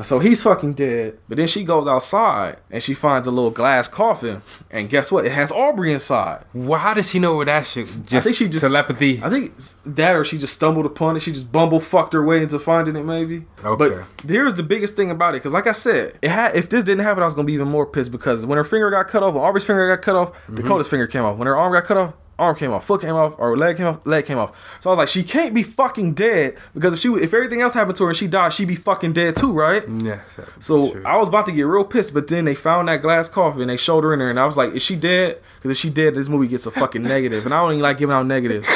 So 0.02 0.18
he's 0.18 0.42
fucking 0.42 0.74
dead. 0.74 1.18
But 1.28 1.38
then 1.38 1.46
she 1.46 1.64
goes 1.64 1.86
outside 1.86 2.58
and 2.70 2.82
she 2.82 2.94
finds 2.94 3.26
a 3.26 3.30
little 3.30 3.50
glass 3.50 3.88
coffin, 3.88 4.42
and 4.70 4.88
guess 4.88 5.10
what? 5.10 5.24
It 5.26 5.32
has 5.32 5.50
Aubrey 5.52 5.92
inside. 5.92 6.44
Well, 6.54 6.78
how 6.78 6.94
does 6.94 7.10
she 7.10 7.18
know 7.18 7.36
where 7.36 7.46
that 7.46 7.66
shit? 7.66 7.88
Just 8.06 8.26
think 8.26 8.36
she 8.36 8.48
just- 8.48 8.64
telepathy. 8.64 9.20
I 9.22 9.30
think 9.30 9.52
that 9.86 10.14
or 10.14 10.24
she 10.24 10.38
just 10.38 10.54
stumbled 10.54 10.86
upon 10.86 11.16
it. 11.16 11.20
She 11.20 11.32
just 11.32 11.50
bumble 11.50 11.80
fucked 11.80 12.12
her 12.12 12.24
way 12.24 12.42
into 12.42 12.58
finding 12.58 12.96
it, 12.96 13.04
maybe. 13.04 13.44
Okay. 13.64 13.76
But 14.24 14.28
here's 14.30 14.54
the 14.54 14.62
biggest 14.62 14.96
thing 14.96 15.10
about 15.10 15.34
it, 15.34 15.38
because 15.38 15.52
like 15.52 15.66
I 15.66 15.72
said, 15.72 16.18
it 16.22 16.30
had 16.30 16.54
if 16.56 16.68
this 16.68 16.84
didn't 16.84 17.04
happen, 17.04 17.22
I 17.22 17.26
was 17.26 17.34
gonna 17.34 17.46
be 17.46 17.52
even 17.54 17.68
more 17.68 17.86
pissed 17.86 18.12
because 18.12 18.44
when 18.46 18.56
her 18.56 18.64
finger 18.64 18.90
got 18.90 19.08
cut 19.08 19.22
off, 19.22 19.34
Aubrey's 19.34 19.64
finger 19.64 19.88
got 19.94 20.02
cut 20.02 20.14
off, 20.16 20.32
Mm-hmm. 20.32 20.56
Dakota's 20.56 20.88
finger 20.88 21.06
came 21.06 21.24
off. 21.24 21.36
When 21.38 21.46
her 21.46 21.56
arm 21.56 21.72
got 21.72 21.84
cut 21.84 21.96
off, 21.96 22.14
arm 22.38 22.54
came 22.56 22.70
off, 22.72 22.84
foot 22.86 23.00
came 23.00 23.14
off, 23.14 23.34
or 23.38 23.56
leg 23.56 23.76
came 23.76 23.86
off, 23.86 23.98
leg 24.06 24.24
came 24.24 24.38
off. 24.38 24.52
So 24.80 24.90
I 24.90 24.92
was 24.92 24.98
like, 24.98 25.08
she 25.08 25.22
can't 25.22 25.52
be 25.54 25.62
fucking 25.62 26.14
dead 26.14 26.56
because 26.74 26.94
if 26.94 27.00
she 27.00 27.08
if 27.08 27.34
everything 27.34 27.60
else 27.60 27.74
happened 27.74 27.96
to 27.96 28.04
her 28.04 28.10
and 28.10 28.16
she 28.16 28.26
died, 28.28 28.52
she'd 28.52 28.68
be 28.68 28.76
fucking 28.76 29.12
dead 29.12 29.34
too, 29.36 29.52
right? 29.52 29.82
That's 29.86 30.38
So 30.60 30.92
true. 30.92 31.02
I 31.04 31.16
was 31.16 31.28
about 31.28 31.46
to 31.46 31.52
get 31.52 31.62
real 31.62 31.84
pissed, 31.84 32.14
but 32.14 32.28
then 32.28 32.44
they 32.44 32.54
found 32.54 32.88
that 32.88 33.02
glass 33.02 33.28
coffin 33.28 33.62
and 33.62 33.70
they 33.70 33.76
showed 33.76 34.04
her 34.04 34.12
in 34.12 34.18
there, 34.20 34.30
and 34.30 34.38
I 34.38 34.46
was 34.46 34.56
like, 34.56 34.72
"Is 34.74 34.82
she 34.82 34.96
dead?" 34.96 35.40
Because 35.56 35.72
if 35.72 35.76
she 35.78 35.90
dead, 35.90 36.14
this 36.14 36.28
movie 36.28 36.48
gets 36.48 36.66
a 36.66 36.70
fucking 36.70 37.02
negative, 37.14 37.44
and 37.44 37.54
I 37.54 37.60
don't 37.62 37.72
even 37.72 37.82
like 37.82 37.98
giving 37.98 38.14
out 38.14 38.26
negatives. 38.26 38.68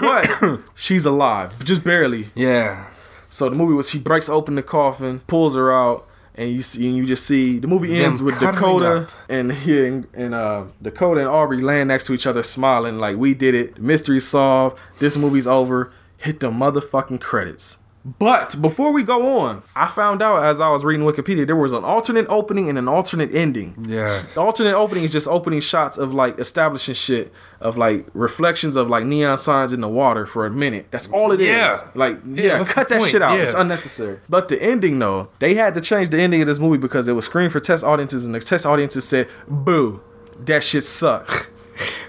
but 0.00 0.60
she's 0.74 1.04
alive, 1.04 1.64
just 1.64 1.84
barely. 1.84 2.30
yeah. 2.34 2.86
So 3.32 3.48
the 3.48 3.54
movie 3.54 3.74
was 3.74 3.88
she 3.88 4.00
breaks 4.00 4.28
open 4.28 4.56
the 4.56 4.62
coffin, 4.62 5.20
pulls 5.28 5.54
her 5.54 5.72
out, 5.72 6.04
and 6.40 6.50
you 6.50 6.62
see 6.62 6.86
and 6.88 6.96
you 6.96 7.04
just 7.04 7.26
see 7.26 7.58
the 7.58 7.68
movie 7.68 7.88
Them 7.88 8.02
ends 8.06 8.22
with 8.22 8.40
Dakota 8.40 9.02
up. 9.02 9.10
and 9.28 9.52
here 9.52 9.84
and, 9.86 10.06
and 10.14 10.34
uh, 10.34 10.64
Dakota 10.80 11.20
and 11.20 11.28
Aubrey 11.28 11.60
laying 11.60 11.88
next 11.88 12.06
to 12.06 12.14
each 12.14 12.26
other, 12.26 12.42
smiling 12.42 12.98
like 12.98 13.16
we 13.18 13.34
did 13.34 13.54
it. 13.54 13.78
Mystery 13.78 14.20
solved. 14.20 14.78
This 14.98 15.16
movie's 15.18 15.46
over. 15.46 15.92
Hit 16.16 16.40
the 16.40 16.50
motherfucking 16.50 17.20
credits. 17.20 17.78
But 18.02 18.56
before 18.62 18.92
we 18.92 19.02
go 19.02 19.40
on, 19.40 19.62
I 19.76 19.86
found 19.86 20.22
out 20.22 20.42
as 20.42 20.58
I 20.58 20.70
was 20.70 20.84
reading 20.84 21.04
Wikipedia 21.04 21.46
there 21.46 21.56
was 21.56 21.74
an 21.74 21.84
alternate 21.84 22.26
opening 22.30 22.70
and 22.70 22.78
an 22.78 22.88
alternate 22.88 23.34
ending. 23.34 23.76
Yeah. 23.86 24.22
The 24.34 24.40
alternate 24.40 24.74
opening 24.74 25.04
is 25.04 25.12
just 25.12 25.28
opening 25.28 25.60
shots 25.60 25.98
of 25.98 26.14
like 26.14 26.38
establishing 26.38 26.94
shit 26.94 27.30
of 27.60 27.76
like 27.76 28.06
reflections 28.14 28.74
of 28.76 28.88
like 28.88 29.04
neon 29.04 29.36
signs 29.36 29.74
in 29.74 29.82
the 29.82 29.88
water 29.88 30.24
for 30.24 30.46
a 30.46 30.50
minute. 30.50 30.86
That's 30.90 31.10
all 31.10 31.30
it 31.32 31.42
is. 31.42 31.48
Yeah. 31.48 31.76
Like 31.94 32.18
yeah, 32.26 32.58
what's 32.58 32.72
cut 32.72 32.88
that 32.88 33.00
point? 33.00 33.10
shit 33.10 33.20
out. 33.20 33.36
Yeah. 33.36 33.42
It's 33.42 33.54
unnecessary. 33.54 34.18
But 34.30 34.48
the 34.48 34.60
ending 34.62 34.98
though, 34.98 35.28
they 35.38 35.54
had 35.54 35.74
to 35.74 35.82
change 35.82 36.08
the 36.08 36.20
ending 36.20 36.40
of 36.40 36.46
this 36.46 36.58
movie 36.58 36.78
because 36.78 37.06
it 37.06 37.12
was 37.12 37.26
screened 37.26 37.52
for 37.52 37.60
test 37.60 37.84
audiences 37.84 38.24
and 38.24 38.34
the 38.34 38.40
test 38.40 38.64
audiences 38.64 39.06
said, 39.06 39.28
"Boo, 39.46 40.02
that 40.46 40.64
shit 40.64 40.84
sucks." 40.84 41.48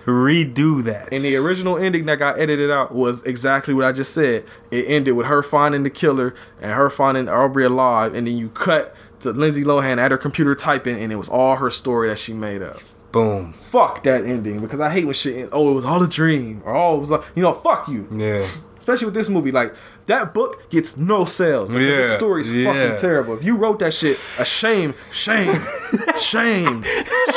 Redo 0.05 0.83
that. 0.83 1.11
And 1.11 1.23
the 1.23 1.35
original 1.35 1.77
ending 1.77 2.05
that 2.05 2.19
got 2.19 2.39
edited 2.39 2.71
out 2.71 2.93
was 2.93 3.23
exactly 3.23 3.73
what 3.73 3.85
I 3.85 3.91
just 3.91 4.13
said. 4.13 4.45
It 4.69 4.85
ended 4.87 5.15
with 5.15 5.27
her 5.27 5.43
finding 5.43 5.83
the 5.83 5.89
killer 5.89 6.33
and 6.61 6.71
her 6.71 6.89
finding 6.89 7.27
Aubrey 7.27 7.65
alive, 7.65 8.13
and 8.13 8.27
then 8.27 8.37
you 8.37 8.49
cut 8.49 8.95
to 9.21 9.31
Lindsay 9.31 9.63
Lohan 9.63 9.97
at 9.97 10.11
her 10.11 10.17
computer 10.17 10.55
typing, 10.55 11.01
and 11.01 11.11
it 11.11 11.17
was 11.17 11.29
all 11.29 11.57
her 11.57 11.69
story 11.69 12.09
that 12.09 12.19
she 12.19 12.33
made 12.33 12.61
up. 12.61 12.79
Boom. 13.11 13.53
Fuck 13.53 14.03
that 14.03 14.23
ending 14.23 14.61
because 14.61 14.79
I 14.79 14.89
hate 14.89 15.05
when 15.05 15.13
shit. 15.13 15.35
End, 15.35 15.49
oh, 15.51 15.71
it 15.71 15.73
was 15.73 15.85
all 15.85 16.01
a 16.01 16.07
dream, 16.07 16.61
or 16.65 16.75
oh, 16.75 16.95
it 16.95 16.99
was 16.99 17.11
like 17.11 17.23
you 17.35 17.43
know, 17.43 17.53
fuck 17.53 17.87
you. 17.87 18.07
Yeah. 18.11 18.47
Especially 18.81 19.05
with 19.05 19.13
this 19.13 19.29
movie, 19.29 19.51
like 19.51 19.75
that 20.07 20.33
book 20.33 20.67
gets 20.71 20.97
no 20.97 21.23
sales. 21.23 21.69
because 21.69 22.09
The 22.09 22.17
story's 22.17 22.51
yeah. 22.51 22.73
fucking 22.73 22.99
terrible. 22.99 23.35
If 23.37 23.43
you 23.43 23.55
wrote 23.55 23.77
that 23.77 23.93
shit, 23.93 24.17
a 24.39 24.43
shame, 24.43 24.95
shame, 25.11 25.61
shame, 26.19 26.83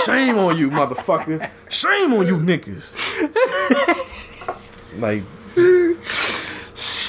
shame 0.06 0.38
on 0.38 0.56
you, 0.56 0.70
motherfucker. 0.70 1.50
Shame 1.68 2.14
on 2.14 2.26
you, 2.26 2.38
niggas. 2.38 2.94
like, 4.98 5.22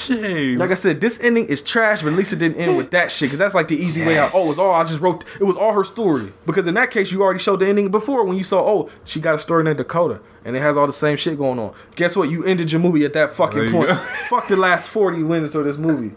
Shame. 0.06 0.58
like 0.58 0.70
I 0.70 0.74
said, 0.74 1.00
this 1.00 1.20
ending 1.20 1.46
is 1.46 1.62
trash, 1.62 2.02
but 2.02 2.08
at 2.12 2.14
least 2.14 2.32
it 2.32 2.38
didn't 2.38 2.58
end 2.58 2.76
with 2.76 2.90
that 2.92 3.10
shit. 3.10 3.28
Because 3.28 3.38
that's 3.38 3.54
like 3.54 3.68
the 3.68 3.76
easy 3.76 4.04
way 4.04 4.18
out. 4.18 4.30
Oh, 4.34 4.48
it's 4.48 4.58
all 4.58 4.74
I 4.74 4.84
just 4.84 5.00
wrote. 5.00 5.24
It 5.40 5.44
was 5.44 5.56
all 5.56 5.72
her 5.72 5.84
story. 5.84 6.32
Because 6.44 6.66
in 6.66 6.74
that 6.74 6.90
case, 6.90 7.12
you 7.12 7.22
already 7.22 7.40
showed 7.40 7.60
the 7.60 7.68
ending 7.68 7.90
before 7.90 8.24
when 8.24 8.36
you 8.36 8.44
saw, 8.44 8.60
oh, 8.60 8.90
she 9.04 9.20
got 9.20 9.34
a 9.34 9.38
story 9.38 9.64
named 9.64 9.78
Dakota, 9.78 10.20
and 10.44 10.56
it 10.56 10.60
has 10.60 10.76
all 10.76 10.86
the 10.86 10.92
same 10.92 11.16
shit 11.16 11.36
going 11.38 11.58
on. 11.58 11.74
Guess 11.94 12.16
what? 12.16 12.30
You 12.30 12.44
ended 12.44 12.72
your 12.72 12.80
movie 12.80 13.04
at 13.04 13.12
that 13.14 13.32
fucking 13.32 13.70
point. 13.70 13.88
go. 13.88 13.96
Fuck 14.28 14.48
the 14.48 14.56
last 14.56 14.88
forty 14.88 15.22
minutes 15.22 15.54
of 15.54 15.64
this 15.64 15.76
movie. 15.76 16.14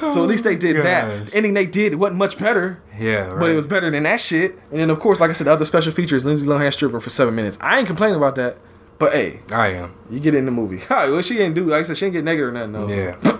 So 0.00 0.22
at 0.22 0.28
least 0.28 0.44
they 0.44 0.56
did 0.56 0.76
that. 0.84 1.34
ending 1.34 1.54
they 1.54 1.66
did 1.66 1.92
it 1.92 1.96
wasn't 1.96 2.18
much 2.18 2.38
better. 2.38 2.80
Yeah. 2.98 3.28
Right. 3.28 3.40
But 3.40 3.50
it 3.50 3.54
was 3.54 3.66
better 3.66 3.90
than 3.90 4.04
that 4.04 4.20
shit. 4.20 4.52
And 4.70 4.80
then 4.80 4.90
of 4.90 5.00
course, 5.00 5.20
like 5.20 5.30
I 5.30 5.32
said, 5.32 5.46
the 5.46 5.52
other 5.52 5.64
special 5.64 5.92
features, 5.92 6.24
Lindsay 6.24 6.46
Lohan 6.46 6.72
stripper 6.72 7.00
for 7.00 7.10
seven 7.10 7.34
minutes. 7.34 7.58
I 7.60 7.78
ain't 7.78 7.86
complaining 7.86 8.16
about 8.16 8.36
that. 8.36 8.58
But 8.98 9.12
hey, 9.12 9.40
I 9.52 9.68
am. 9.68 9.94
you 10.10 10.18
get 10.20 10.34
in 10.34 10.44
the 10.44 10.50
movie. 10.50 10.80
Alright, 10.90 11.10
well 11.10 11.22
she 11.22 11.34
didn't 11.36 11.54
do 11.54 11.64
like 11.66 11.80
I 11.80 11.82
said, 11.84 11.96
she 11.96 12.06
didn't 12.06 12.14
get 12.14 12.24
negative 12.24 12.48
or 12.54 12.66
nothing 12.66 12.74
else. 12.74 12.94
Yeah. 12.94 13.38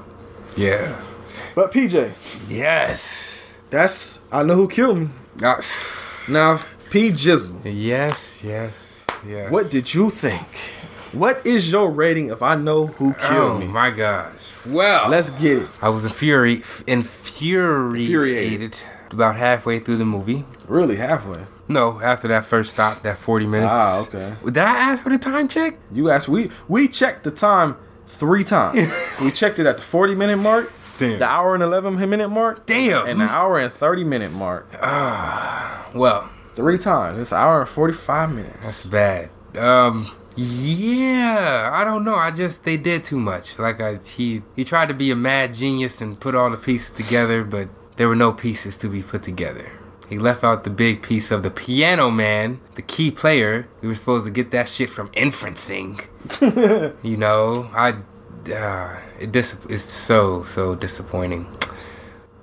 yeah. 0.56 1.02
But 1.54 1.72
PJ, 1.72 2.12
Yes. 2.48 3.60
that's 3.70 4.20
I 4.30 4.42
know 4.44 4.54
who 4.54 4.68
killed 4.68 4.98
me. 4.98 5.08
Ah, 5.42 5.58
Now, 6.30 6.60
P 6.90 7.10
Jizzle, 7.10 7.58
yes. 7.64 8.40
Yes. 8.44 9.04
Yes. 9.26 9.50
what 9.50 9.70
did 9.70 9.92
you 9.94 10.10
think? 10.10 10.46
What 11.12 11.44
is 11.46 11.72
your 11.72 11.90
rating 11.90 12.28
if 12.30 12.42
I 12.42 12.54
know 12.54 12.86
who 12.86 13.14
killed 13.14 13.52
Oh 13.52 13.58
me? 13.58 13.66
my 13.66 13.90
gosh. 13.90 14.34
Well, 14.66 15.08
Let's 15.08 15.30
get 15.30 15.62
it. 15.62 15.68
I 15.82 15.88
was 15.88 16.04
infuri- 16.04 16.62
infuriated, 16.86 18.00
Infuriated. 18.02 18.82
about 19.10 19.36
halfway 19.36 19.78
through 19.80 19.96
the 19.96 20.04
movie. 20.04 20.44
Really 20.68 20.96
halfway. 20.96 21.46
No, 21.68 22.00
after 22.00 22.28
that 22.28 22.44
first 22.46 22.70
stop, 22.70 23.02
that 23.02 23.18
40 23.18 23.46
minutes. 23.46 23.70
Ah, 23.72 24.02
okay. 24.02 24.34
Did 24.44 24.58
I 24.58 24.76
ask 24.78 25.02
for 25.02 25.10
the 25.10 25.18
time 25.18 25.48
check? 25.48 25.76
You 25.92 26.10
asked 26.10 26.28
we 26.28 26.50
we 26.66 26.88
checked 26.88 27.24
the 27.24 27.30
time 27.30 27.76
three 28.06 28.42
times. 28.44 28.90
we 29.20 29.30
checked 29.30 29.58
it 29.58 29.66
at 29.66 29.76
the 29.76 29.82
40 29.82 30.14
minute 30.14 30.38
mark, 30.38 30.72
Damn. 30.98 31.18
the 31.18 31.26
hour 31.26 31.52
and 31.54 31.62
11 31.62 31.96
minute 32.08 32.28
mark, 32.30 32.64
Damn. 32.66 33.06
and 33.06 33.20
the 33.20 33.24
hour 33.26 33.58
and 33.58 33.72
30 33.72 34.04
minute 34.04 34.32
mark. 34.32 34.66
Ah, 34.82 35.84
Well, 35.94 36.30
Three 36.54 36.78
times. 36.78 37.18
It's 37.18 37.30
an 37.30 37.38
hour 37.38 37.60
and 37.60 37.68
45 37.68 38.32
minutes. 38.34 38.66
that's 38.66 38.84
bad. 38.86 39.30
Um, 39.56 40.06
yeah, 40.36 41.70
I 41.72 41.84
don't 41.84 42.04
know. 42.04 42.14
I 42.16 42.30
just 42.30 42.64
they 42.64 42.76
did 42.76 43.04
too 43.04 43.18
much. 43.18 43.58
Like 43.58 43.80
I, 43.80 43.96
he 43.98 44.42
he 44.56 44.64
tried 44.64 44.88
to 44.88 44.94
be 44.94 45.10
a 45.10 45.16
mad 45.16 45.54
genius 45.54 46.00
and 46.00 46.20
put 46.20 46.34
all 46.34 46.50
the 46.50 46.56
pieces 46.56 46.90
together, 46.90 47.44
but 47.44 47.68
there 47.96 48.08
were 48.08 48.16
no 48.16 48.32
pieces 48.32 48.76
to 48.78 48.88
be 48.88 49.02
put 49.02 49.22
together. 49.22 49.70
He 50.08 50.18
left 50.18 50.42
out 50.42 50.64
the 50.64 50.70
big 50.70 51.02
piece 51.02 51.30
of 51.30 51.42
the 51.42 51.50
piano 51.50 52.10
man, 52.10 52.60
the 52.76 52.82
key 52.82 53.10
player. 53.10 53.68
We 53.82 53.88
were 53.88 53.94
supposed 53.94 54.24
to 54.24 54.30
get 54.30 54.50
that 54.52 54.68
shit 54.68 54.88
from 54.90 55.08
inferencing. 55.10 56.00
you 57.02 57.16
know, 57.16 57.70
I 57.74 57.94
uh, 58.52 58.96
it 59.20 59.32
dis- 59.32 59.56
it's 59.68 59.82
so 59.84 60.42
so 60.44 60.74
disappointing. 60.74 61.46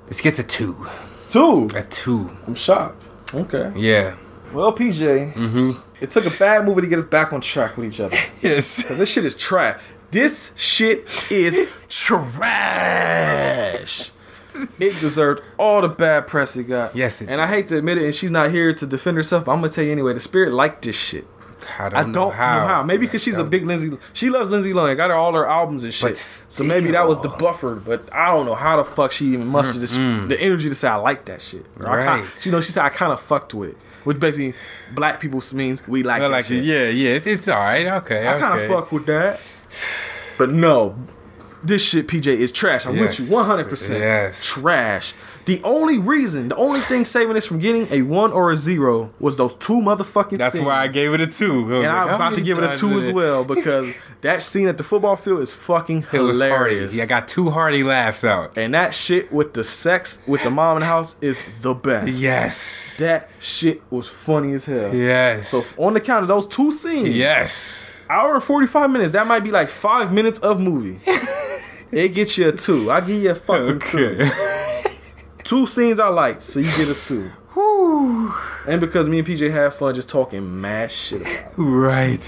This 0.07 0.22
gets 0.22 0.38
a 0.39 0.43
two, 0.43 0.86
Two. 1.28 1.68
a 1.76 1.82
two. 1.84 2.30
I'm 2.45 2.53
shocked. 2.53 3.09
Okay. 3.34 3.72
Yeah. 3.76 4.16
Well, 4.53 4.72
PJ, 4.74 5.34
Mm-hmm. 5.34 5.72
it 6.03 6.11
took 6.11 6.26
a 6.28 6.38
bad 6.38 6.66
movie 6.66 6.82
to 6.82 6.88
get 6.88 6.99
us 6.99 7.05
back 7.05 7.34
on 7.34 7.41
track 7.41 7.76
with 7.78 7.88
each 7.91 7.99
other. 7.99 8.16
Yes. 8.41 8.84
Because 8.84 8.99
this 8.99 9.09
shit 9.11 9.26
is 9.26 9.36
trash. 9.36 9.80
This 10.11 10.51
shit 10.55 11.07
is 11.32 11.68
trash. 11.89 12.51
It 14.80 14.99
deserved 14.99 15.41
all 15.58 15.82
the 15.82 15.89
bad 15.89 16.28
press 16.28 16.56
it 16.56 16.64
got. 16.66 16.95
Yes, 16.95 17.22
it 17.22 17.30
And 17.30 17.41
I 17.41 17.47
hate 17.47 17.68
to 17.70 17.78
admit 17.78 17.97
it, 17.97 18.06
and 18.06 18.16
she's 18.16 18.32
not 18.32 18.51
here 18.51 18.74
to 18.74 18.86
defend 18.86 19.18
herself, 19.18 19.45
but 19.45 19.51
I'm 19.51 19.60
gonna 19.60 19.70
tell 19.72 19.84
you 19.84 19.91
anyway. 19.91 20.14
The 20.14 20.20
spirit 20.20 20.53
liked 20.53 20.84
this 20.84 20.95
shit. 20.95 21.26
I 21.80 21.89
don't, 21.89 21.93
I 21.97 22.01
don't 22.03 22.12
know 22.12 22.30
how. 22.30 22.84
Maybe 22.84 23.08
because 23.08 23.24
she's 23.24 23.38
a 23.39 23.43
big 23.43 23.66
Lindsay. 23.66 23.89
She 24.14 24.30
loves 24.30 24.51
Lindsay 24.51 24.72
Lohan. 24.72 24.95
Got 24.97 25.10
her 25.10 25.16
all 25.16 25.34
her 25.34 25.47
albums 25.47 25.84
and 25.84 25.91
shit. 25.93 26.10
But 26.12 26.18
so 26.18 26.64
maybe 26.64 26.91
that 26.91 27.08
was 27.08 27.20
the 27.22 27.30
buffer. 27.30 27.76
But 27.76 28.08
I 28.14 28.28
don't 28.28 28.45
know 28.45 28.53
how 28.56 28.78
the 28.78 28.84
fuck 28.84 29.12
she 29.12 29.26
even 29.34 29.47
mustered 29.47 29.82
this, 29.82 29.95
the 29.95 30.38
energy 30.39 30.70
to 30.70 30.76
say 30.76 30.88
I 30.89 30.95
like 30.95 31.26
that 31.26 31.41
shit. 31.41 31.66
Or 31.80 31.89
I 31.89 32.06
kinda- 32.06 32.24
Right. 32.30 32.45
you 32.45 32.51
know, 32.51 32.62
she 32.62 32.72
said 32.72 32.84
I 32.84 32.89
kind 32.89 33.12
of 33.12 33.20
fucked 33.20 33.53
with 33.56 33.70
it, 33.72 33.78
which 34.03 34.20
basically 34.20 34.53
black 34.93 35.20
people 35.20 35.41
means 35.53 35.88
we 35.88 36.03
like 36.03 36.22
that 36.22 36.30
like 36.30 36.45
shit. 36.45 36.64
yeah, 36.64 36.88
yeah, 36.89 37.12
it's, 37.12 37.26
it's 37.26 37.47
all 37.47 37.58
right. 37.58 37.88
Okay, 37.88 38.28
I 38.28 38.38
kind 38.39 38.53
of 38.53 38.62
okay. 38.62 38.68
fuck 38.74 38.91
with 38.91 39.06
that. 39.08 39.39
But 40.38 40.51
no, 40.51 40.95
this 41.66 41.88
shit, 41.88 42.07
PJ, 42.07 42.28
is 42.28 42.51
trash. 42.51 42.86
I'm 42.86 42.97
with 42.97 43.20
you 43.20 43.26
100%. 43.26 43.99
Yes. 43.99 44.45
Trash. 44.45 45.13
The 45.45 45.61
only 45.63 45.99
reason, 45.99 46.49
the 46.49 46.55
only 46.55 46.80
thing 46.80 47.05
saving 47.05 47.36
this 47.36 47.45
from 47.45 47.59
getting 47.59 47.88
a 47.91 48.01
one 48.01 48.32
or 48.32 48.51
a 48.51 48.57
zero 48.57 49.13
was 49.20 49.38
those 49.38 49.53
two 49.53 49.80
motherfucking 49.80 50.30
scenes. 50.32 50.39
That's 50.39 50.55
scenes. 50.55 50.66
why 50.66 50.82
I 50.82 50.88
gave 50.88 51.13
it 51.13 51.22
a 51.22 51.28
two. 51.28 51.51
I 51.51 51.57
and 51.59 51.70
like, 51.84 51.86
I'm 51.91 52.09
about 52.16 52.34
to 52.36 52.41
give 52.41 52.57
it 52.57 52.63
a 52.63 52.74
two 52.74 52.93
as 52.97 53.11
well 53.11 53.43
because 53.55 53.93
that 54.22 54.41
scene 54.41 54.68
at 54.68 54.80
the 54.80 54.84
football 54.84 55.16
field 55.16 55.41
is 55.41 55.53
fucking 55.53 55.99
It 55.99 56.05
hilarious. 56.09 56.95
Yeah, 56.95 57.03
I 57.03 57.05
got 57.05 57.28
two 57.28 57.51
hearty 57.51 57.84
laughs 57.84 58.24
out. 58.24 58.57
and 58.57 58.74
that 58.74 58.95
shit 58.95 59.32
with 59.32 59.53
the 59.53 59.63
sex 59.63 60.20
with 60.26 60.41
the 60.41 60.49
mom 60.49 60.78
in 60.78 60.82
the 60.82 60.88
house 60.88 61.16
is 61.22 61.45
the 61.61 61.76
best. 61.76 62.07
Yes. 62.07 62.97
That 62.97 63.30
shit 63.39 63.84
was 63.91 64.09
funny 64.09 64.53
as 64.53 64.66
hell. 64.66 64.95
Yes. 64.95 65.49
So 65.49 65.84
on 65.84 65.93
the 65.93 66.01
count 66.01 66.24
of 66.24 66.28
those 66.28 66.47
two 66.47 66.72
scenes, 66.72 67.16
yes. 67.16 67.95
Hour 68.10 68.36
and 68.36 68.43
45 68.43 68.89
minutes, 68.91 69.12
that 69.14 69.28
might 69.28 69.41
be 69.41 69.51
like 69.51 69.68
five 69.68 70.12
minutes 70.14 70.39
of 70.39 70.60
movie. 70.60 70.99
it 71.91 72.10
gets 72.10 72.38
you 72.38 72.49
a 72.49 72.51
two. 72.51 72.91
I 72.91 73.01
give 73.01 73.22
you 73.22 73.32
a 73.32 73.36
fucking 73.36 73.80
two. 73.80 74.18
Okay. 74.22 74.32
Two 75.43 75.68
scenes 75.68 75.99
I 75.99 76.08
liked, 76.08 76.41
so 76.41 76.60
you 76.60 76.66
get 76.78 76.89
a 76.89 76.95
two. 76.95 77.32
And 78.68 78.82
because 78.82 79.08
me 79.08 79.20
and 79.20 79.28
PJ 79.28 79.51
had 79.51 79.74
fun 79.74 79.93
just 79.93 80.10
talking 80.10 80.60
mad 80.60 80.91
shit 80.91 81.22
about 81.22 81.32
it. 81.34 81.47
right. 81.58 82.22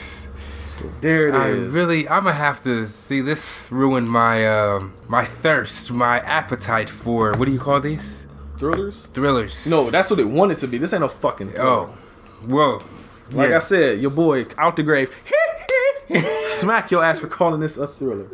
So 0.67 0.85
there 1.01 1.29
it 1.29 1.33
I 1.33 1.47
is. 1.47 1.73
really, 1.73 2.07
I'm 2.09 2.25
gonna 2.25 2.33
have 2.35 2.61
to 2.63 2.85
see. 2.87 3.21
This 3.21 3.69
ruined 3.71 4.09
my 4.09 4.45
um, 4.47 4.93
my 5.07 5.23
thirst, 5.25 5.91
my 5.91 6.19
appetite 6.19 6.89
for 6.89 7.31
what 7.37 7.45
do 7.47 7.53
you 7.53 7.59
call 7.59 7.79
these 7.79 8.27
Thrillers? 8.57 9.05
thrillers? 9.13 9.67
No, 9.69 9.89
that's 9.89 10.09
what 10.09 10.19
it 10.19 10.27
wanted 10.27 10.59
to 10.59 10.67
be. 10.67 10.77
This 10.77 10.91
ain't 10.93 11.01
no 11.01 11.07
fucking 11.07 11.51
thriller. 11.53 11.69
oh, 11.69 11.97
whoa. 12.45 12.81
Like 13.31 13.49
Yeah. 13.51 13.55
I 13.57 13.59
said, 13.59 13.99
your 13.99 14.11
boy 14.11 14.45
out 14.57 14.75
the 14.75 14.83
grave. 14.83 15.09
Smack 16.45 16.91
your 16.91 17.03
ass 17.03 17.19
for 17.19 17.27
calling 17.27 17.59
this 17.59 17.77
a 17.77 17.87
thriller. 17.87 18.27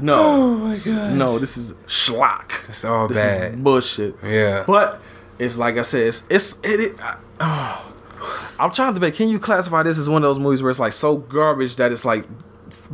No. 0.00 0.72
Oh. 0.74 1.10
No, 1.14 1.38
this 1.38 1.56
is 1.56 1.72
schlock. 1.86 2.68
It's 2.68 2.84
all 2.84 3.08
This 3.08 3.18
is 3.18 3.24
bad. 3.24 3.64
bullshit. 3.64 4.14
Yeah. 4.22 4.64
But 4.66 5.00
it's 5.38 5.58
like 5.58 5.76
I 5.78 5.82
said, 5.82 6.02
it's, 6.06 6.22
it's 6.30 6.58
it. 6.62 6.80
it 6.80 6.96
I, 7.40 7.80
I'm 8.60 8.70
trying 8.72 8.92
to 8.94 9.00
debate. 9.00 9.14
Can 9.14 9.28
you 9.28 9.38
classify 9.38 9.82
this 9.82 9.98
as 9.98 10.08
one 10.08 10.22
of 10.22 10.28
those 10.28 10.38
movies 10.38 10.62
where 10.62 10.70
it's 10.70 10.78
like 10.78 10.92
so 10.92 11.16
garbage 11.16 11.76
that 11.76 11.90
it's 11.92 12.04
like 12.04 12.24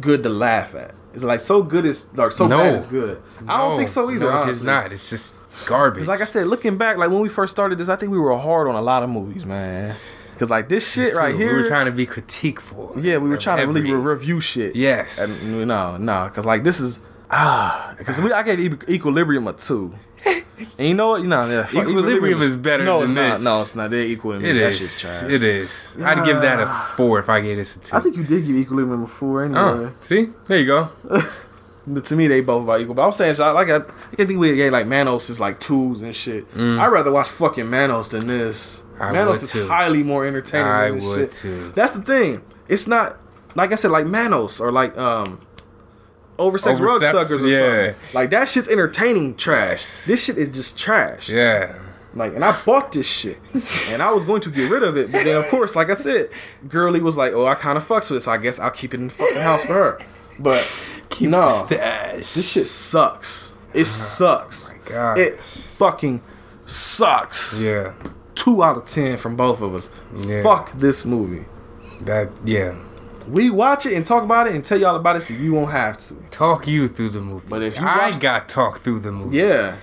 good 0.00 0.22
to 0.22 0.28
laugh 0.28 0.74
at? 0.74 0.94
It's 1.12 1.24
like 1.24 1.40
so 1.40 1.62
good 1.62 1.84
it's 1.86 2.06
like 2.14 2.32
so 2.32 2.46
No. 2.46 2.58
bad 2.58 2.74
it's 2.74 2.84
good. 2.84 3.20
I 3.48 3.56
don't 3.58 3.76
think 3.76 3.88
so 3.88 4.10
either. 4.10 4.20
No, 4.20 4.28
it 4.28 4.32
honestly. 4.32 4.50
is 4.52 4.62
not. 4.62 4.92
It's 4.92 5.10
just 5.10 5.34
garbage. 5.66 6.06
Like 6.06 6.20
I 6.20 6.24
said, 6.24 6.46
looking 6.46 6.76
back, 6.78 6.98
like 6.98 7.10
when 7.10 7.20
we 7.20 7.28
first 7.28 7.50
started 7.50 7.78
this, 7.78 7.88
I 7.88 7.96
think 7.96 8.12
we 8.12 8.18
were 8.18 8.36
hard 8.38 8.68
on 8.68 8.74
a 8.74 8.80
lot 8.82 9.02
of 9.02 9.08
movies, 9.10 9.44
man. 9.44 9.96
Cause 10.38 10.50
like 10.50 10.68
this 10.68 10.92
shit 10.92 11.14
right 11.14 11.34
here, 11.34 11.54
we 11.56 11.62
were 11.62 11.68
trying 11.68 11.86
to 11.86 11.92
be 11.92 12.06
criticeful. 12.06 12.92
yeah, 12.98 13.18
we 13.18 13.28
were 13.28 13.36
trying 13.38 13.66
to 13.66 13.72
really 13.72 13.92
review 13.92 14.40
shit. 14.40 14.76
Yes. 14.76 15.18
And 15.48 15.66
no, 15.66 15.96
no, 15.96 16.30
cause 16.34 16.44
like 16.46 16.62
this 16.62 16.80
is 16.80 17.00
ah, 17.30 17.94
cause 18.04 18.20
we 18.20 18.32
I 18.32 18.42
gave 18.42 18.88
Equilibrium 18.88 19.46
a 19.48 19.52
two. 19.52 19.94
And 20.78 20.88
you 20.88 20.94
know 20.94 21.08
what? 21.08 21.20
You 21.20 21.28
know, 21.28 21.46
yeah, 21.46 21.68
Equilibrium 21.68 22.40
is 22.40 22.56
better 22.56 22.82
No, 22.82 23.00
than 23.00 23.04
it's 23.04 23.12
not. 23.12 23.30
this. 23.32 23.44
No, 23.44 23.60
it's 23.60 23.74
not. 23.76 23.90
They're 23.90 24.00
equal 24.00 24.32
to 24.32 24.40
me. 24.40 24.48
It 24.48 24.54
that 24.54 24.70
is. 24.70 25.22
It 25.24 25.44
is. 25.44 25.96
I'd 26.02 26.24
give 26.24 26.40
that 26.40 26.58
a 26.60 26.66
four 26.96 27.18
if 27.18 27.28
I 27.28 27.42
gave 27.42 27.58
this 27.58 27.76
a 27.76 27.78
two. 27.80 27.94
I 27.94 28.00
think 28.00 28.16
you 28.16 28.24
did 28.24 28.46
give 28.46 28.56
Equilibrium 28.56 29.02
a 29.02 29.06
four 29.06 29.44
anyway. 29.44 29.60
Oh, 29.60 29.92
see, 30.00 30.30
there 30.46 30.58
you 30.58 30.66
go. 30.66 30.88
But 31.88 32.02
to 32.06 32.16
me, 32.16 32.26
they 32.26 32.40
both 32.40 32.64
about 32.64 32.80
equal. 32.80 32.96
But 32.96 33.04
I'm 33.04 33.12
saying, 33.12 33.34
so, 33.34 33.52
like, 33.54 33.68
I, 33.70 33.76
I 33.76 34.24
think 34.24 34.40
we 34.40 34.56
gave 34.56 34.72
like 34.72 34.88
Manos 34.88 35.30
is 35.30 35.38
like 35.38 35.60
twos 35.60 36.02
and 36.02 36.16
shit. 36.16 36.44
I'd 36.56 36.88
rather 36.88 37.12
watch 37.12 37.28
fucking 37.28 37.70
Manos 37.70 38.08
than 38.08 38.26
this. 38.26 38.82
I 39.00 39.12
Manos 39.12 39.42
is 39.42 39.52
too. 39.52 39.68
highly 39.68 40.02
more 40.02 40.26
entertaining. 40.26 40.66
I 40.66 40.90
than 40.90 40.94
this 40.98 41.04
would 41.04 41.18
shit. 41.18 41.30
too. 41.32 41.72
That's 41.74 41.92
the 41.92 42.02
thing. 42.02 42.42
It's 42.68 42.86
not 42.86 43.18
like 43.54 43.72
I 43.72 43.74
said, 43.74 43.90
like 43.90 44.06
Manos 44.06 44.60
or 44.60 44.72
like 44.72 44.96
um 44.96 45.40
oversex 46.38 46.80
rug 46.80 47.02
suckers 47.02 47.42
or 47.42 47.46
yeah. 47.48 47.58
something. 47.86 47.94
Like 48.14 48.30
that 48.30 48.48
shit's 48.48 48.68
entertaining 48.68 49.36
trash. 49.36 50.04
This 50.04 50.24
shit 50.24 50.38
is 50.38 50.50
just 50.50 50.78
trash. 50.78 51.28
Yeah. 51.28 51.78
Like, 52.14 52.34
and 52.34 52.42
I 52.42 52.58
bought 52.64 52.92
this 52.92 53.06
shit, 53.06 53.38
and 53.90 54.02
I 54.02 54.10
was 54.10 54.24
going 54.24 54.40
to 54.40 54.50
get 54.50 54.70
rid 54.70 54.82
of 54.82 54.96
it, 54.96 55.12
but 55.12 55.24
then 55.24 55.36
of 55.36 55.46
course, 55.48 55.76
like 55.76 55.90
I 55.90 55.94
said, 55.94 56.30
Girly 56.66 57.00
was 57.00 57.18
like, 57.18 57.34
"Oh, 57.34 57.44
I 57.44 57.54
kind 57.54 57.76
of 57.76 57.86
fucks 57.86 58.10
with 58.10 58.18
it, 58.18 58.20
so 58.22 58.32
I 58.32 58.38
guess 58.38 58.58
I'll 58.58 58.70
keep 58.70 58.94
it 58.94 59.00
in 59.00 59.08
the 59.08 59.12
fucking 59.12 59.42
house 59.42 59.66
for 59.66 59.74
her." 59.74 59.98
But 60.38 60.66
Keep 61.10 61.30
no, 61.30 61.42
the 61.42 61.74
stash. 61.76 62.34
this 62.34 62.50
shit 62.50 62.68
sucks. 62.68 63.52
It 63.72 63.84
sucks. 63.84 64.70
Oh 64.70 64.76
my 64.76 64.90
God. 64.90 65.18
It 65.18 65.38
fucking 65.40 66.22
sucks. 66.64 67.60
yeah. 67.62 67.94
Two 68.46 68.62
out 68.62 68.76
of 68.76 68.84
ten 68.84 69.16
from 69.16 69.34
both 69.34 69.60
of 69.60 69.74
us. 69.74 69.90
Yeah. 70.14 70.40
Fuck 70.44 70.70
this 70.74 71.04
movie. 71.04 71.44
That 72.02 72.28
yeah. 72.44 72.76
We 73.28 73.50
watch 73.50 73.86
it 73.86 73.94
and 73.94 74.06
talk 74.06 74.22
about 74.22 74.46
it 74.46 74.54
and 74.54 74.64
tell 74.64 74.78
y'all 74.78 74.94
about 74.94 75.16
it 75.16 75.22
so 75.22 75.34
you 75.34 75.52
won't 75.52 75.72
have 75.72 75.98
to. 75.98 76.14
Talk 76.30 76.68
you 76.68 76.86
through 76.86 77.08
the 77.08 77.20
movie. 77.20 77.48
But 77.50 77.62
if 77.64 77.76
you 77.76 77.84
I 77.84 78.06
watch- 78.10 78.20
got 78.20 78.48
talked 78.48 78.82
through 78.82 79.00
the 79.00 79.10
movie. 79.10 79.38
Yeah. 79.38 79.74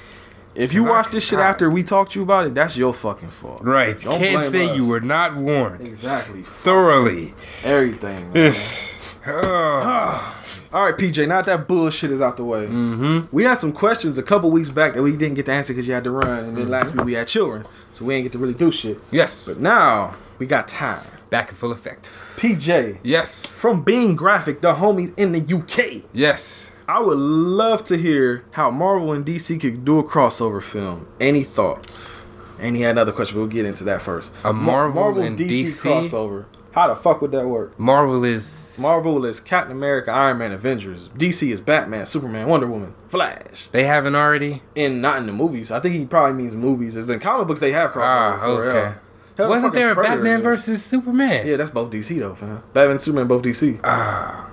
If 0.56 0.72
you 0.72 0.84
Cause 0.84 0.88
I- 0.90 0.92
watch 0.94 1.08
this 1.10 1.28
shit 1.28 1.40
I- 1.40 1.50
after 1.50 1.70
we 1.70 1.84
talked 1.84 2.14
to 2.14 2.20
you 2.20 2.24
about 2.24 2.48
it, 2.48 2.56
that's 2.56 2.78
your 2.78 2.94
fucking 2.94 3.28
fault. 3.32 3.64
Right. 3.64 4.00
Don't 4.00 4.18
Can't 4.18 4.40
blame 4.40 4.50
say 4.50 4.70
us. 4.70 4.78
you 4.78 4.88
were 4.88 5.02
not 5.02 5.36
warned 5.36 5.82
Exactly. 5.86 6.44
thoroughly. 6.44 7.34
Everything. 7.66 8.32
man. 8.32 8.46
Yes. 8.46 8.92
Oh. 9.28 10.30
All 10.74 10.84
right, 10.86 10.98
PJ. 10.98 11.28
Now 11.28 11.44
that 11.44 11.68
bullshit 11.68 12.10
is 12.10 12.20
out 12.20 12.38
the 12.38 12.44
way, 12.44 12.66
mm-hmm. 12.66 13.28
we 13.32 13.44
had 13.44 13.60
some 13.60 13.72
questions 13.72 14.18
a 14.18 14.24
couple 14.24 14.50
weeks 14.50 14.72
back 14.72 14.96
that 14.96 15.04
we 15.04 15.12
didn't 15.16 15.36
get 15.36 15.46
to 15.46 15.52
answer 15.52 15.72
because 15.72 15.88
you 15.88 15.94
had 15.94 16.04
to 16.04 16.10
run, 16.10 16.46
and 16.46 16.58
then 16.58 16.68
last 16.68 16.96
week 16.96 17.06
we 17.06 17.14
had 17.14 17.28
children, 17.28 17.64
so 17.92 18.04
we 18.06 18.16
ain't 18.16 18.24
get 18.24 18.32
to 18.32 18.40
really 18.40 18.56
do 18.56 18.72
shit. 18.72 18.98
yes. 19.12 19.46
But 19.46 19.60
now 19.60 20.16
we 20.40 20.48
got 20.48 20.68
time. 20.68 21.06
Back 21.30 21.50
in 21.50 21.56
full 21.56 21.72
effect. 21.72 22.12
PJ, 22.38 23.00
Yes. 23.04 23.44
from 23.46 23.82
Being 23.84 24.16
Graphic, 24.16 24.62
the 24.62 24.74
homies 24.74 25.18
in 25.18 25.32
the 25.32 25.40
UK. 25.40 26.04
Yes. 26.12 26.70
I 26.88 27.00
would 27.00 27.18
love 27.18 27.84
to 27.86 27.98
hear 27.98 28.44
how 28.52 28.70
Marvel 28.70 29.14
and 29.14 29.26
DC 29.26 29.60
could 29.60 29.86
do 29.86 30.00
a 30.00 30.04
crossover 30.04 30.62
film. 30.62 31.08
Any 31.20 31.44
thoughts? 31.44 32.14
And 32.60 32.76
he 32.76 32.82
had 32.84 32.92
another 32.92 33.12
question, 33.12 33.38
we'll 33.38 33.48
get 33.48 33.66
into 33.66 33.84
that 33.86 34.02
first. 34.02 34.32
A 34.44 34.54
Mar- 34.54 34.90
Marvel 34.90 35.24
and 35.24 35.38
DC? 35.38 35.82
crossover. 35.82 36.46
How 36.74 36.88
the 36.88 36.96
fuck 36.96 37.22
would 37.22 37.32
that 37.32 37.48
work? 37.48 37.78
Marvel 37.80 38.24
is. 38.26 38.78
Marvel 38.82 39.24
is 39.26 39.40
Captain 39.40 39.72
America, 39.72 40.12
Iron 40.12 40.40
Man, 40.40 40.52
Avengers. 40.52 41.10
DC 41.10 41.52
is 41.52 41.60
Batman, 41.62 42.06
Superman, 42.08 42.48
Wonder 42.48 42.66
Woman, 42.68 42.96
Flash. 43.08 43.68
they 43.72 43.84
haven't 43.86 44.16
already. 44.16 44.64
And 44.76 45.02
not 45.02 45.18
in 45.18 45.28
the 45.28 45.34
movies. 45.34 45.70
I 45.70 45.80
think 45.80 45.94
he 45.96 46.06
probably 46.06 46.34
means 46.42 46.56
movies. 46.56 46.98
As 46.98 47.10
in 47.10 47.20
comic 47.20 47.48
books, 47.48 47.60
they 47.60 47.72
have 47.72 47.92
crossover. 47.92 48.02
Ah, 48.02 48.46
okay. 48.46 48.80
real. 48.88 48.96
Hell, 49.38 49.50
Wasn't 49.50 49.74
there 49.74 49.90
a 49.92 49.94
Predator 49.96 50.16
Batman 50.18 50.40
is. 50.40 50.44
versus 50.44 50.86
Superman? 50.86 51.48
Yeah, 51.48 51.58
that's 51.58 51.72
both 51.72 51.90
DC 51.92 52.20
though, 52.20 52.36
fam. 52.36 52.62
Batman 52.74 52.92
and 52.92 53.02
Superman 53.02 53.28
both 53.28 53.42
DC. 53.44 53.80
Ah, 53.84 54.48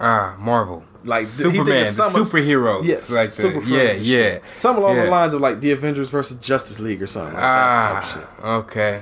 ah, 0.00 0.36
Marvel. 0.38 0.84
Like, 1.04 1.20
th- 1.22 1.30
he 1.36 1.42
think 1.42 1.54
Superman, 1.56 1.82
it's 1.82 1.96
the 1.96 2.08
some- 2.10 2.22
superheroes. 2.22 2.84
Yes, 2.84 3.10
like 3.12 3.28
the, 3.28 3.34
super 3.34 3.60
yeah, 3.66 3.80
and 3.90 3.98
yeah. 4.04 4.16
shit. 4.16 4.42
Some 4.56 4.78
along 4.78 4.96
the 4.96 5.04
lines 5.06 5.34
of 5.34 5.40
like 5.40 5.60
the 5.60 5.70
Avengers 5.72 6.08
versus 6.08 6.36
Justice 6.38 6.80
League 6.80 7.02
or 7.02 7.06
something. 7.06 7.34
Like 7.34 7.42
that 7.42 8.02
type 8.02 8.14
shit. 8.14 8.28
Ah, 8.42 8.54
okay. 8.54 9.00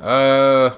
Uh, 0.00 0.70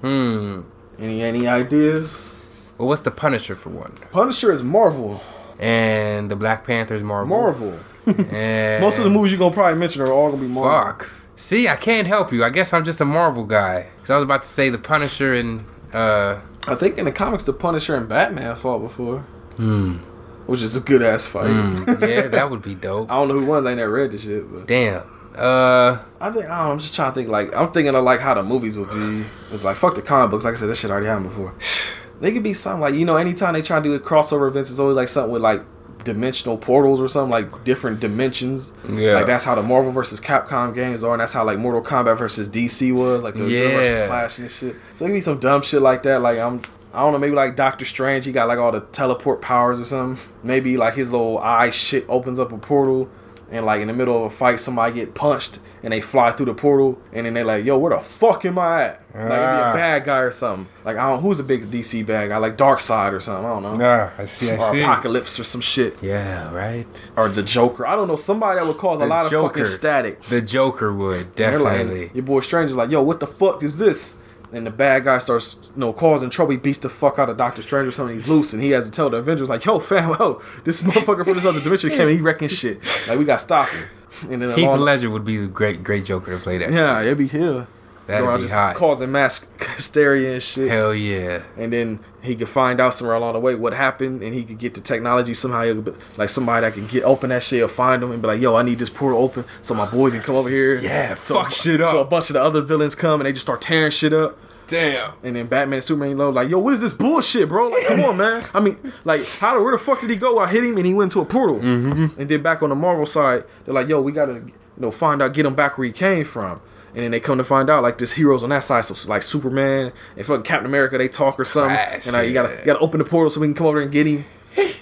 hmm. 0.00 0.60
Any 0.98 1.22
any 1.22 1.46
ideas? 1.46 2.46
Well, 2.76 2.88
what's 2.88 3.02
the 3.02 3.10
Punisher 3.10 3.54
for 3.56 3.70
one? 3.70 3.92
Punisher 4.10 4.52
is 4.52 4.62
Marvel. 4.62 5.20
And 5.58 6.30
the 6.30 6.36
Black 6.36 6.64
Panther's 6.64 7.02
Marvel. 7.02 7.36
Marvel. 7.36 7.78
And 8.06 8.80
Most 8.84 8.98
of 8.98 9.04
the 9.04 9.10
movies 9.10 9.32
you're 9.32 9.38
gonna 9.38 9.54
probably 9.54 9.78
mention 9.78 10.02
are 10.02 10.12
all 10.12 10.30
gonna 10.30 10.42
be 10.42 10.48
Marvel. 10.48 10.70
Fuck. 10.70 11.10
See, 11.36 11.68
I 11.68 11.76
can't 11.76 12.06
help 12.06 12.32
you. 12.32 12.44
I 12.44 12.50
guess 12.50 12.72
I'm 12.72 12.84
just 12.84 13.00
a 13.00 13.04
Marvel 13.04 13.44
guy. 13.44 13.88
Cause 14.00 14.10
I 14.10 14.14
was 14.16 14.24
about 14.24 14.42
to 14.42 14.48
say 14.48 14.70
the 14.70 14.78
Punisher 14.78 15.34
and 15.34 15.64
uh. 15.92 16.40
I 16.66 16.74
think 16.74 16.98
in 16.98 17.06
the 17.06 17.12
comics, 17.12 17.44
the 17.44 17.52
Punisher 17.52 17.96
and 17.96 18.08
Batman 18.08 18.54
fought 18.56 18.80
before. 18.80 19.20
Hmm. 19.56 19.98
Which 20.46 20.62
is 20.62 20.76
a 20.76 20.80
good 20.80 21.02
ass 21.02 21.26
fight. 21.26 21.48
hmm, 21.50 22.02
yeah, 22.02 22.28
that 22.28 22.50
would 22.50 22.62
be 22.62 22.74
dope. 22.74 23.10
I 23.10 23.16
don't 23.16 23.28
know 23.28 23.34
who 23.34 23.46
won. 23.46 23.66
I 23.66 23.70
ain't 23.70 23.78
never 23.78 23.92
read 23.92 24.12
this 24.12 24.22
shit, 24.22 24.50
but 24.50 24.66
Damn. 24.66 25.02
Uh, 25.38 25.98
I 26.20 26.30
think 26.30 26.44
I 26.46 26.48
don't 26.48 26.66
know, 26.66 26.72
I'm 26.72 26.78
just 26.78 26.94
trying 26.94 27.10
to 27.10 27.14
think. 27.14 27.28
Like 27.28 27.54
I'm 27.54 27.70
thinking 27.72 27.94
of 27.94 28.04
like 28.04 28.20
how 28.20 28.34
the 28.34 28.42
movies 28.42 28.78
would 28.78 28.90
be. 28.90 29.24
It's 29.52 29.64
like 29.64 29.76
fuck 29.76 29.94
the 29.94 30.02
comic 30.02 30.30
books. 30.30 30.44
Like 30.44 30.54
I 30.54 30.56
said, 30.56 30.68
that 30.68 30.76
shit 30.76 30.90
already 30.90 31.06
happened 31.06 31.28
before. 31.28 31.54
They 32.20 32.32
could 32.32 32.42
be 32.42 32.52
something 32.52 32.80
like 32.80 32.94
you 32.94 33.04
know, 33.04 33.14
anytime 33.14 33.54
they 33.54 33.62
try 33.62 33.78
to 33.78 33.82
do 33.84 33.94
a 33.94 34.00
crossover 34.00 34.48
events, 34.48 34.70
it's 34.70 34.80
always 34.80 34.96
like 34.96 35.06
something 35.06 35.30
with 35.30 35.40
like 35.40 35.62
dimensional 36.02 36.56
portals 36.56 37.00
or 37.00 37.06
something 37.06 37.30
like 37.30 37.62
different 37.62 38.00
dimensions. 38.00 38.72
Yeah. 38.88 39.12
Like 39.14 39.26
that's 39.26 39.44
how 39.44 39.54
the 39.54 39.62
Marvel 39.62 39.92
versus 39.92 40.20
Capcom 40.20 40.74
games 40.74 41.04
are, 41.04 41.12
and 41.12 41.20
that's 41.20 41.32
how 41.32 41.44
like 41.44 41.58
Mortal 41.58 41.80
Kombat 41.80 42.18
versus 42.18 42.48
DC 42.48 42.92
was, 42.92 43.22
like 43.22 43.34
the 43.34 43.44
Yeah. 43.48 44.06
Flash 44.08 44.38
and 44.38 44.50
shit. 44.50 44.74
So 44.94 45.04
there 45.04 45.08
could 45.08 45.14
be 45.14 45.20
some 45.20 45.38
dumb 45.38 45.62
shit 45.62 45.80
like 45.80 46.02
that. 46.02 46.20
Like 46.20 46.38
I'm. 46.38 46.60
I 46.92 47.00
don't 47.02 47.12
know, 47.12 47.18
maybe 47.18 47.36
like 47.36 47.54
Doctor 47.54 47.84
Strange, 47.84 48.24
he 48.24 48.32
got 48.32 48.48
like 48.48 48.58
all 48.58 48.72
the 48.72 48.80
teleport 48.80 49.40
powers 49.42 49.78
or 49.78 49.84
something. 49.84 50.26
Maybe 50.42 50.78
like 50.78 50.94
his 50.94 51.12
little 51.12 51.38
eye 51.38 51.68
shit 51.68 52.04
opens 52.08 52.38
up 52.40 52.50
a 52.50 52.56
portal, 52.58 53.10
and 53.50 53.64
like 53.66 53.80
in 53.80 53.88
the 53.88 53.94
middle 53.94 54.16
of 54.24 54.32
a 54.32 54.34
fight, 54.34 54.60
somebody 54.60 54.94
get 54.94 55.14
punched 55.14 55.58
and 55.82 55.92
they 55.92 56.00
fly 56.00 56.32
through 56.32 56.46
the 56.46 56.54
portal, 56.54 56.98
and 57.12 57.24
then 57.24 57.34
they're 57.34 57.44
like, 57.44 57.64
"Yo, 57.64 57.78
where 57.78 57.94
the 57.96 58.02
fuck 58.02 58.44
am 58.44 58.58
I 58.58 58.82
at?" 58.84 59.02
Like 59.14 59.22
it'd 59.24 59.28
be 59.30 59.36
Ah. 59.36 59.70
a 59.70 59.74
bad 59.74 60.04
guy 60.04 60.20
or 60.20 60.32
something. 60.32 60.66
Like 60.84 60.96
I 60.96 61.08
don't, 61.10 61.22
who's 61.22 61.38
a 61.40 61.44
big 61.44 61.64
DC 61.70 62.04
bad 62.04 62.28
guy? 62.30 62.36
Like 62.38 62.56
Darkseid 62.56 63.12
or 63.12 63.20
something. 63.20 63.44
I 63.46 63.48
don't 63.60 63.78
know. 63.78 63.84
ah, 63.86 64.10
I 64.20 64.24
see. 64.26 64.50
I 64.50 64.56
Or 64.56 64.72
see. 64.72 64.80
Apocalypse 64.82 65.38
or 65.38 65.44
some 65.44 65.60
shit. 65.60 65.96
Yeah, 66.02 66.52
right. 66.52 67.10
Or 67.16 67.28
the 67.28 67.42
Joker. 67.44 67.86
I 67.86 67.94
don't 67.96 68.08
know. 68.08 68.16
Somebody 68.16 68.58
that 68.58 68.66
would 68.66 68.76
cause 68.78 68.98
a 69.00 69.04
The 69.04 69.08
lot 69.08 69.26
of 69.26 69.30
fucking 69.42 69.64
static. 69.66 70.20
The 70.22 70.42
Joker 70.42 70.92
would 70.92 71.34
They're 71.36 71.58
like- 71.60 71.72
definitely. 71.78 72.10
your 72.14 72.24
boy 72.24 72.40
Strange 72.40 72.70
is 72.70 72.76
like, 72.76 72.90
yo, 72.90 73.02
what 73.02 73.20
the 73.20 73.26
fuck 73.28 73.62
is 73.62 73.78
this? 73.78 74.16
And 74.50 74.66
the 74.66 74.70
bad 74.70 75.04
guy 75.04 75.18
starts, 75.18 75.56
you 75.74 75.80
know, 75.80 75.92
causing 75.92 76.30
trouble. 76.30 76.52
He 76.52 76.56
beats 76.56 76.78
the 76.78 76.88
fuck 76.88 77.18
out 77.18 77.28
of 77.28 77.36
Doctor 77.36 77.60
Strange 77.60 77.88
or 77.88 77.92
something. 77.92 78.14
He's 78.16 78.28
loose, 78.28 78.54
and 78.54 78.62
he 78.62 78.70
has 78.70 78.86
to 78.86 78.90
tell 78.90 79.10
the 79.10 79.18
Avengers, 79.18 79.48
like, 79.48 79.64
yo, 79.64 79.78
fam, 79.78 80.10
yo, 80.10 80.16
oh, 80.20 80.42
this 80.64 80.80
motherfucker 80.82 81.24
from 81.24 81.34
this 81.34 81.44
other 81.44 81.60
dimension 81.60 81.90
came 81.90 82.02
and 82.02 82.10
he 82.10 82.20
wrecking 82.20 82.48
shit. 82.48 82.80
Like, 83.06 83.18
we 83.18 83.24
got 83.26 83.40
to 83.40 83.44
stop 83.44 83.68
him. 83.68 83.84
And 84.30 84.40
then 84.42 84.58
Heath 84.58 84.78
Ledger 84.78 85.10
would 85.10 85.24
be 85.24 85.36
the 85.36 85.48
great, 85.48 85.84
great 85.84 86.04
Joker 86.04 86.36
to 86.36 86.42
play 86.42 86.58
that. 86.58 86.72
yeah, 86.72 87.00
it'd 87.02 87.18
be 87.18 87.28
here. 87.28 87.66
That'd 88.08 88.26
be 88.26 88.40
just 88.40 88.54
hot. 88.54 88.74
causing 88.74 89.12
mass 89.12 89.44
hysteria 89.60 90.34
and 90.34 90.42
shit. 90.42 90.70
Hell 90.70 90.94
yeah. 90.94 91.42
And 91.58 91.72
then 91.72 92.00
he 92.22 92.34
could 92.34 92.48
find 92.48 92.80
out 92.80 92.94
somewhere 92.94 93.16
along 93.16 93.34
the 93.34 93.40
way 93.40 93.54
what 93.54 93.74
happened, 93.74 94.22
and 94.22 94.34
he 94.34 94.44
could 94.44 94.58
get 94.58 94.74
the 94.74 94.80
technology 94.80 95.34
somehow. 95.34 95.74
Be, 95.74 95.92
like 96.16 96.30
somebody 96.30 96.62
that 96.62 96.72
can 96.72 96.86
get 96.86 97.04
open 97.04 97.28
that 97.28 97.42
shit, 97.42 97.62
or 97.62 97.68
find 97.68 98.02
him 98.02 98.10
and 98.10 98.22
be 98.22 98.28
like, 98.28 98.40
"Yo, 98.40 98.56
I 98.56 98.62
need 98.62 98.78
this 98.78 98.88
portal 98.88 99.20
open, 99.20 99.44
so 99.60 99.74
my 99.74 99.88
boys 99.90 100.14
can 100.14 100.22
come 100.22 100.36
over 100.36 100.48
here." 100.48 100.80
Yeah, 100.80 101.16
so, 101.16 101.34
fuck 101.34 101.52
shit 101.52 101.82
up. 101.82 101.90
So 101.90 102.00
a 102.00 102.04
bunch 102.06 102.30
of 102.30 102.34
the 102.34 102.42
other 102.42 102.62
villains 102.62 102.94
come 102.94 103.20
and 103.20 103.26
they 103.26 103.32
just 103.32 103.44
start 103.44 103.60
tearing 103.60 103.90
shit 103.90 104.14
up. 104.14 104.38
Damn. 104.68 105.12
And 105.22 105.34
then 105.36 105.46
Batman 105.46 105.78
and 105.78 105.84
Superman, 105.84 106.10
you 106.10 106.14
know, 106.14 106.30
like, 106.30 106.48
yo, 106.50 106.58
what 106.58 106.74
is 106.74 106.80
this 106.80 106.92
bullshit, 106.92 107.48
bro? 107.48 107.68
Like, 107.68 107.86
come 107.86 108.00
on, 108.00 108.16
man. 108.18 108.42
I 108.54 108.60
mean, 108.60 108.76
like, 109.04 109.26
how 109.26 109.62
where 109.62 109.72
the 109.72 109.78
fuck 109.78 110.00
did 110.00 110.10
he 110.10 110.16
go? 110.16 110.38
I 110.38 110.46
hit 110.46 110.62
him 110.62 110.76
and 110.76 110.86
he 110.86 110.94
went 110.94 111.12
to 111.12 111.20
a 111.20 111.24
portal. 111.24 111.56
Mm-hmm. 111.56 112.20
And 112.20 112.28
then 112.28 112.42
back 112.42 112.62
on 112.62 112.68
the 112.68 112.74
Marvel 112.74 113.06
side, 113.06 113.44
they're 113.64 113.74
like, 113.74 113.88
yo, 113.88 114.00
we 114.00 114.12
gotta, 114.12 114.34
you 114.34 114.52
know, 114.76 114.90
find 114.90 115.22
out, 115.22 115.32
get 115.32 115.46
him 115.46 115.54
back 115.54 115.78
where 115.78 115.86
he 115.86 115.92
came 115.92 116.24
from. 116.24 116.60
And 116.94 116.98
then 117.04 117.10
they 117.10 117.20
come 117.20 117.38
to 117.38 117.44
find 117.44 117.68
out, 117.70 117.82
like, 117.82 117.98
this 117.98 118.12
heroes 118.12 118.42
on 118.42 118.48
that 118.50 118.64
side. 118.64 118.84
So, 118.84 119.08
like, 119.10 119.22
Superman 119.22 119.92
and 120.16 120.26
fucking 120.26 120.42
Captain 120.44 120.66
America, 120.66 120.96
they 120.98 121.08
talk 121.08 121.38
or 121.38 121.44
something. 121.44 121.76
And 121.76 122.12
like, 122.12 122.28
you 122.28 122.34
gotta, 122.34 122.56
you 122.58 122.64
gotta 122.64 122.78
open 122.80 122.98
the 122.98 123.04
portal 123.04 123.30
so 123.30 123.40
we 123.40 123.46
can 123.46 123.54
come 123.54 123.66
over 123.66 123.80
and 123.80 123.90
get 123.92 124.06
him. 124.06 124.24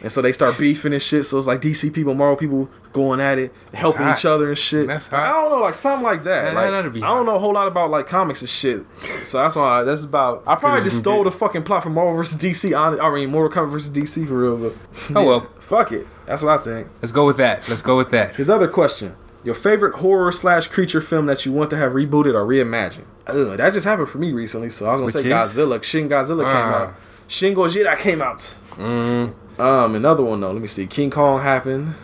and 0.02 0.10
so 0.10 0.22
they 0.22 0.32
start 0.32 0.56
beefing 0.56 0.92
and 0.94 1.02
shit. 1.02 1.26
So 1.26 1.36
it's 1.36 1.46
like 1.46 1.60
DC 1.60 1.92
people, 1.92 2.14
Marvel 2.14 2.36
people 2.36 2.70
going 2.92 3.20
at 3.20 3.38
it, 3.38 3.52
helping 3.74 4.08
each 4.08 4.24
other 4.24 4.48
and 4.48 4.56
shit. 4.56 4.86
That's 4.86 5.10
Like, 5.12 5.20
hot. 5.20 5.28
I 5.28 5.32
don't 5.42 5.50
know, 5.50 5.58
like 5.64 5.74
something 5.74 6.04
like 6.04 6.22
that. 6.24 6.54
Like, 6.54 6.72
I 6.72 6.80
don't 7.14 7.26
know 7.26 7.34
a 7.34 7.38
whole 7.38 7.52
lot 7.52 7.66
about 7.68 7.90
like 7.90 8.06
comics 8.06 8.40
and 8.40 8.48
shit. 8.48 8.86
So 9.24 9.38
that's 9.42 9.54
why 9.56 9.82
that's 9.82 10.04
about. 10.04 10.44
I 10.46 10.54
probably 10.54 10.82
just 10.82 10.98
stole 10.98 11.24
the 11.24 11.32
fucking 11.32 11.64
plot 11.64 11.82
from 11.82 11.92
Marvel 11.94 12.14
versus 12.14 12.40
DC. 12.40 12.72
hon- 12.74 12.98
I 13.00 13.10
mean, 13.14 13.30
Mortal 13.30 13.64
Kombat 13.66 13.70
versus 13.70 13.90
DC 13.90 14.26
for 14.26 14.34
real. 14.38 14.56
But 14.56 15.16
Oh 15.16 15.24
well. 15.24 15.40
fuck 15.60 15.92
it. 15.92 16.06
That's 16.24 16.42
what 16.42 16.58
I 16.58 16.62
think. 16.62 16.88
Let's 17.02 17.12
go 17.12 17.26
with 17.26 17.36
that. 17.38 17.68
Let's 17.68 17.82
go 17.82 17.96
with 17.98 18.10
that. 18.12 18.36
His 18.36 18.48
other 18.48 18.68
question: 18.68 19.14
Your 19.46 19.54
favorite 19.54 19.94
horror 19.98 20.32
slash 20.32 20.66
creature 20.66 21.00
film 21.00 21.26
that 21.26 21.46
you 21.46 21.52
want 21.52 21.70
to 21.70 21.76
have 21.76 21.92
rebooted 21.92 22.34
or 22.34 22.44
reimagined. 22.44 23.04
Ugh, 23.28 23.56
that 23.56 23.72
just 23.72 23.86
happened 23.86 24.08
for 24.08 24.18
me 24.18 24.32
recently, 24.32 24.70
so 24.70 24.86
I 24.86 24.90
was 24.92 24.98
gonna 25.00 25.04
Which 25.06 25.14
say 25.14 25.20
is? 25.20 25.26
Godzilla. 25.32 25.80
Shin 25.84 26.08
Godzilla 26.08 26.44
came 26.44 26.56
Ah. 26.56 26.74
out. 26.88 26.94
Shin 27.28 27.54
Gojira 27.54 27.96
came 27.96 28.20
out. 28.20 28.56
Mm. 28.76 29.32
Um, 29.60 29.94
another 29.94 30.24
one 30.24 30.40
though. 30.40 30.50
Let 30.50 30.60
me 30.60 30.66
see. 30.66 30.86
King 30.88 31.10
Kong 31.10 31.40
happened. 31.42 31.94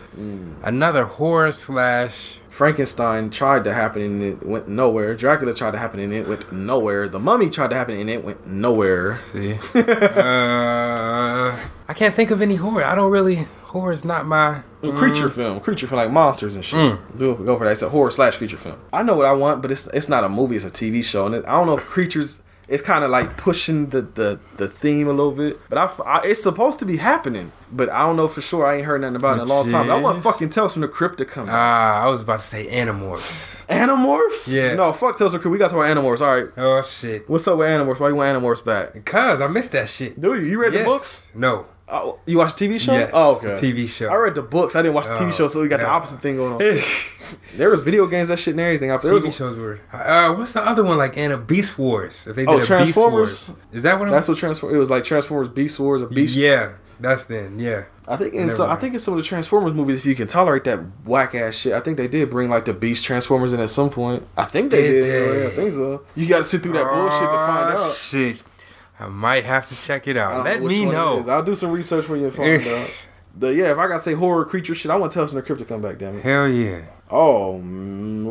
Another 0.63 1.03
horror 1.05 1.51
slash. 1.51 2.39
Frankenstein 2.49 3.29
tried 3.31 3.63
to 3.63 3.73
happen 3.73 4.01
and 4.03 4.21
it 4.23 4.45
went 4.45 4.67
nowhere. 4.67 5.15
Dracula 5.15 5.53
tried 5.55 5.71
to 5.71 5.79
happen 5.79 5.99
and 5.99 6.13
it 6.13 6.27
went 6.27 6.51
nowhere. 6.53 7.09
The 7.09 7.17
Mummy 7.19 7.49
tried 7.49 7.71
to 7.71 7.75
happen 7.75 7.97
and 7.97 8.09
it 8.11 8.23
went 8.23 8.45
nowhere. 8.47 9.17
See, 9.17 9.53
uh, 9.75 11.57
I 11.93 11.95
can't 11.95 12.15
think 12.15 12.31
of 12.31 12.41
any 12.41 12.55
horror. 12.55 12.83
I 12.83 12.95
don't 12.95 13.11
really. 13.11 13.45
Horror 13.65 13.91
is 13.91 14.03
not 14.03 14.25
my. 14.25 14.63
A 14.81 14.91
creature 14.93 15.29
film, 15.29 15.59
creature 15.59 15.85
film 15.85 15.97
like 16.01 16.09
monsters 16.09 16.55
and 16.55 16.65
shit. 16.65 16.79
Mm. 16.79 17.19
Do 17.19 17.35
go 17.35 17.55
for 17.55 17.65
that. 17.65 17.71
It's 17.73 17.83
a 17.83 17.89
horror 17.89 18.09
slash 18.09 18.35
creature 18.37 18.57
film. 18.57 18.79
I 18.91 19.03
know 19.03 19.13
what 19.15 19.27
I 19.27 19.33
want, 19.33 19.61
but 19.61 19.71
it's 19.71 19.85
it's 19.93 20.09
not 20.09 20.23
a 20.23 20.29
movie. 20.29 20.55
It's 20.55 20.65
a 20.65 20.71
TV 20.71 21.03
show, 21.03 21.27
and 21.27 21.35
it, 21.35 21.45
I 21.45 21.51
don't 21.51 21.67
know 21.67 21.77
if 21.77 21.83
creatures. 21.85 22.41
It's 22.67 22.81
kind 22.81 23.03
of 23.03 23.11
like 23.11 23.37
pushing 23.37 23.87
the, 23.89 24.01
the 24.01 24.39
the 24.57 24.67
theme 24.67 25.07
a 25.07 25.11
little 25.11 25.33
bit, 25.33 25.59
but 25.69 25.77
I, 25.77 25.85
I- 26.03 26.25
it's 26.25 26.41
supposed 26.41 26.79
to 26.79 26.85
be 26.85 26.97
happening, 26.97 27.51
but 27.71 27.89
I 27.89 27.99
don't 28.07 28.15
know 28.15 28.27
for 28.27 28.41
sure. 28.41 28.65
I 28.65 28.77
ain't 28.77 28.85
heard 28.85 29.01
nothing 29.01 29.17
about 29.17 29.37
it 29.37 29.41
in 29.43 29.47
a 29.49 29.53
long 29.53 29.69
time. 29.69 29.87
But 29.87 29.97
I 29.97 30.01
want 30.01 30.23
fucking 30.23 30.49
Tales 30.49 30.73
from 30.73 30.81
the 30.81 30.87
Crypt 30.87 31.19
to 31.19 31.25
come. 31.25 31.45
Ah, 31.47 32.01
I 32.03 32.09
was 32.09 32.21
about 32.21 32.39
to 32.39 32.45
say 32.45 32.65
Animorphs. 32.67 33.67
Animorphs? 33.67 34.51
Yeah. 34.51 34.73
No, 34.75 34.91
fuck 34.93 35.17
Tales 35.17 35.33
from 35.33 35.39
the 35.39 35.41
Crypt. 35.43 35.51
We 35.51 35.57
got 35.59 35.67
to 35.69 35.75
talk 35.75 35.85
about 35.85 35.95
Animorphs. 35.95 36.21
All 36.21 36.35
right. 36.35 36.49
Oh 36.57 36.81
shit! 36.81 37.29
What's 37.29 37.47
up 37.47 37.59
with 37.59 37.67
Animorphs? 37.67 37.99
Why 37.99 38.09
you 38.09 38.15
want 38.15 38.35
Animorphs 38.35 38.65
back? 38.65 39.05
Cause 39.05 39.39
I 39.41 39.47
missed 39.47 39.73
that 39.73 39.87
shit. 39.89 40.19
Do 40.19 40.33
you? 40.33 40.41
You 40.41 40.59
read 40.61 40.73
the 40.73 40.83
books? 40.83 41.29
No. 41.35 41.67
Oh, 41.87 42.19
you 42.25 42.37
watch 42.37 42.53
TV 42.53 42.79
show? 42.79 42.93
Yes. 42.93 43.11
Oh, 43.13 43.35
okay. 43.37 43.49
TV 43.61 43.87
show. 43.87 44.07
I 44.09 44.15
read 44.15 44.35
the 44.35 44.41
books. 44.41 44.75
I 44.75 44.81
didn't 44.81 44.95
watch 44.95 45.07
the 45.07 45.13
TV 45.15 45.27
Oh, 45.27 45.31
show, 45.31 45.47
so 45.47 45.61
we 45.61 45.67
got 45.67 45.79
the 45.81 45.87
opposite 45.87 46.21
thing 46.21 46.37
going 46.37 46.53
on. 46.53 46.81
there 47.57 47.69
was 47.69 47.81
video 47.81 48.07
games, 48.07 48.29
that 48.29 48.39
shit, 48.39 48.53
and 48.53 48.61
everything 48.61 48.89
out 48.89 49.01
there. 49.01 49.13
TV 49.13 49.25
was- 49.25 49.35
shows 49.35 49.57
were. 49.57 49.79
Uh, 49.91 50.33
what's 50.33 50.53
the 50.53 50.65
other 50.65 50.83
one 50.83 50.97
like? 50.97 51.17
Anna 51.17 51.37
Beast 51.37 51.77
Wars. 51.77 52.25
If 52.25 52.35
they 52.35 52.43
did 52.45 52.49
Oh, 52.49 52.53
a 52.53 52.57
Beast 52.57 52.67
Transformers? 52.67 53.49
Wars, 53.49 53.59
is 53.73 53.83
that 53.83 53.99
what? 53.99 54.07
I'm, 54.07 54.11
That's 54.13 54.27
what 54.27 54.37
Transform. 54.37 54.73
It 54.73 54.77
was 54.77 54.89
like 54.89 55.03
Transformers, 55.03 55.49
Beast 55.49 55.79
Wars, 55.79 56.01
or 56.01 56.07
Beast. 56.07 56.37
Yeah, 56.37 56.71
that's 56.99 57.25
then. 57.25 57.59
Yeah. 57.59 57.83
I 58.07 58.17
think 58.17 58.33
in 58.33 58.49
some, 58.49 58.69
I 58.69 58.75
think 58.75 58.93
in 58.95 58.99
some 58.99 59.13
of 59.13 59.17
the 59.19 59.23
Transformers 59.23 59.73
movies, 59.73 59.99
if 59.99 60.05
you 60.05 60.15
can 60.15 60.27
tolerate 60.27 60.63
that 60.65 60.79
whack 61.05 61.35
ass 61.35 61.55
shit, 61.55 61.73
I 61.73 61.79
think 61.79 61.95
they 61.97 62.07
did 62.09 62.29
bring 62.29 62.49
like 62.49 62.65
the 62.65 62.73
Beast 62.73 63.05
Transformers 63.05 63.53
in 63.53 63.59
at 63.61 63.69
some 63.69 63.89
point. 63.89 64.27
I 64.35 64.43
think 64.45 64.71
they 64.71 64.81
Did 64.81 64.91
did. 64.91 65.03
they? 65.35 65.41
Yeah, 65.43 65.47
I 65.47 65.49
think 65.51 65.71
so. 65.73 66.01
You 66.15 66.27
got 66.27 66.39
to 66.39 66.43
sit 66.43 66.63
through 66.63 66.73
that 66.73 66.85
bullshit 66.85 67.19
to 67.21 67.27
find 67.27 67.77
Oh, 67.77 67.83
out. 67.89 67.95
Shit. 67.95 68.43
I 68.99 69.07
might 69.07 69.43
have 69.43 69.67
to 69.69 69.75
check 69.81 70.07
it 70.07 70.17
out. 70.17 70.43
Let 70.45 70.61
me 70.61 70.85
know. 70.85 71.23
I'll 71.27 71.43
do 71.43 71.55
some 71.55 71.71
research 71.71 72.05
for 72.05 72.15
you 72.15 72.25
and 72.25 72.33
find 72.33 72.65
out. 72.67 72.89
But 73.35 73.55
yeah, 73.55 73.71
if 73.71 73.79
I 73.79 73.87
gotta 73.87 73.99
say 73.99 74.13
horror 74.13 74.45
creature 74.45 74.75
shit, 74.75 74.91
I 74.91 74.95
want 74.95 75.11
Tales 75.11 75.31
from 75.31 75.37
the 75.37 75.41
Crypt 75.41 75.57
to 75.59 75.65
come 75.65 75.81
back. 75.81 75.97
Damn 75.97 76.17
it. 76.17 76.21
Hell 76.23 76.47
yeah. 76.47 76.81
Oh, 77.09 77.59
mm, 77.65 78.25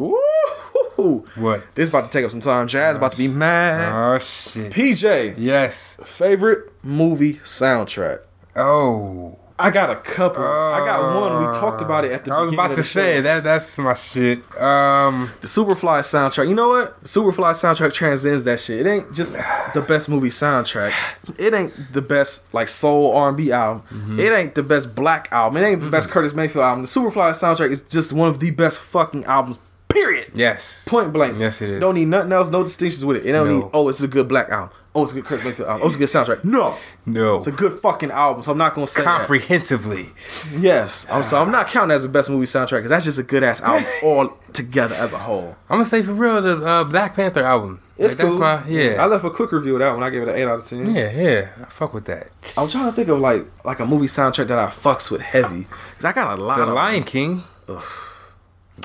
woo! 0.96 1.26
What? 1.34 1.74
This 1.74 1.88
about 1.88 2.04
to 2.04 2.10
take 2.10 2.24
up 2.24 2.30
some 2.30 2.38
time. 2.38 2.68
Jazz 2.68 2.96
about 2.96 3.10
to 3.10 3.18
be 3.18 3.26
mad. 3.26 3.92
Oh 3.92 4.18
shit. 4.20 4.72
PJ, 4.72 5.34
Yes. 5.38 5.98
favorite 6.04 6.70
movie 6.84 7.34
soundtrack. 7.34 8.20
Oh. 8.54 9.38
I 9.62 9.70
got 9.70 9.90
a 9.90 9.96
couple. 9.96 10.42
I 10.44 10.84
got 10.84 11.14
one. 11.20 11.46
We 11.46 11.52
talked 11.52 11.80
about 11.80 12.04
it 12.04 12.12
at 12.12 12.24
the 12.24 12.32
I 12.34 12.40
was 12.42 12.52
about 12.52 12.74
to 12.74 12.82
say 12.82 13.16
show. 13.16 13.22
that. 13.22 13.44
That's 13.44 13.78
my 13.78 13.94
shit. 13.94 14.38
Um. 14.60 15.30
The 15.40 15.46
Superfly 15.46 16.00
soundtrack. 16.00 16.48
You 16.48 16.54
know 16.54 16.68
what? 16.68 17.00
The 17.02 17.08
Superfly 17.08 17.52
soundtrack 17.52 17.92
transcends 17.92 18.44
that 18.44 18.60
shit. 18.60 18.86
It 18.86 18.90
ain't 18.90 19.12
just 19.12 19.38
the 19.74 19.80
best 19.80 20.08
movie 20.08 20.28
soundtrack. 20.28 20.92
It 21.38 21.54
ain't 21.54 21.72
the 21.92 22.02
best 22.02 22.52
like 22.52 22.68
soul 22.68 23.14
R 23.14 23.28
and 23.28 23.36
B 23.36 23.52
album. 23.52 23.82
Mm-hmm. 23.90 24.20
It 24.20 24.32
ain't 24.32 24.54
the 24.54 24.62
best 24.62 24.94
black 24.94 25.28
album. 25.30 25.62
It 25.62 25.66
ain't 25.66 25.80
the 25.80 25.90
best 25.90 26.10
Curtis 26.10 26.34
Mayfield 26.34 26.64
album. 26.64 26.82
The 26.84 26.88
Superfly 26.88 27.32
soundtrack 27.32 27.70
is 27.70 27.82
just 27.82 28.12
one 28.12 28.28
of 28.28 28.38
the 28.40 28.50
best 28.50 28.78
fucking 28.78 29.24
albums. 29.24 29.58
Period. 29.88 30.30
Yes. 30.34 30.86
Point 30.88 31.12
blank. 31.12 31.38
Yes, 31.38 31.60
it 31.60 31.68
is. 31.68 31.80
Don't 31.80 31.94
need 31.94 32.08
nothing 32.08 32.32
else. 32.32 32.48
No 32.48 32.62
distinctions 32.62 33.04
with 33.04 33.18
it. 33.18 33.26
It 33.26 33.32
don't 33.32 33.46
No. 33.46 33.58
need. 33.60 33.70
Oh, 33.74 33.88
it's 33.90 34.02
a 34.02 34.08
good 34.08 34.26
black 34.26 34.48
album. 34.48 34.74
Oh, 34.94 35.04
it's 35.04 35.12
a 35.12 35.14
good 35.14 35.24
Curtis 35.24 35.44
Mayfield 35.46 35.68
album. 35.70 35.82
Oh, 35.84 35.86
it's 35.86 35.96
a 35.96 35.98
good 35.98 36.08
soundtrack. 36.08 36.44
No, 36.44 36.76
No. 37.06 37.36
it's 37.38 37.46
a 37.46 37.50
good 37.52 37.72
fucking 37.80 38.10
album. 38.10 38.42
So 38.42 38.52
I'm 38.52 38.58
not 38.58 38.74
gonna 38.74 38.86
say 38.86 39.02
that. 39.02 39.18
Comprehensively. 39.18 40.10
Yes. 40.58 41.06
I'm, 41.10 41.22
so 41.24 41.40
I'm 41.40 41.50
not 41.50 41.68
counting 41.68 41.94
as 41.94 42.02
the 42.02 42.10
best 42.10 42.28
movie 42.28 42.44
soundtrack 42.44 42.78
because 42.80 42.90
that's 42.90 43.06
just 43.06 43.18
a 43.18 43.22
good 43.22 43.42
ass 43.42 43.62
album 43.62 43.86
all 44.02 44.38
together 44.52 44.94
as 44.94 45.14
a 45.14 45.18
whole. 45.18 45.56
I'm 45.70 45.76
gonna 45.76 45.86
say 45.86 46.02
for 46.02 46.12
real 46.12 46.42
the 46.42 46.58
uh, 46.66 46.84
Black 46.84 47.16
Panther 47.16 47.42
album. 47.42 47.80
It's 47.96 48.14
Like, 48.14 48.18
that's 48.18 48.30
cool. 48.34 48.38
my 48.40 48.66
yeah. 48.66 49.02
I 49.02 49.06
left 49.06 49.24
a 49.24 49.30
quick 49.30 49.52
review 49.52 49.74
of 49.74 49.78
that 49.80 49.92
one. 49.94 50.02
I 50.02 50.10
gave 50.10 50.22
it 50.22 50.28
an 50.28 50.34
eight 50.34 50.46
out 50.46 50.58
of 50.58 50.64
ten. 50.66 50.94
yeah, 50.94 51.10
yeah. 51.10 51.48
I 51.60 51.64
fuck 51.70 51.94
with 51.94 52.04
that. 52.06 52.28
I'm 52.58 52.68
trying 52.68 52.86
to 52.86 52.92
think 52.92 53.08
of 53.08 53.18
like 53.18 53.46
like 53.64 53.80
a 53.80 53.86
movie 53.86 54.06
soundtrack 54.08 54.48
that 54.48 54.58
I 54.58 54.66
fucks 54.66 55.10
with 55.10 55.22
heavy 55.22 55.66
because 55.90 56.04
I 56.04 56.12
got 56.12 56.38
a 56.38 56.42
lot. 56.42 56.56
The 56.58 56.64
of 56.64 56.74
Lion 56.74 57.04
King. 57.04 57.44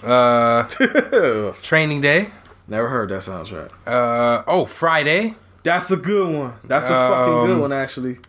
Uh, 0.04 0.64
Training 1.62 2.02
Day. 2.02 2.30
Never 2.68 2.90
heard 2.90 3.10
that 3.10 3.22
soundtrack. 3.22 3.72
Uh, 3.86 4.44
oh, 4.48 4.66
Friday. 4.66 5.36
That's 5.68 5.92
a 5.92 5.98
good 5.98 6.34
one. 6.34 6.54
That's 6.64 6.86
a 6.86 6.96
fucking 7.10 7.34
good 7.48 7.56
Um, 7.56 7.60
one 7.62 7.74
actually. 7.74 8.20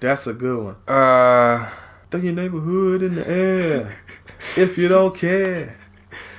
That's 0.00 0.26
a 0.26 0.32
good 0.32 0.58
one. 0.64 0.76
Uh, 0.88 1.68
Throw 2.10 2.20
your 2.20 2.32
neighborhood 2.32 3.02
in 3.02 3.14
the 3.16 3.28
air 3.28 3.96
if 4.56 4.78
you 4.78 4.88
don't 4.88 5.14
care. 5.14 5.76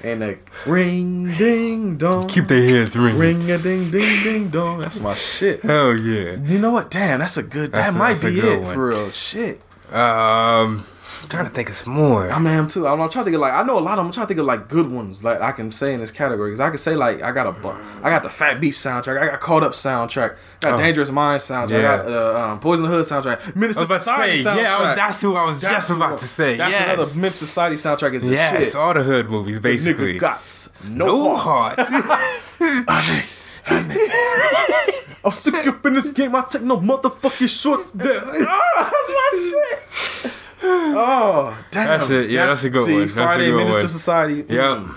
And 0.04 0.24
a 0.24 0.40
ring 0.66 1.38
ding 1.38 1.96
dong. 1.98 2.28
keep 2.28 2.48
their 2.48 2.64
heads 2.68 2.98
ringing. 2.98 3.20
ring 3.20 3.52
a 3.52 3.60
ding 3.60 3.92
ding 3.92 4.24
ding 4.24 4.50
dong. 4.50 4.82
That's 4.82 5.00
my 5.00 5.14
shit. 5.14 5.62
Hell 5.62 5.96
yeah. 5.96 6.38
You 6.44 6.58
know 6.58 6.72
what? 6.72 6.90
Damn, 6.90 7.20
that's 7.20 7.38
a 7.38 7.44
good. 7.44 7.72
That's 7.72 7.90
that 7.90 7.96
a- 7.96 8.00
might 8.00 8.20
be 8.20 8.40
it 8.40 8.62
one. 8.64 8.74
for 8.74 8.88
real. 8.88 9.12
Shit. 9.12 9.62
Um, 9.94 10.84
trying 11.32 11.46
to 11.46 11.52
think 11.52 11.70
of 11.70 11.76
some 11.76 11.94
more. 11.94 12.30
I'm 12.30 12.46
am 12.46 12.68
too. 12.68 12.88
I'm, 12.88 13.02
I'm 13.02 13.10
trying 13.10 13.24
to 13.24 13.26
think 13.26 13.36
of 13.36 13.42
like 13.42 13.54
I 13.54 13.64
know 13.64 13.80
a 13.80 13.82
lot 13.82 13.94
of 13.94 13.98
them. 13.98 14.06
I'm 14.08 14.12
trying 14.12 14.26
to 14.26 14.28
think 14.28 14.40
of 14.40 14.46
like 14.46 14.68
good 14.68 14.92
ones 14.92 15.24
like 15.24 15.42
I 15.42 15.52
can 15.52 15.72
say 15.72 15.94
in 15.94 16.00
this 16.00 16.12
category 16.12 16.52
because 16.52 16.60
I 16.60 16.70
can 16.70 16.78
say 16.78 16.96
like 16.96 17.22
I 17.24 17.32
got 17.32 17.48
a 17.48 17.54
I 18.04 18.10
got 18.10 18.22
the 18.24 18.30
Fat 18.30 18.62
Beat 18.62 18.74
soundtrack. 18.74 19.20
I 19.20 19.28
got 19.32 19.40
Caught 19.40 19.64
Up 19.64 19.72
soundtrack. 19.72 20.36
I 20.64 20.70
got 20.70 20.74
Oh. 20.74 20.78
Dangerous 20.78 21.10
Minds 21.12 21.46
soundtrack. 21.46 21.72
I 21.72 21.82
Yeah. 21.82 21.98
got 21.98 22.12
uh, 22.12 22.52
um, 22.52 22.60
Boyz 22.60 22.78
n 22.78 22.84
the 22.84 22.90
Hood 22.90 23.06
soundtrack. 23.06 23.56
I 23.56 23.60
Menace 23.60 23.78
II 23.78 23.86
Society 23.86 24.38
say, 24.38 24.50
soundtrack. 24.50 24.58
yeah, 24.62 24.96
that's 24.96 25.22
who 25.22 25.36
I 25.36 25.46
was 25.46 25.60
That's 25.62 25.88
just 25.88 25.98
about 25.98 26.18
to 26.18 26.26
say. 26.26 26.58
That's 26.58 26.72
yes. 26.74 26.84
another 27.16 27.32
Society 27.32 27.76
soundtrack. 27.78 28.14
Is 28.14 28.24
yes, 28.24 28.66
shit. 28.66 28.76
all 28.76 28.94
the 28.94 29.04
hood 29.04 29.30
movies, 29.30 29.60
basically. 29.60 30.16
Nigga 30.16 30.20
guts. 30.20 30.70
No, 30.90 31.06
no 31.08 31.36
heart. 31.36 31.80
heart. 31.80 33.38
I'm 35.24 35.32
sick 35.32 35.68
up 35.68 35.86
in 35.86 35.94
this 35.94 36.10
game. 36.12 36.36
I 36.36 36.42
take 36.50 36.64
no 36.64 36.78
motherfucking 36.78 37.62
shorts. 37.62 37.92
There. 37.92 38.22
ah, 38.26 38.90
that's 38.92 39.10
my 39.14 39.30
shit. 40.24 40.34
Oh, 40.64 41.58
damn. 41.72 41.88
That's 41.88 42.10
it. 42.10 42.30
Yeah, 42.30 42.48
that's 42.48 42.64
a 42.64 42.70
good 42.70 42.86
see, 42.86 42.92
one. 42.94 43.02
That's 43.02 43.14
a 43.14 43.16
Friday 43.16 43.46
good 43.52 43.58
Menace 43.58 43.76
II 43.76 43.80
one. 43.82 43.88
Society. 43.88 44.36
Yep. 44.48 44.78
Mm. 44.78 44.96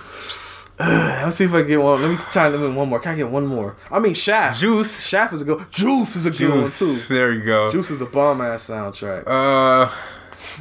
Let 0.79 1.27
me 1.27 1.33
see 1.33 1.45
if 1.45 1.53
I 1.55 1.61
can 1.61 1.69
get 1.69 1.81
one. 1.81 2.03
Let 2.03 2.11
me 2.11 2.17
try 2.17 2.51
to 2.51 2.57
limit 2.57 2.77
one 2.77 2.89
more. 2.89 3.01
Can 3.01 3.13
I 3.13 3.17
get 3.17 3.31
one 3.31 3.47
more? 3.47 3.77
I 3.91 3.99
mean, 4.01 4.15
Shaft. 4.15 4.61
Juice. 4.61 5.07
Shaft 5.07 5.33
is 5.33 5.43
a 5.43 5.45
good. 5.45 5.65
Juice 5.71 6.17
is 6.17 6.27
a 6.27 6.31
good 6.31 6.51
one 6.51 6.61
Juice. 6.63 6.79
too. 7.09 7.15
There 7.15 7.33
you 7.33 7.43
go. 7.45 7.71
Juice 7.71 7.91
is 7.91 8.01
a 8.01 8.07
bomb 8.07 8.41
ass 8.41 8.69
soundtrack. 8.69 9.25
Uh, 9.27 9.91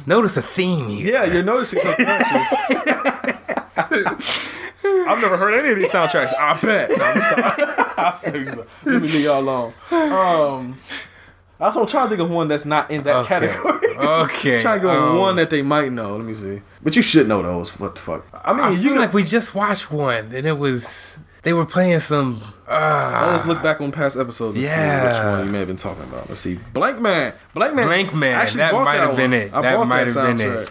notice 0.06 0.36
a 0.36 0.42
theme 0.42 0.88
here. 0.88 1.12
yeah, 1.14 1.24
you're 1.24 1.42
noticing 1.42 1.80
something. 1.80 2.06
aren't? 2.06 2.24
I've 5.06 5.20
never 5.20 5.36
heard 5.36 5.54
any 5.54 5.70
of 5.70 5.76
these 5.78 5.90
soundtracks. 5.90 6.32
I 6.38 6.58
bet. 6.60 6.90
No, 6.90 6.96
I'm 7.04 7.20
stop- 7.22 7.98
I'll. 7.98 8.66
Let 8.92 9.02
me 9.02 9.08
leave 9.08 9.24
y'all 9.24 9.40
alone. 9.40 9.72
Um, 9.90 10.76
that's 11.58 11.74
what 11.76 11.82
I'm 11.82 11.88
trying 11.88 12.06
to 12.06 12.10
think 12.16 12.20
of 12.20 12.30
one 12.30 12.48
that's 12.48 12.66
not 12.66 12.90
in 12.90 13.02
that 13.04 13.16
Okay. 13.16 13.28
category. 13.40 13.78
Okay. 13.96 14.60
trying 14.60 14.80
to 14.80 14.86
go 14.86 15.12
um, 15.12 15.18
one 15.18 15.36
that 15.36 15.50
they 15.50 15.62
might 15.62 15.92
know. 15.92 16.16
Let 16.16 16.24
me 16.24 16.34
see. 16.34 16.60
But 16.82 16.96
you 16.96 17.02
should 17.02 17.28
know 17.28 17.42
those. 17.42 17.78
What 17.78 17.94
the 17.94 18.00
fuck? 18.00 18.26
I 18.44 18.52
mean, 18.52 18.60
I 18.64 18.70
you 18.70 18.90
feel 18.90 19.00
like 19.00 19.12
we 19.12 19.24
just 19.24 19.54
watched 19.54 19.90
one, 19.90 20.32
and 20.34 20.46
it 20.46 20.58
was 20.58 21.16
they 21.42 21.52
were 21.52 21.66
playing 21.66 22.00
some. 22.00 22.40
Uh, 22.66 23.28
Let's 23.32 23.46
look 23.46 23.62
back 23.62 23.80
on 23.80 23.92
past 23.92 24.16
episodes 24.16 24.56
and 24.56 24.64
see 24.64 24.70
which 24.70 25.24
one 25.24 25.46
you 25.46 25.52
may 25.52 25.58
have 25.58 25.68
been 25.68 25.76
talking 25.76 26.02
about. 26.04 26.28
Let's 26.28 26.40
see. 26.40 26.56
Blankman. 26.72 27.34
Blank 27.52 27.74
Man. 27.74 27.86
Blankman. 27.86 28.32
Actually 28.32 28.58
That 28.60 28.72
might 28.74 28.94
have 28.96 29.16
been 29.16 29.32
it. 29.34 29.52
I 29.52 29.60
That 29.60 29.86
might 29.86 30.08
have 30.08 30.38
been 30.38 30.40
it. 30.40 30.70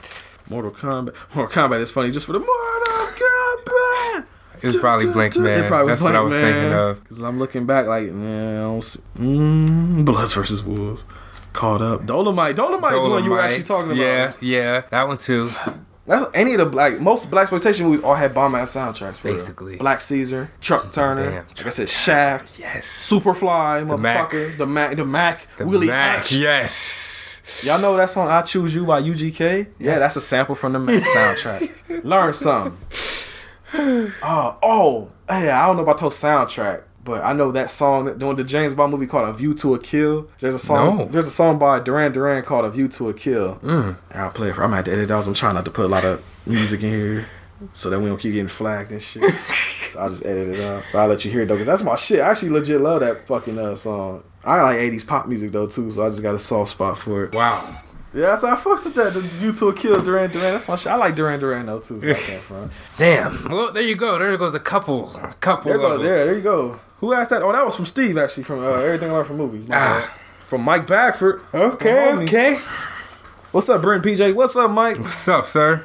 Mortal 0.49 0.71
Kombat. 0.71 1.15
Mortal 1.35 1.69
Kombat 1.69 1.79
is 1.79 1.91
funny 1.91 2.11
just 2.11 2.25
for 2.25 2.33
the 2.33 2.39
Mortal 2.39 3.07
Kombat. 3.15 4.25
It 4.57 4.67
was 4.67 4.77
probably 4.77 5.05
Blankman. 5.07 5.67
Probably 5.67 5.89
That's 5.91 6.01
what 6.01 6.15
I 6.15 6.21
was 6.21 6.33
Man. 6.33 6.53
thinking 6.53 6.73
of. 6.73 7.03
Because 7.03 7.21
I'm 7.21 7.37
looking 7.37 7.65
back 7.65 7.85
like, 7.85 8.11
nah, 8.11 8.51
I 8.51 8.61
don't 8.63 8.81
see. 8.81 8.99
Mm, 9.17 10.05
Bloods 10.05 10.33
versus 10.33 10.63
Wolves. 10.63 11.05
Caught 11.53 11.81
up. 11.81 12.05
Dolomite. 12.05 12.55
Dolomite 12.55 12.93
is 12.95 13.03
the 13.03 13.09
one 13.09 13.23
you 13.23 13.29
were 13.31 13.39
actually 13.39 13.63
talking 13.63 13.91
about. 13.91 13.97
Yeah, 14.01 14.33
yeah, 14.41 14.81
that 14.89 15.07
one 15.07 15.17
too. 15.17 15.49
That's, 16.05 16.29
any 16.33 16.51
of 16.53 16.57
the 16.59 16.65
black, 16.65 16.99
most 16.99 17.31
blaxploitation 17.31 17.81
movies 17.83 18.03
all 18.03 18.15
had 18.15 18.33
bomb 18.33 18.55
ass 18.55 18.73
soundtracks. 18.75 19.17
For 19.17 19.29
real. 19.29 19.37
Basically. 19.37 19.77
Black 19.77 20.01
Caesar, 20.01 20.51
Truck 20.59 20.91
Turner, 20.91 21.29
Damn, 21.29 21.45
like 21.47 21.65
I 21.65 21.69
said, 21.69 21.87
Shaft, 21.87 22.59
Yes. 22.59 22.85
Superfly, 23.09 23.87
The 23.87 23.97
Mack. 23.97 24.29
motherfucker, 24.31 24.57
the 24.57 24.65
Mack, 24.65 24.95
the 24.97 25.05
Mack, 25.05 25.47
The 25.57 25.65
Willie 25.65 25.87
Mack. 25.87 26.17
Hutch. 26.17 26.33
Yes. 26.33 27.61
Y'all 27.63 27.79
know 27.79 27.95
that 27.95 28.09
song 28.09 28.27
"I 28.27 28.41
Choose 28.41 28.75
You" 28.75 28.83
by 28.85 29.01
UGK? 29.01 29.67
Yeah, 29.79 29.99
that's 29.99 30.17
a 30.17 30.21
sample 30.21 30.55
from 30.55 30.73
the 30.73 30.79
Mack 30.79 31.03
soundtrack. 31.15 31.71
Learn 32.03 32.33
something. 32.33 32.77
Oh, 34.21 34.55
oh, 34.61 35.11
hey, 35.27 35.49
I 35.49 35.65
don't 35.65 35.77
know 35.77 35.81
about 35.83 35.97
those 35.99 36.15
soundtrack, 36.15 36.83
but 37.03 37.23
I 37.23 37.33
know 37.33 37.51
that 37.51 37.69
song 37.71 38.17
doing 38.17 38.35
the 38.35 38.43
James 38.43 38.73
Bond 38.73 38.91
movie 38.91 39.07
called 39.07 39.27
"A 39.29 39.33
View 39.33 39.53
to 39.55 39.73
a 39.75 39.79
Kill." 39.79 40.27
There's 40.39 40.55
a 40.55 40.59
song. 40.59 40.97
No. 40.97 41.05
There's 41.05 41.27
a 41.27 41.31
song 41.31 41.59
by 41.59 41.79
Duran 41.79 42.11
Duran 42.11 42.43
called 42.43 42.65
"A 42.65 42.69
View 42.69 42.87
to 42.89 43.09
a 43.09 43.13
Kill." 43.13 43.55
Mm. 43.55 43.97
I'll 44.13 44.31
play 44.31 44.49
it 44.49 44.55
for. 44.55 44.63
I'm 44.63 44.73
at 44.73 44.85
the 44.85 44.93
edit 44.93 45.07
those. 45.07 45.27
I'm 45.27 45.33
trying 45.33 45.55
not 45.55 45.65
to 45.65 45.71
put 45.71 45.85
a 45.85 45.89
lot 45.89 46.05
of 46.05 46.23
music 46.47 46.83
in 46.83 46.89
here. 46.89 47.27
so 47.71 47.89
that 47.89 47.99
we 47.99 48.07
don't 48.07 48.17
keep 48.19 48.33
getting 48.33 48.47
flagged 48.47 48.91
and 48.91 49.01
shit. 49.01 49.33
so 49.91 49.99
I'll 49.99 50.09
just 50.09 50.25
edit 50.25 50.59
it 50.59 50.63
out. 50.63 50.83
But 50.91 50.99
I'll 50.99 51.07
let 51.07 51.23
you 51.23 51.31
hear 51.31 51.43
it 51.43 51.45
though, 51.47 51.57
cause 51.57 51.65
that's 51.65 51.83
my 51.83 51.95
shit. 51.95 52.19
I 52.19 52.29
actually 52.31 52.49
legit 52.49 52.81
love 52.81 52.99
that 53.01 53.25
fucking 53.27 53.57
uh, 53.57 53.75
song. 53.75 54.23
I 54.43 54.61
like 54.61 54.77
80s 54.77 55.07
pop 55.07 55.27
music 55.27 55.51
though 55.51 55.67
too, 55.67 55.89
so 55.91 56.05
I 56.05 56.09
just 56.09 56.21
got 56.21 56.35
a 56.35 56.39
soft 56.39 56.71
spot 56.71 56.97
for 56.97 57.25
it. 57.25 57.33
Wow. 57.33 57.79
Yeah, 58.13 58.27
that's 58.27 58.43
how 58.43 58.53
I 58.53 58.55
fucks 58.57 58.85
with 58.85 58.93
that. 58.95 59.13
The 59.13 59.21
U 59.45 59.53
two 59.53 59.73
kill 59.73 60.01
Duran 60.03 60.29
Duran. 60.29 60.51
That's 60.51 60.67
my 60.67 60.75
shit. 60.75 60.91
I 60.91 60.95
like 60.95 61.15
Duran 61.15 61.39
Duran 61.39 61.65
though 61.65 61.79
too. 61.79 61.99
So 61.99 62.11
I 62.11 62.13
can't 62.13 62.41
front. 62.43 62.71
Damn. 62.97 63.49
Well, 63.49 63.71
there 63.71 63.81
you 63.81 63.95
go. 63.95 64.19
There 64.19 64.37
goes 64.37 64.53
a 64.53 64.59
couple. 64.59 65.15
A 65.17 65.33
couple 65.39 65.71
There's 65.71 65.81
of 65.83 65.99
a, 65.99 66.03
there, 66.03 66.25
there 66.25 66.35
you 66.35 66.41
go. 66.41 66.79
Who 67.03 67.11
asked 67.11 67.31
that? 67.31 67.41
Oh, 67.41 67.51
that 67.51 67.65
was 67.65 67.75
from 67.75 67.85
Steve 67.85 68.17
actually 68.17 68.43
from 68.43 68.63
uh, 68.63 68.69
Everything 68.69 69.09
I 69.09 69.13
Learned 69.15 69.27
from 69.27 69.35
Movies. 69.35 69.67
Ah. 69.69 70.09
From 70.45 70.61
Mike 70.61 70.87
Bagford. 70.87 71.41
Okay, 71.53 72.13
okay. 72.13 72.55
What's 73.51 73.67
up, 73.67 73.81
Brent 73.81 74.05
PJ? 74.05 74.33
What's 74.33 74.55
up, 74.55 74.71
Mike? 74.71 74.97
What's 74.97 75.27
up, 75.27 75.45
sir? 75.45 75.83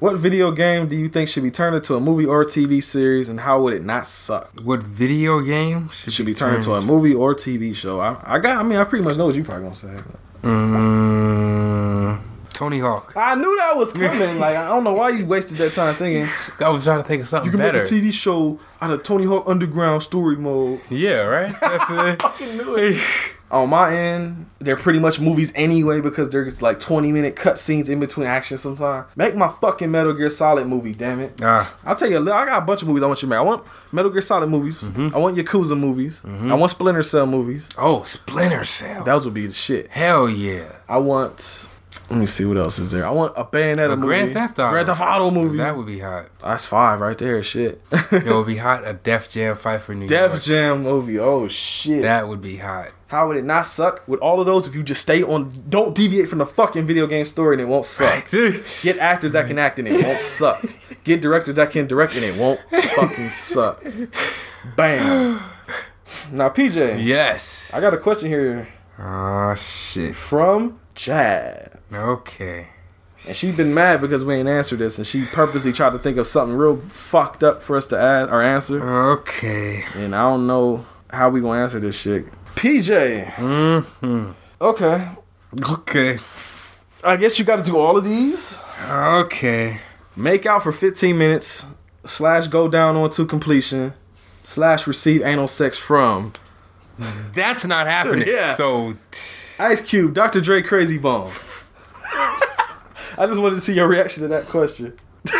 What 0.00 0.16
video 0.16 0.50
game 0.50 0.88
do 0.88 0.96
you 0.96 1.08
think 1.08 1.28
should 1.28 1.44
be 1.44 1.52
turned 1.52 1.76
into 1.76 1.94
a 1.94 2.00
movie 2.00 2.26
or 2.26 2.44
TV 2.44 2.82
series, 2.82 3.28
and 3.28 3.38
how 3.38 3.62
would 3.62 3.74
it 3.74 3.84
not 3.84 4.08
suck? 4.08 4.50
What 4.64 4.82
video 4.82 5.38
game 5.40 5.88
should, 5.90 6.12
should 6.12 6.26
be 6.26 6.34
turned 6.34 6.56
into 6.56 6.74
a 6.74 6.82
movie 6.82 7.14
or 7.14 7.36
TV 7.36 7.72
show. 7.72 8.00
I, 8.00 8.20
I 8.24 8.40
got. 8.40 8.56
I 8.56 8.64
mean, 8.64 8.80
I 8.80 8.82
pretty 8.82 9.04
much 9.04 9.16
know 9.16 9.26
what 9.26 9.36
you're 9.36 9.44
probably 9.44 9.66
gonna 9.66 9.74
say. 9.76 10.02
Mm, 10.42 12.20
Tony 12.56 12.80
Hawk. 12.80 13.12
I 13.16 13.34
knew 13.34 13.54
that 13.58 13.76
was 13.76 13.92
coming. 14.04 14.38
like 14.38 14.56
I 14.56 14.66
don't 14.68 14.82
know 14.82 14.94
why 14.94 15.10
you 15.10 15.26
wasted 15.26 15.58
that 15.58 15.72
time 15.74 15.94
thinking 15.94 16.26
I 16.58 16.70
was 16.70 16.84
trying 16.84 17.02
to 17.02 17.06
think 17.08 17.22
of 17.22 17.28
something 17.28 17.46
you 17.46 17.50
can 17.50 17.60
better. 17.60 17.78
make 17.78 17.90
a 17.90 17.94
TV 17.94 18.12
show 18.12 18.58
out 18.80 18.90
of 18.90 19.02
Tony 19.02 19.24
Hawk 19.26 19.44
Underground 19.46 20.02
story 20.02 20.36
mode. 20.36 20.80
yeah, 20.88 21.24
right. 21.26 21.54
That's 21.60 21.84
it. 21.90 22.22
fucking 22.22 22.56
knew 22.56 22.76
it. 22.76 23.00
On 23.48 23.68
my 23.68 23.94
end, 23.96 24.46
they're 24.58 24.76
pretty 24.76 24.98
much 24.98 25.20
movies 25.20 25.52
anyway 25.54 26.00
because 26.00 26.30
there's 26.30 26.62
like 26.62 26.80
20 26.80 27.12
minute 27.12 27.36
cut 27.36 27.60
scenes 27.60 27.88
in 27.88 28.00
between 28.00 28.26
action 28.26 28.56
sometimes. 28.56 29.06
Make 29.14 29.36
my 29.36 29.46
fucking 29.46 29.88
Metal 29.88 30.12
Gear 30.14 30.30
Solid 30.30 30.66
movie, 30.66 30.92
damn 30.94 31.20
it. 31.20 31.40
Ah, 31.44 31.72
I'll 31.84 31.94
tell 31.94 32.10
you, 32.10 32.18
I 32.18 32.44
got 32.44 32.60
a 32.62 32.66
bunch 32.66 32.82
of 32.82 32.88
movies 32.88 33.04
I 33.04 33.06
want 33.06 33.22
you 33.22 33.26
to 33.26 33.30
make. 33.30 33.38
I 33.38 33.42
want 33.42 33.64
Metal 33.92 34.10
Gear 34.10 34.20
Solid 34.20 34.48
movies. 34.50 34.82
Mm-hmm. 34.82 35.14
I 35.14 35.18
want 35.18 35.36
Yakuza 35.36 35.78
movies. 35.78 36.24
I 36.24 36.54
want 36.54 36.70
Splinter 36.72 37.04
Cell 37.04 37.26
movies. 37.26 37.68
oh, 37.78 38.02
Splinter 38.02 38.64
Cell. 38.64 39.04
Those 39.04 39.24
would 39.26 39.34
be 39.34 39.46
the 39.46 39.52
shit. 39.52 39.88
Hell 39.92 40.28
yeah. 40.28 40.64
I 40.88 40.96
want. 40.96 41.68
Let 42.08 42.20
me 42.20 42.26
see 42.26 42.44
what 42.44 42.56
else 42.56 42.78
is 42.78 42.92
there. 42.92 43.04
I 43.04 43.10
want 43.10 43.32
a 43.36 43.44
Bayonetta 43.44 43.86
A 43.92 43.96
movie. 43.96 44.06
Grand 44.06 44.32
Theft 44.32 44.58
Auto. 44.60 44.70
Grand 44.70 44.86
Theft 44.86 45.00
Auto 45.00 45.30
movie. 45.32 45.56
That 45.56 45.76
would 45.76 45.86
be 45.86 45.98
hot. 45.98 46.26
That's 46.38 46.64
five 46.64 47.00
right 47.00 47.18
there. 47.18 47.42
Shit. 47.42 47.82
It 48.12 48.26
would 48.26 48.46
be 48.46 48.56
hot. 48.58 48.86
A 48.86 48.92
Def 48.94 49.28
Jam 49.28 49.56
fight 49.56 49.82
for 49.82 49.92
New 49.94 50.06
Def 50.06 50.30
York. 50.30 50.42
Jam 50.42 50.82
movie. 50.84 51.18
Oh 51.18 51.48
shit. 51.48 52.02
That 52.02 52.28
would 52.28 52.40
be 52.40 52.58
hot. 52.58 52.90
How 53.08 53.26
would 53.28 53.36
it 53.36 53.44
not 53.44 53.66
suck? 53.66 54.02
With 54.06 54.20
all 54.20 54.38
of 54.40 54.46
those, 54.46 54.66
if 54.68 54.74
you 54.76 54.82
just 54.84 55.00
stay 55.02 55.22
on, 55.22 55.52
don't 55.68 55.94
deviate 55.94 56.28
from 56.28 56.38
the 56.38 56.46
fucking 56.46 56.86
video 56.86 57.06
game 57.08 57.24
story, 57.24 57.54
and 57.54 57.60
it 57.62 57.66
won't 57.66 57.86
suck. 57.86 58.28
Right. 58.32 58.62
Get 58.82 58.98
actors 58.98 59.32
that 59.32 59.46
can 59.48 59.58
act 59.58 59.78
and 59.80 59.86
it 59.88 60.02
won't 60.04 60.20
suck. 60.20 60.64
Get 61.04 61.20
directors 61.20 61.56
that 61.56 61.70
can 61.70 61.86
direct 61.88 62.14
and 62.16 62.24
it 62.24 62.36
won't 62.38 62.60
fucking 62.70 63.30
suck. 63.30 63.82
Bam. 64.76 65.40
Now, 66.32 66.48
PJ, 66.50 67.02
yes. 67.04 67.70
I 67.74 67.80
got 67.80 67.94
a 67.94 67.98
question 67.98 68.28
here 68.28 68.68
Oh 68.98 69.54
shit. 69.54 70.14
from 70.14 70.78
Jazz. 70.94 71.68
Okay. 71.92 72.68
And 73.26 73.36
she 73.36 73.50
been 73.50 73.74
mad 73.74 74.00
because 74.00 74.24
we 74.24 74.34
ain't 74.34 74.48
answered 74.48 74.78
this, 74.78 74.98
and 74.98 75.06
she 75.06 75.24
purposely 75.24 75.72
tried 75.72 75.92
to 75.92 75.98
think 75.98 76.16
of 76.16 76.26
something 76.26 76.56
real 76.56 76.76
fucked 76.88 77.42
up 77.42 77.62
for 77.62 77.76
us 77.76 77.86
to 77.88 77.98
add 77.98 78.28
or 78.28 78.42
answer. 78.42 78.80
Okay. 79.12 79.84
And 79.94 80.14
I 80.14 80.22
don't 80.22 80.46
know 80.46 80.84
how 81.10 81.30
we 81.30 81.40
gonna 81.40 81.60
answer 81.62 81.80
this 81.80 81.98
shit. 81.98 82.26
PJ. 82.54 83.24
Mm-hmm. 83.24 84.30
Okay. 84.60 85.08
Okay. 85.70 86.18
I 87.04 87.16
guess 87.16 87.38
you 87.38 87.44
got 87.44 87.56
to 87.58 87.64
do 87.64 87.76
all 87.78 87.96
of 87.96 88.04
these. 88.04 88.58
Okay. 88.90 89.78
Make 90.16 90.46
out 90.46 90.62
for 90.62 90.72
15 90.72 91.16
minutes, 91.16 91.66
slash 92.04 92.48
go 92.48 92.68
down 92.68 92.96
onto 92.96 93.26
completion, 93.26 93.92
slash 94.14 94.86
receive 94.86 95.22
anal 95.22 95.48
sex 95.48 95.76
from 95.76 96.32
That's 97.32 97.64
not 97.66 97.86
happening. 97.86 98.26
Yeah. 98.32 98.54
So 98.54 98.94
Ice 99.58 99.80
Cube, 99.80 100.14
Dr. 100.14 100.40
Dre, 100.40 100.62
Krayzie 100.62 101.00
Bone. 101.00 101.28
I 103.18 103.26
just 103.26 103.40
wanted 103.40 103.56
to 103.56 103.60
see 103.60 103.74
your 103.74 103.88
reaction 103.88 104.22
to 104.22 104.28
that 104.28 104.46
question. 104.46 104.96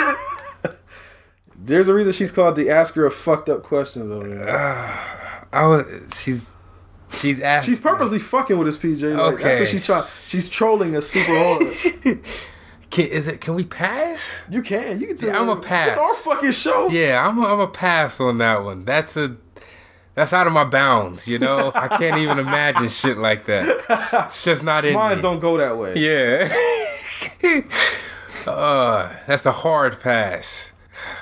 There's 1.58 1.88
a 1.88 1.94
reason 1.94 2.12
she's 2.12 2.32
called 2.32 2.56
the 2.56 2.70
asker 2.70 3.06
of 3.06 3.14
fucked 3.14 3.48
up 3.48 3.62
questions 3.62 4.10
over 4.10 4.28
there. 4.28 4.48
I 5.52 5.66
was. 5.66 6.10
She's. 6.22 6.56
She's 7.12 7.40
asking. 7.40 7.74
She's 7.74 7.82
purposely 7.82 8.18
fucking 8.18 8.58
with 8.58 8.68
us, 8.68 8.76
PJ. 8.76 9.16
Like, 9.16 9.36
That's 9.38 9.40
Okay. 9.44 9.60
what 9.60 9.68
she 9.68 9.80
try. 9.80 10.02
She's 10.26 10.48
trolling 10.48 10.96
us 10.96 11.06
super 11.08 11.32
hard. 11.32 12.18
Can, 12.90 13.06
is 13.06 13.26
it? 13.26 13.40
Can 13.40 13.54
we 13.54 13.64
pass? 13.64 14.32
You 14.48 14.62
can. 14.62 15.00
You 15.00 15.08
can 15.08 15.16
tell. 15.16 15.30
Yeah, 15.30 15.40
I'm 15.40 15.48
a 15.48 15.56
pass. 15.56 15.88
It's 15.90 15.98
our 15.98 16.14
fucking 16.14 16.52
show. 16.52 16.88
Yeah, 16.88 17.26
I'm. 17.26 17.36
A, 17.38 17.42
I'm 17.54 17.60
a 17.60 17.66
pass 17.66 18.20
on 18.20 18.38
that 18.38 18.62
one. 18.64 18.84
That's 18.84 19.16
a. 19.16 19.36
That's 20.14 20.32
out 20.32 20.46
of 20.46 20.52
my 20.52 20.64
bounds. 20.64 21.26
You 21.26 21.38
know, 21.38 21.72
I 21.74 21.88
can't 21.88 22.18
even 22.18 22.38
imagine 22.38 22.88
shit 22.88 23.18
like 23.18 23.46
that. 23.46 23.66
It's 24.28 24.44
just 24.44 24.62
not 24.62 24.84
in 24.84 24.94
Mines 24.94 25.16
me. 25.16 25.22
don't 25.22 25.40
go 25.40 25.56
that 25.58 25.76
way. 25.78 25.94
Yeah. 25.96 26.48
uh, 28.46 29.12
that's 29.26 29.46
a 29.46 29.52
hard 29.52 30.00
pass. 30.00 30.72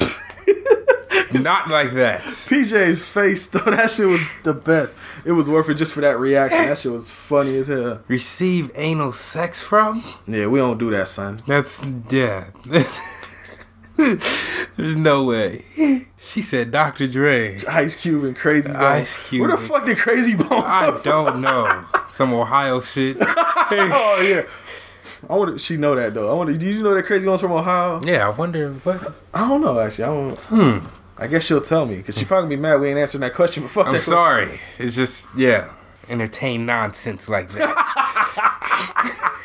not 1.32 1.68
like 1.68 1.92
that. 1.92 2.20
PJ's 2.22 3.06
face 3.06 3.48
though, 3.48 3.58
that 3.66 3.90
shit 3.90 4.06
was 4.06 4.20
the 4.42 4.54
best. 4.54 4.92
It 5.24 5.32
was 5.32 5.48
worth 5.48 5.68
it 5.68 5.74
just 5.74 5.92
for 5.92 6.00
that 6.02 6.18
reaction. 6.18 6.66
That 6.66 6.78
shit 6.78 6.92
was 6.92 7.10
funny 7.10 7.56
as 7.56 7.68
hell. 7.68 8.02
Receive 8.08 8.70
anal 8.74 9.12
sex 9.12 9.62
from? 9.62 10.04
Yeah, 10.26 10.46
we 10.48 10.58
don't 10.58 10.78
do 10.78 10.90
that, 10.90 11.08
son. 11.08 11.38
That's 11.46 11.84
yeah. 12.10 12.50
There's 13.96 14.96
no 14.96 15.24
way. 15.24 15.64
She 16.18 16.42
said 16.42 16.70
Dr. 16.70 17.06
Dre. 17.06 17.62
Ice 17.66 17.96
Cube 17.96 18.24
and 18.24 18.36
Krayzie 18.36 18.72
Bone. 18.72 18.76
Ice 18.76 19.28
Cube. 19.28 19.42
Where 19.42 19.56
the 19.56 19.62
fuck 19.62 19.86
did 19.86 19.98
Krayzie 19.98 20.36
Bone? 20.36 20.62
I 20.64 20.98
don't 21.04 21.40
know. 21.40 21.84
Some 22.10 22.32
Ohio 22.34 22.80
shit. 22.80 23.16
Oh 23.20 24.26
yeah. 24.26 24.42
I 25.28 25.34
wonder. 25.34 25.58
She 25.58 25.76
know 25.76 25.94
that 25.94 26.14
though. 26.14 26.30
I 26.30 26.34
wonder. 26.34 26.52
Did 26.52 26.62
you 26.62 26.82
know 26.82 26.94
that 26.94 27.04
Crazy 27.04 27.26
one's 27.26 27.40
from 27.40 27.52
Ohio? 27.52 28.00
Yeah, 28.04 28.26
I 28.26 28.30
wonder 28.30 28.72
what. 28.72 29.12
I 29.32 29.48
don't 29.48 29.60
know 29.60 29.78
actually. 29.80 30.04
I 30.04 30.08
don't. 30.08 30.38
Hmm. 30.38 30.78
I 31.16 31.28
guess 31.28 31.44
she'll 31.44 31.60
tell 31.60 31.86
me 31.86 31.96
because 31.96 32.18
she 32.18 32.24
probably 32.24 32.56
be 32.56 32.60
mad 32.60 32.80
we 32.80 32.88
ain't 32.88 32.98
answering 32.98 33.20
that 33.22 33.34
question. 33.34 33.62
But 33.62 33.70
fuck 33.72 33.86
I'm 33.86 33.98
sorry. 33.98 34.58
It's 34.78 34.96
just 34.96 35.30
yeah, 35.36 35.70
entertain 36.08 36.66
nonsense 36.66 37.28
like 37.28 37.50
that. 37.50 37.74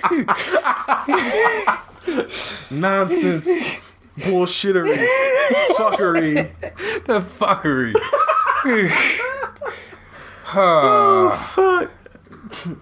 Nonsense. 2.72 3.48
Bullshittery. 4.20 5.06
fuckery. 5.76 6.50
the 7.06 7.20
fuckery. 7.22 7.94
Oh 10.52 11.30
Fuck. 11.54 11.92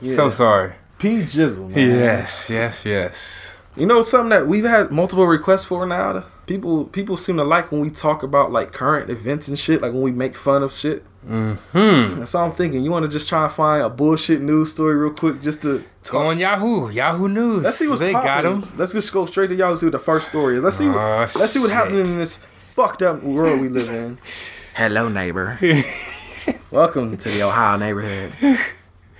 So 0.06 0.30
sorry. 0.30 0.72
P 1.00 1.22
Jizzle. 1.24 1.70
Man. 1.70 1.88
Yes, 1.90 2.50
yes, 2.50 2.84
yes. 2.86 3.58
You 3.76 3.86
know 3.86 4.02
something 4.02 4.30
that 4.30 4.48
we've 4.48 4.64
had 4.66 4.92
multiple 4.92 5.28
requests 5.28 5.66
for 5.66 5.86
now. 5.86 6.24
People 6.48 6.86
people 6.86 7.18
seem 7.18 7.38
to 7.38 7.44
like 7.44 7.72
when 7.72 7.82
we 7.82 7.92
talk 7.92 8.24
about 8.24 8.52
like 8.52 8.72
current 8.72 9.10
events 9.10 9.48
and 9.48 9.60
shit. 9.60 9.82
Like 9.82 9.94
when 9.94 10.02
we 10.02 10.12
make 10.12 10.36
fun 10.36 10.64
of 10.64 10.74
shit. 10.74 11.04
Hmm. 11.26 11.56
That's 11.74 12.34
all 12.34 12.46
I'm 12.46 12.52
thinking. 12.54 12.84
You 12.84 12.90
want 12.90 13.06
to 13.06 13.12
just 13.12 13.28
try 13.28 13.44
and 13.44 13.52
find 13.52 13.84
a 13.84 13.90
bullshit 13.90 14.42
news 14.42 14.72
story 14.72 14.96
real 14.96 15.12
quick 15.14 15.42
just 15.42 15.62
to 15.64 15.84
talk. 16.02 16.14
Go 16.14 16.28
on 16.30 16.40
Yahoo, 16.40 16.90
Yahoo 16.90 17.28
News. 17.28 17.66
Let's 17.66 17.78
see 17.78 17.88
what's 17.88 18.00
they 18.00 18.14
got 18.14 18.24
poppin'. 18.24 18.62
him. 18.64 18.78
Let's 18.78 18.94
just 18.94 19.12
go 19.12 19.26
straight 19.26 19.50
to 19.50 19.56
Yahoo. 19.56 19.78
See 19.78 19.86
what 19.88 19.92
the 19.92 20.00
first 20.00 20.30
story 20.30 20.58
is. 20.58 20.64
Let's 20.64 20.78
see. 20.78 20.88
What, 20.88 20.98
Aw, 20.98 21.20
let's 21.36 21.52
see 21.52 21.60
what 21.60 21.68
shit. 21.68 21.76
happened 21.76 22.08
in 22.08 22.18
this 22.18 22.38
fucked 22.60 23.02
up 23.02 23.22
world 23.24 23.60
we 23.60 23.68
live 23.68 23.90
in. 23.90 24.18
Hello, 24.74 25.10
neighbor. 25.10 25.60
Welcome 26.72 27.18
to 27.18 27.30
the 27.30 27.44
Ohio 27.44 27.78
neighborhood. 27.78 28.32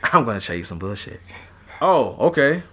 I'm 0.04 0.24
gonna 0.24 0.40
show 0.40 0.54
you 0.54 0.64
some 0.64 0.80
bullshit. 0.80 1.20
Oh, 1.82 2.16
okay. 2.20 2.64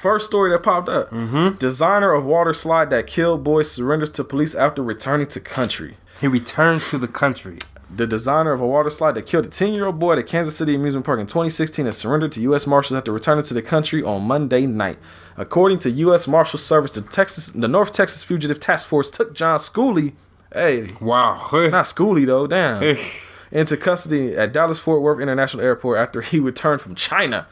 First 0.00 0.26
story 0.26 0.50
that 0.50 0.62
popped 0.62 0.88
up. 0.88 1.10
Mm-hmm. 1.10 1.56
Designer 1.58 2.12
of 2.12 2.24
water 2.24 2.54
slide 2.54 2.90
that 2.90 3.06
killed 3.06 3.44
boy 3.44 3.62
surrenders 3.62 4.10
to 4.10 4.24
police 4.24 4.54
after 4.54 4.82
returning 4.82 5.26
to 5.28 5.40
country. 5.40 5.96
He 6.20 6.26
returned 6.26 6.80
to 6.82 6.98
the 6.98 7.08
country. 7.08 7.58
The 7.94 8.06
designer 8.06 8.52
of 8.52 8.60
a 8.60 8.66
water 8.66 8.88
slide 8.88 9.12
that 9.16 9.26
killed 9.26 9.46
a 9.46 9.48
10 9.48 9.74
year 9.74 9.84
old 9.86 9.98
boy 9.98 10.12
at 10.12 10.18
a 10.18 10.22
Kansas 10.22 10.56
City 10.56 10.74
amusement 10.74 11.04
park 11.04 11.18
in 11.20 11.26
2016 11.26 11.86
has 11.86 11.96
surrendered 11.98 12.32
to 12.32 12.40
U.S. 12.42 12.66
Marshals 12.66 12.96
after 12.96 13.12
returning 13.12 13.42
to 13.44 13.52
the 13.54 13.62
country 13.62 14.02
on 14.02 14.22
Monday 14.22 14.64
night. 14.66 14.96
According 15.36 15.80
to 15.80 15.90
U.S. 15.90 16.28
Marshals 16.28 16.62
Service, 16.64 16.92
the 16.92 17.00
Texas, 17.02 17.48
the 17.50 17.66
North 17.68 17.92
Texas 17.92 18.22
Fugitive 18.22 18.60
Task 18.60 18.86
Force 18.86 19.10
took 19.10 19.34
John 19.34 19.58
Schooley, 19.58 20.12
hey, 20.52 20.86
Wow. 21.00 21.34
not 21.52 21.84
Schooley 21.86 22.24
though, 22.26 22.46
damn, 22.46 22.96
into 23.52 23.76
custody 23.76 24.36
at 24.36 24.52
Dallas 24.52 24.78
Fort 24.78 25.02
Worth 25.02 25.20
International 25.20 25.62
Airport 25.64 25.98
after 25.98 26.20
he 26.22 26.38
returned 26.38 26.80
from 26.80 26.94
China. 26.94 27.46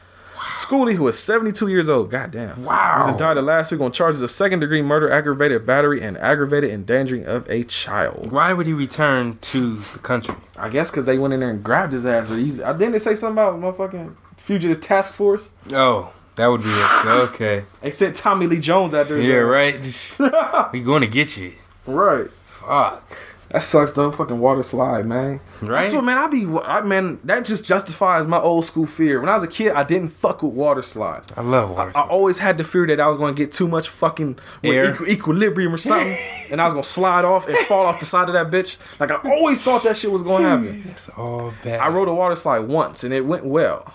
Schooley, 0.55 0.93
who 0.95 1.07
is 1.07 1.17
72 1.19 1.67
years 1.67 1.87
old, 1.89 2.09
goddamn, 2.09 2.63
Wow. 2.63 2.97
was 2.99 3.07
indicted 3.07 3.43
last 3.43 3.71
week 3.71 3.81
on 3.81 3.91
charges 3.91 4.21
of 4.21 4.31
second 4.31 4.59
degree 4.59 4.81
murder, 4.81 5.09
aggravated 5.09 5.65
battery, 5.65 6.01
and 6.01 6.17
aggravated 6.17 6.69
endangering 6.71 7.25
of 7.25 7.49
a 7.49 7.63
child. 7.63 8.31
Why 8.31 8.53
would 8.53 8.65
he 8.67 8.73
return 8.73 9.37
to 9.41 9.75
the 9.77 9.99
country? 9.99 10.35
I 10.57 10.69
guess 10.69 10.89
because 10.89 11.05
they 11.05 11.17
went 11.17 11.33
in 11.33 11.39
there 11.41 11.49
and 11.49 11.63
grabbed 11.63 11.93
his 11.93 12.05
ass. 12.05 12.29
Or 12.31 12.37
he's, 12.37 12.59
uh, 12.59 12.73
didn't 12.73 12.93
they 12.93 12.99
say 12.99 13.15
something 13.15 13.33
about 13.43 13.59
motherfucking 13.59 14.15
fugitive 14.37 14.81
task 14.81 15.13
force? 15.13 15.51
Oh, 15.73 16.11
that 16.35 16.47
would 16.47 16.63
be 16.63 16.69
it. 16.69 17.05
Okay. 17.29 17.65
They 17.81 17.91
sent 17.91 18.15
Tommy 18.15 18.47
Lee 18.47 18.59
Jones 18.59 18.93
out 18.93 19.07
there. 19.07 19.19
Yeah, 19.19 19.35
right. 19.37 19.75
We 20.73 20.81
going 20.81 21.01
to 21.01 21.07
get 21.07 21.37
you. 21.37 21.53
Right. 21.85 22.29
Fuck. 22.45 23.03
That 23.51 23.63
sucks 23.63 23.93
though. 23.93 24.11
Fucking 24.11 24.39
water 24.39 24.61
slide, 24.61 25.07
man. 25.07 25.39
Right? 25.61 25.81
That's 25.83 25.93
what 25.93 26.03
man. 26.03 26.17
I 26.17 26.27
be. 26.27 26.45
I 26.45 26.81
man. 26.81 27.19
That 27.23 27.45
just 27.45 27.65
justifies 27.65 28.27
my 28.27 28.39
old 28.39 28.65
school 28.65 28.85
fear. 28.85 29.19
When 29.19 29.27
I 29.27 29.33
was 29.35 29.43
a 29.43 29.47
kid, 29.47 29.71
I 29.71 29.83
didn't 29.83 30.09
fuck 30.09 30.43
with 30.43 30.53
water 30.53 30.83
slides. 30.83 31.33
I 31.35 31.41
love 31.41 31.71
water. 31.71 31.91
I 31.95 32.01
always 32.01 32.37
had 32.37 32.57
the 32.57 32.63
fear 32.63 32.85
that 32.87 32.99
I 32.99 33.07
was 33.07 33.17
going 33.17 33.33
to 33.33 33.37
get 33.41 33.51
too 33.51 33.67
much 33.67 33.89
fucking 33.89 34.37
equi- 34.63 35.11
equilibrium 35.11 35.73
or 35.73 35.77
something, 35.77 36.15
and 36.51 36.61
I 36.61 36.65
was 36.65 36.73
going 36.73 36.83
to 36.83 36.89
slide 36.89 37.25
off 37.25 37.47
and 37.47 37.57
fall 37.65 37.87
off 37.87 37.99
the 37.99 38.05
side 38.05 38.29
of 38.29 38.33
that 38.33 38.51
bitch. 38.51 38.77
Like 38.99 39.09
I 39.09 39.15
always 39.31 39.59
thought 39.61 39.83
that 39.83 39.97
shit 39.97 40.11
was 40.11 40.21
going 40.21 40.43
to 40.43 40.49
happen. 40.49 40.83
That's 40.85 41.09
all 41.09 41.51
bad. 41.63 41.79
I 41.79 41.89
rode 41.89 42.07
a 42.07 42.13
water 42.13 42.35
slide 42.35 42.59
once 42.59 43.03
and 43.03 43.11
it 43.13 43.25
went 43.25 43.45
well, 43.45 43.91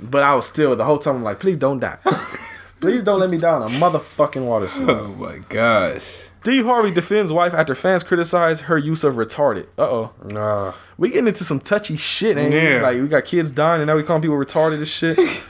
but 0.00 0.22
I 0.22 0.34
was 0.36 0.46
still 0.46 0.76
the 0.76 0.84
whole 0.84 0.98
time. 0.98 1.16
I'm 1.16 1.24
like, 1.24 1.40
please 1.40 1.56
don't 1.56 1.80
die. 1.80 1.98
please 2.80 3.02
don't 3.02 3.20
let 3.20 3.30
me 3.30 3.38
down. 3.38 3.62
on 3.62 3.68
a 3.70 3.74
motherfucking 3.74 4.44
water 4.44 4.68
slide. 4.68 4.90
Oh 4.90 5.08
my 5.18 5.38
gosh. 5.48 6.28
Steve 6.42 6.64
Harvey 6.64 6.92
defends 6.92 7.32
wife 7.32 7.52
after 7.54 7.74
fans 7.74 8.04
criticize 8.04 8.60
her 8.62 8.78
use 8.78 9.02
of 9.02 9.14
retarded. 9.14 9.66
Uh 9.76 9.82
oh. 9.82 10.12
Uh, 10.36 10.72
We 10.96 11.08
getting 11.10 11.26
into 11.26 11.42
some 11.42 11.58
touchy 11.58 11.96
shit, 11.96 12.36
ain't 12.38 12.52
we? 12.52 12.60
Yeah. 12.60 12.82
Like 12.82 13.00
we 13.00 13.08
got 13.08 13.24
kids 13.24 13.50
dying 13.50 13.80
and 13.82 13.88
now 13.88 13.96
we 13.96 14.02
calling 14.04 14.22
people 14.22 14.36
retarded 14.36 14.76
and 14.78 14.88
shit. 14.88 15.18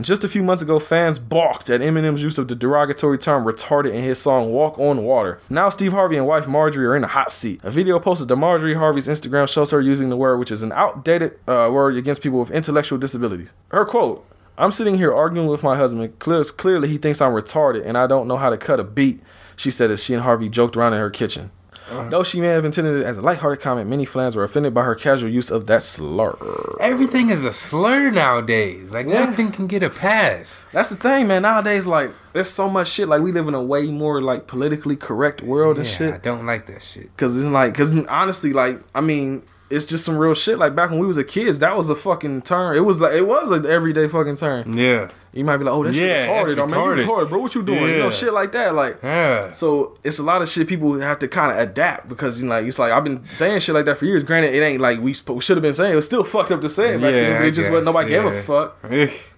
Just 0.00 0.24
a 0.24 0.28
few 0.28 0.42
months 0.42 0.60
ago, 0.60 0.80
fans 0.80 1.20
balked 1.20 1.70
at 1.70 1.80
Eminem's 1.80 2.20
use 2.20 2.36
of 2.36 2.48
the 2.48 2.56
derogatory 2.56 3.16
term 3.16 3.44
retarded 3.44 3.92
in 3.94 4.02
his 4.02 4.20
song 4.20 4.50
Walk 4.50 4.76
on 4.76 5.04
Water. 5.04 5.38
Now, 5.48 5.68
Steve 5.68 5.92
Harvey 5.92 6.16
and 6.16 6.26
wife 6.26 6.48
Marjorie 6.48 6.84
are 6.86 6.96
in 6.96 7.02
the 7.02 7.08
hot 7.08 7.30
seat. 7.30 7.60
A 7.62 7.70
video 7.70 8.00
posted 8.00 8.26
to 8.26 8.34
Marjorie 8.34 8.74
Harvey's 8.74 9.06
Instagram 9.06 9.48
shows 9.48 9.70
her 9.70 9.80
using 9.80 10.08
the 10.08 10.16
word, 10.16 10.38
which 10.38 10.50
is 10.50 10.64
an 10.64 10.72
outdated 10.72 11.38
uh, 11.46 11.70
word 11.72 11.94
against 11.96 12.22
people 12.22 12.40
with 12.40 12.50
intellectual 12.50 12.98
disabilities. 12.98 13.52
Her 13.68 13.84
quote 13.84 14.26
I'm 14.56 14.72
sitting 14.72 14.96
here 14.96 15.12
arguing 15.12 15.48
with 15.48 15.62
my 15.62 15.76
husband. 15.76 16.18
Clearly, 16.18 16.88
he 16.88 16.98
thinks 16.98 17.20
I'm 17.20 17.32
retarded 17.32 17.84
and 17.84 17.98
I 17.98 18.06
don't 18.06 18.28
know 18.28 18.36
how 18.36 18.50
to 18.50 18.56
cut 18.56 18.78
a 18.80 18.84
beat, 18.84 19.20
she 19.56 19.70
said 19.70 19.90
as 19.90 20.02
she 20.02 20.14
and 20.14 20.22
Harvey 20.22 20.48
joked 20.48 20.76
around 20.76 20.92
in 20.94 21.00
her 21.00 21.10
kitchen. 21.10 21.50
Uh-huh. 21.90 22.08
Though 22.08 22.22
she 22.22 22.40
may 22.40 22.46
have 22.46 22.64
intended 22.64 22.96
it 22.96 23.04
as 23.04 23.18
a 23.18 23.20
lighthearted 23.20 23.60
comment, 23.62 23.90
many 23.90 24.06
fans 24.06 24.34
were 24.34 24.42
offended 24.42 24.72
by 24.72 24.84
her 24.84 24.94
casual 24.94 25.28
use 25.28 25.50
of 25.50 25.66
that 25.66 25.82
slur. 25.82 26.34
everything 26.80 27.28
is 27.28 27.44
a 27.44 27.52
slur 27.52 28.10
nowadays. 28.10 28.90
Like 28.92 29.06
Yeah. 29.06 29.24
nothing 29.26 29.52
can 29.52 29.66
get 29.66 29.82
a 29.82 29.90
pass. 29.90 30.64
That's 30.72 30.88
the 30.88 30.96
thing, 30.96 31.26
man. 31.28 31.42
Nowadays, 31.42 31.84
like, 31.86 32.10
there's 32.32 32.48
so 32.48 32.70
much 32.70 32.88
shit. 32.88 33.06
Like, 33.08 33.20
we 33.20 33.32
live 33.32 33.48
in 33.48 33.54
a 33.54 33.62
way 33.62 33.88
more 33.90 34.22
like 34.22 34.46
politically 34.46 34.96
correct 34.96 35.42
world 35.42 35.76
and 35.76 35.86
shit. 35.86 36.08
Yeah, 36.08 36.14
I 36.14 36.18
don't 36.18 36.46
like 36.46 36.66
that 36.66 36.82
shit. 36.82 37.14
Cause 37.18 37.36
it's 37.38 37.48
like, 37.50 37.74
cause 37.74 37.94
honestly, 38.06 38.54
like, 38.54 38.80
I 38.94 39.02
mean, 39.02 39.42
it's 39.70 39.84
just 39.84 40.04
some 40.04 40.16
real 40.16 40.34
shit. 40.34 40.58
Like 40.58 40.74
back 40.76 40.90
when 40.90 40.98
we 40.98 41.06
was 41.06 41.16
a 41.16 41.24
kids, 41.24 41.58
that 41.60 41.76
was 41.76 41.88
a 41.88 41.94
fucking 41.94 42.42
term. 42.42 42.76
It 42.76 42.80
was 42.80 43.00
like, 43.00 43.14
it 43.14 43.26
was 43.26 43.50
an 43.50 43.66
everyday 43.66 44.06
fucking 44.08 44.36
term. 44.36 44.72
Yeah. 44.72 45.08
You 45.32 45.44
might 45.44 45.56
be 45.56 45.64
like, 45.64 45.74
oh, 45.74 45.82
that 45.82 45.94
shit 45.94 46.02
Yeah, 46.08 46.26
retarded. 46.28 46.56
that's 46.56 46.72
Or 46.72 46.76
man, 46.76 46.98
you 46.98 47.02
retarded. 47.02 47.06
retarded, 47.06 47.28
bro. 47.30 47.38
What 47.40 47.54
you 47.56 47.62
doing? 47.64 47.82
You 47.82 47.98
know, 47.98 48.10
shit 48.10 48.32
like 48.32 48.52
that. 48.52 48.74
Like, 48.74 48.98
Yeah. 49.02 49.50
so 49.50 49.98
it's 50.04 50.20
a 50.20 50.22
lot 50.22 50.42
of 50.42 50.48
shit 50.48 50.68
people 50.68 50.96
have 51.00 51.18
to 51.20 51.28
kind 51.28 51.50
of 51.50 51.58
adapt 51.58 52.08
because 52.08 52.38
you 52.40 52.46
know, 52.46 52.54
like 52.54 52.66
it's 52.66 52.78
like 52.78 52.92
I've 52.92 53.02
been 53.02 53.24
saying 53.24 53.58
shit 53.60 53.74
like 53.74 53.84
that 53.86 53.98
for 53.98 54.04
years. 54.04 54.22
Granted, 54.22 54.54
it 54.54 54.62
ain't 54.62 54.80
like 54.80 55.00
we 55.00 55.12
sp- 55.16 55.40
should 55.40 55.56
have 55.56 55.62
been 55.62 55.72
saying. 55.72 55.92
It 55.92 55.96
was 55.96 56.04
still 56.06 56.22
fucked 56.22 56.52
up 56.52 56.60
to 56.60 56.68
say 56.68 56.94
it. 56.94 57.00
Back 57.00 57.12
Yeah, 57.12 57.42
it 57.42 57.50
just 57.50 57.68
wasn't 57.70 57.86
nobody 57.86 58.10
gave 58.10 58.24
a 58.24 58.42
fuck. 58.42 58.76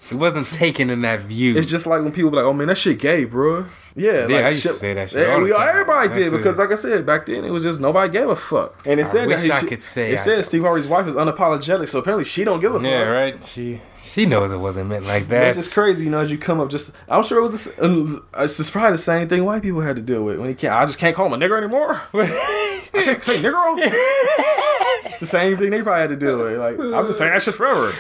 It 0.09 0.15
wasn't 0.15 0.47
taken 0.53 0.89
in 0.91 1.01
that 1.03 1.23
view. 1.23 1.57
It's 1.57 1.67
just 1.67 1.85
like 1.87 2.01
when 2.03 2.13
people 2.13 2.31
be 2.31 2.37
like, 2.37 2.45
"Oh 2.45 2.53
man, 2.53 2.69
that 2.69 2.79
shit 2.79 3.01
gay, 3.01 3.25
bro." 3.25 3.65
Yeah, 3.99 4.27
Yeah, 4.29 4.37
like, 4.37 4.45
I 4.45 4.49
used 4.51 4.63
to 4.65 4.75
say 4.75 4.93
that 4.95 5.09
shit 5.11 5.27
Yeah, 5.27 5.39
we 5.39 5.53
everybody 5.55 6.13
did 6.13 6.31
because, 6.31 6.59
like 6.59 6.71
I 6.71 6.75
said, 6.75 7.07
back 7.07 7.25
then 7.27 7.45
it 7.47 7.51
was 7.51 7.63
just 7.63 7.81
nobody 7.81 8.13
gave 8.13 8.29
a 8.29 8.37
fuck. 8.37 8.87
And 8.87 9.01
it 9.01 9.07
I 9.07 9.09
said 9.09 9.27
wish 9.27 9.39
that 9.41 9.45
he- 9.45 9.53
I 9.53 9.61
could 9.63 9.81
say 9.81 10.11
it 10.11 10.21
I- 10.21 10.23
said 10.23 10.45
Steve 10.45 10.63
Harvey's 10.63 10.87
wife 10.87 11.07
is 11.07 11.15
unapologetic, 11.15 11.89
so 11.89 11.99
apparently 12.01 12.27
she 12.27 12.45
don't 12.45 12.61
give 12.61 12.75
a 12.75 12.79
fuck. 12.79 12.87
yeah, 12.87 13.03
right. 13.05 13.45
She 13.47 13.81
she 14.03 14.27
knows 14.27 14.53
it 14.53 14.59
wasn't 14.59 14.89
meant 14.91 15.07
like 15.07 15.29
that. 15.29 15.49
It's 15.49 15.57
just 15.65 15.75
crazy, 15.75 16.05
you 16.05 16.11
know. 16.11 16.21
As 16.21 16.31
you 16.31 16.39
come 16.39 16.61
up, 16.61 16.69
just 16.71 16.93
I'm 17.09 17.23
sure 17.23 17.39
it 17.39 17.43
was. 17.43 17.65
The, 17.75 17.85
um, 17.85 18.25
it's 18.39 18.71
probably 18.71 18.93
the 18.93 18.99
same 18.99 19.29
thing 19.29 19.45
white 19.45 19.63
people 19.63 19.81
had 19.81 19.97
to 19.97 20.03
deal 20.03 20.25
with 20.25 20.39
when 20.39 20.49
he 20.49 20.55
can't. 20.55 20.75
I 20.75 20.85
just 20.87 20.99
can't 20.99 21.17
call 21.17 21.27
him 21.27 21.33
a 21.33 21.45
nigger 21.45 21.57
anymore. 21.59 22.03
I 22.15 22.87
can't 22.93 23.25
say 23.25 23.37
nigger. 23.39 23.77
it's 25.07 25.21
the 25.21 25.27
same 25.27 25.57
thing 25.57 25.71
they 25.71 25.83
probably 25.83 26.01
had 26.03 26.11
to 26.11 26.17
deal 26.17 26.39
with. 26.39 26.59
Like 26.59 26.79
I've 26.79 27.05
been 27.05 27.13
saying 27.15 27.33
that 27.33 27.43
shit 27.43 27.55
forever. 27.55 27.93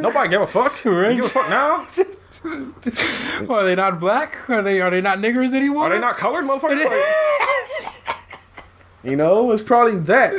Nobody 0.00 0.28
gave 0.30 0.40
a 0.40 0.46
fuck. 0.46 0.84
You 0.84 1.14
give 1.16 1.24
a 1.24 1.28
fuck 1.28 1.48
now? 1.50 1.86
Are 3.50 3.64
they 3.64 3.74
not 3.74 4.00
black? 4.00 4.48
Are 4.48 4.62
they 4.62 4.80
are 4.80 4.90
they 4.90 5.00
not 5.00 5.18
niggers 5.18 5.52
anymore? 5.52 5.86
Are 5.86 5.90
they 5.90 6.00
not 6.00 6.16
colored, 6.16 6.44
motherfucker? 6.44 6.84
Like, 9.02 9.10
you 9.10 9.16
know, 9.16 9.50
it's 9.50 9.62
probably 9.62 9.98
that. 10.00 10.34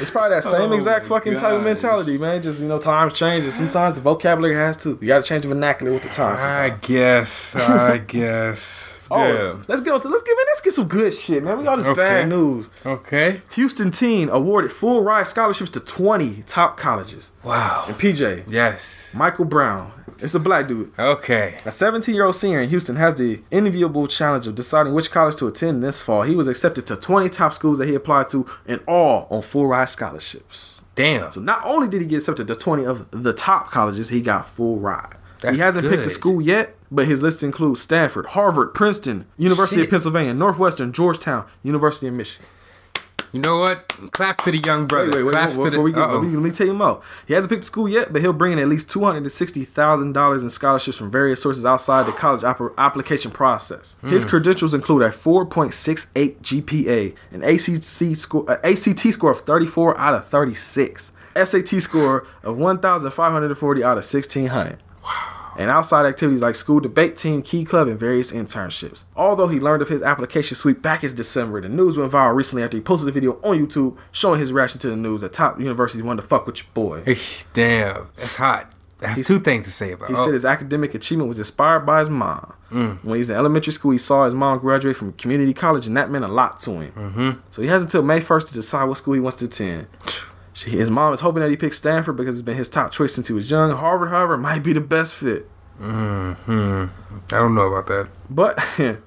It's 0.00 0.10
probably 0.10 0.36
that 0.36 0.44
same 0.44 0.70
Oh 0.70 0.74
exact 0.74 1.06
fucking 1.06 1.34
type 1.34 1.54
of 1.54 1.64
mentality, 1.64 2.18
man. 2.18 2.40
Just 2.40 2.60
you 2.60 2.68
know, 2.68 2.78
times 2.78 3.14
change, 3.14 3.42
and 3.44 3.52
sometimes 3.52 3.96
the 3.96 4.00
vocabulary 4.00 4.54
has 4.54 4.76
to. 4.84 4.96
You 5.00 5.08
got 5.08 5.24
to 5.24 5.28
change 5.28 5.42
the 5.42 5.48
vernacular 5.48 5.92
with 5.92 6.04
the 6.04 6.08
times. 6.08 6.40
I 6.40 6.70
guess. 6.70 7.56
I 7.56 7.98
guess. 8.06 8.93
Oh, 9.10 9.26
Yeah. 9.26 9.54
let's 9.68 9.80
get 9.82 9.92
on 9.92 10.00
to 10.00 10.08
let's 10.08 10.22
get 10.22 10.36
man, 10.36 10.46
let's 10.48 10.60
get 10.60 10.72
some 10.74 10.88
good 10.88 11.12
shit, 11.14 11.42
man. 11.44 11.58
We 11.58 11.64
got 11.64 11.76
this 11.76 11.86
Okay. 11.86 12.00
bad 12.00 12.28
news. 12.28 12.68
Okay. 12.86 13.42
Houston 13.50 13.90
teen 13.90 14.28
awarded 14.28 14.72
full 14.72 15.02
ride 15.02 15.26
scholarships 15.26 15.70
to 15.70 15.80
20 15.80 16.42
top 16.46 16.76
colleges. 16.76 17.32
Wow. 17.42 17.84
And 17.88 17.98
PJ, 17.98 18.44
Yes. 18.48 19.00
Michael 19.12 19.44
Brown, 19.44 19.92
it's 20.18 20.34
a 20.34 20.40
black 20.40 20.66
dude. 20.68 20.90
Okay. 20.98 21.54
A 21.66 21.70
17 21.70 22.14
year 22.14 22.24
old 22.24 22.34
senior 22.34 22.60
in 22.60 22.68
Houston 22.70 22.96
has 22.96 23.14
the 23.16 23.40
enviable 23.52 24.06
challenge 24.06 24.46
of 24.46 24.54
deciding 24.54 24.94
which 24.94 25.10
college 25.10 25.36
to 25.36 25.46
attend 25.46 25.82
this 25.82 26.00
fall. 26.00 26.22
He 26.22 26.34
was 26.34 26.48
accepted 26.48 26.86
to 26.86 26.96
20 26.96 27.28
top 27.28 27.52
schools 27.52 27.78
that 27.78 27.88
he 27.88 27.94
applied 27.94 28.28
to, 28.30 28.46
and 28.66 28.80
all 28.88 29.26
on 29.30 29.42
full 29.42 29.66
ride 29.66 29.88
scholarships. 29.90 30.80
Damn. 30.94 31.30
So 31.32 31.40
not 31.40 31.60
only 31.64 31.88
did 31.88 32.00
he 32.00 32.06
get 32.06 32.18
accepted 32.18 32.46
to 32.48 32.54
20 32.54 32.84
of 32.86 33.06
the 33.10 33.32
top 33.32 33.70
colleges, 33.70 34.08
he 34.08 34.20
got 34.22 34.48
full 34.48 34.78
ride. 34.78 35.16
That's 35.40 35.56
he 35.58 35.62
hasn't 35.62 35.88
picked 35.88 36.06
a 36.06 36.10
school 36.10 36.40
yet, 36.40 36.74
but 36.94 37.06
his 37.06 37.22
list 37.22 37.42
includes 37.42 37.80
Stanford, 37.80 38.26
Harvard, 38.26 38.74
Princeton, 38.74 39.26
University 39.36 39.80
Shit. 39.80 39.86
of 39.86 39.90
Pennsylvania, 39.90 40.34
Northwestern, 40.34 40.92
Georgetown, 40.92 41.46
University 41.62 42.06
of 42.06 42.14
Michigan. 42.14 42.46
You 43.34 43.40
know 43.40 43.58
what? 43.58 43.88
Clap 44.12 44.38
to 44.44 44.52
the 44.52 44.58
young 44.58 44.86
brother. 44.86 45.06
Wait, 45.06 45.16
wait, 45.16 45.22
wait. 45.24 45.32
Claps 45.32 45.56
Before 45.56 45.64
to 45.64 45.70
the. 45.72 45.80
we 45.80 45.92
get, 45.92 46.02
uh-oh. 46.02 46.20
let, 46.20 46.40
me, 46.40 46.52
tell 46.52 46.68
you 46.68 46.72
more. 46.74 47.02
He 47.26 47.34
hasn't 47.34 47.50
picked 47.50 47.64
a 47.64 47.66
school 47.66 47.88
yet, 47.88 48.12
but 48.12 48.22
he'll 48.22 48.32
bring 48.32 48.52
in 48.52 48.60
at 48.60 48.68
least 48.68 48.88
two 48.88 49.02
hundred 49.02 49.24
and 49.24 49.32
sixty 49.32 49.64
thousand 49.64 50.12
dollars 50.12 50.44
in 50.44 50.50
scholarships 50.50 50.96
from 50.96 51.10
various 51.10 51.42
sources 51.42 51.64
outside 51.64 52.06
the 52.06 52.12
college 52.12 52.42
oper- 52.42 52.72
application 52.78 53.32
process. 53.32 53.96
Hmm. 54.02 54.10
His 54.10 54.24
credentials 54.24 54.72
include 54.72 55.02
a 55.02 55.10
four 55.10 55.44
point 55.46 55.74
six 55.74 56.12
eight 56.14 56.42
GPA, 56.42 57.16
an 57.32 57.42
ACT 57.42 58.16
score, 58.16 58.48
uh, 58.48 58.58
ACT 58.62 59.00
score 59.12 59.32
of 59.32 59.40
thirty 59.40 59.66
four 59.66 59.98
out 59.98 60.14
of 60.14 60.28
thirty 60.28 60.54
six, 60.54 61.10
SAT 61.34 61.82
score 61.82 62.28
of 62.44 62.56
one 62.56 62.78
thousand 62.78 63.10
five 63.10 63.32
hundred 63.32 63.46
and 63.46 63.58
forty 63.58 63.82
out 63.82 63.98
of 63.98 64.04
sixteen 64.04 64.46
hundred. 64.46 64.78
And 65.58 65.70
outside 65.70 66.06
activities 66.06 66.42
like 66.42 66.54
school 66.54 66.80
debate 66.80 67.16
team, 67.16 67.42
key 67.42 67.64
club, 67.64 67.88
and 67.88 67.98
various 67.98 68.32
internships. 68.32 69.04
Although 69.16 69.48
he 69.48 69.60
learned 69.60 69.82
of 69.82 69.88
his 69.88 70.02
application 70.02 70.56
sweep 70.56 70.82
back 70.82 71.04
in 71.04 71.14
December, 71.14 71.60
the 71.60 71.68
news 71.68 71.96
went 71.96 72.12
viral 72.12 72.34
recently 72.34 72.62
after 72.62 72.76
he 72.76 72.82
posted 72.82 73.08
a 73.08 73.12
video 73.12 73.32
on 73.42 73.58
YouTube 73.58 73.96
showing 74.12 74.40
his 74.40 74.52
reaction 74.52 74.80
to 74.80 74.90
the 74.90 74.96
news 74.96 75.20
that 75.20 75.32
top 75.32 75.60
universities 75.60 76.02
wanted 76.02 76.22
to 76.22 76.28
fuck 76.28 76.46
with 76.46 76.58
your 76.58 76.66
boy. 76.74 77.16
Damn. 77.52 78.08
That's 78.16 78.34
hot. 78.36 78.72
I 79.02 79.08
have 79.08 79.16
He's- 79.16 79.26
two 79.26 79.38
things 79.40 79.64
to 79.64 79.70
say 79.70 79.92
about 79.92 80.08
He 80.08 80.14
oh, 80.16 80.24
said 80.24 80.34
his 80.34 80.44
academic 80.44 80.94
achievement 80.94 81.28
was 81.28 81.38
inspired 81.38 81.80
by 81.80 82.00
his 82.00 82.08
mom. 82.10 82.54
When 82.70 83.16
he's 83.16 83.30
in 83.30 83.36
elementary 83.36 83.72
school, 83.72 83.92
he 83.92 83.98
saw 83.98 84.24
his 84.24 84.34
mom 84.34 84.58
graduate 84.58 84.96
from 84.96 85.12
community 85.12 85.54
college, 85.54 85.86
and 85.86 85.96
that 85.96 86.10
meant 86.10 86.24
a 86.24 86.28
lot 86.28 86.58
to 86.60 86.72
him. 86.72 86.92
Mm-hmm. 86.92 87.30
So 87.50 87.62
he 87.62 87.68
has 87.68 87.84
until 87.84 88.02
May 88.02 88.18
1st 88.18 88.48
to 88.48 88.54
decide 88.54 88.84
what 88.84 88.96
school 88.98 89.14
he 89.14 89.20
wants 89.20 89.36
to 89.38 89.44
attend. 89.44 89.86
She, 90.54 90.70
his 90.70 90.90
mom 90.90 91.12
is 91.12 91.20
hoping 91.20 91.42
that 91.42 91.50
he 91.50 91.56
picks 91.56 91.76
Stanford 91.76 92.16
because 92.16 92.36
it's 92.36 92.46
been 92.46 92.56
his 92.56 92.68
top 92.68 92.92
choice 92.92 93.12
since 93.12 93.26
he 93.26 93.34
was 93.34 93.50
young. 93.50 93.72
Harvard, 93.72 94.10
however, 94.10 94.38
might 94.38 94.62
be 94.62 94.72
the 94.72 94.80
best 94.80 95.12
fit. 95.14 95.50
Mm-hmm. 95.80 96.84
I 97.34 97.38
don't 97.38 97.54
know 97.56 97.72
about 97.72 97.88
that. 97.88 98.08
But 98.30 98.60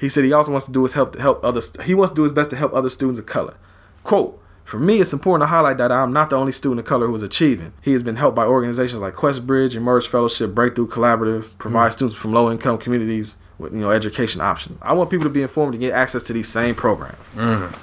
he 0.00 0.08
said 0.08 0.24
he 0.24 0.32
also 0.32 0.52
wants 0.52 0.66
to 0.66 0.72
do 0.72 0.84
his 0.84 0.94
help 0.94 1.14
to 1.14 1.20
help 1.20 1.44
others. 1.44 1.72
He 1.82 1.94
wants 1.94 2.12
to 2.12 2.16
do 2.16 2.22
his 2.22 2.32
best 2.32 2.50
to 2.50 2.56
help 2.56 2.72
other 2.72 2.88
students 2.88 3.18
of 3.18 3.26
color. 3.26 3.56
Quote. 4.02 4.38
For 4.64 4.78
me, 4.78 5.00
it's 5.00 5.12
important 5.12 5.42
to 5.42 5.48
highlight 5.48 5.76
that 5.78 5.90
I'm 5.90 6.12
not 6.12 6.30
the 6.30 6.36
only 6.36 6.52
student 6.52 6.78
of 6.78 6.86
color 6.86 7.08
who 7.08 7.14
is 7.16 7.22
achieving. 7.22 7.72
He 7.82 7.90
has 7.92 8.02
been 8.02 8.14
helped 8.14 8.36
by 8.36 8.46
organizations 8.46 9.02
like 9.02 9.14
QuestBridge, 9.14 9.74
Emerge 9.74 10.06
Fellowship, 10.06 10.54
Breakthrough 10.54 10.86
Collaborative, 10.86 11.58
provide 11.58 11.90
mm. 11.90 11.92
students 11.94 12.16
from 12.16 12.32
low-income 12.32 12.78
communities 12.78 13.36
with 13.58 13.72
you 13.72 13.80
know 13.80 13.90
education 13.90 14.40
options. 14.40 14.78
I 14.80 14.92
want 14.92 15.10
people 15.10 15.24
to 15.24 15.30
be 15.30 15.42
informed 15.42 15.72
to 15.72 15.78
get 15.78 15.92
access 15.92 16.22
to 16.24 16.32
these 16.32 16.48
same 16.48 16.76
programs. 16.76 17.18
Mm. 17.34 17.74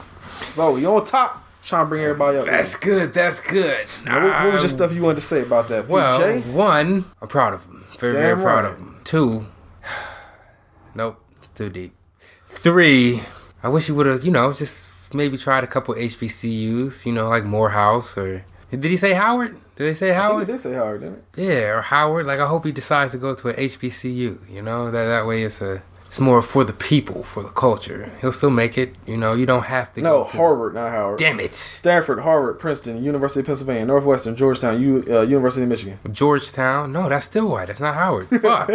So 0.52 0.78
you're 0.78 0.96
on 0.96 1.04
top, 1.04 1.44
trying 1.70 1.86
to 1.86 1.90
bring 1.90 2.04
everybody 2.04 2.38
up. 2.38 2.46
That's 2.48 2.76
good. 2.76 3.14
That's 3.14 3.40
good. 3.40 3.88
Now, 4.06 4.24
what, 4.24 4.46
what 4.46 4.54
was 4.54 4.62
your 4.62 4.70
stuff 4.70 4.91
you 4.91 5.02
wanted 5.02 5.16
to 5.16 5.22
say 5.22 5.41
about 5.41 5.68
that? 5.70 5.88
Well, 5.88 6.20
PJ? 6.20 6.52
one, 6.52 7.06
I'm 7.22 7.28
proud 7.28 7.54
of 7.54 7.66
him. 7.66 7.86
Very, 8.00 8.14
Damn 8.14 8.22
very 8.22 8.36
proud 8.41 8.66
right. 8.66 8.74
of 8.74 8.78
him. 8.78 9.02
Two, 9.04 9.48
nope, 10.96 11.24
it's 11.38 11.50
too 11.50 11.70
deep. 11.70 11.94
Three, 12.50 13.22
I 13.64 13.70
wish 13.70 13.86
he 13.86 13.91
would 13.91 14.06
have, 14.06 14.24
you 14.24 14.32
know, 14.32 14.52
just 14.52 14.90
maybe 15.14 15.38
tried 15.38 15.64
a 15.64 15.68
couple 15.68 15.94
HBCUs, 15.96 17.06
you 17.06 17.12
know, 17.12 17.30
like 17.30 17.46
Morehouse 17.46 18.18
or. 18.18 18.41
Did 18.72 18.86
he 18.86 18.98
say 18.98 19.14
Howard? 19.14 19.58
Did 19.76 19.86
they 19.86 19.94
say 19.96 20.10
Howard? 20.12 20.46
did 20.46 20.60
say 20.60 20.74
Howard, 20.74 21.02
didn't 21.02 21.16
it? 21.16 21.24
Yeah, 21.38 21.78
or 21.78 21.82
Howard. 21.82 22.28
Like 22.28 22.40
I 22.40 22.46
hope 22.46 22.66
he 22.66 22.72
decides 22.72 23.14
to 23.14 23.18
go 23.18 23.34
to 23.34 23.48
a 23.50 23.54
HBCU. 23.54 24.48
You 24.48 24.62
know 24.62 24.91
that 24.91 25.06
that 25.06 25.26
way 25.26 25.41
it's 25.44 25.60
a 25.62 25.82
it's 26.10 26.19
more 26.19 26.41
for 26.41 26.64
the 26.65 26.73
people, 26.73 27.23
for 27.23 27.41
the 27.44 27.49
culture. 27.49 28.11
He'll 28.19 28.31
still 28.34 28.49
make 28.49 28.77
it. 28.77 28.95
You 29.06 29.15
know, 29.15 29.34
you 29.34 29.45
don't 29.45 29.65
have 29.65 29.94
to. 29.94 30.02
No, 30.02 30.23
go 30.23 30.30
to, 30.31 30.38
Harvard, 30.38 30.73
not 30.73 30.90
Howard. 30.91 31.19
Damn 31.19 31.40
it, 31.40 31.53
Stanford, 31.53 32.19
Harvard, 32.19 32.60
Princeton, 32.60 33.03
University 33.03 33.40
of 33.41 33.45
Pennsylvania, 33.45 33.86
Northwestern, 33.86 34.36
Georgetown, 34.36 34.81
U, 34.81 35.06
uh, 35.10 35.22
University 35.22 35.64
of 35.64 35.69
Michigan. 35.69 35.98
Georgetown. 36.11 36.91
No, 36.91 37.07
that's 37.10 37.27
still 37.27 37.48
white. 37.48 37.68
That's 37.68 37.80
not 37.80 37.95
Howard. 37.95 38.27
Fuck. 38.27 38.69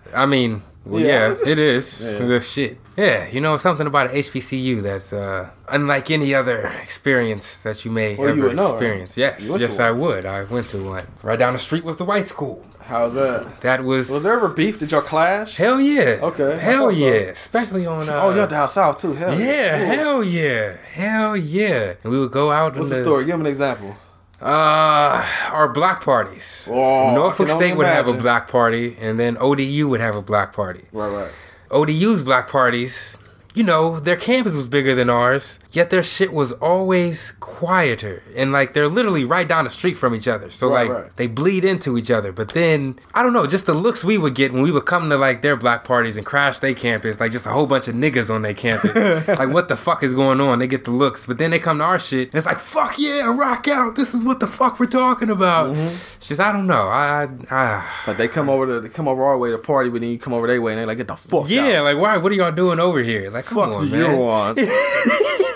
I 0.14 0.24
mean, 0.24 0.62
Well, 0.86 1.02
Yeah, 1.02 1.08
yeah, 1.08 1.28
just- 1.34 1.46
it 1.48 1.58
is. 1.58 2.00
yeah. 2.20 2.26
The 2.26 2.40
shit. 2.40 2.78
Yeah, 2.96 3.28
you 3.28 3.40
know 3.40 3.56
something 3.58 3.86
about 3.86 4.10
HBCU 4.10 4.82
that's 4.82 5.12
uh, 5.12 5.50
unlike 5.68 6.10
any 6.10 6.34
other 6.34 6.66
experience 6.82 7.58
that 7.58 7.84
you 7.84 7.90
may 7.92 8.16
Well, 8.16 8.28
ever 8.30 8.42
would 8.42 8.56
know, 8.56 8.62
right? 8.72 8.74
experience. 8.74 9.16
Yes, 9.16 9.46
You 9.46 9.56
yes. 9.58 9.78
I 9.78 9.90
would. 9.92 10.24
I 10.26 10.44
went 10.44 10.68
to 10.68 10.78
one. 10.82 11.06
Right 11.22 11.38
down 11.38 11.52
the 11.52 11.58
street 11.60 11.84
was 11.84 11.96
the 11.98 12.04
white 12.04 12.26
school. 12.26 12.64
How's 12.88 13.12
that? 13.14 13.60
That 13.60 13.84
was. 13.84 14.08
Was 14.08 14.22
there 14.22 14.32
ever 14.38 14.48
beef? 14.54 14.78
Did 14.78 14.92
y'all 14.92 15.02
clash? 15.02 15.56
Hell 15.58 15.78
yeah. 15.78 16.20
Okay, 16.22 16.56
Hell 16.58 16.86
thought 16.86 16.94
so. 16.94 16.98
yeah. 16.98 17.10
Especially 17.36 17.86
on. 17.86 18.08
Uh, 18.08 18.12
oh, 18.22 18.34
y'all 18.34 18.46
down 18.46 18.66
south 18.68 18.96
too. 18.96 19.12
Hell 19.12 19.38
Yeah, 19.38 19.78
Ooh. 19.82 19.84
hell 19.86 20.24
yeah, 20.24 20.76
hell 20.92 21.36
yeah. 21.36 21.94
And 22.02 22.10
we 22.10 22.18
would 22.18 22.32
go 22.32 22.50
out. 22.50 22.74
What's 22.76 22.90
in 22.90 22.96
the 22.96 23.02
story? 23.02 23.26
Give 23.26 23.36
me 23.36 23.42
an 23.42 23.46
example. 23.46 23.94
Uh, 24.40 25.22
our 25.50 25.68
black 25.68 26.02
parties. 26.02 26.68
Oh, 26.72 27.14
Norfolk 27.14 27.48
State 27.48 27.76
would 27.76 27.86
have 27.86 28.06
a 28.06 28.10
imagine. 28.10 28.22
black 28.22 28.48
party, 28.48 28.96
and 29.00 29.18
then 29.20 29.36
ODU 29.38 29.86
would 29.88 30.00
have 30.00 30.14
a 30.16 30.22
black 30.22 30.52
party. 30.54 30.84
Right, 30.92 31.08
right. 31.14 31.30
ODU's 31.70 32.22
black 32.22 32.48
parties, 32.48 33.18
you 33.52 33.64
know, 33.64 34.00
their 34.00 34.16
campus 34.16 34.54
was 34.54 34.66
bigger 34.68 34.94
than 34.94 35.10
ours, 35.10 35.58
yet 35.70 35.90
their 35.90 36.02
shit 36.02 36.32
was 36.32 36.52
always 36.52 37.32
quieter. 37.40 38.22
And 38.36 38.52
like 38.52 38.74
they're 38.74 38.88
literally 38.88 39.24
right 39.24 39.46
down 39.46 39.64
the 39.64 39.70
street 39.70 39.94
from 39.94 40.14
each 40.14 40.28
other. 40.28 40.50
So 40.50 40.70
Right, 40.70 40.88
like 40.88 41.02
right. 41.04 41.16
they 41.16 41.26
bleed 41.26 41.64
into 41.64 41.98
each 41.98 42.10
other. 42.10 42.32
But 42.32 42.50
then 42.50 42.98
I 43.14 43.22
don't 43.22 43.32
know, 43.32 43.46
just 43.46 43.66
the 43.66 43.74
looks 43.74 44.04
we 44.04 44.18
would 44.18 44.34
get 44.34 44.52
when 44.52 44.62
we 44.62 44.70
would 44.70 44.86
come 44.86 45.08
to 45.10 45.16
like 45.16 45.42
their 45.42 45.56
black 45.56 45.84
parties 45.84 46.16
and 46.16 46.24
crash 46.24 46.58
their 46.60 46.74
campus, 46.74 47.20
like 47.20 47.32
just 47.32 47.46
a 47.46 47.50
whole 47.50 47.66
bunch 47.66 47.88
of 47.88 47.94
niggas 47.94 48.32
on 48.32 48.42
their 48.42 48.54
campus. 48.54 49.28
like 49.28 49.50
what 49.50 49.68
the 49.68 49.76
fuck 49.76 50.02
is 50.02 50.14
going 50.14 50.40
on? 50.40 50.58
They 50.58 50.66
get 50.66 50.84
the 50.84 50.90
looks. 50.90 51.26
But 51.26 51.38
then 51.38 51.50
they 51.50 51.58
come 51.58 51.78
to 51.78 51.84
our 51.84 51.98
shit 51.98 52.28
and 52.28 52.34
it's 52.36 52.46
like, 52.46 52.58
fuck 52.58 52.98
yeah, 52.98 53.34
rock 53.36 53.68
out. 53.68 53.96
This 53.96 54.14
is 54.14 54.24
what 54.24 54.40
the 54.40 54.46
fuck 54.46 54.80
we're 54.80 54.86
talking 54.86 55.30
about. 55.30 55.74
Mm-hmm. 55.74 56.40
I 56.40 56.52
don't 56.52 56.66
know. 56.66 56.88
I, 56.88 57.28
I, 57.50 57.84
It's 58.00 58.08
like 58.08 58.16
they 58.16 58.28
come 58.28 58.48
over 58.48 58.66
to 58.66 58.80
they 58.80 58.88
come 58.88 59.08
over 59.08 59.24
our 59.24 59.36
way 59.36 59.50
to 59.50 59.58
party, 59.58 59.90
but 59.90 60.00
then 60.00 60.10
you 60.10 60.18
come 60.18 60.32
over 60.32 60.46
their 60.46 60.60
way 60.60 60.72
and 60.72 60.80
they 60.80 60.84
like 60.84 60.98
get 60.98 61.08
the 61.08 61.16
fuck 61.16 61.48
yeah, 61.48 61.78
out. 61.80 61.84
like 61.84 61.98
why? 61.98 62.16
What 62.16 62.32
are 62.32 62.34
y'all 62.34 62.52
doing 62.52 62.78
over 62.80 63.00
here? 63.02 63.30
Like, 63.30 63.44
come 63.46 63.56
Fuck 63.70 63.78
on, 63.80 63.86
you 63.86 63.92
man. 63.92 64.14
on. 64.18 64.56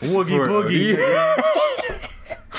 Woogie 0.00 0.36
For- 0.44 0.48
boogie. 0.48 0.96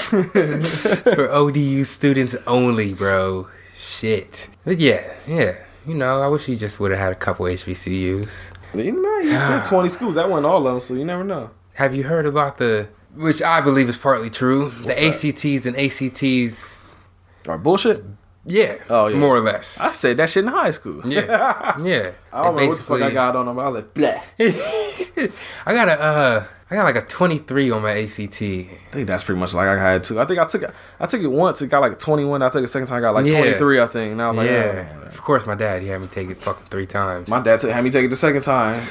for 1.15 1.29
ODU 1.31 1.83
students 1.83 2.35
only, 2.45 2.93
bro. 2.93 3.47
Shit. 3.75 4.49
But 4.65 4.79
yeah, 4.79 5.13
yeah. 5.27 5.55
You 5.85 5.95
know, 5.95 6.21
I 6.21 6.27
wish 6.27 6.45
he 6.45 6.55
just 6.55 6.79
would 6.79 6.91
have 6.91 6.99
had 6.99 7.11
a 7.11 7.15
couple 7.15 7.45
HBCUs. 7.45 8.31
You 8.75 8.91
know, 9.01 9.19
you 9.19 9.39
said 9.39 9.63
twenty 9.63 9.89
schools. 9.89 10.15
That 10.15 10.29
wasn't 10.29 10.45
all 10.45 10.57
of 10.57 10.63
them, 10.65 10.79
so 10.79 10.93
you 10.93 11.05
never 11.05 11.23
know. 11.23 11.51
Have 11.75 11.95
you 11.95 12.03
heard 12.03 12.25
about 12.25 12.57
the, 12.57 12.89
which 13.15 13.41
I 13.41 13.61
believe 13.61 13.87
is 13.87 13.97
partly 13.97 14.29
true, 14.29 14.69
the 14.69 14.87
that? 14.87 15.01
ACTs 15.01 15.65
and 15.65 15.75
ACTs? 15.77 16.95
are 17.47 17.57
bullshit. 17.57 18.03
Yeah, 18.45 18.75
Oh, 18.89 19.07
yeah. 19.07 19.17
more 19.17 19.35
or 19.35 19.41
less. 19.41 19.77
I 19.79 19.91
said 19.93 20.17
that 20.17 20.29
shit 20.29 20.43
in 20.45 20.49
high 20.51 20.71
school. 20.71 21.01
yeah, 21.05 21.77
yeah. 21.81 22.11
I 22.31 22.43
don't 22.43 22.55
know 22.55 22.67
what 22.67 22.77
the 22.77 22.83
fuck 22.83 23.01
I 23.01 23.11
got 23.11 23.35
on 23.35 23.45
them. 23.45 23.59
I 23.59 23.67
was 23.69 23.75
like, 23.75 23.93
blah. 23.93 24.21
I 25.65 25.73
got 25.73 25.87
a, 25.89 26.01
uh, 26.01 26.45
I 26.69 26.75
got 26.75 26.83
like 26.83 26.97
a 26.97 27.01
23 27.01 27.71
on 27.71 27.81
my 27.81 27.97
ACT. 28.01 28.41
I 28.41 28.67
think 28.91 29.07
that's 29.07 29.23
pretty 29.23 29.39
much 29.39 29.53
like 29.53 29.67
I 29.67 29.81
had 29.81 30.03
too. 30.03 30.19
I 30.19 30.25
think 30.25 30.39
I 30.39 30.45
took 30.45 30.63
it. 30.63 30.71
I 30.99 31.05
took 31.05 31.21
it 31.21 31.27
once. 31.27 31.61
It 31.61 31.69
got 31.69 31.79
like 31.79 31.97
twenty 31.97 32.25
one. 32.25 32.41
I 32.41 32.49
took 32.49 32.61
it 32.61 32.67
second 32.67 32.87
time. 32.87 32.97
I 32.97 33.01
got 33.01 33.15
like 33.15 33.25
Yeah. 33.25 33.39
twenty 33.39 33.53
three. 33.53 33.79
I 33.79 33.87
think. 33.87 34.11
And 34.11 34.21
I 34.21 34.27
was 34.27 34.35
like, 34.35 34.49
yeah, 34.49 34.89
oh. 35.01 35.05
of 35.05 35.21
course, 35.21 35.45
my 35.45 35.55
dad 35.55 35.81
he 35.81 35.87
had 35.87 36.01
me 36.01 36.07
take 36.07 36.29
it 36.29 36.43
fucking 36.43 36.65
three 36.65 36.85
times. 36.85 37.29
My 37.29 37.41
dad 37.41 37.61
took, 37.61 37.71
had 37.71 37.83
me 37.85 37.89
take 37.89 38.03
it 38.05 38.09
the 38.09 38.17
second 38.17 38.41
time. 38.41 38.81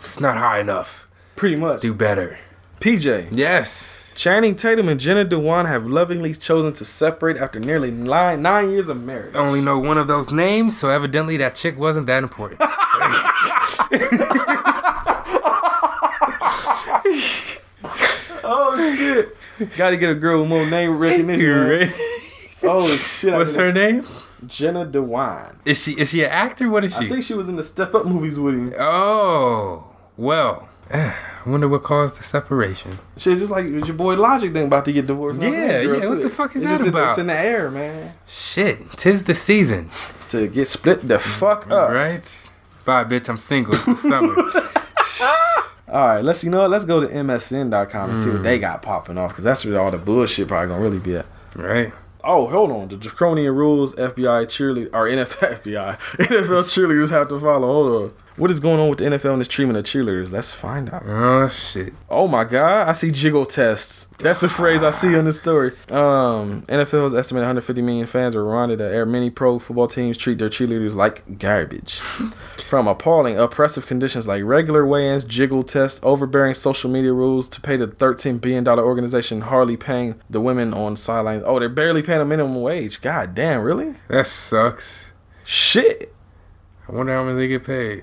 it's 0.00 0.18
not 0.18 0.36
high 0.36 0.58
enough. 0.58 1.06
Pretty 1.36 1.54
much. 1.54 1.82
Do 1.82 1.94
better. 1.94 2.36
PJ. 2.80 3.28
Yes. 3.30 4.12
Channing 4.16 4.56
Tatum 4.56 4.88
and 4.88 4.98
Jenna 4.98 5.24
Dewan 5.24 5.66
have 5.66 5.86
lovingly 5.86 6.34
chosen 6.34 6.72
to 6.74 6.84
separate 6.84 7.36
after 7.36 7.60
nearly 7.60 7.92
nine 7.92 8.42
nine 8.42 8.70
years 8.70 8.88
of 8.88 9.00
marriage. 9.04 9.36
I 9.36 9.38
only 9.38 9.60
know 9.60 9.78
one 9.78 9.98
of 9.98 10.08
those 10.08 10.32
names, 10.32 10.76
so 10.76 10.90
evidently 10.90 11.36
that 11.36 11.54
chick 11.54 11.78
wasn't 11.78 12.08
that 12.08 12.24
important. 12.24 12.60
shit! 18.96 19.76
Got 19.76 19.90
to 19.90 19.96
get 19.96 20.10
a 20.10 20.14
girl 20.14 20.40
with 20.40 20.48
more 20.48 20.66
name 20.66 20.98
recognition. 20.98 21.48
right? 21.68 21.92
Oh 22.62 22.88
shit! 22.88 23.32
What's 23.32 23.54
her 23.56 23.72
name? 23.72 24.06
Jenna 24.46 24.84
Dewan. 24.86 25.58
Is 25.64 25.82
she 25.82 25.92
is 25.92 26.10
she 26.10 26.22
an 26.24 26.30
actor? 26.30 26.68
What 26.70 26.84
is 26.84 26.96
she? 26.96 27.06
I 27.06 27.08
think 27.08 27.22
she 27.24 27.34
was 27.34 27.48
in 27.48 27.56
the 27.56 27.62
Step 27.62 27.94
Up 27.94 28.04
movies 28.06 28.38
with 28.38 28.54
him. 28.54 28.72
oh, 28.78 29.94
well. 30.16 30.68
I 30.92 31.50
wonder 31.50 31.66
what 31.68 31.82
caused 31.82 32.18
the 32.18 32.22
separation. 32.22 32.98
Shit, 33.16 33.38
just 33.38 33.50
like 33.50 33.66
your 33.66 33.92
boy 33.94 34.14
Logic 34.16 34.52
thing 34.52 34.66
about 34.66 34.84
to 34.86 34.92
get 34.92 35.06
divorced. 35.06 35.40
Yeah, 35.42 35.80
yeah, 35.80 35.88
what 35.88 36.02
too. 36.02 36.16
the 36.22 36.30
fuck 36.30 36.54
is 36.56 36.62
it's 36.62 36.70
that 36.70 36.76
just 36.78 36.88
about? 36.88 37.08
It's 37.10 37.18
in 37.18 37.26
the 37.26 37.34
air, 37.38 37.70
man. 37.70 38.14
Shit, 38.26 38.92
tis 38.92 39.24
the 39.24 39.34
season, 39.34 39.90
To 40.28 40.46
get 40.48 40.68
split 40.68 41.06
the 41.06 41.18
fuck 41.18 41.70
up. 41.70 41.90
right? 41.90 42.48
Bye, 42.84 43.04
bitch. 43.04 43.28
I'm 43.30 43.38
single. 43.38 43.74
It's 43.74 43.84
the 43.86 43.96
summer. 43.96 44.34
All 45.94 46.04
right, 46.06 46.24
let's 46.24 46.42
you 46.42 46.50
know 46.50 46.62
what, 46.62 46.70
let's 46.70 46.84
go 46.84 47.00
to 47.00 47.06
MSN.com 47.06 48.10
and 48.10 48.18
see 48.18 48.28
what 48.28 48.38
Hmm. 48.38 48.42
they 48.42 48.58
got 48.58 48.82
popping 48.82 49.16
off 49.16 49.30
because 49.30 49.44
that's 49.44 49.64
where 49.64 49.78
all 49.80 49.90
the 49.92 49.96
bullshit 49.98 50.48
probably 50.48 50.68
gonna 50.68 50.82
really 50.82 50.98
be 50.98 51.16
at. 51.16 51.26
right? 51.56 51.92
Oh, 52.24 52.48
hold 52.48 52.70
on. 52.72 52.88
The 52.88 52.96
draconian 52.96 53.54
rules 53.54 53.94
FBI 53.94 54.46
cheerleader 54.46 54.88
or 54.92 55.06
NFL 55.06 55.60
FBI 55.62 55.96
NFL 56.18 56.64
cheerleaders 56.64 57.10
have 57.10 57.28
to 57.28 57.38
follow. 57.38 57.66
Hold 57.68 58.02
on. 58.02 58.12
What 58.36 58.50
is 58.50 58.58
going 58.58 58.80
on 58.80 58.88
with 58.88 58.98
the 58.98 59.04
NFL 59.04 59.34
and 59.34 59.40
its 59.40 59.48
treatment 59.48 59.78
of 59.78 59.84
cheerleaders? 59.84 60.32
Let's 60.32 60.52
find 60.52 60.90
out. 60.90 61.04
Oh 61.06 61.48
shit. 61.48 61.94
Oh 62.10 62.26
my 62.26 62.42
god, 62.42 62.88
I 62.88 62.92
see 62.92 63.12
jiggle 63.12 63.46
tests. 63.46 64.08
That's 64.18 64.40
the 64.40 64.48
phrase 64.48 64.82
I 64.82 64.90
see 64.90 65.14
in 65.14 65.24
this 65.24 65.38
story. 65.38 65.68
Um, 65.90 66.62
NFL's 66.62 67.14
estimated 67.14 67.44
150 67.44 67.80
million 67.82 68.08
fans 68.08 68.34
are 68.34 68.44
reminded 68.44 68.78
that 68.78 69.06
many 69.06 69.30
pro 69.30 69.60
football 69.60 69.86
teams 69.86 70.18
treat 70.18 70.38
their 70.38 70.48
cheerleaders 70.48 70.96
like 70.96 71.38
garbage. 71.38 72.00
From 72.00 72.88
appalling, 72.88 73.38
oppressive 73.38 73.86
conditions 73.86 74.26
like 74.26 74.42
regular 74.42 74.84
weigh-ins, 74.84 75.22
jiggle 75.22 75.62
tests, 75.62 76.00
overbearing 76.02 76.54
social 76.54 76.90
media 76.90 77.12
rules, 77.12 77.48
to 77.50 77.60
pay 77.60 77.76
the 77.76 77.86
13 77.86 78.38
billion 78.38 78.64
dollar 78.64 78.84
organization 78.84 79.42
hardly 79.42 79.76
paying 79.76 80.20
the 80.28 80.40
women 80.40 80.74
on 80.74 80.96
sidelines. 80.96 81.44
Oh, 81.46 81.60
they're 81.60 81.68
barely 81.68 82.02
paying 82.02 82.20
a 82.20 82.24
minimum 82.24 82.60
wage. 82.60 83.00
God 83.00 83.32
damn, 83.36 83.62
really? 83.62 83.94
That 84.08 84.26
sucks. 84.26 85.12
Shit. 85.44 86.12
I 86.88 86.92
wonder 86.92 87.14
how 87.14 87.22
much 87.22 87.36
they 87.36 87.46
get 87.46 87.64
paid. 87.64 88.02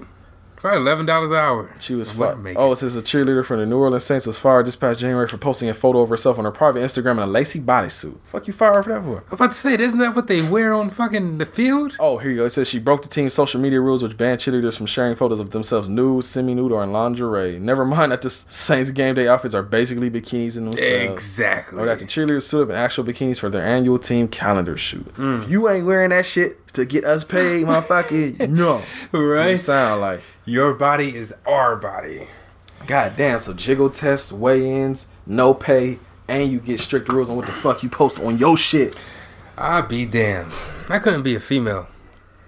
Probably 0.61 0.79
eleven 0.79 1.07
dollars 1.07 1.31
an 1.31 1.37
hour. 1.37 1.73
She 1.79 1.95
was 1.95 2.15
What 2.15 2.39
fired. 2.43 2.55
Oh, 2.55 2.71
it 2.71 2.75
says 2.75 2.95
a 2.95 3.01
cheerleader 3.01 3.43
from 3.43 3.59
the 3.59 3.65
New 3.65 3.79
Orleans 3.79 4.03
Saints 4.03 4.27
was 4.27 4.37
fired 4.37 4.67
this 4.67 4.75
past 4.75 4.99
January 4.99 5.27
for 5.27 5.39
posting 5.39 5.69
a 5.69 5.73
photo 5.73 6.01
of 6.01 6.09
herself 6.09 6.37
on 6.37 6.45
her 6.45 6.51
private 6.51 6.81
Instagram 6.81 7.13
in 7.13 7.19
a 7.19 7.25
lacy 7.25 7.59
bodysuit. 7.59 8.15
Fuck 8.25 8.45
you 8.45 8.53
fired 8.53 8.75
her 8.75 8.83
for 8.83 8.89
that 8.89 9.01
for? 9.01 9.17
I 9.17 9.23
was 9.23 9.33
about 9.33 9.51
to 9.53 9.57
say, 9.57 9.73
isn't 9.73 9.97
that 9.97 10.15
what 10.15 10.27
they 10.27 10.47
wear 10.47 10.71
on 10.73 10.91
fucking 10.91 11.39
the 11.39 11.47
field? 11.47 11.95
Oh, 11.99 12.19
here 12.19 12.29
you 12.29 12.37
go. 12.37 12.45
It 12.45 12.51
says 12.51 12.69
she 12.69 12.77
broke 12.77 13.01
the 13.01 13.09
team's 13.09 13.33
social 13.33 13.59
media 13.59 13.81
rules, 13.81 14.03
which 14.03 14.15
banned 14.15 14.39
cheerleaders 14.39 14.77
from 14.77 14.85
sharing 14.85 15.15
photos 15.15 15.39
of 15.39 15.49
themselves 15.49 15.89
nude, 15.89 16.25
semi-nude, 16.25 16.71
or 16.71 16.83
in 16.83 16.91
lingerie. 16.93 17.57
Never 17.57 17.83
mind 17.83 18.11
that 18.11 18.21
the 18.21 18.29
Saints 18.29 18.91
game 18.91 19.15
day 19.15 19.27
outfits 19.27 19.55
are 19.55 19.63
basically 19.63 20.11
bikinis 20.11 20.57
in 20.57 20.65
themselves. 20.69 21.11
Exactly. 21.11 21.79
Or 21.81 21.87
that 21.87 21.97
the 21.97 22.05
cheerleaders 22.05 22.43
suit 22.43 22.61
up 22.61 22.69
in 22.69 22.75
actual 22.75 23.03
bikinis 23.03 23.39
for 23.39 23.49
their 23.49 23.65
annual 23.65 23.97
team 23.97 24.27
calendar 24.27 24.77
shoot. 24.77 25.11
Mm. 25.15 25.43
If 25.43 25.49
you 25.49 25.67
ain't 25.67 25.87
wearing 25.87 26.11
that 26.11 26.27
shit 26.27 26.67
to 26.73 26.85
get 26.85 27.03
us 27.03 27.23
paid, 27.23 27.65
motherfucker, 27.65 28.47
no. 28.49 28.83
Right? 29.11 29.59
sound 29.59 30.01
like. 30.01 30.21
Your 30.51 30.73
body 30.73 31.15
is 31.15 31.33
our 31.45 31.77
body. 31.77 32.27
God 32.85 33.13
damn, 33.15 33.39
so 33.39 33.53
jiggle 33.53 33.89
tests, 33.89 34.33
weigh-ins, 34.33 35.07
no 35.25 35.53
pay, 35.53 35.97
and 36.27 36.51
you 36.51 36.59
get 36.59 36.81
strict 36.81 37.07
rules 37.07 37.29
on 37.29 37.37
what 37.37 37.45
the 37.45 37.53
fuck 37.53 37.83
you 37.83 37.87
post 37.87 38.19
on 38.19 38.37
your 38.37 38.57
shit. 38.57 38.93
I'll 39.57 39.83
be 39.83 40.05
damned. 40.05 40.51
I 40.89 40.99
couldn't 40.99 41.23
be 41.23 41.35
a 41.35 41.39
female. 41.39 41.87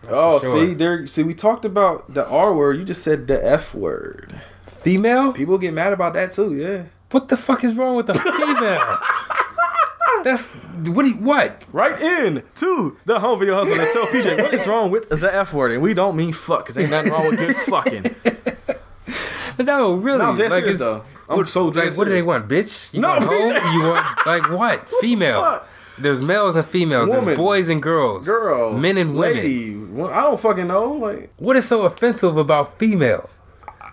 oh, 0.10 0.42
sure. 0.42 0.68
see, 0.68 0.74
there. 0.74 1.08
See, 1.08 1.24
we 1.24 1.34
talked 1.34 1.64
about 1.64 2.14
the 2.14 2.28
R 2.28 2.54
word. 2.54 2.78
You 2.78 2.84
just 2.84 3.04
said 3.04 3.28
the 3.28 3.42
F 3.42 3.74
word. 3.74 4.42
Female? 4.66 5.32
People 5.32 5.58
get 5.58 5.74
mad 5.74 5.94
about 5.94 6.12
that 6.16 6.34
too. 6.34 6.54
Yeah. 6.54 6.84
What 7.12 7.30
the 7.30 7.38
fuck 7.38 7.64
is 7.64 7.74
wrong 7.76 7.96
with 7.96 8.10
a 8.10 8.16
female? 8.16 8.98
That's 10.24 10.48
what? 10.48 11.04
Do 11.04 11.08
you, 11.10 11.16
what? 11.18 11.64
Write 11.72 12.02
in 12.02 12.44
to 12.56 12.98
the 13.06 13.20
home 13.20 13.40
video 13.40 13.56
hustle 13.56 13.80
and 13.80 13.90
tell 13.92 14.06
PJ 14.08 14.42
what 14.42 14.54
is 14.54 14.68
wrong 14.68 14.92
with 14.92 15.10
the 15.10 15.34
F 15.34 15.54
word, 15.54 15.72
and 15.72 15.82
we 15.82 15.94
don't 15.94 16.16
mean 16.16 16.34
fuck, 16.34 16.60
because 16.60 16.78
ain't 16.78 16.90
nothing 16.90 17.12
wrong 17.12 17.28
with 17.28 17.40
good 17.40 17.56
fucking. 17.56 18.16
No, 19.60 19.94
really. 19.94 20.18
No, 20.18 20.32
I'm 20.32 20.38
dead 20.38 20.52
serious 20.52 20.78
though. 20.78 21.06
I'm 21.30 21.38
what, 21.38 21.48
so 21.48 21.68
like, 21.68 21.96
what 21.96 22.06
do 22.06 22.10
they 22.12 22.24
want, 22.24 22.48
bitch? 22.48 22.92
You 22.94 23.02
No, 23.02 23.10
want 23.10 23.24
hoe? 23.28 23.72
You 23.72 23.84
want 23.84 24.26
like 24.26 24.50
what? 24.50 24.90
Female. 25.00 25.62
There's 25.98 26.22
males 26.24 26.56
and 26.56 26.66
females. 26.66 27.10
Woman. 27.10 27.26
There's 27.26 27.38
boys 27.38 27.70
and 27.70 27.82
girls. 27.82 28.26
Girl, 28.26 28.74
Men 28.74 28.98
and 28.98 29.16
women. 29.16 29.38
lady, 29.38 29.70
I 30.12 30.22
don't 30.22 30.40
fucking 30.40 30.68
know. 30.68 30.94
Like 30.94 31.32
What 31.38 31.56
is 31.56 31.68
so 31.68 31.84
offensive 31.84 32.36
about 32.36 32.80
female? 32.80 33.30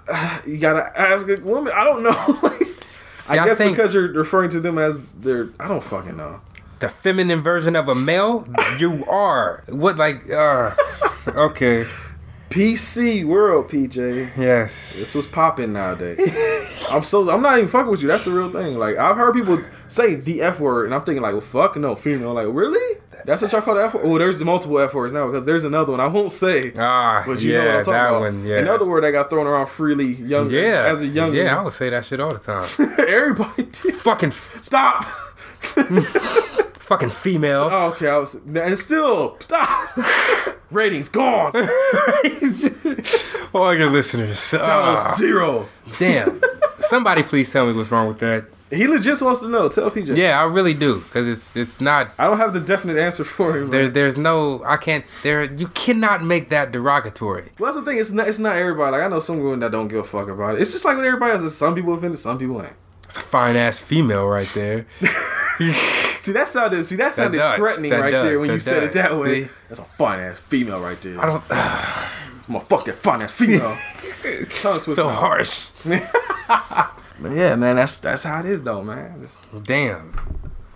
you 0.46 0.56
gotta 0.56 0.98
ask 0.98 1.28
a 1.28 1.36
woman. 1.42 1.72
I 1.76 1.84
don't 1.84 2.02
know. 2.02 2.56
See, 3.30 3.38
I 3.38 3.42
I 3.42 3.46
guess 3.46 3.58
because 3.58 3.94
you're 3.94 4.12
referring 4.12 4.50
to 4.50 4.60
them 4.60 4.78
as 4.78 5.06
their. 5.08 5.50
I 5.58 5.68
don't 5.68 5.82
fucking 5.82 6.16
know. 6.16 6.40
The 6.80 6.88
feminine 6.88 7.42
version 7.42 7.76
of 7.76 7.88
a 7.88 7.94
male? 7.94 8.46
you 8.78 9.04
are. 9.06 9.64
What 9.68 9.96
like 9.96 10.30
uh 10.30 10.74
okay. 11.28 11.86
PC 12.48 13.24
world, 13.24 13.68
PJ. 13.68 14.36
Yes. 14.36 14.94
This 14.96 15.14
was 15.14 15.26
popping 15.28 15.72
nowadays. 15.72 16.18
I'm 16.90 17.04
so 17.04 17.30
I'm 17.30 17.42
not 17.42 17.58
even 17.58 17.68
fucking 17.68 17.90
with 17.90 18.02
you. 18.02 18.08
That's 18.08 18.24
the 18.24 18.32
real 18.32 18.50
thing. 18.50 18.76
Like 18.76 18.96
I've 18.96 19.16
heard 19.16 19.34
people 19.34 19.62
say 19.86 20.16
the 20.16 20.42
F 20.42 20.58
word, 20.58 20.86
and 20.86 20.94
I'm 20.94 21.02
thinking 21.02 21.22
like, 21.22 21.32
well, 21.32 21.40
fuck 21.40 21.76
no, 21.76 21.94
female. 21.94 22.34
Like 22.34 22.48
really? 22.50 23.00
That's 23.24 23.42
what 23.42 23.52
y'all 23.52 23.60
call 23.62 23.74
the 23.74 23.84
F 23.84 23.94
word. 23.94 24.04
Well, 24.06 24.18
there's 24.18 24.38
the 24.38 24.44
multiple 24.44 24.78
F 24.78 24.94
words 24.94 25.12
now 25.12 25.26
because 25.26 25.44
there's 25.44 25.64
another 25.64 25.92
one 25.92 26.00
I 26.00 26.06
won't 26.06 26.32
say. 26.32 26.72
Ah, 26.78 27.22
But 27.26 27.40
you 27.42 27.52
yeah, 27.52 27.58
know 27.58 27.66
what 27.66 27.76
I'm 27.76 27.84
talking 27.84 27.92
that 27.94 28.08
about. 28.08 28.20
one. 28.20 28.44
Yeah. 28.46 28.58
Another 28.58 28.84
word 28.86 29.04
that 29.04 29.10
got 29.12 29.30
thrown 29.30 29.46
around 29.46 29.66
freely 29.66 30.14
young 30.14 30.50
yeah. 30.50 30.84
as 30.86 31.02
a 31.02 31.06
young 31.06 31.34
Yeah, 31.34 31.58
I 31.58 31.62
would 31.62 31.72
say 31.72 31.90
that 31.90 32.04
shit 32.04 32.20
all 32.20 32.32
the 32.32 32.38
time. 32.38 32.68
everybody 33.08 33.64
did. 33.64 33.94
fucking, 33.94 34.32
Stop. 34.60 35.04
fucking 36.80 37.08
female. 37.10 37.68
Oh, 37.70 37.88
okay, 37.90 38.08
I 38.08 38.16
was 38.18 38.34
and 38.34 38.76
still 38.78 39.36
stop. 39.40 39.68
Ratings 40.70 41.08
gone. 41.08 41.52
All 43.52 43.74
your 43.74 43.90
listeners. 43.90 44.54
Ah, 44.54 45.14
zero. 45.18 45.66
damn. 45.98 46.40
Somebody 46.78 47.22
please 47.24 47.50
tell 47.52 47.66
me 47.66 47.72
what's 47.72 47.90
wrong 47.90 48.08
with 48.08 48.18
that. 48.20 48.44
He 48.70 48.86
legit 48.86 49.20
wants 49.20 49.40
to 49.40 49.48
know. 49.48 49.68
Tell 49.68 49.90
PJ. 49.90 50.16
Yeah, 50.16 50.40
I 50.40 50.44
really 50.44 50.74
do, 50.74 51.00
because 51.00 51.26
it's 51.26 51.56
it's 51.56 51.80
not. 51.80 52.08
I 52.18 52.26
don't 52.28 52.36
have 52.36 52.52
the 52.52 52.60
definite 52.60 52.98
answer 52.98 53.24
for 53.24 53.56
him. 53.56 53.70
There, 53.70 53.84
man. 53.84 53.92
there's 53.92 54.16
no. 54.16 54.62
I 54.64 54.76
can't. 54.76 55.04
There, 55.24 55.42
you 55.42 55.66
cannot 55.68 56.24
make 56.24 56.50
that 56.50 56.70
derogatory. 56.70 57.50
Well, 57.58 57.72
that's 57.72 57.84
the 57.84 57.90
thing. 57.90 57.98
It's 57.98 58.12
not. 58.12 58.28
It's 58.28 58.38
not 58.38 58.56
everybody. 58.56 58.92
Like 58.92 59.02
I 59.02 59.08
know 59.08 59.18
some 59.18 59.42
women 59.42 59.58
that 59.60 59.72
don't 59.72 59.88
give 59.88 59.98
a 59.98 60.04
fuck 60.04 60.28
about 60.28 60.54
it. 60.54 60.62
It's 60.62 60.70
just 60.72 60.84
like 60.84 60.96
with 60.96 61.04
everybody 61.04 61.32
else. 61.32 61.52
Some 61.54 61.74
people 61.74 61.94
offended. 61.94 62.20
Some 62.20 62.38
people 62.38 62.62
ain't. 62.62 62.74
It's 63.04 63.16
a 63.16 63.20
fine 63.20 63.56
ass 63.56 63.80
female 63.80 64.28
right 64.28 64.48
there. 64.54 64.86
See 66.20 66.32
that 66.32 66.46
sounded. 66.46 66.84
See 66.84 66.94
that 66.96 67.16
sounded 67.16 67.38
does. 67.38 67.56
threatening 67.56 67.90
That 67.90 68.00
right 68.00 68.10
does. 68.12 68.22
there 68.22 68.38
when 68.38 68.48
That 68.48 68.54
you 68.54 68.60
said 68.60 68.82
it 68.84 68.92
that 68.92 69.12
way. 69.20 69.44
See? 69.44 69.50
That's 69.68 69.80
a 69.80 69.84
fine 69.84 70.20
ass 70.20 70.38
female 70.38 70.80
right 70.80 71.00
there. 71.02 71.20
I 71.20 71.26
don't. 71.26 71.42
I'm 71.50 72.54
gonna 72.54 72.64
fuck 72.64 72.84
that 72.84 72.94
fine 72.94 73.22
ass 73.22 73.34
female. 73.34 73.76
So 74.52 75.08
harsh. 75.08 75.70
But 77.20 77.32
yeah, 77.32 77.54
man. 77.56 77.76
That's 77.76 77.98
that's 78.00 78.24
how 78.24 78.40
it 78.40 78.46
is 78.46 78.62
though, 78.62 78.82
man. 78.82 79.26
Damn. 79.62 80.14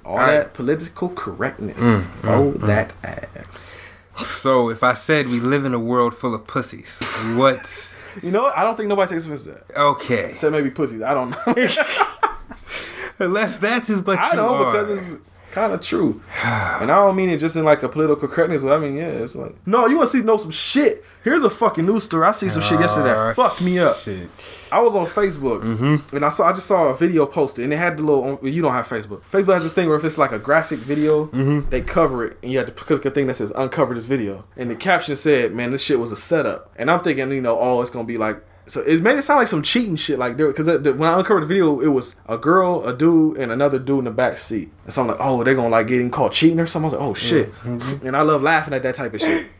all 0.04 0.18
that 0.18 0.52
political 0.54 1.08
correctness 1.08 1.80
Mm, 1.82 2.04
for 2.52 2.66
that 2.66 2.92
ass. 3.02 3.92
So 4.18 4.68
if 4.68 4.82
I 4.84 4.94
said 4.94 5.26
we 5.28 5.40
live 5.40 5.64
in 5.64 5.74
a 5.74 5.78
world 5.78 6.14
full 6.14 6.34
of 6.34 6.46
pussies, 6.46 7.00
what? 7.36 7.96
You 8.22 8.30
know 8.30 8.44
what? 8.44 8.56
I 8.56 8.62
don't 8.62 8.76
think 8.76 8.88
nobody 8.88 9.10
takes 9.10 9.24
offense 9.24 9.42
to 9.42 9.50
that. 9.52 9.76
Okay. 9.76 10.30
Except 10.30 10.52
maybe 10.52 10.70
pussies. 10.70 11.02
I 11.02 11.14
don't 11.14 11.30
know. 11.30 11.38
Unless 13.18 13.58
that's 13.58 13.90
is 13.90 14.02
what 14.02 14.20
I 14.20 14.30
you 14.30 14.36
know 14.36 14.54
are. 14.54 14.72
because 14.72 15.12
it's 15.14 15.22
kind 15.54 15.72
of 15.72 15.80
true, 15.80 16.20
and 16.44 16.90
I 16.90 16.96
don't 16.96 17.16
mean 17.16 17.30
it 17.30 17.38
just 17.38 17.56
in 17.56 17.64
like 17.64 17.82
a 17.82 17.88
political 17.88 18.28
correctness. 18.28 18.62
But 18.62 18.72
I 18.72 18.78
mean, 18.78 18.96
yeah, 18.96 19.06
it's 19.08 19.34
like 19.34 19.54
no, 19.66 19.86
you 19.86 19.96
want 19.96 20.10
to 20.10 20.18
see 20.18 20.24
know 20.24 20.36
some 20.36 20.50
shit. 20.50 21.04
Here's 21.22 21.42
a 21.42 21.48
fucking 21.48 21.86
news 21.86 22.04
story. 22.04 22.26
I 22.26 22.32
see 22.32 22.50
some 22.50 22.60
shit 22.60 22.78
yesterday 22.80 23.10
Ah, 23.12 23.28
that 23.28 23.36
fucked 23.36 23.62
me 23.64 23.78
up. 23.78 23.96
Shit. 23.96 24.28
I 24.70 24.80
was 24.80 24.94
on 24.94 25.06
Facebook 25.06 25.62
Mm-hmm. 25.62 26.16
and 26.16 26.24
I 26.24 26.28
saw 26.28 26.48
I 26.48 26.52
just 26.52 26.66
saw 26.66 26.88
a 26.88 26.94
video 26.94 27.24
posted 27.24 27.64
and 27.64 27.72
it 27.72 27.76
had 27.78 27.96
the 27.96 28.02
little. 28.02 28.38
You 28.46 28.60
don't 28.60 28.72
have 28.72 28.86
Facebook. 28.86 29.22
Facebook 29.22 29.54
has 29.54 29.62
this 29.62 29.72
thing 29.72 29.88
where 29.88 29.96
if 29.96 30.04
it's 30.04 30.18
like 30.18 30.32
a 30.32 30.38
graphic 30.38 30.80
video, 30.80 31.26
Mm-hmm. 31.26 31.70
they 31.70 31.80
cover 31.80 32.26
it 32.26 32.36
and 32.42 32.52
you 32.52 32.58
have 32.58 32.66
to 32.66 32.72
click 32.74 33.04
a 33.06 33.10
thing 33.10 33.26
that 33.28 33.34
says 33.36 33.52
uncover 33.56 33.94
this 33.94 34.04
video. 34.04 34.44
And 34.56 34.70
the 34.70 34.76
caption 34.76 35.16
said, 35.16 35.54
"Man, 35.54 35.70
this 35.70 35.82
shit 35.82 35.98
was 35.98 36.12
a 36.12 36.16
setup." 36.16 36.70
And 36.76 36.90
I'm 36.90 37.00
thinking, 37.00 37.30
you 37.32 37.40
know, 37.40 37.58
oh, 37.58 37.80
it's 37.80 37.90
gonna 37.90 38.04
be 38.04 38.18
like. 38.18 38.42
So 38.66 38.80
it 38.80 39.02
made 39.02 39.18
it 39.18 39.22
sound 39.22 39.38
like 39.40 39.48
some 39.48 39.62
cheating 39.62 39.96
shit, 39.96 40.18
like 40.18 40.36
there, 40.38 40.46
because 40.48 40.66
when 40.66 41.02
I 41.02 41.18
uncovered 41.18 41.42
the 41.42 41.46
video, 41.46 41.80
it 41.80 41.88
was 41.88 42.16
a 42.26 42.38
girl, 42.38 42.82
a 42.86 42.96
dude, 42.96 43.36
and 43.36 43.52
another 43.52 43.78
dude 43.78 43.98
in 44.00 44.04
the 44.06 44.10
back 44.10 44.38
seat. 44.38 44.70
And 44.84 44.92
so 44.92 45.02
I'm 45.02 45.08
like, 45.08 45.18
oh, 45.20 45.44
they're 45.44 45.54
gonna 45.54 45.68
like 45.68 45.86
getting 45.86 46.10
caught 46.10 46.32
cheating 46.32 46.58
or 46.60 46.66
something. 46.66 46.84
I 46.84 46.86
was 46.86 46.92
like, 46.94 47.02
oh 47.02 47.14
shit, 47.14 47.52
Mm-hmm. 47.56 48.06
and 48.06 48.16
I 48.16 48.22
love 48.22 48.42
laughing 48.42 48.72
at 48.72 48.82
that 48.82 48.94
type 48.94 49.12
of 49.14 49.20
shit. 49.20 49.46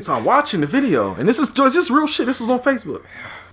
So 0.00 0.12
I'm 0.12 0.24
watching 0.24 0.60
the 0.60 0.66
video, 0.66 1.14
and 1.14 1.28
this 1.28 1.38
is 1.38 1.50
this 1.50 1.76
is 1.76 1.88
real 1.88 2.08
shit. 2.08 2.26
This 2.26 2.40
was 2.40 2.50
on 2.50 2.58
Facebook. 2.58 3.04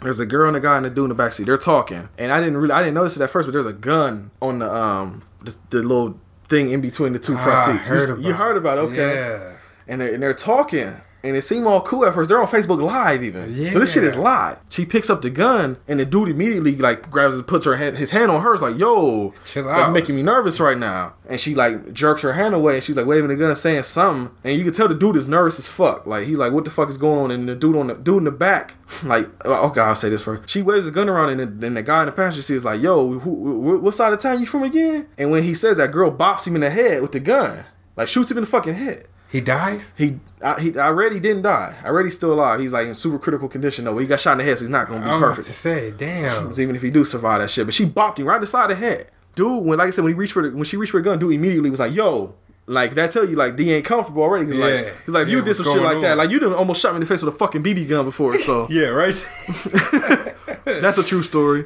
There's 0.02 0.20
a 0.20 0.26
girl 0.26 0.48
and 0.48 0.58
a 0.58 0.60
guy 0.60 0.76
and 0.78 0.86
a 0.88 0.90
dude 0.90 1.12
in 1.12 1.16
the 1.16 1.24
backseat. 1.24 1.46
They're 1.46 1.56
talking, 1.56 2.10
and 2.18 2.32
I 2.32 2.40
didn't 2.40 2.58
really, 2.58 2.72
I 2.74 2.80
didn't 2.82 2.96
notice 2.96 3.16
it 3.16 3.22
at 3.22 3.30
first, 3.30 3.46
but 3.48 3.52
there's 3.54 3.68
a 3.68 3.74
gun 3.74 4.32
on 4.42 4.58
the 4.58 4.74
um 4.74 5.22
the, 5.44 5.56
the 5.70 5.84
little 5.84 6.20
thing 6.48 6.70
in 6.72 6.82
between 6.82 7.14
the 7.14 7.20
two 7.20 7.38
front 7.38 7.60
Ah, 7.60 7.66
seats. 7.74 7.86
heard 7.86 8.20
you, 8.22 8.30
you 8.30 8.34
heard 8.34 8.58
about 8.58 8.80
it, 8.80 8.82
okay? 8.82 9.14
Yeah. 9.14 9.52
And 9.88 10.02
they're, 10.02 10.14
and 10.16 10.24
they're 10.24 10.34
talking, 10.34 10.96
and 11.24 11.36
it 11.36 11.44
seemed 11.44 11.66
all 11.68 11.82
cool 11.82 12.06
at 12.06 12.14
first. 12.14 12.30
They're 12.30 12.42
on 12.42 12.48
Facebook 12.48 12.82
Live 12.82 13.24
even, 13.24 13.54
Yeah. 13.54 13.70
so 13.70 13.80
this 13.80 13.94
shit 13.94 14.04
is 14.04 14.16
live. 14.16 14.58
She 14.70 14.86
picks 14.86 15.10
up 15.10 15.22
the 15.22 15.30
gun, 15.30 15.78
and 15.88 16.00
the 16.00 16.06
dude 16.06 16.30
immediately 16.30 16.76
like 16.76 17.10
grabs 17.12 17.38
and 17.38 17.46
puts 17.48 17.66
her 17.66 17.76
hand, 17.76 17.98
his 17.98 18.12
hand 18.12 18.32
on 18.32 18.42
hers, 18.42 18.62
like, 18.62 18.78
"Yo, 18.78 19.34
Chill 19.46 19.68
it's, 19.68 19.78
like, 19.78 19.92
making 19.92 20.16
me 20.16 20.24
nervous 20.24 20.60
right 20.60 20.78
now." 20.78 21.14
And 21.28 21.40
she 21.40 21.56
like 21.56 21.94
jerks 21.94 22.22
her 22.24 22.34
hand 22.34 22.54
away, 22.54 22.76
and 22.76 22.84
she's 22.84 22.96
like 22.98 23.06
waving 23.06 23.30
the 23.30 23.36
gun, 23.36 23.56
saying 23.56 23.84
something, 23.84 24.36
and 24.44 24.58
you 24.58 24.64
can 24.64 24.74
tell 24.74 24.88
the 24.88 24.96
dude 24.96 25.16
is 25.16 25.28
nervous 25.28 25.60
as 25.60 25.68
fuck. 25.68 26.06
Like 26.06 26.26
he's 26.28 26.38
like, 26.38 26.52
"What 26.54 26.66
the 26.66 26.72
fuck 26.72 26.90
is 26.90 26.98
going 26.98 27.20
on?" 27.26 27.32
And 27.32 27.48
the 27.48 27.56
dude 27.56 27.76
on 27.78 27.88
the 27.88 27.94
dude 27.96 28.18
in 28.18 28.24
the 28.26 28.32
back, 28.32 28.76
like, 29.04 29.30
oh, 29.46 29.68
okay, 29.70 29.82
I'll 29.82 29.96
say 29.96 30.10
this 30.10 30.24
first. 30.24 30.50
She 30.50 30.62
waves 30.62 30.86
the 30.86 30.92
gun 30.92 31.08
around, 31.10 31.40
and 31.40 31.62
then 31.62 31.74
the 31.76 31.84
guy 31.84 32.02
in 32.02 32.06
the 32.08 32.12
passenger 32.12 32.42
seat 32.42 32.56
is 32.56 32.66
like, 32.66 32.82
"Yo, 32.82 33.20
who, 33.20 33.32
wh- 33.32 33.84
what 33.84 33.94
side 33.94 34.12
of 34.14 34.20
town 34.20 34.40
you 34.40 34.46
from 34.46 34.64
again?" 34.64 35.08
And 35.18 35.32
when 35.32 35.44
he 35.44 35.54
says 35.54 35.78
that, 35.78 35.92
girl 35.92 36.12
bops 36.12 36.48
him 36.48 36.56
in 36.56 36.62
the 36.62 36.70
head 36.70 37.02
with 37.02 37.12
the 37.14 37.20
gun, 37.20 37.66
like 37.96 38.08
shoots 38.08 38.32
him 38.32 38.38
in 38.38 38.44
the 38.44 38.50
fucking 38.50 38.74
head. 38.76 39.08
He 39.32 39.40
dies. 39.42 39.94
He, 39.98 40.20
I, 40.44 40.60
he, 40.60 40.78
I 40.78 40.90
read 40.90 41.14
he 41.14 41.20
didn't 41.20 41.44
die. 41.44 41.76
I 41.84 41.90
read 41.90 42.06
he's 42.06 42.16
still 42.16 42.34
alive. 42.34 42.60
He's 42.60 42.74
like 42.74 42.88
in 42.88 42.96
super 42.96 43.18
critical 43.18 43.48
condition 43.48 43.86
though. 43.86 43.98
He 43.98 44.06
got 44.06 44.20
shot 44.20 44.34
in 44.34 44.40
the 44.40 44.44
head, 44.44 44.58
so 44.58 44.64
he's 44.66 44.70
not 44.70 44.88
gonna 44.90 45.06
be 45.06 45.10
I'm 45.10 45.24
about 45.24 45.38
to 45.38 45.44
say, 45.44 45.92
damn. 45.92 46.52
Even 46.60 46.76
if 46.76 46.82
he 46.82 46.90
do 46.90 47.04
survive 47.06 47.40
that 47.40 47.50
shit, 47.50 47.66
but 47.66 47.74
she 47.74 47.86
bopped 47.86 48.18
him 48.18 48.26
right 48.26 48.36
in 48.36 48.42
the 48.42 48.48
side 48.48 48.70
of 48.70 48.78
the 48.80 48.86
head. 48.86 49.10
Dude, 49.36 49.66
when 49.66 49.78
like 49.80 49.88
I 49.88 49.92
said, 49.92 50.04
when 50.04 50.14
he 50.14 50.18
reached 50.20 50.34
for 50.34 50.44
the, 50.50 50.54
when 50.56 50.66
she 50.66 50.76
reached 50.76 50.92
for 50.92 51.00
the 51.00 51.06
gun, 51.06 51.18
dude 51.18 51.34
immediately 51.34 51.70
was 51.70 51.80
like, 51.80 51.94
"Yo." 51.94 52.36
Like 52.68 52.94
that 52.94 53.10
tell 53.12 53.28
you 53.28 53.36
like 53.36 53.56
D 53.58 53.74
ain't 53.74 53.84
comfortable 53.84 54.22
already. 54.22 54.46
Cause 54.46 54.56
Yeah. 54.56 54.66
like, 54.66 55.06
cause 55.06 55.14
like 55.16 55.28
Yeah, 55.28 55.34
you 55.38 55.42
did 55.42 55.56
some 55.56 55.66
shit 55.66 55.82
like 55.82 56.00
that, 56.02 56.16
like 56.16 56.30
you 56.30 56.40
done 56.40 56.54
almost 56.54 56.80
shot 56.80 56.92
me 56.92 56.98
in 56.98 57.00
the 57.02 57.08
face 57.08 57.22
with 57.22 57.34
a 57.34 57.38
fucking 57.38 57.64
BB 57.64 57.90
gun 57.90 58.06
before. 58.06 58.38
So 58.38 58.68
Yeah, 58.70 58.90
right. 58.90 59.16
that's 60.66 60.98
a 60.98 61.04
true 61.04 61.24
story. 61.24 61.66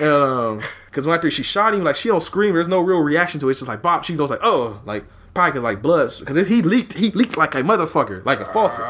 Um, 0.00 0.60
cause 0.92 1.06
when 1.06 1.16
after 1.16 1.30
she 1.30 1.42
shot 1.42 1.74
him, 1.74 1.82
like 1.82 1.96
she 1.96 2.08
don't 2.08 2.20
scream. 2.22 2.52
There's 2.54 2.68
no 2.68 2.80
real 2.80 2.98
reaction 2.98 3.40
to 3.40 3.48
it. 3.48 3.52
It's 3.52 3.60
just 3.60 3.68
like 3.68 3.82
bop. 3.82 4.04
She 4.04 4.14
goes 4.14 4.30
like, 4.30 4.40
oh, 4.42 4.80
like 4.84 5.04
probably 5.34 5.52
cause 5.52 5.62
like 5.62 5.82
bloods 5.82 6.22
Cause 6.22 6.46
he 6.48 6.62
leaked. 6.62 6.94
He 6.94 7.10
leaked 7.10 7.36
like 7.36 7.54
a 7.54 7.62
motherfucker, 7.62 8.24
like 8.24 8.40
a 8.40 8.44
faucet. 8.46 8.84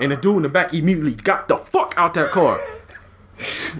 And 0.00 0.12
the 0.12 0.16
dude 0.16 0.36
in 0.38 0.42
the 0.42 0.48
back 0.48 0.74
immediately 0.74 1.14
got 1.14 1.48
the 1.48 1.56
fuck 1.56 1.94
out 1.96 2.12
that 2.14 2.30
car. 2.30 2.60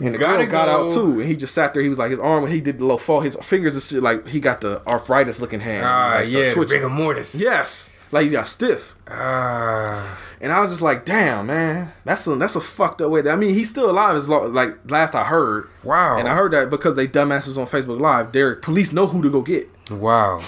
And 0.01 0.15
the 0.15 0.19
Gotta 0.19 0.45
girl 0.45 0.51
got 0.53 0.67
go. 0.67 0.87
out 0.87 0.93
too, 0.93 1.21
and 1.21 1.25
he 1.29 1.35
just 1.35 1.55
sat 1.55 1.73
there. 1.73 1.83
He 1.83 1.89
was 1.89 1.99
like 1.99 2.11
his 2.11 2.19
arm. 2.19 2.43
When 2.43 2.53
he 2.53 2.61
did 2.61 2.79
the 2.79 2.85
little 2.85 2.99
fall. 2.99 3.21
His 3.21 3.37
fingers 3.37 3.75
and 3.75 3.83
shit. 3.83 4.03
Like 4.03 4.27
he 4.29 4.39
got 4.39 4.61
the 4.61 4.87
arthritis 4.87 5.41
looking 5.41 5.61
hand. 5.61 5.85
Ah, 5.87 6.17
like, 6.21 6.29
yeah, 6.31 6.53
rigor 6.53 6.91
mortis. 6.91 7.35
Yes, 7.41 7.91
like 8.13 8.25
he 8.27 8.31
got 8.31 8.49
stiff. 8.49 8.95
Ah, 9.09 10.19
And 10.43 10.53
I 10.53 10.61
was 10.61 10.69
just 10.71 10.83
like, 10.83 11.07
damn, 11.07 11.47
man, 11.47 11.91
that's 12.05 12.27
a 12.27 12.37
that's 12.37 12.55
a 12.57 12.61
fucked 12.61 13.01
up 13.01 13.11
way. 13.11 13.23
To, 13.23 13.31
I 13.31 13.37
mean, 13.37 13.55
he's 13.55 13.71
still 13.71 13.89
alive 13.91 14.15
as 14.17 14.29
long, 14.29 14.53
like 14.53 14.77
last 14.91 15.15
I 15.15 15.25
heard. 15.25 15.71
wow. 15.83 16.19
And 16.19 16.29
I 16.29 16.35
heard 16.35 16.53
that 16.53 16.69
because 16.69 16.95
they 16.97 17.09
dumbasses 17.09 17.57
on 17.57 17.67
Facebook 17.67 17.99
Live, 17.99 18.33
their 18.33 18.57
police 18.57 18.93
know 18.93 19.07
who 19.07 19.23
to 19.23 19.31
go 19.31 19.41
get. 19.41 19.71
Wow. 19.91 20.43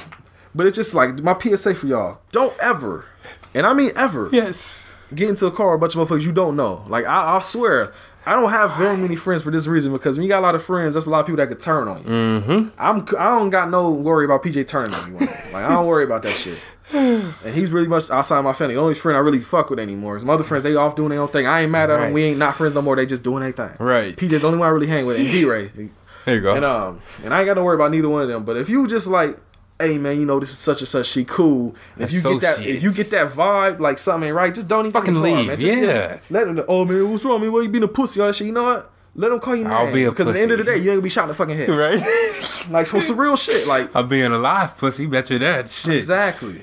But 0.59 0.67
it's 0.67 0.75
just 0.75 0.93
like 0.93 1.23
my 1.23 1.39
PSA 1.39 1.77
for 1.77 1.87
y'all: 1.87 2.19
don't 2.33 2.53
ever, 2.61 3.05
and 3.55 3.65
I 3.65 3.73
mean 3.75 3.93
ever, 3.95 4.29
Yes. 4.33 4.93
get 5.15 5.29
into 5.29 5.47
a 5.47 5.53
car 5.53 5.69
with 5.71 5.77
a 5.77 5.81
bunch 5.81 5.95
of 5.95 6.01
motherfuckers 6.09 6.25
you 6.25 6.33
don't 6.33 6.57
know. 6.57 6.85
Like 6.89 7.05
I, 7.07 7.37
I 7.37 7.41
swear, 7.43 7.93
I 8.27 8.33
don't 8.33 8.51
have 8.51 8.75
very 8.77 8.97
many 8.97 9.15
friends 9.15 9.43
for 9.43 9.53
this 9.53 9.69
reason 9.69 9.93
because 9.93 10.17
when 10.17 10.25
you 10.25 10.29
got 10.29 10.41
a 10.41 10.47
lot 10.49 10.57
of 10.57 10.65
friends, 10.65 10.95
that's 10.95 11.07
a 11.07 11.11
lot 11.11 11.21
of 11.21 11.27
people 11.27 11.37
that 11.37 11.47
could 11.47 11.61
turn 11.61 11.87
on 11.87 11.99
you. 11.99 12.11
Mm-hmm. 12.11 12.69
I'm 12.77 13.03
I 13.17 13.39
don't 13.39 13.51
got 13.51 13.71
no 13.71 13.93
worry 13.93 14.25
about 14.25 14.43
PJ 14.43 14.67
turning 14.67 14.93
on 14.95 15.13
me. 15.13 15.19
like 15.21 15.55
I 15.55 15.69
don't 15.69 15.87
worry 15.87 16.03
about 16.03 16.25
that 16.25 16.33
shit. 16.33 16.59
And 16.93 17.55
he's 17.55 17.71
really 17.71 17.87
much 17.87 18.11
outside 18.11 18.41
my 18.41 18.53
family. 18.53 18.75
The 18.75 18.81
only 18.81 18.95
friend 18.95 19.17
I 19.17 19.21
really 19.21 19.39
fuck 19.41 19.71
with 19.71 19.79
anymore 19.79 20.17
is 20.17 20.25
my 20.25 20.33
other 20.33 20.43
friends. 20.43 20.65
They 20.65 20.75
off 20.75 20.97
doing 20.97 21.11
their 21.11 21.21
own 21.21 21.29
thing. 21.29 21.47
I 21.47 21.61
ain't 21.63 21.71
mad 21.71 21.91
at 21.91 22.01
them. 22.01 22.13
We 22.13 22.25
ain't 22.25 22.39
not 22.41 22.55
friends 22.57 22.75
no 22.75 22.83
more. 22.83 22.97
They 22.97 23.07
just 23.07 23.23
doing 23.23 23.43
their 23.43 23.53
thing. 23.53 23.77
Right. 23.79 24.17
PJ's 24.17 24.41
the 24.41 24.47
only 24.49 24.59
one 24.59 24.67
I 24.69 24.71
really 24.73 24.87
hang 24.89 25.07
with, 25.07 25.19
and 25.21 25.29
D 25.29 25.45
Ray. 25.45 25.71
There 26.25 26.35
you 26.35 26.41
go. 26.43 26.55
And 26.55 26.65
um, 26.65 27.01
and 27.25 27.33
I 27.33 27.39
ain't 27.41 27.47
got 27.47 27.55
to 27.55 27.63
worry 27.63 27.77
about 27.77 27.91
neither 27.93 28.09
one 28.09 28.23
of 28.23 28.29
them. 28.29 28.45
But 28.45 28.57
if 28.57 28.69
you 28.69 28.87
just 28.87 29.07
like, 29.07 29.39
hey 29.81 29.99
man, 29.99 30.19
you 30.19 30.27
know 30.27 30.41
this 30.41 30.51
is 30.51 30.59
such 30.59 30.81
and 30.81 30.89
such, 30.89 31.07
she 31.07 31.25
cool. 31.25 31.75
If 31.99 32.13
you 32.13 32.23
get 32.23 32.41
that, 32.41 32.67
if 32.67 32.83
you 32.83 32.93
get 32.93 33.11
that 33.11 33.29
vibe, 33.33 33.79
like 33.81 33.99
something 33.99 34.29
ain't 34.29 34.37
right, 34.37 34.55
just 34.55 34.69
don't 34.69 34.87
even 34.87 34.93
Fucking 34.93 35.15
get 35.15 35.25
in 35.25 35.31
car, 35.31 35.37
leave, 35.39 35.47
man. 35.49 35.61
Just, 35.61 35.77
yeah. 35.83 36.13
just 36.15 36.31
let 36.31 36.47
them 36.47 36.57
know. 36.57 36.65
Oh 36.69 36.85
man, 36.85 37.11
what's 37.11 37.25
wrong, 37.25 37.41
man? 37.41 37.53
Why 37.53 37.63
you 37.63 37.69
being 37.69 37.85
a 37.85 37.89
pussy? 37.89 38.21
All 38.21 38.27
that 38.27 38.37
shit. 38.37 38.47
You 38.49 38.53
know 38.53 38.65
what? 38.65 38.91
Let 39.15 39.31
them 39.31 39.41
call 39.41 39.57
you 39.57 39.67
I'll 39.67 39.87
name. 39.87 39.95
be 39.95 40.05
a 40.05 40.11
because 40.11 40.29
at 40.29 40.35
the 40.35 40.41
end 40.41 40.53
of 40.53 40.59
the 40.59 40.65
day, 40.65 40.77
you 40.77 40.91
ain't 40.91 40.99
gonna 40.99 41.01
be 41.03 41.09
shot 41.09 41.23
in 41.23 41.29
the 41.29 41.35
fucking 41.35 41.57
head. 41.57 41.69
right? 41.71 42.01
Like 42.71 42.87
for 42.87 43.01
some 43.01 43.19
real 43.19 43.35
shit. 43.37 43.67
Like 43.67 43.95
I'm 43.97 44.09
being 44.09 44.31
alive, 44.31 44.77
pussy. 44.77 45.07
Bet 45.07 45.31
you 45.31 45.39
that 45.39 45.71
shit. 45.71 45.95
exactly. 45.97 46.61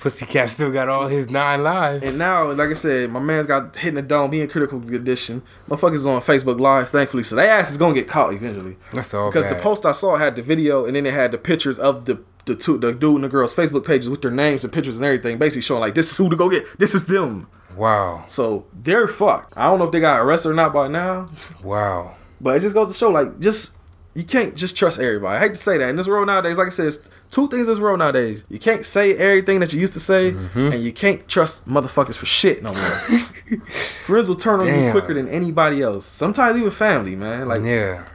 Pussycat 0.00 0.50
still 0.50 0.70
got 0.70 0.88
all 0.88 1.06
his 1.08 1.30
nine 1.30 1.62
lives. 1.62 2.04
And 2.06 2.18
now, 2.18 2.52
like 2.52 2.68
I 2.70 2.74
said, 2.74 3.10
my 3.10 3.20
man's 3.20 3.46
got 3.46 3.74
hit 3.74 3.88
in 3.88 3.94
the 3.96 4.02
dome. 4.02 4.30
He 4.32 4.40
in 4.40 4.48
critical 4.48 4.80
condition. 4.80 5.42
Motherfuckers 5.68 5.94
is 5.94 6.06
on 6.06 6.20
Facebook 6.20 6.60
Live, 6.60 6.90
thankfully. 6.90 7.22
So 7.22 7.36
they 7.36 7.48
ass 7.48 7.70
is 7.70 7.76
gonna 7.76 7.94
get 7.94 8.06
caught 8.06 8.32
eventually. 8.34 8.76
That's 8.92 9.12
all 9.14 9.30
Because 9.30 9.46
bad. 9.46 9.58
the 9.58 9.62
post 9.62 9.86
I 9.86 9.92
saw 9.92 10.16
had 10.16 10.36
the 10.36 10.42
video 10.42 10.84
and 10.84 10.94
then 10.94 11.06
it 11.06 11.14
had 11.14 11.32
the 11.32 11.38
pictures 11.38 11.78
of 11.78 12.04
the 12.04 12.20
the 12.48 12.56
two 12.56 12.76
the 12.78 12.92
dude 12.92 13.14
and 13.16 13.24
the 13.24 13.28
girl's 13.28 13.54
Facebook 13.54 13.86
pages 13.86 14.10
with 14.10 14.22
their 14.22 14.30
names 14.32 14.64
and 14.64 14.72
pictures 14.72 14.96
and 14.96 15.04
everything, 15.04 15.38
basically 15.38 15.62
showing 15.62 15.80
like 15.80 15.94
this 15.94 16.10
is 16.10 16.16
who 16.16 16.28
to 16.28 16.36
go 16.36 16.50
get. 16.50 16.64
This 16.78 16.94
is 16.94 17.04
them. 17.06 17.46
Wow. 17.76 18.24
So 18.26 18.66
they're 18.72 19.06
fucked. 19.06 19.54
I 19.56 19.64
don't 19.66 19.78
know 19.78 19.84
if 19.84 19.92
they 19.92 20.00
got 20.00 20.20
arrested 20.20 20.50
or 20.50 20.54
not 20.54 20.72
by 20.72 20.88
now, 20.88 21.28
Wow. 21.62 22.16
but 22.40 22.56
it 22.56 22.60
just 22.60 22.74
goes 22.74 22.88
to 22.88 22.94
show 22.94 23.10
like 23.10 23.38
just 23.38 23.76
you 24.14 24.24
can't 24.24 24.56
just 24.56 24.76
trust 24.76 24.98
everybody. 24.98 25.36
I 25.36 25.38
hate 25.38 25.50
to 25.54 25.60
say 25.60 25.78
that 25.78 25.88
in 25.90 25.94
this 25.94 26.08
world 26.08 26.26
nowadays. 26.26 26.58
Like 26.58 26.66
I 26.66 26.70
said, 26.70 26.86
it's 26.88 27.08
two 27.30 27.46
things 27.46 27.68
in 27.68 27.74
this 27.74 27.80
world 27.80 28.00
nowadays. 28.00 28.42
You 28.48 28.58
can't 28.58 28.84
say 28.84 29.14
everything 29.16 29.60
that 29.60 29.72
you 29.72 29.78
used 29.78 29.92
to 29.92 30.00
say, 30.00 30.32
Mm-hmm. 30.32 30.72
and 30.72 30.82
you 30.82 30.92
can't 30.92 31.28
trust 31.28 31.68
motherfuckers 31.68 32.16
for 32.16 32.26
shit 32.26 32.60
no 32.64 32.72
more. 32.72 32.80
Friends 34.04 34.28
will 34.28 34.34
turn 34.34 34.60
on 34.60 34.66
you 34.66 34.90
quicker 34.90 35.14
than 35.14 35.28
anybody 35.28 35.82
else. 35.82 36.04
Sometimes 36.04 36.56
even 36.58 36.70
family, 36.70 37.14
man. 37.14 37.46
Like 37.46 37.62
Yeah. 37.62 38.06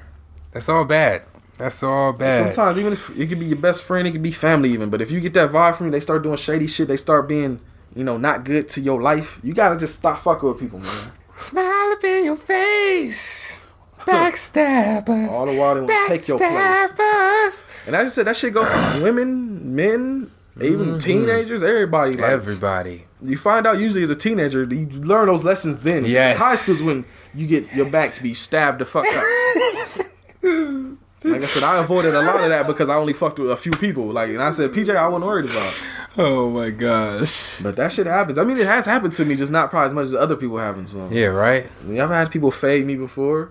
That's 0.51 0.67
all 0.67 0.83
bad. 0.83 1.23
That's 1.63 1.81
all 1.81 2.11
bad. 2.11 2.53
Sometimes 2.53 2.77
even 2.77 2.91
if 2.91 3.09
it 3.17 3.27
could 3.27 3.39
be 3.39 3.45
your 3.45 3.57
best 3.57 3.83
friend, 3.83 4.05
it 4.05 4.11
could 4.11 4.21
be 4.21 4.33
family 4.33 4.69
even. 4.71 4.89
But 4.89 5.01
if 5.01 5.09
you 5.11 5.21
get 5.21 5.33
that 5.35 5.49
vibe 5.49 5.75
from 5.75 5.85
you, 5.85 5.91
they 5.93 6.01
start 6.01 6.21
doing 6.21 6.35
shady 6.35 6.67
shit. 6.67 6.89
They 6.89 6.97
start 6.97 7.25
being, 7.25 7.61
you 7.95 8.03
know, 8.03 8.17
not 8.17 8.43
good 8.43 8.67
to 8.69 8.81
your 8.81 9.01
life. 9.01 9.39
You 9.41 9.53
gotta 9.53 9.79
just 9.79 9.95
stop 9.95 10.19
fucking 10.19 10.49
with 10.49 10.59
people, 10.59 10.79
man. 10.79 11.13
Smile 11.37 11.93
up 11.93 12.03
in 12.03 12.25
your 12.25 12.35
face. 12.35 13.65
Backstabbers. 13.99 15.27
All 15.31 15.45
the 15.45 15.53
while 15.53 15.75
they 15.75 15.79
want 15.79 15.87
to 15.87 16.05
take 16.09 16.27
your 16.27 16.37
place. 16.37 16.51
Backstabbers. 16.51 17.87
And 17.87 17.95
as 17.95 18.07
I 18.07 18.09
said, 18.09 18.27
that 18.27 18.35
shit 18.35 18.53
go 18.53 18.65
for 18.65 19.01
women, 19.01 19.73
men, 19.73 20.31
even 20.61 20.87
mm-hmm. 20.87 20.97
teenagers, 20.97 21.63
everybody. 21.63 22.11
Like 22.11 22.29
Everybody. 22.29 23.05
you 23.21 23.37
find 23.37 23.65
out 23.65 23.79
usually 23.79 24.03
as 24.03 24.09
a 24.09 24.15
teenager, 24.17 24.63
you 24.65 24.87
learn 24.87 25.27
those 25.27 25.45
lessons 25.45 25.77
then. 25.77 26.03
Yeah. 26.03 26.33
High 26.33 26.57
school's 26.57 26.81
when 26.81 27.05
you 27.33 27.47
get 27.47 27.73
your 27.73 27.89
back 27.89 28.15
to 28.15 28.21
be 28.21 28.33
stabbed 28.33 28.79
the 28.79 28.85
fuck 28.85 29.05
up. 29.07 30.97
like 31.23 31.41
I 31.41 31.45
said, 31.45 31.63
I 31.63 31.81
avoided 31.81 32.13
a 32.15 32.21
lot 32.21 32.41
of 32.43 32.49
that 32.49 32.67
because 32.67 32.89
I 32.89 32.95
only 32.95 33.13
fucked 33.13 33.39
with 33.39 33.51
a 33.51 33.57
few 33.57 33.71
people. 33.71 34.05
Like, 34.07 34.29
and 34.29 34.41
I 34.41 34.51
said, 34.51 34.71
PJ, 34.71 34.95
I 34.95 35.07
wasn't 35.07 35.25
worried 35.25 35.45
about. 35.45 35.73
Oh 36.17 36.49
my 36.49 36.69
gosh. 36.69 37.59
But 37.61 37.75
that 37.77 37.91
shit 37.91 38.05
happens. 38.05 38.37
I 38.37 38.43
mean, 38.43 38.57
it 38.57 38.67
has 38.67 38.85
happened 38.85 39.13
to 39.13 39.25
me, 39.25 39.35
just 39.35 39.51
not 39.51 39.69
probably 39.69 39.87
as 39.87 39.93
much 39.93 40.03
as 40.05 40.15
other 40.15 40.35
people 40.35 40.57
haven't. 40.57 40.87
So, 40.87 41.07
Yeah, 41.09 41.27
right? 41.27 41.65
I 41.81 41.83
mean, 41.85 41.99
I've 41.99 42.09
had 42.09 42.29
people 42.31 42.51
fade 42.51 42.85
me 42.85 42.95
before. 42.95 43.49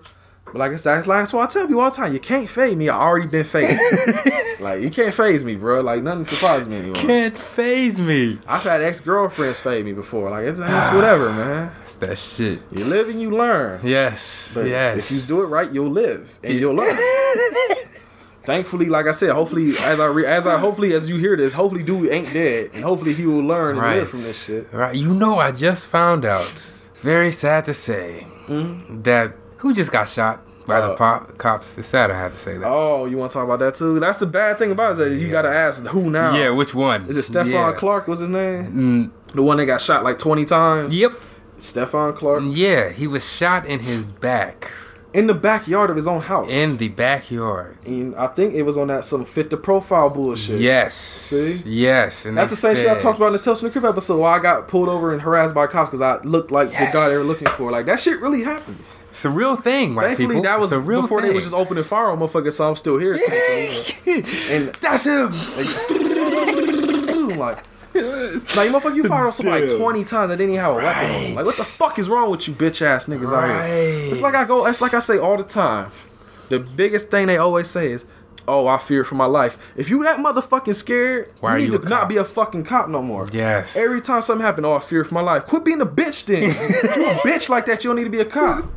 But 0.53 0.59
like 0.59 0.71
I 0.71 0.75
said, 0.75 0.97
that's, 0.97 1.07
like, 1.07 1.21
that's 1.21 1.33
why 1.33 1.45
I 1.45 1.47
tell 1.47 1.65
people 1.65 1.81
all 1.81 1.89
the 1.89 1.95
time, 1.95 2.13
you 2.13 2.19
can't 2.19 2.47
fade 2.47 2.77
me. 2.77 2.87
I 2.87 2.95
already 2.95 3.27
been 3.27 3.43
faded. 3.43 3.79
like, 4.59 4.83
you 4.83 4.91
can't 4.91 5.11
phase 5.11 5.43
me, 5.43 5.55
bro. 5.55 5.81
Like, 5.81 6.03
nothing 6.03 6.25
surprises 6.25 6.67
me 6.69 6.77
anymore. 6.77 7.01
Can't 7.01 7.35
phase 7.35 7.99
me. 7.99 8.37
I've 8.47 8.61
had 8.61 8.83
ex 8.83 8.99
girlfriends 8.99 9.59
fade 9.59 9.83
me 9.83 9.93
before. 9.93 10.29
Like, 10.29 10.45
it's, 10.45 10.59
it's 10.59 10.69
ah, 10.69 10.91
whatever, 10.93 11.31
man. 11.31 11.71
It's 11.81 11.95
that 11.95 12.19
shit. 12.19 12.61
You 12.71 12.85
live 12.85 13.09
and 13.09 13.19
you 13.19 13.31
learn. 13.31 13.81
Yes. 13.83 14.53
But 14.53 14.67
yes. 14.67 15.09
if 15.09 15.17
you 15.17 15.27
do 15.27 15.41
it 15.41 15.47
right, 15.47 15.71
you'll 15.71 15.89
live 15.89 16.37
and 16.43 16.53
you'll 16.53 16.75
learn. 16.75 16.95
Thankfully, 18.43 18.89
like 18.89 19.07
I 19.07 19.11
said, 19.11 19.31
hopefully 19.31 19.71
as 19.79 19.99
I 19.99 20.05
re- 20.05 20.27
as 20.27 20.45
I 20.45 20.59
hopefully 20.59 20.93
as 20.93 21.09
you 21.09 21.15
hear 21.15 21.35
this, 21.35 21.53
hopefully 21.53 21.81
dude 21.81 22.11
ain't 22.11 22.31
dead, 22.31 22.71
and 22.73 22.83
hopefully 22.83 23.13
he 23.13 23.25
will 23.25 23.39
learn 23.39 23.77
and 23.77 23.79
Right. 23.79 23.95
live 23.99 24.09
from 24.09 24.21
this 24.21 24.43
shit. 24.43 24.67
Right. 24.71 24.93
You 24.93 25.15
know, 25.15 25.39
I 25.39 25.51
just 25.51 25.87
found 25.87 26.25
out. 26.25 26.81
Very 26.95 27.31
sad 27.31 27.65
to 27.65 27.73
say 27.73 28.27
mm-hmm. 28.47 29.01
that 29.03 29.35
who 29.63 29.73
just 29.73 29.91
got 29.91 30.07
shot 30.07 30.39
by 30.67 30.79
the 30.79 30.91
Uh, 30.93 30.95
pop 30.95 31.37
cops. 31.37 31.77
It's 31.77 31.87
sad 31.87 32.09
I 32.11 32.17
had 32.19 32.31
to 32.31 32.37
say 32.37 32.57
that. 32.57 32.67
Oh, 32.67 33.05
you 33.05 33.17
want 33.17 33.31
to 33.31 33.37
talk 33.39 33.43
about 33.45 33.59
that 33.59 33.73
too? 33.75 33.99
That's 33.99 34.19
the 34.19 34.25
bad 34.27 34.57
thing 34.59 34.71
about 34.71 34.89
it. 34.89 34.91
Is 34.91 34.97
that 34.99 35.15
you 35.15 35.29
got 35.31 35.41
to 35.41 35.49
ask 35.53 35.83
who 35.87 36.09
now. 36.09 36.35
yeah, 36.35 36.51
which 36.51 36.73
one? 36.75 37.05
Is 37.09 37.17
it 37.17 37.21
Stephon 37.33 37.51
Yeah. 37.51 37.71
Clark? 37.75 38.07
What's 38.07 38.21
his 38.21 38.29
name? 38.29 39.11
Mm, 39.31 39.35
The 39.35 39.41
one 39.41 39.57
that 39.57 39.65
got 39.65 39.81
shot 39.81 40.03
like 40.03 40.17
twenty 40.19 40.45
times. 40.45 40.95
yep. 40.95 41.13
Stephon 41.59 42.15
Clark 42.15 42.41
Yeah, 42.45 42.89
he 42.89 43.07
was 43.07 43.27
shot 43.29 43.65
in 43.65 43.79
his 43.79 44.05
back 44.05 44.71
in 45.13 45.27
the 45.27 45.33
backyard 45.33 45.89
of 45.91 45.95
his 45.95 46.07
own 46.07 46.21
house. 46.21 46.51
in 46.51 46.77
the 46.77 46.89
backyard. 46.89 47.77
And 47.85 48.15
I 48.15 48.27
think 48.27 48.55
it 48.55 48.63
was 48.63 48.77
on 48.77 48.87
that 48.87 49.05
some 49.05 49.23
fit 49.25 49.49
the 49.51 49.57
profile 49.57 50.09
bullshit. 50.09 50.59
Yes. 50.59 50.95
See? 50.95 51.61
Yes. 51.65 52.25
And 52.25 52.35
That's 52.37 52.49
the 52.49 52.55
same 52.55 52.75
shit 52.75 52.87
I 52.89 52.97
talked 52.99 53.17
about 53.19 53.27
in 53.27 53.33
the 53.33 53.39
Tell 53.39 53.55
Crib 53.55 53.85
episode 53.85 54.17
where 54.19 54.31
I 54.31 54.39
got 54.39 54.67
pulled 54.67 54.89
over 54.89 55.13
and 55.13 55.21
harassed 55.21 55.53
by 55.53 55.67
cops 55.67 55.89
because 55.91 56.01
I 56.01 56.19
looked 56.23 56.51
like 56.51 56.69
the 56.71 56.89
guy 56.91 57.09
they 57.09 57.15
were 57.17 57.21
looking 57.23 57.47
for. 57.49 57.69
Like 57.71 57.85
that 57.85 57.99
shit 57.99 58.19
really 58.21 58.41
happens. 58.43 58.91
It's 59.13 59.25
a 59.25 59.29
real 59.29 59.55
thing, 59.55 59.93
right? 59.93 60.07
Thankfully, 60.07 60.27
people. 60.29 60.41
that 60.41 60.59
was 60.59 60.73
real 60.73 61.03
before 61.03 61.21
thing. 61.21 61.29
they 61.29 61.35
was 61.35 61.43
just 61.43 61.53
opening 61.53 61.83
fire 61.83 62.07
on 62.07 62.17
motherfuckers, 62.17 62.53
so 62.53 62.67
I'm 62.67 62.75
still 62.75 62.97
here. 62.97 63.13
and 64.49 64.73
That's 64.81 65.03
him. 65.03 65.29
I'm 67.13 67.29
like, 67.37 67.57
like 67.93 68.69
motherfucker, 68.71 68.95
you 68.95 69.03
fired 69.07 69.27
on 69.27 69.31
somebody 69.31 69.67
Damn. 69.67 69.77
20 69.77 70.03
times 70.03 70.31
and 70.31 70.39
didn't 70.39 70.53
even 70.53 70.65
have 70.65 70.73
a 70.73 70.77
weapon 70.77 71.11
on. 71.11 71.35
Like, 71.35 71.45
what 71.45 71.55
the 71.55 71.63
fuck 71.63 71.99
is 71.99 72.09
wrong 72.09 72.31
with 72.31 72.47
you, 72.47 72.55
bitch 72.55 72.81
ass 72.81 73.05
niggas 73.05 73.31
out 73.31 73.45
here? 73.45 73.55
Right. 73.59 74.09
It's 74.09 74.23
like 74.23 74.33
I 74.33 74.45
go. 74.45 74.65
It's 74.65 74.81
like 74.81 74.95
I 74.95 74.99
say 74.99 75.19
all 75.19 75.37
the 75.37 75.43
time. 75.43 75.91
The 76.49 76.57
biggest 76.57 77.11
thing 77.11 77.27
they 77.27 77.37
always 77.37 77.69
say 77.69 77.91
is, 77.91 78.07
"Oh, 78.47 78.67
I 78.67 78.77
fear 78.77 79.03
for 79.03 79.15
my 79.15 79.25
life." 79.25 79.57
If 79.75 79.89
you 79.89 80.03
that 80.03 80.17
motherfucking 80.19 80.75
scared, 80.75 81.31
Why 81.39 81.57
you 81.57 81.65
need 81.65 81.73
you 81.73 81.79
to 81.79 81.89
not 81.89 82.09
be 82.09 82.17
a 82.17 82.25
fucking 82.25 82.63
cop 82.63 82.89
no 82.89 83.01
more. 83.01 83.27
Yes. 83.31 83.75
Every 83.75 84.01
time 84.01 84.21
something 84.21 84.45
happened, 84.45 84.65
oh, 84.65 84.73
I 84.73 84.79
fear 84.79 85.03
for 85.03 85.13
my 85.13 85.21
life. 85.21 85.45
Quit 85.47 85.63
being 85.63 85.81
a 85.81 85.85
bitch 85.85 86.25
then. 86.25 86.43
if 86.57 86.95
you 86.95 87.05
a 87.09 87.13
bitch 87.15 87.49
like 87.49 87.65
that, 87.67 87.83
you 87.83 87.89
don't 87.89 87.97
need 87.97 88.03
to 88.05 88.09
be 88.09 88.19
a 88.19 88.25
cop. 88.25 88.65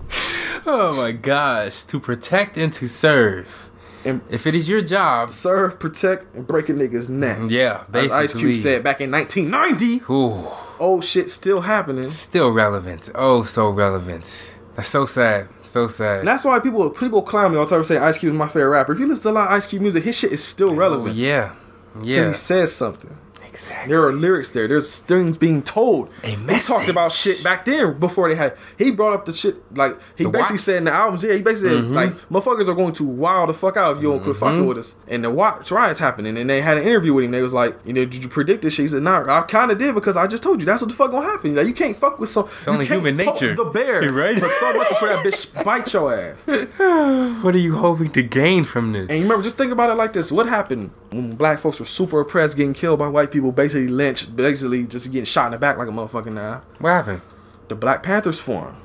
Oh 0.68 0.96
my 0.96 1.12
gosh. 1.12 1.84
To 1.84 2.00
protect 2.00 2.56
and 2.56 2.72
to 2.72 2.88
serve. 2.88 3.70
And 4.04 4.20
If 4.30 4.48
it 4.48 4.54
is 4.54 4.68
your 4.68 4.82
job, 4.82 5.30
serve, 5.30 5.78
protect, 5.78 6.34
and 6.34 6.44
break 6.44 6.68
a 6.68 6.72
nigga's 6.72 7.08
neck. 7.08 7.38
Mm, 7.38 7.50
yeah, 7.52 7.84
As. 7.94 8.10
Ice 8.10 8.34
Cube 8.34 8.56
said 8.56 8.82
back 8.82 9.00
in 9.00 9.10
1990, 9.12 10.02
Ooh, 10.12 10.48
old 10.80 11.04
shit 11.04 11.30
still 11.30 11.60
happening. 11.60 12.10
still 12.10 12.50
relevant. 12.50 13.10
Oh, 13.14 13.42
so 13.42 13.68
relevant. 13.68 14.54
That's 14.74 14.88
so 14.88 15.04
sad. 15.06 15.48
So 15.76 15.86
sad. 15.88 16.20
And 16.20 16.28
that's 16.28 16.42
why 16.42 16.58
people 16.58 16.88
people 16.88 17.20
clown 17.20 17.52
me 17.52 17.58
all 17.58 17.66
the 17.66 17.70
time 17.70 17.84
saying 17.84 18.00
Ice 18.02 18.16
Cube 18.16 18.32
is 18.32 18.38
my 18.38 18.46
favorite 18.48 18.70
rapper. 18.70 18.92
If 18.92 18.98
you 18.98 19.06
listen 19.06 19.24
to 19.24 19.30
a 19.30 19.32
lot 19.32 19.48
of 19.48 19.52
Ice 19.52 19.66
Cube 19.66 19.82
music, 19.82 20.04
his 20.04 20.16
shit 20.16 20.32
is 20.32 20.42
still 20.42 20.70
oh, 20.70 20.74
relevant. 20.74 21.14
yeah. 21.14 21.52
Because 21.92 22.06
Yeah. 22.08 22.28
he 22.28 22.32
says 22.32 22.74
something. 22.74 23.14
Exactly. 23.56 23.88
There 23.88 24.06
are 24.06 24.12
lyrics 24.12 24.50
there. 24.50 24.68
There's 24.68 25.00
things 25.00 25.36
being 25.38 25.62
told. 25.62 26.10
A 26.22 26.28
He 26.28 26.58
talked 26.60 26.88
about 26.88 27.10
shit 27.10 27.42
back 27.42 27.64
then 27.64 27.98
before 27.98 28.28
they 28.28 28.34
had. 28.34 28.54
He 28.78 28.90
brought 28.90 29.14
up 29.14 29.24
the 29.24 29.32
shit 29.32 29.56
like 29.76 29.96
he 30.16 30.24
The 30.24 30.30
basically 30.30 30.54
Watts? 30.54 30.62
said 30.64 30.76
in 30.76 30.84
the 30.84 30.92
albums. 30.92 31.24
Yeah, 31.24 31.32
he 31.34 31.40
basically 31.42 31.76
Mm-hmm. 31.78 31.94
like 31.94 32.12
motherfuckers 32.30 32.68
are 32.68 32.74
going 32.74 32.92
to 32.94 33.04
wild 33.04 33.48
the 33.48 33.54
fuck 33.54 33.76
out 33.78 33.96
if 33.96 34.02
you 34.02 34.10
don't 34.10 34.22
quit 34.22 34.36
fucking 34.36 34.66
with 34.66 34.78
us. 34.78 34.94
And 35.08 35.24
the 35.24 35.30
Watts 35.30 35.70
riots 35.70 35.98
happening, 35.98 36.36
and 36.36 36.48
they 36.50 36.60
had 36.60 36.76
an 36.76 36.84
interview 36.84 37.14
with 37.14 37.24
him. 37.24 37.30
They 37.30 37.42
was 37.42 37.52
like, 37.54 37.74
you 37.84 37.92
know, 37.94 38.04
did 38.04 38.22
you 38.22 38.28
predict 38.28 38.62
this 38.62 38.74
shit? 38.74 38.84
He 38.84 38.88
said, 38.88 39.02
Nah, 39.02 39.24
I 39.26 39.42
kind 39.42 39.70
of 39.70 39.78
did 39.78 39.94
because 39.94 40.16
I 40.16 40.26
just 40.26 40.42
told 40.42 40.60
you 40.60 40.66
that's 40.66 40.82
what 40.82 40.88
the 40.88 40.94
fuck 40.94 41.10
gonna 41.10 41.26
happen. 41.26 41.54
Like 41.54 41.66
you 41.66 41.74
can't 41.74 41.96
fuck 41.96 42.18
with 42.18 42.28
some. 42.28 42.48
It's 42.52 42.68
only 42.68 42.84
human 42.86 43.16
nature. 43.16 43.54
The 43.54 43.64
bear, 43.64 44.12
Right? 44.12 44.38
But 44.38 44.50
so 44.50 44.72
much 44.74 44.88
for 44.98 45.08
that 45.08 45.24
bitch 45.24 45.64
bite 45.64 45.92
your 45.92 46.14
ass. 46.14 46.46
What 47.42 47.54
are 47.54 47.58
you 47.58 47.76
hoping 47.76 48.10
to 48.12 48.22
gain 48.22 48.64
from 48.64 48.92
this? 48.92 49.08
And 49.08 49.18
you 49.18 49.24
remember, 49.24 49.42
just 49.42 49.56
think 49.56 49.72
about 49.72 49.88
it 49.90 49.94
like 49.94 50.12
this: 50.12 50.30
What 50.30 50.46
happened 50.48 50.90
when 51.10 51.34
black 51.36 51.58
folks 51.58 51.78
were 51.78 51.86
super 51.86 52.20
oppressed, 52.20 52.56
getting 52.56 52.74
killed 52.74 52.98
by 52.98 53.08
white 53.08 53.30
people, 53.30 53.52
basically 53.52 53.88
lynched, 53.88 54.34
basically 54.34 54.86
just 54.86 55.10
getting 55.10 55.24
shot 55.24 55.46
in 55.46 55.52
the 55.52 55.58
back 55.58 55.76
like 55.78 55.88
a 55.88 55.92
motherfucker 55.92 56.32
now? 56.32 56.62
What 56.78 56.90
happened? 56.90 57.22
The 57.68 57.74
Black 57.74 58.02
Panthers 58.02 58.38
formed. 58.40 58.76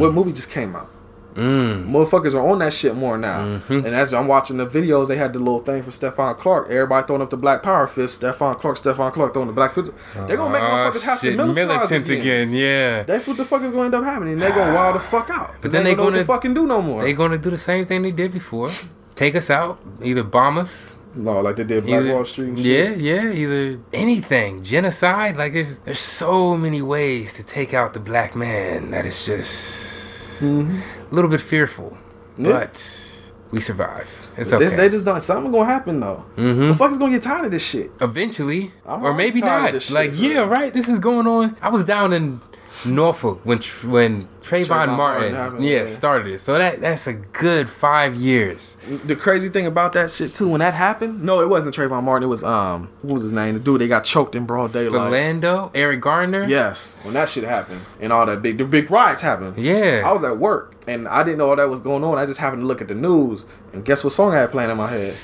What 0.00 0.12
movie 0.12 0.32
just 0.32 0.50
came 0.50 0.74
out? 0.74 0.90
Mm. 1.34 1.90
Motherfuckers 1.90 2.34
are 2.34 2.48
on 2.48 2.60
that 2.60 2.72
shit 2.72 2.94
more 2.94 3.18
now. 3.18 3.44
Mm-hmm. 3.44 3.86
And 3.86 3.88
as 3.88 4.14
I'm 4.14 4.26
watching 4.26 4.56
the 4.56 4.66
videos, 4.66 5.08
they 5.08 5.16
had 5.16 5.34
the 5.34 5.38
little 5.38 5.58
thing 5.58 5.82
for 5.82 5.90
Stephon 5.90 6.34
Clark. 6.36 6.70
Everybody 6.70 7.06
throwing 7.06 7.20
up 7.20 7.28
the 7.28 7.36
Black 7.36 7.62
Power 7.62 7.86
fist. 7.86 8.22
Stephon 8.22 8.56
Clark, 8.58 8.78
Stephon 8.78 9.12
Clark 9.12 9.34
throwing 9.34 9.48
the 9.48 9.52
Black 9.52 9.72
fist. 9.72 9.90
They're 10.14 10.38
gonna 10.38 10.50
make 10.50 10.62
Oh, 10.62 10.66
motherfuckers 10.66 11.02
have 11.02 11.20
to 11.20 11.36
militarize 11.36 11.54
militant 11.54 12.08
again. 12.08 12.20
again. 12.20 12.52
Yeah. 12.54 13.02
That's 13.02 13.28
what 13.28 13.36
the 13.36 13.44
fuck 13.44 13.62
is 13.62 13.70
to 13.70 13.82
end 13.82 13.94
up 13.94 14.02
happening. 14.04 14.38
They're 14.38 14.50
gonna 14.50 14.74
wild 14.74 14.96
the 14.96 15.00
fuck 15.00 15.28
out. 15.28 15.56
But 15.60 15.72
then 15.72 15.72
then 15.72 15.84
they 15.84 15.90
they 15.90 15.96
gonna, 15.96 16.10
gonna 16.12 16.24
fucking 16.24 16.54
do 16.54 16.66
no 16.66 16.80
more. 16.80 17.02
They're 17.02 17.12
gonna 17.12 17.38
do 17.38 17.50
the 17.50 17.58
same 17.58 17.84
thing 17.84 18.00
they 18.00 18.12
did 18.12 18.32
before. 18.32 18.70
Take 19.14 19.34
us 19.36 19.50
out. 19.50 19.78
Either 20.02 20.22
bomb 20.22 20.56
us. 20.56 20.96
No, 21.16 21.40
like 21.40 21.56
they 21.56 21.64
did 21.64 21.84
Black 21.86 22.02
Either, 22.02 22.14
Wall 22.14 22.24
Street. 22.24 22.48
and 22.50 22.58
shit. 22.58 22.98
yeah, 22.98 23.22
yeah. 23.24 23.32
Either 23.32 23.80
anything. 23.92 24.62
Genocide. 24.62 25.36
Like 25.36 25.52
there's 25.54 25.80
there's 25.80 25.98
so 25.98 26.56
many 26.56 26.82
ways 26.82 27.32
to 27.34 27.42
take 27.42 27.74
out 27.74 27.92
the 27.94 28.00
black 28.00 28.36
man 28.36 28.90
that 28.92 29.04
is 29.06 29.24
just 29.26 30.42
a 30.42 30.82
little 31.10 31.30
bit 31.30 31.40
fearful. 31.40 31.96
Mm-hmm. 32.38 32.44
Yeah. 32.46 32.52
But 32.52 33.32
we 33.50 33.60
survive. 33.60 34.08
It's 34.36 34.52
okay. 34.52 34.62
This 34.64 34.76
they 34.76 34.88
just 34.90 35.04
don't. 35.06 35.20
something 35.20 35.50
gonna 35.50 35.64
happen 35.64 36.00
though. 36.00 36.24
Mhm. 36.36 36.74
Motherfuckers 36.74 36.98
gonna 36.98 37.12
get 37.12 37.22
tired 37.22 37.46
of 37.46 37.50
this 37.50 37.64
shit. 37.64 37.90
Eventually, 38.00 38.70
I'm 38.84 39.02
or 39.02 39.14
maybe 39.14 39.40
not. 39.40 39.80
shit, 39.82 39.90
like, 39.94 40.10
bro. 40.10 40.20
yeah, 40.20 40.38
right. 40.40 40.72
This 40.74 40.88
is 40.88 40.98
going 40.98 41.26
on. 41.26 41.56
I 41.62 41.70
was 41.70 41.84
down 41.86 42.12
in 42.12 42.40
Norfolk 42.84 43.40
when 43.44 43.58
when 43.84 44.28
Trayvon, 44.42 44.66
Trayvon 44.66 44.96
Martin 44.96 45.34
Martin, 45.34 45.62
yeah, 45.62 45.70
yeah. 45.70 45.86
started 45.86 46.32
it. 46.32 46.38
So 46.38 46.58
that 46.58 46.80
that's 46.80 47.06
a 47.06 47.14
good 47.14 47.68
five 47.68 48.14
years. 48.14 48.76
The 49.04 49.16
crazy 49.16 49.48
thing 49.48 49.66
about 49.66 49.92
that 49.94 50.10
shit 50.10 50.34
too, 50.34 50.48
when 50.48 50.60
that 50.60 50.74
happened, 50.74 51.22
no, 51.22 51.40
it 51.40 51.48
wasn't 51.48 51.74
Trayvon 51.74 52.04
Martin. 52.04 52.24
It 52.24 52.30
was 52.30 52.44
um, 52.44 52.88
what 53.02 53.14
was 53.14 53.22
his 53.22 53.32
name? 53.32 53.54
The 53.54 53.60
dude 53.60 53.80
they 53.80 53.88
got 53.88 54.04
choked 54.04 54.34
in 54.34 54.46
broad 54.46 54.72
daylight. 54.72 55.12
Philando, 55.12 55.70
Eric 55.74 56.00
Garner. 56.00 56.44
Yes, 56.44 56.96
when 57.02 57.14
that 57.14 57.28
shit 57.28 57.44
happened 57.44 57.80
and 58.00 58.12
all 58.12 58.26
that 58.26 58.42
big, 58.42 58.58
the 58.58 58.64
big 58.64 58.90
riots 58.90 59.22
happened. 59.22 59.56
Yeah. 59.58 60.02
I 60.04 60.12
was 60.12 60.22
at 60.22 60.38
work 60.38 60.74
and 60.86 61.08
I 61.08 61.22
didn't 61.24 61.38
know 61.38 61.50
all 61.50 61.56
that 61.56 61.68
was 61.68 61.80
going 61.80 62.04
on. 62.04 62.18
I 62.18 62.26
just 62.26 62.40
happened 62.40 62.62
to 62.62 62.66
look 62.66 62.80
at 62.80 62.88
the 62.88 62.94
news 62.94 63.46
and 63.72 63.84
guess 63.84 64.04
what 64.04 64.12
song 64.12 64.34
I 64.34 64.38
had 64.38 64.50
playing 64.50 64.70
in 64.70 64.76
my 64.76 64.88
head? 64.88 65.16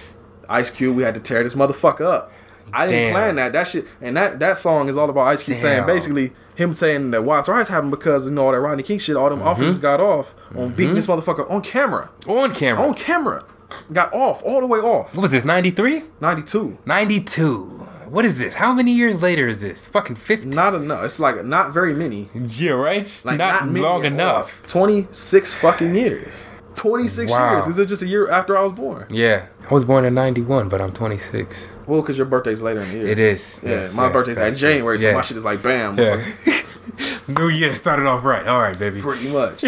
Ice 0.49 0.71
Cube. 0.71 0.97
We 0.97 1.03
had 1.03 1.15
to 1.15 1.21
tear 1.21 1.43
this 1.43 1.55
motherfucker 1.55 2.05
up. 2.05 2.33
I 2.73 2.87
didn't 2.87 3.03
Damn. 3.03 3.13
plan 3.13 3.37
that. 3.37 3.53
That 3.53 3.69
shit 3.69 3.87
and 4.01 4.17
that 4.17 4.39
that 4.41 4.57
song 4.57 4.89
is 4.89 4.97
all 4.97 5.11
about 5.11 5.27
Ice 5.29 5.43
Cube 5.43 5.57
saying 5.59 5.87
basically 5.87 6.33
him 6.55 6.75
saying 6.75 7.11
that 7.13 7.25
Watts 7.25 7.49
riots 7.49 7.69
happened 7.69 7.91
because 7.91 8.27
you 8.27 8.33
know 8.33 8.47
all 8.47 8.53
that 8.53 8.61
Rodney 8.61 8.83
King 8.83 8.99
shit. 8.99 9.17
All 9.17 9.31
them 9.31 9.41
mm-hmm. 9.41 9.49
officers 9.49 9.79
got 9.79 10.01
off 10.01 10.35
on 10.51 10.69
mm-hmm. 10.69 10.75
beating 10.75 10.95
this 10.95 11.07
motherfucker 11.07 11.51
on 11.51 11.63
camera. 11.63 12.11
on 12.27 12.55
camera. 12.55 12.87
On 12.87 12.95
camera, 12.95 13.45
got 13.93 14.13
off 14.13 14.43
all 14.43 14.61
the 14.61 14.67
way 14.67 14.79
off. 14.79 15.15
what 15.15 15.23
was 15.23 15.31
this? 15.31 15.45
93? 15.45 16.03
Ninety 16.21 16.43
two. 16.43 16.79
92. 16.87 17.79
What 18.13 18.27
is 18.27 18.39
this? 18.39 18.57
How 18.57 18.75
many 18.75 18.93
years 18.93 19.23
later 19.23 19.49
is 19.49 19.63
this? 19.63 19.87
Fucking 19.87 20.17
50. 20.17 20.51
Not 20.51 20.75
enough. 20.75 21.03
It's 21.05 21.19
like 21.19 21.43
not 21.47 21.73
very 21.73 21.95
many. 21.95 22.29
yeah, 22.35 22.73
right? 22.73 23.23
Like 23.25 23.39
not, 23.39 23.67
many 23.67 23.81
long 23.81 24.01
all. 24.01 24.05
enough. 24.05 24.63
Twenty 24.67 25.09
six 25.13 25.55
fucking 25.55 25.95
years. 25.95 26.45
Twenty 26.75 27.07
six 27.09 27.31
Wow. 27.31 27.53
years. 27.53 27.67
Is 27.67 27.79
it 27.79 27.87
just 27.87 28.03
a 28.03 28.07
year 28.07 28.29
after 28.31 28.57
I 28.57 28.63
was 28.63 28.73
born? 28.73 29.07
Yeah. 29.11 29.47
I 29.71 29.75
was 29.75 29.85
born 29.85 30.05
in 30.05 30.15
91, 30.15 30.69
but 30.69 30.81
I'm 30.81 30.91
26. 30.93 31.71
Well, 31.87 32.01
because 32.01 32.19
your 32.19 32.27
birthday's 32.27 32.63
later 32.63 32.81
in 32.81 32.89
the 32.91 32.97
year. 32.97 33.07
it 33.07 33.19
is. 33.21 33.61
Yeah, 33.63 33.71
Yes, 33.71 33.95
my 33.95 34.05
yes, 34.07 34.13
birthday's 34.13 34.39
at 34.39 34.45
that's 34.45 34.59
January, 34.61 34.99
so 34.99 35.09
yeah. 35.09 35.15
my 35.15 35.21
shit 35.23 35.37
is 35.37 35.45
like 35.45 35.63
bam. 35.63 35.97
Yeah. 35.99 36.25
New 37.39 37.49
Year 37.49 37.73
started 37.73 38.07
off 38.07 38.25
right. 38.25 38.47
All 38.47 38.59
right, 38.61 38.77
baby. 38.79 39.01
pretty 39.01 39.29
much. 39.33 39.63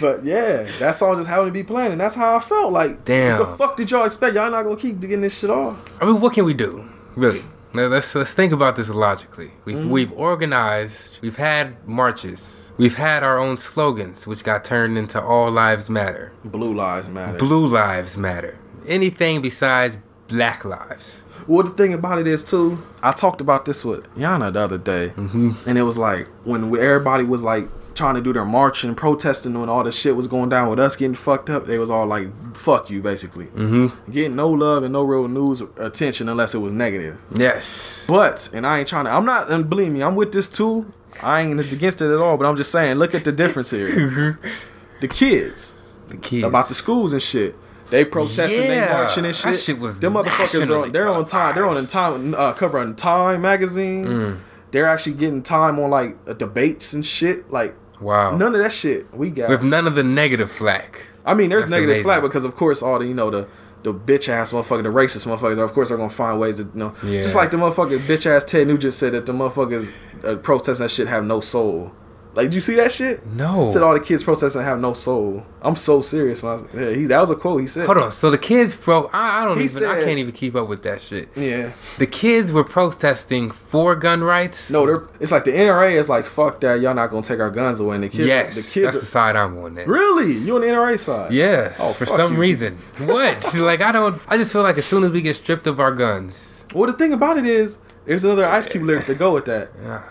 but 0.00 0.24
yeah, 0.24 0.66
that 0.80 0.94
song 0.96 1.14
just 1.16 1.28
happened 1.28 1.48
to 1.48 1.52
be 1.52 1.62
playing, 1.62 1.92
and 1.92 2.00
that's 2.00 2.14
how 2.16 2.36
I 2.36 2.40
felt. 2.40 2.72
Like, 2.72 3.04
Damn. 3.04 3.38
what 3.38 3.48
the 3.50 3.56
fuck 3.56 3.76
did 3.76 3.90
y'all 3.90 4.04
expect? 4.04 4.34
Y'all 4.34 4.50
not 4.50 4.64
gonna 4.64 4.76
keep 4.76 5.00
getting 5.00 5.20
this 5.20 5.38
shit 5.38 5.50
off? 5.50 5.76
I 6.00 6.04
mean, 6.06 6.20
what 6.20 6.32
can 6.34 6.44
we 6.44 6.54
do, 6.54 6.84
really? 7.14 7.42
Now, 7.74 7.86
let's 7.86 8.14
let's 8.14 8.34
think 8.34 8.52
about 8.52 8.76
this 8.76 8.88
logically. 8.90 9.52
We've 9.64 9.76
Mm-hmm. 9.76 9.90
we've 9.90 10.12
organized. 10.12 11.18
We've 11.22 11.36
had 11.36 11.86
marches. 11.88 12.72
We've 12.76 12.96
had 12.96 13.22
our 13.22 13.38
own 13.38 13.56
slogans, 13.56 14.26
which 14.26 14.44
got 14.44 14.64
turned 14.64 14.98
into 14.98 15.20
All 15.22 15.50
Lives 15.50 15.88
Matter, 15.88 16.32
Blue 16.44 16.74
lives 16.74 17.08
matter. 17.08 17.38
Blue 17.38 17.66
Lives 17.66 18.16
Matter, 18.18 18.58
anything 18.86 19.40
besides 19.40 19.98
Black 20.28 20.64
Lives. 20.64 21.24
Well, 21.46 21.64
the 21.64 21.70
thing 21.70 21.92
about 21.92 22.18
it 22.18 22.26
is 22.26 22.44
too. 22.44 22.82
I 23.02 23.12
talked 23.12 23.40
about 23.40 23.64
this 23.64 23.84
with 23.84 24.06
Yana 24.14 24.52
the 24.52 24.60
other 24.60 24.78
day, 24.78 25.12
mm-hmm. 25.16 25.52
and 25.66 25.78
it 25.78 25.82
was 25.82 25.98
like 25.98 26.26
when 26.44 26.64
everybody 26.76 27.24
was 27.24 27.42
like 27.42 27.66
trying 27.94 28.14
to 28.14 28.20
do 28.20 28.32
their 28.32 28.44
marching 28.44 28.88
and 28.88 28.96
protesting 28.96 29.58
when 29.58 29.68
all 29.68 29.84
this 29.84 29.96
shit 29.96 30.16
was 30.16 30.26
going 30.26 30.48
down 30.48 30.68
with 30.68 30.78
us 30.78 30.96
getting 30.96 31.14
fucked 31.14 31.50
up. 31.50 31.66
They 31.66 31.78
was 31.78 31.90
all 31.90 32.06
like, 32.06 32.28
"Fuck 32.56 32.90
you," 32.90 33.02
basically. 33.02 33.46
Mm-hmm. 33.46 34.10
Getting 34.10 34.36
no 34.36 34.48
love 34.50 34.82
and 34.82 34.92
no 34.92 35.02
real 35.02 35.28
news 35.28 35.62
attention 35.76 36.28
unless 36.28 36.54
it 36.54 36.58
was 36.58 36.72
negative. 36.72 37.18
Yes. 37.34 38.04
But 38.08 38.50
and 38.52 38.66
I 38.66 38.80
ain't 38.80 38.88
trying 38.88 39.04
to. 39.06 39.10
I'm 39.10 39.24
not. 39.24 39.50
And 39.50 39.68
believe 39.68 39.92
me, 39.92 40.02
I'm 40.02 40.14
with 40.14 40.32
this 40.32 40.48
too. 40.48 40.92
I 41.20 41.42
ain't 41.42 41.60
against 41.60 42.02
it 42.02 42.12
at 42.12 42.18
all. 42.18 42.36
But 42.36 42.46
I'm 42.46 42.56
just 42.56 42.72
saying, 42.72 42.96
look 42.96 43.14
at 43.14 43.24
the 43.24 43.32
difference 43.32 43.70
here. 43.70 44.38
the 45.00 45.08
kids 45.08 45.74
The 46.08 46.16
kids 46.16 46.44
about 46.44 46.68
the 46.68 46.74
schools 46.74 47.12
and 47.12 47.22
shit. 47.22 47.54
They 47.90 48.06
protesting, 48.06 48.58
they 48.58 48.76
Yeah, 48.76 48.92
marching 48.92 49.26
and 49.26 49.34
that 49.34 49.54
shit. 49.54 49.56
shit 49.56 49.78
was 49.78 50.00
Them 50.00 50.14
motherfuckers 50.14 50.70
are 50.70 50.88
they're 50.90 51.10
on 51.10 51.26
time. 51.26 51.54
They're 51.54 51.66
on 51.66 51.76
in 51.76 51.86
time 51.86 52.34
uh, 52.34 52.54
cover 52.54 52.78
on 52.78 52.96
Time 52.96 53.42
magazine. 53.42 54.06
Mm. 54.06 54.38
They're 54.70 54.88
actually 54.88 55.16
getting 55.16 55.42
time 55.42 55.78
on 55.78 55.90
like 55.90 56.16
uh, 56.26 56.32
debates 56.32 56.94
and 56.94 57.04
shit. 57.04 57.50
Like 57.50 57.74
Wow. 58.02 58.36
none 58.36 58.54
of 58.54 58.60
that 58.60 58.72
shit 58.72 59.12
we 59.14 59.30
got. 59.30 59.48
With 59.48 59.62
none 59.62 59.86
of 59.86 59.94
the 59.94 60.02
negative 60.02 60.50
flack. 60.50 61.06
I 61.24 61.34
mean, 61.34 61.50
there's 61.50 61.62
That's 61.62 61.70
negative 61.70 61.90
amazing. 61.90 62.04
flag 62.04 62.22
because 62.22 62.44
of 62.44 62.56
course 62.56 62.82
all 62.82 62.98
the 62.98 63.06
you 63.06 63.14
know 63.14 63.30
the 63.30 63.48
the 63.84 63.92
bitch 63.94 64.28
ass 64.28 64.52
motherfucker, 64.52 64.82
the 64.82 64.88
racist 64.90 65.26
motherfuckers, 65.26 65.58
of 65.58 65.72
course 65.72 65.90
are 65.90 65.96
gonna 65.96 66.08
find 66.10 66.38
ways 66.38 66.56
to 66.56 66.62
you 66.64 66.70
know. 66.74 66.94
Yeah. 67.02 67.20
Just 67.20 67.34
like 67.36 67.50
the 67.50 67.56
motherfucker 67.56 67.98
bitch 68.00 68.26
ass 68.26 68.44
Ted 68.44 68.66
Nugent 68.68 68.92
said 68.92 69.12
that 69.12 69.26
the 69.26 69.32
motherfuckers 69.32 69.92
uh, 70.24 70.36
protesting 70.36 70.84
that 70.84 70.90
shit 70.90 71.08
have 71.08 71.24
no 71.24 71.40
soul. 71.40 71.92
Like, 72.34 72.46
did 72.46 72.54
you 72.54 72.60
see 72.62 72.76
that 72.76 72.90
shit? 72.90 73.26
No. 73.26 73.68
Said 73.68 73.82
all 73.82 73.92
the 73.92 74.00
kids 74.00 74.22
protesting 74.22 74.62
have 74.62 74.80
no 74.80 74.94
soul. 74.94 75.44
I'm 75.60 75.76
so 75.76 76.00
serious. 76.00 76.42
Man. 76.42 76.66
Yeah, 76.74 76.90
he's 76.90 77.08
that 77.08 77.20
was 77.20 77.28
a 77.28 77.36
quote 77.36 77.60
he 77.60 77.66
said. 77.66 77.84
Hold 77.86 77.98
on. 77.98 78.10
So 78.12 78.30
the 78.30 78.38
kids, 78.38 78.74
bro, 78.74 79.10
I, 79.12 79.42
I 79.42 79.44
don't 79.44 79.58
He 79.58 79.64
even. 79.64 79.84
I 79.84 80.02
can't 80.02 80.18
even 80.18 80.32
keep 80.32 80.54
up 80.56 80.66
with 80.66 80.82
that 80.84 81.02
shit. 81.02 81.28
Yeah. 81.36 81.72
The 81.98 82.06
kids 82.06 82.50
were 82.50 82.64
protesting 82.64 83.50
for 83.50 83.94
gun 83.96 84.22
rights. 84.24 84.70
No, 84.70 84.86
they're 84.86 85.06
it's 85.20 85.30
like 85.30 85.44
the 85.44 85.52
NRA 85.52 85.92
is 85.92 86.08
like 86.08 86.24
fuck 86.24 86.60
that. 86.62 86.80
Y'all 86.80 86.94
not 86.94 87.10
gonna 87.10 87.22
take 87.22 87.38
our 87.40 87.50
guns 87.50 87.80
away. 87.80 87.96
And 87.96 88.04
the 88.04 88.08
kids, 88.08 88.26
yes, 88.26 88.54
the 88.56 88.62
kids 88.80 88.92
that's 88.94 89.00
the 89.00 89.06
side 89.06 89.36
I'm 89.36 89.58
on. 89.58 89.74
Then. 89.74 89.86
really 89.88 90.32
you 90.32 90.54
on 90.54 90.62
the 90.62 90.68
NRA 90.68 90.98
side? 90.98 91.32
Yes, 91.32 91.76
Oh, 91.80 91.92
for 91.92 92.06
some 92.06 92.32
you. 92.34 92.38
reason. 92.40 92.78
What? 92.98 93.54
like 93.58 93.82
I 93.82 93.92
don't. 93.92 94.20
I 94.26 94.38
just 94.38 94.52
feel 94.52 94.62
like 94.62 94.78
as 94.78 94.86
soon 94.86 95.04
as 95.04 95.10
we 95.10 95.20
get 95.20 95.36
stripped 95.36 95.66
of 95.66 95.78
our 95.78 95.92
guns, 95.92 96.64
Well, 96.74 96.90
the 96.90 96.96
thing 96.96 97.12
about 97.12 97.36
it 97.36 97.44
is, 97.44 97.78
there's 98.06 98.24
another 98.24 98.46
Ice 98.48 98.66
Cube 98.66 98.84
lyric 98.84 99.04
to 99.06 99.14
go 99.14 99.34
with 99.34 99.44
that. 99.44 99.68
Yeah. 99.82 100.02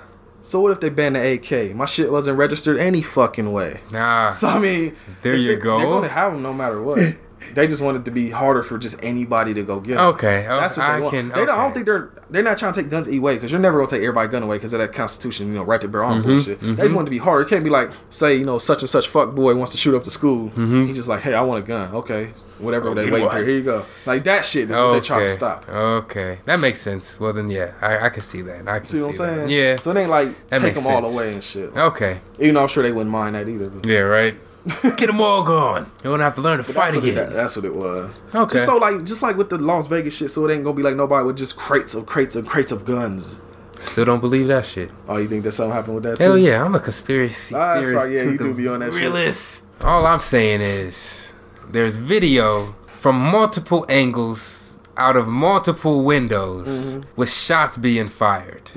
So 0.42 0.60
what 0.60 0.72
if 0.72 0.80
they 0.80 0.90
ban 0.90 1.14
the 1.14 1.34
AK? 1.34 1.76
My 1.76 1.86
shit 1.86 2.12
wasn't 2.12 2.38
registered 2.38 2.78
any 2.80 3.02
fucking 3.02 3.52
way. 3.52 3.80
nah. 3.92 4.30
So 4.30 4.48
I 4.48 4.60
mean, 4.60 4.96
There 5.22 5.36
you 5.36 5.56
go. 5.58 5.78
They're 5.80 5.88
gonna 5.88 6.08
have 6.08 6.34
them 6.34 6.42
no 6.42 6.54
matter 6.54 6.82
what. 6.82 7.00
they 7.54 7.68
just 7.68 7.82
want 7.82 7.98
it 7.98 8.06
to 8.06 8.12
be 8.12 8.30
harder 8.30 8.64
for 8.64 8.78
just 8.78 9.02
anybody 9.04 9.54
to 9.54 9.64
go 9.64 9.80
get 9.80 9.98
'em. 9.98 10.06
Okay, 10.08 10.46
oh, 10.50 10.58
That's 10.58 10.78
what 10.78 10.88
they 10.88 10.92
I 10.94 11.00
want. 11.00 11.14
can- 11.16 11.30
They 11.30 11.46
don't, 11.46 11.50
I 11.50 11.62
don't 11.64 11.74
think 11.74 11.86
they're 11.86 12.10
they're 12.30 12.44
not 12.44 12.58
trying 12.58 12.74
to 12.74 12.82
take 12.82 12.90
guns 12.90 13.08
away 13.08 13.36
because 13.36 13.52
you're 13.52 13.60
never 13.60 13.78
gonna 13.78 13.90
take 13.90 14.02
everybody 14.02 14.30
gun 14.30 14.44
away 14.44 14.58
because 14.58 14.74
of 14.74 14.80
that 14.80 14.94
Constitution, 14.94 15.48
you 15.48 15.54
know, 15.54 15.64
right 15.64 15.82
to 15.82 15.88
bear 15.88 16.04
arms 16.04 16.26
Mm-hmm, 16.26 16.32
bullshit. 16.34 16.60
They 16.62 16.84
just 16.84 16.96
want 16.96 17.08
it 17.08 17.10
to 17.10 17.12
be 17.12 17.18
harder. 17.18 17.44
It 17.46 17.50
can't 17.50 17.64
be 17.64 17.70
like 17.70 17.92
say 18.10 18.36
you 18.36 18.46
know 18.46 18.58
such 18.58 18.82
and 18.82 18.90
such 18.90 19.08
fuck 19.08 19.36
boy 19.36 19.54
wants 19.56 19.72
to 19.74 19.78
shoot 19.78 19.96
up 19.96 20.04
the 20.04 20.12
school. 20.12 20.50
He's 20.50 20.96
just 20.96 21.08
like, 21.10 21.22
hey, 21.22 21.34
I 21.34 21.42
want 21.42 21.64
a 21.64 21.68
gun. 21.68 21.94
Okay, 21.96 22.32
whatever 22.60 22.90
Oh, 22.90 22.94
they 22.94 23.10
wait 23.10 23.24
one. 23.24 23.36
here. 23.44 23.50
You 23.56 23.64
go. 23.64 23.86
Like 24.06 24.24
that 24.26 24.46
shit 24.46 24.66
is 24.66 24.70
what 24.72 24.94
they 24.94 25.00
try 25.02 25.20
to 25.24 25.30
stop. 25.30 25.68
Okay, 25.70 26.40
that 26.46 26.60
makes 26.60 26.80
sense. 26.82 27.20
Well 27.20 27.34
then, 27.34 27.50
yeah, 27.50 27.72
I, 27.82 28.06
I 28.06 28.10
can 28.10 28.22
see 28.22 28.42
that. 28.44 28.68
I 28.68 28.80
can 28.80 28.86
See 28.88 28.98
what 29.00 29.08
I'm 29.08 29.12
see 29.14 29.18
saying? 29.18 29.38
that. 29.38 29.50
Yeah. 29.50 29.76
So 29.80 29.92
it 29.92 29.98
ain't 29.98 30.10
like 30.10 30.30
That 30.50 30.62
take 30.62 30.76
them 30.76 30.86
all 30.88 31.06
away 31.14 31.34
and 31.34 31.44
shit. 31.44 31.76
Okay. 31.76 32.20
Even 32.40 32.56
though 32.56 32.62
I'm 32.64 32.68
sure 32.68 32.84
they 32.84 32.92
wouldn't 32.92 33.12
mind 33.12 33.36
that 33.36 33.48
either. 33.50 33.70
But 33.70 33.86
Yeah. 33.86 34.00
Right. 34.00 34.36
Get 34.84 35.08
them 35.08 35.20
all 35.22 35.44
gone. 35.44 35.90
You 36.04 36.12
don't 36.12 36.20
have 36.20 36.36
to 36.36 36.42
learn 36.42 36.58
to 36.60 36.64
fight 36.64 36.94
that's, 36.94 36.96
what 36.98 37.06
it, 37.06 37.12
again. 37.12 37.34
that's 37.34 37.56
what 37.56 37.66
it 37.66 37.74
was. 37.74 38.22
Okay. 38.34 38.54
Just 38.54 38.66
so 38.66 38.78
like, 38.78 39.04
just 39.04 39.24
like 39.24 39.36
with 39.38 39.50
the 39.50 39.58
Las 39.58 39.88
Vegas 39.88 40.16
shit, 40.16 40.30
so 40.30 40.48
it 40.48 40.54
ain't 40.54 40.64
gonna 40.64 40.76
be 40.76 40.84
like 40.84 40.96
nobody 40.96 41.26
with 41.26 41.38
just 41.38 41.56
crates 41.58 41.96
of 41.96 42.06
crates 42.06 42.36
of 42.36 42.46
crates 42.46 42.72
of 42.72 42.86
guns. 42.86 43.40
Still 43.80 44.06
don't 44.06 44.20
believe 44.20 44.48
that 44.50 44.64
shit. 44.66 44.92
Oh, 45.08 45.18
you 45.18 45.28
think 45.28 45.44
that 45.46 45.54
something 45.54 45.74
happened 45.74 45.96
with 45.96 46.04
that 46.04 46.20
Hell 46.20 46.36
too? 46.36 46.42
yeah, 46.44 46.64
I'm 46.64 46.76
a 46.76 46.80
conspiracy 46.80 47.56
Ah, 47.56 47.74
that's 47.76 47.88
theorist. 47.88 48.06
right, 48.06 48.16
yeah, 48.16 48.24
you 48.24 48.38
do 48.38 48.54
be 48.54 48.68
on 48.68 48.82
that 48.82 48.92
shit. 48.94 49.02
realist. 49.02 49.66
All 49.84 50.06
I'm 50.06 50.20
saying 50.20 50.62
is, 50.62 51.34
there's 51.68 51.98
video 51.98 52.76
from 52.94 53.16
multiple 53.18 53.84
angles 53.90 54.80
out 54.96 55.16
of 55.16 55.28
multiple 55.28 56.04
windows 56.04 56.68
Mm-hmm. 56.98 57.10
with 57.16 57.32
shots 57.32 57.78
being 57.78 58.08
fired. 58.10 58.70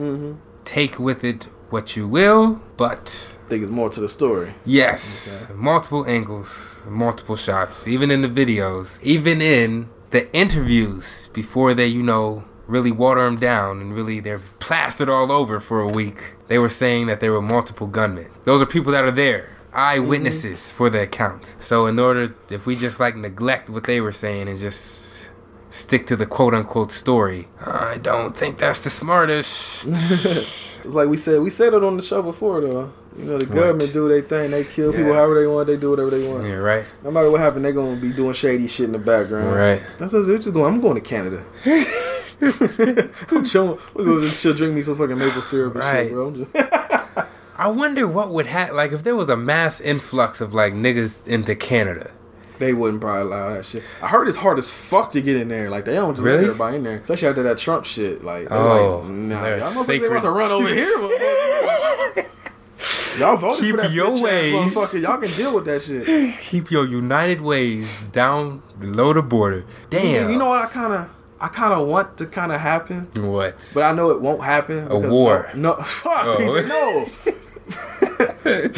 Take 0.64 0.98
with 0.98 1.22
it 1.22 1.44
what 1.68 1.94
you 1.96 2.08
will, 2.08 2.62
but 2.78 3.33
I 3.44 3.48
think 3.48 3.62
it's 3.62 3.70
more 3.70 3.90
to 3.90 4.00
the 4.00 4.08
story. 4.08 4.54
yes, 4.64 5.46
multiple 5.54 6.06
angles, 6.06 6.82
multiple 6.88 7.36
shots, 7.36 7.86
even 7.86 8.10
in 8.10 8.22
the 8.22 8.28
videos, 8.28 8.98
even 9.02 9.42
in 9.42 9.88
the 10.10 10.32
interviews 10.34 11.28
before 11.34 11.74
they, 11.74 11.86
you 11.86 12.02
know, 12.02 12.44
really 12.66 12.90
water 12.90 13.22
them 13.24 13.36
down 13.36 13.80
and 13.80 13.94
really 13.94 14.20
they're 14.20 14.40
plastered 14.60 15.10
all 15.10 15.30
over 15.30 15.60
for 15.60 15.80
a 15.80 15.86
week. 15.86 16.34
They 16.48 16.58
were 16.58 16.68
saying 16.68 17.06
that 17.08 17.20
there 17.20 17.32
were 17.32 17.42
multiple 17.42 17.86
gunmen. 17.86 18.30
Those 18.44 18.62
are 18.62 18.66
people 18.66 18.92
that 18.92 19.04
are 19.04 19.10
there, 19.10 19.50
eyewitnesses 19.72 20.60
mm-hmm. 20.60 20.76
for 20.76 20.88
the 20.88 21.02
account. 21.02 21.56
So 21.60 21.86
in 21.86 21.98
order, 21.98 22.34
if 22.50 22.64
we 22.64 22.76
just 22.76 22.98
like 22.98 23.16
neglect 23.16 23.68
what 23.68 23.84
they 23.84 24.00
were 24.00 24.12
saying 24.12 24.48
and 24.48 24.58
just 24.58 25.28
stick 25.70 26.06
to 26.06 26.16
the 26.16 26.26
quote 26.26 26.54
unquote 26.54 26.92
story, 26.92 27.48
I 27.60 27.98
don't 28.00 28.36
think 28.36 28.58
that's 28.58 28.80
the 28.80 28.90
smartest. 28.90 30.70
It's 30.84 30.94
like 30.94 31.08
we 31.08 31.16
said, 31.16 31.40
we 31.40 31.50
said 31.50 31.72
it 31.72 31.82
on 31.82 31.96
the 31.96 32.02
show 32.02 32.22
before 32.22 32.60
though. 32.60 32.92
You 33.18 33.24
know, 33.26 33.38
the 33.38 33.46
government 33.46 33.92
do 33.92 34.08
their 34.08 34.22
thing. 34.22 34.50
They 34.50 34.64
kill 34.64 34.90
people 34.92 35.08
Yeah. 35.08 35.14
however 35.14 35.40
they 35.40 35.46
want. 35.46 35.66
They 35.68 35.76
do 35.76 35.90
whatever 35.90 36.10
they 36.10 36.28
want. 36.28 36.44
yeah, 36.44 36.54
right, 36.54 36.84
No 37.04 37.10
matter 37.12 37.30
what 37.30 37.40
happened, 37.40 37.64
they're 37.64 37.72
gonna 37.72 37.96
be 37.96 38.12
doing 38.12 38.34
shady 38.34 38.66
shit 38.66 38.86
in 38.86 38.92
the 38.92 38.98
background. 38.98 39.54
right. 39.54 39.80
That's 39.98 40.12
what 40.12 40.26
just 40.26 40.52
going. 40.52 40.74
I'm 40.74 40.80
going 40.80 40.96
to 40.96 41.00
Canada. 41.00 41.44
I'm 42.40 43.44
chilling. 43.44 43.78
We're 43.94 44.04
going 44.04 44.28
to 44.28 44.30
chill, 44.34 44.54
drink 44.54 44.74
me 44.74 44.82
some 44.82 44.96
fucking 44.96 45.16
maple 45.18 45.42
syrup 45.42 45.74
and 45.74 45.84
Right. 45.84 46.04
shit, 46.04 46.12
bro. 46.12 46.26
I'm 46.28 46.34
just, 46.44 46.50
I 47.56 47.68
wonder 47.68 48.08
what 48.08 48.30
would 48.30 48.46
happen, 48.46 48.74
like 48.76 48.90
if 48.92 49.04
there 49.04 49.14
was 49.14 49.28
a 49.28 49.36
mass 49.36 49.80
influx 49.80 50.40
of 50.40 50.52
like 50.52 50.74
niggas 50.74 51.26
into 51.26 51.54
Canada. 51.54 52.10
They 52.58 52.72
wouldn't 52.72 53.00
probably 53.00 53.22
allow 53.22 53.48
that 53.54 53.64
shit. 53.64 53.82
I 54.02 54.08
heard 54.08 54.28
it's 54.28 54.36
hard 54.36 54.58
as 54.58 54.70
fuck 54.70 55.10
to 55.12 55.20
get 55.20 55.36
in 55.36 55.48
there. 55.48 55.70
Like 55.70 55.84
they 55.84 55.94
don't 55.94 56.14
just 56.14 56.24
Really? 56.24 56.38
let 56.38 56.44
everybody 56.46 56.76
in 56.76 56.82
there, 56.84 56.96
especially 56.98 57.28
after 57.28 57.42
that 57.44 57.58
Trump 57.58 57.84
shit. 57.84 58.22
Like, 58.24 58.48
Oh, 58.50 59.00
like, 59.06 59.10
nah, 59.16 59.46
y'all 59.56 59.60
motherfuckers 59.72 59.86
they 59.86 60.06
about 60.06 60.22
to 60.22 60.30
run 60.30 60.50
over 60.52 60.68
here. 60.68 60.98
y'all 63.18 63.36
voted 63.36 63.64
Keep 63.64 63.74
for 63.76 63.82
that 63.82 63.90
your 63.92 64.10
bitch 64.12 64.54
ass 64.66 64.74
motherfucker. 64.74 65.02
Y'all 65.02 65.18
can 65.18 65.30
deal 65.36 65.54
with 65.54 65.64
that 65.66 65.82
shit. 65.82 66.38
Keep 66.40 66.70
your 66.70 66.86
united 66.86 67.40
ways 67.40 68.00
down 68.12 68.62
below 68.78 69.12
the 69.12 69.22
border. 69.22 69.64
Damn. 69.90 70.30
You 70.30 70.38
know 70.38 70.46
what? 70.48 70.60
I 70.62 70.66
kind 70.66 70.92
of, 70.92 71.08
I 71.40 71.48
kind 71.48 71.72
of 71.74 71.86
want 71.88 72.16
to 72.18 72.26
kind 72.26 72.52
of 72.52 72.60
happen, 72.60 73.08
what? 73.16 73.70
but 73.74 73.82
I 73.82 73.92
know 73.92 74.10
it 74.10 74.20
won't 74.20 74.42
happen. 74.44 74.86
A 74.90 74.98
war. 74.98 75.50
No, 75.54 75.74
no 75.76 75.82
fuck, 75.82 76.26
Oh. 76.26 77.06
no, 78.46 78.64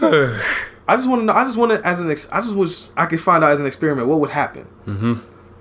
no. 0.00 0.40
I 0.88 0.96
just 0.96 1.08
want 1.08 1.20
to 1.22 1.24
know. 1.26 1.32
I 1.32 1.44
just 1.44 1.56
want 1.56 1.72
to 1.72 1.86
as 1.86 2.00
an. 2.00 2.10
Ex- 2.10 2.28
I 2.30 2.40
just 2.40 2.54
wish 2.54 2.88
I 2.96 3.06
could 3.06 3.20
find 3.20 3.42
out 3.42 3.50
as 3.52 3.60
an 3.60 3.66
experiment 3.66 4.08
what 4.08 4.20
would 4.20 4.30
happen 4.30 4.66
Mm-hmm. 4.86 5.14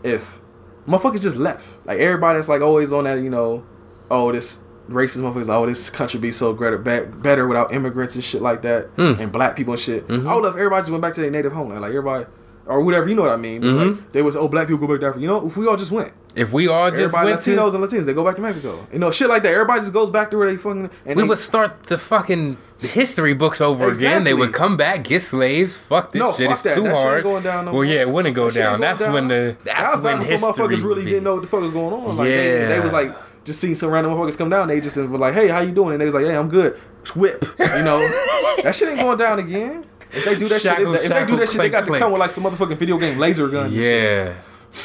if 0.03 0.39
motherfuckers 0.87 1.21
just 1.21 1.37
left. 1.37 1.67
Like 1.85 1.99
everybody 1.99 2.37
that's 2.37 2.49
like 2.49 2.61
always 2.61 2.91
on 2.93 3.05
that, 3.05 3.19
you 3.19 3.29
know, 3.29 3.63
oh 4.11 4.31
this 4.31 4.59
racist 4.89 5.21
motherfuckers. 5.21 5.49
Oh 5.49 5.65
this 5.65 5.89
country 5.89 6.19
be 6.19 6.31
so 6.31 6.53
great, 6.53 6.83
better 6.83 7.47
without 7.47 7.73
immigrants 7.73 8.15
and 8.15 8.23
shit 8.23 8.41
like 8.41 8.61
that, 8.63 8.95
Mm. 8.97 9.19
and 9.19 9.31
black 9.31 9.55
people 9.55 9.73
and 9.73 9.81
shit. 9.81 10.07
Mm-hmm. 10.07 10.27
I 10.27 10.35
would 10.35 10.43
love 10.43 10.53
if 10.55 10.59
everybody 10.59 10.81
just 10.81 10.91
went 10.91 11.01
back 11.01 11.13
to 11.15 11.21
their 11.21 11.31
native 11.31 11.53
homeland. 11.53 11.81
Like 11.81 11.89
everybody. 11.89 12.25
Or 12.67 12.81
whatever, 12.81 13.07
you 13.07 13.13
know 13.13 13.21
what 13.21 13.29
I 13.31 13.35
mean. 13.35 13.61
Mm-hmm. 13.61 13.89
Like, 13.91 14.11
they 14.11 14.21
was 14.23 14.35
oh 14.35 14.47
black 14.47 14.67
people 14.67 14.87
go 14.87 14.93
back 14.95 15.01
to 15.01 15.05
Africa. 15.07 15.21
You 15.21 15.27
know, 15.27 15.45
if 15.45 15.55
we 15.55 15.67
all 15.67 15.77
just 15.77 15.91
went, 15.91 16.11
If 16.35 16.51
we 16.51 16.67
all 16.67 16.89
just 16.89 17.01
everybody 17.15 17.29
went 17.31 17.41
Latinos 17.41 17.71
to, 17.71 17.77
and 17.77 17.83
Latinos, 17.85 18.05
they 18.05 18.13
go 18.13 18.23
back 18.25 18.35
to 18.37 18.41
Mexico. 18.41 18.87
You 18.91 18.97
know, 18.97 19.11
shit 19.11 19.29
like 19.29 19.43
that. 19.43 19.53
Everybody 19.53 19.81
just 19.81 19.93
goes 19.93 20.09
back 20.09 20.31
to 20.31 20.37
where 20.37 20.49
they 20.49 20.57
fucking. 20.57 20.89
And 21.05 21.15
we 21.15 21.21
they, 21.21 21.27
would 21.27 21.37
start 21.37 21.83
the 21.83 21.99
fucking 21.99 22.57
history 22.79 23.33
books 23.33 23.61
over 23.61 23.89
again. 23.91 24.23
They 24.23 24.33
would 24.33 24.53
come 24.53 24.77
back, 24.77 25.03
get 25.03 25.21
slaves. 25.21 25.77
Fuck 25.77 26.11
this 26.11 26.19
No, 26.19 26.31
shit. 26.33 26.47
fuck 26.47 26.51
It's 26.53 26.63
that. 26.63 26.75
too 26.75 26.83
That 26.83 26.95
hard. 26.95 27.23
going 27.23 27.43
down 27.43 27.65
no 27.65 27.71
well, 27.73 27.83
yeah, 27.83 28.01
it 28.01 28.09
wouldn't 28.09 28.35
go 28.35 28.49
That 28.49 28.59
down. 28.59 28.79
That's 28.81 29.01
when 29.01 29.27
the 29.27 29.55
that 29.63 29.75
that's 29.77 29.95
was 29.95 30.01
when 30.03 30.21
history 30.21 30.49
motherfuckers 30.53 30.83
really 30.83 31.03
be. 31.03 31.09
didn't 31.11 31.23
know 31.23 31.33
what 31.35 31.41
the 31.43 31.47
fuck 31.47 31.61
was 31.61 31.71
going 31.73 31.93
on. 31.93 32.17
Like 32.17 32.27
they, 32.27 32.59
Yeah. 32.61 32.67
they 32.67 32.79
was 32.79 32.91
like 32.93 33.15
just 33.45 33.59
seeing 33.61 33.75
some 33.75 33.89
random 33.91 34.11
motherfuckers 34.13 34.37
come 34.37 34.49
down. 34.49 34.67
They 34.67 34.81
just 34.81 34.97
were 34.97 35.05
like, 35.05 35.33
"Hey, 35.33 35.47
how 35.47 35.59
you 35.59 35.71
doing?" 35.71 35.93
And 35.93 36.01
they 36.01 36.05
was 36.05 36.13
like, 36.15 36.25
"Hey, 36.25 36.35
I'm 36.35 36.49
good." 36.49 36.77
Whip, 37.15 37.45
you 37.59 37.65
know, 37.83 37.99
that 38.63 38.73
shit 38.75 38.89
ain't 38.89 38.99
going 38.99 39.17
down 39.17 39.37
again. 39.39 39.85
If 40.11 40.25
they 40.25 40.35
do 40.37 40.47
that 40.47 40.61
Shackle, 40.61 40.95
shit, 40.95 41.05
if 41.05 41.09
they 41.11 41.25
do 41.25 41.35
that 41.37 41.49
shit, 41.49 41.57
they 41.59 41.69
got 41.69 41.85
to 41.85 41.99
come 41.99 42.11
with 42.11 42.19
like 42.19 42.31
some 42.31 42.43
motherfucking 42.45 42.77
video 42.77 42.97
game 42.97 43.19
laser 43.19 43.47
guns. 43.47 43.73
shit. 43.73 43.83
Yeah. 43.83 44.33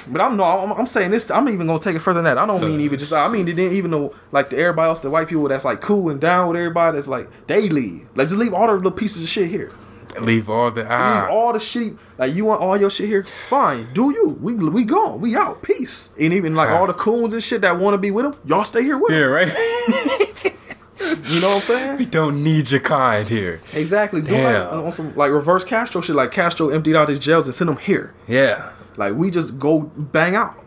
But 0.08 0.20
I'm 0.20 0.36
no, 0.36 0.44
I'm, 0.44 0.72
I'm 0.72 0.86
saying 0.86 1.10
this. 1.10 1.30
I'm 1.30 1.48
even 1.48 1.66
gonna 1.66 1.78
take 1.78 1.96
it 1.96 2.00
further 2.00 2.22
than 2.22 2.24
that. 2.24 2.38
I 2.38 2.46
don't 2.46 2.60
mean 2.60 2.80
even 2.80 2.98
just. 2.98 3.12
I 3.12 3.28
mean, 3.28 3.46
they 3.46 3.52
didn't 3.52 3.76
even 3.76 3.90
know 3.90 4.14
like 4.32 4.50
the 4.50 4.58
everybody 4.58 4.88
else, 4.88 5.00
the 5.00 5.10
white 5.10 5.28
people 5.28 5.48
that's 5.48 5.64
like 5.64 5.80
cool 5.80 6.10
and 6.10 6.20
down 6.20 6.48
with 6.48 6.56
everybody. 6.56 6.96
That's 6.96 7.08
like 7.08 7.28
they 7.46 7.68
leave. 7.68 8.06
Like 8.14 8.28
just 8.28 8.38
leave 8.38 8.54
all 8.54 8.66
the 8.66 8.74
little 8.74 8.90
pieces 8.92 9.22
of 9.22 9.28
shit 9.28 9.48
here. 9.48 9.72
Leave 10.20 10.50
all 10.50 10.70
the 10.72 10.82
Leave 10.82 10.90
ah. 10.90 11.28
all 11.30 11.52
the 11.52 11.60
shit. 11.60 11.94
Like 12.18 12.34
you 12.34 12.44
want 12.44 12.60
all 12.60 12.76
your 12.76 12.90
shit 12.90 13.06
here? 13.06 13.22
Fine, 13.22 13.86
do 13.92 14.10
you? 14.10 14.38
We 14.40 14.54
we 14.54 14.84
gone. 14.84 15.20
We 15.20 15.36
out. 15.36 15.62
Peace. 15.62 16.10
And 16.20 16.32
even 16.32 16.54
like 16.54 16.70
all 16.70 16.86
the 16.86 16.92
coons 16.92 17.32
and 17.32 17.42
shit 17.42 17.60
that 17.62 17.78
want 17.78 17.94
to 17.94 17.98
be 17.98 18.10
with 18.10 18.24
them, 18.24 18.36
y'all 18.44 18.64
stay 18.64 18.82
here 18.82 18.98
with 18.98 19.12
Yeah, 19.12 19.20
them. 19.20 19.30
right. 19.30 20.54
You 21.00 21.40
know 21.40 21.48
what 21.48 21.56
I'm 21.56 21.60
saying? 21.62 21.98
we 21.98 22.04
don't 22.06 22.42
need 22.42 22.70
your 22.70 22.80
kind 22.80 23.26
here. 23.28 23.60
Exactly. 23.72 24.20
Do 24.20 24.32
like, 24.32 24.72
on 24.72 24.92
some 24.92 25.14
like 25.16 25.30
reverse 25.30 25.64
Castro 25.64 26.00
shit. 26.02 26.14
Like 26.14 26.30
Castro 26.30 26.68
emptied 26.68 26.94
out 26.94 27.08
his 27.08 27.18
jails 27.18 27.46
and 27.46 27.54
sent 27.54 27.68
them 27.68 27.78
here. 27.78 28.12
Yeah. 28.28 28.70
Like 29.00 29.14
we 29.14 29.30
just 29.30 29.58
go 29.58 29.80
bang 29.80 30.36
out. 30.36 30.59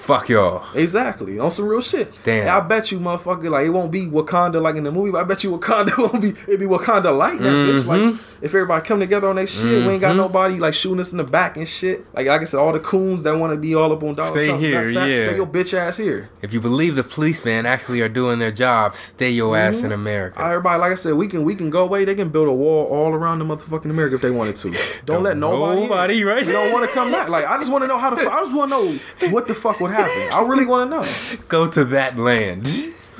Fuck 0.00 0.30
y'all. 0.30 0.66
Exactly. 0.74 1.38
On 1.38 1.50
some 1.50 1.66
real 1.66 1.82
shit. 1.82 2.10
Damn. 2.24 2.40
And 2.40 2.48
I 2.48 2.60
bet 2.60 2.90
you, 2.90 2.98
motherfucker, 2.98 3.50
like 3.50 3.66
it 3.66 3.70
won't 3.70 3.92
be 3.92 4.06
Wakanda 4.06 4.60
like 4.60 4.76
in 4.76 4.84
the 4.84 4.90
movie, 4.90 5.12
but 5.12 5.20
I 5.20 5.24
bet 5.24 5.44
you 5.44 5.50
Wakanda 5.50 5.96
won't 5.98 6.22
be 6.22 6.30
it 6.50 6.58
be 6.58 6.64
Wakanda 6.64 7.16
like 7.16 7.38
that 7.38 7.44
bitch. 7.44 7.82
Mm-hmm. 7.82 7.88
Like 7.88 8.20
if 8.40 8.54
everybody 8.54 8.86
come 8.86 8.98
together 8.98 9.28
on 9.28 9.36
that 9.36 9.50
shit, 9.50 9.86
we 9.86 9.92
ain't 9.92 10.00
got 10.00 10.16
nobody 10.16 10.58
like 10.58 10.72
shooting 10.72 11.00
us 11.00 11.12
in 11.12 11.18
the 11.18 11.24
back 11.24 11.58
and 11.58 11.68
shit. 11.68 12.06
Like 12.14 12.26
like 12.26 12.40
I 12.40 12.44
said, 12.44 12.58
all 12.58 12.72
the 12.72 12.80
coons 12.80 13.24
that 13.24 13.38
want 13.38 13.52
to 13.52 13.58
be 13.58 13.74
all 13.74 13.92
up 13.92 14.02
on 14.02 14.14
Donald 14.14 14.34
Stay 14.34 14.46
Trump's 14.46 14.64
here, 14.64 14.82
nutsack, 14.82 15.08
yeah. 15.08 15.24
stay 15.24 15.36
your 15.36 15.46
bitch 15.46 15.74
ass 15.74 15.98
here. 15.98 16.30
If 16.40 16.54
you 16.54 16.60
believe 16.60 16.96
the 16.96 17.04
policemen 17.04 17.66
actually 17.66 18.00
are 18.00 18.08
doing 18.08 18.38
their 18.38 18.50
job, 18.50 18.94
stay 18.94 19.30
your 19.30 19.54
ass 19.54 19.82
in 19.82 19.92
America. 19.92 20.40
Everybody, 20.40 20.80
like 20.80 20.92
I 20.92 20.94
said, 20.94 21.12
we 21.12 21.28
can 21.28 21.44
we 21.44 21.54
can 21.54 21.68
go 21.68 21.84
away. 21.84 22.06
They 22.06 22.14
can 22.14 22.30
build 22.30 22.48
a 22.48 22.54
wall 22.54 22.86
all 22.86 23.12
around 23.12 23.40
the 23.40 23.44
motherfucking 23.44 23.90
America 23.90 24.14
if 24.14 24.22
they 24.22 24.30
wanted 24.30 24.56
to. 24.56 24.74
Don't, 25.04 25.22
let 25.22 25.36
nobody. 25.36 25.82
in. 25.82 25.88
nobody, 25.88 26.24
right? 26.24 26.46
We 26.46 26.52
don't 26.52 26.72
want 26.72 26.88
to 26.88 26.94
come 26.94 27.12
back. 27.12 27.28
Like 27.28 27.44
I 27.44 27.58
just 27.58 27.70
want 27.70 27.84
to 27.84 27.88
know 27.88 27.98
how 27.98 28.08
to. 28.08 28.30
I 28.30 28.40
just 28.40 28.56
want 28.56 28.72
to 28.72 28.76
know 28.76 29.30
what 29.30 29.46
the 29.46 29.54
fuck 29.54 29.80
would 29.80 29.89
happen. 29.92 30.32
I 30.32 30.42
really 30.46 30.66
want 30.66 30.90
to 30.90 30.96
know. 30.96 31.38
Go 31.48 31.70
to 31.70 31.84
that 31.86 32.16
land. 32.18 32.68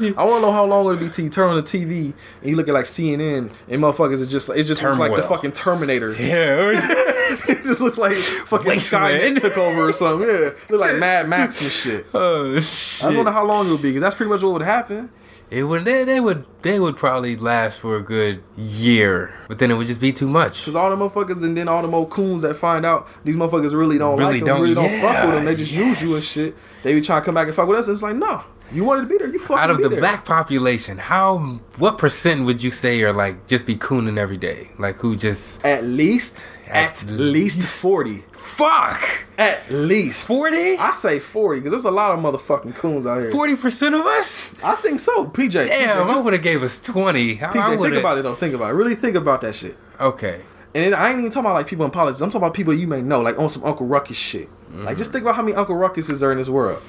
I 0.01 0.25
want 0.25 0.37
to 0.39 0.47
know 0.47 0.53
how 0.53 0.65
long 0.65 0.87
it'll 0.87 0.99
be 0.99 1.11
till 1.11 1.25
you 1.27 1.31
turn 1.31 1.51
on 1.51 1.57
the 1.57 1.63
TV 1.63 2.15
and 2.41 2.51
you 2.51 2.57
look 2.57 2.69
at 2.69 2.75
like 2.75 2.87
CNN 2.87 3.53
and 3.69 3.83
motherfuckers. 3.83 4.23
It 4.23 4.29
just 4.29 4.49
it 4.49 4.65
just 4.65 4.83
looks 4.83 4.99
like 4.99 5.15
the 5.15 5.23
fucking 5.23 5.53
Terminator. 5.53 6.13
yeah. 6.15 6.71
it 7.49 7.63
just 7.63 7.81
looks 7.81 7.99
like 7.99 8.15
fucking. 8.15 8.73
Skynet 8.73 9.41
took 9.41 9.59
over 9.59 9.89
or 9.89 9.93
something. 9.93 10.27
Yeah, 10.27 10.51
look 10.71 10.81
like 10.81 10.97
Mad 10.97 11.29
Max 11.29 11.61
and 11.61 11.71
shit. 11.71 12.07
oh 12.15 12.53
I 12.53 12.55
just 12.55 13.03
shit. 13.03 13.15
wonder 13.15 13.31
how 13.31 13.45
long 13.45 13.69
it 13.69 13.73
would 13.73 13.83
be 13.83 13.91
because 13.91 14.01
that's 14.01 14.15
pretty 14.15 14.31
much 14.31 14.43
what 14.43 14.55
would 14.55 14.63
happen. 14.63 15.11
It 15.51 15.65
would 15.65 15.85
they, 15.85 16.05
they 16.05 16.21
would 16.21 16.47
they 16.63 16.79
would 16.79 16.97
probably 16.97 17.37
last 17.37 17.81
for 17.81 17.97
a 17.97 18.03
good 18.03 18.43
year, 18.57 19.35
but 19.49 19.59
then 19.59 19.71
it 19.71 19.75
would 19.75 19.89
just 19.89 20.01
be 20.01 20.13
too 20.13 20.29
much. 20.29 20.65
Cause 20.65 20.77
all 20.77 20.91
the 20.91 20.97
motherfuckers 20.97 21.43
and 21.43 21.57
then 21.57 21.67
all 21.69 21.83
the 21.83 21.89
more 21.89 22.07
coons 22.07 22.43
that 22.43 22.55
find 22.55 22.85
out 22.85 23.09
these 23.25 23.35
motherfuckers 23.35 23.73
really 23.73 23.99
don't 23.99 24.17
Really 24.17 24.35
like 24.35 24.41
them, 24.41 24.47
don't- 24.47 24.63
really 24.63 24.75
don't 24.75 24.89
fuck 25.01 25.15
yeah, 25.15 25.27
with 25.27 25.35
them. 25.35 25.45
They 25.47 25.57
just 25.57 25.73
use 25.73 26.01
you 26.03 26.15
and 26.15 26.23
shit. 26.23 26.55
They 26.85 26.95
be 26.95 27.01
trying 27.01 27.23
to 27.23 27.25
come 27.25 27.35
back 27.35 27.47
and 27.49 27.55
fuck 27.57 27.69
with 27.69 27.79
us. 27.81 27.89
It's 27.89 28.01
like, 28.03 28.15
no, 28.17 28.43
you 28.73 28.85
wanted 28.85 29.03
to 29.03 29.07
be 29.09 29.19
there. 29.19 29.29
You 29.29 29.39
fucking 29.39 29.59
Out 29.63 29.71
of 29.71 29.81
the 29.83 29.89
there. 29.89 29.99
black 29.99 30.25
population, 30.25 30.99
how 30.99 31.39
what 31.79 31.99
percent 31.99 32.45
would 32.45 32.63
you 32.63 32.71
say 32.71 33.03
are 33.03 33.13
like 33.13 33.47
just 33.47 33.67
be 33.67 33.75
cooning 33.77 34.19
every 34.19 34.37
day? 34.37 34.71
Like 34.79 34.97
who 34.97 35.17
just 35.17 35.65
At 35.65 35.85
least, 35.85 36.47
at, 36.69 37.03
At 37.03 37.11
least 37.11 37.63
forty. 37.63 38.25
fuck 38.33 39.01
At 39.39 39.71
least 39.71 40.27
forty? 40.27 40.77
I 40.77 40.93
say 40.93 41.19
forty 41.19 41.61
because 41.61 41.73
there's 41.73 41.85
a 41.85 41.91
lot 41.91 42.13
of 42.17 42.21
motherfucking 42.25 42.75
coons 42.77 43.07
out 43.07 43.21
here. 43.21 43.31
Forty 43.33 43.57
percent 43.57 43.95
of 43.95 44.07
us? 44.07 44.51
I 44.63 44.75
think 44.77 45.01
so. 45.01 45.27
PJ, 45.27 45.67
Damn, 45.67 45.97
PJ, 45.99 46.05
I 46.05 46.09
just, 46.09 46.25
would 46.25 46.33
have 46.35 46.43
gave 46.43 46.63
us 46.63 46.81
twenty. 46.81 47.41
I- 47.43 47.51
I 47.51 47.53
PJ 47.53 47.83
think 47.83 47.95
about 47.97 48.19
it 48.19 48.23
though. 48.23 48.35
Think 48.35 48.55
about 48.55 48.71
it. 48.71 48.75
Really 48.75 48.95
think 48.95 49.17
about 49.17 49.41
that 49.43 49.55
shit. 49.55 49.77
Okay. 49.99 50.43
And 50.73 50.85
then 50.85 50.95
I 50.95 51.09
ain't 51.11 51.19
even 51.19 51.31
talking 51.33 51.47
about 51.47 51.55
like 51.55 51.67
people 51.67 51.85
in 51.85 51.91
politics. 51.91 52.21
I'm 52.21 52.29
talking 52.31 52.45
about 52.45 52.55
people 52.55 52.73
you 52.73 52.87
may 52.87 53.03
know, 53.03 53.21
like 53.23 53.37
on 53.39 53.49
some 53.49 53.65
Uncle 53.65 53.87
Ruckus 53.87 54.17
shit. 54.17 54.49
Like 54.73 54.97
just 54.97 55.11
think 55.11 55.23
about 55.23 55.35
how 55.35 55.43
many 55.43 55.57
Uncle 55.57 55.75
Ruckuses 55.75 56.23
are 56.23 56.31
in 56.31 56.39
this 56.39 56.49
world 56.49 56.81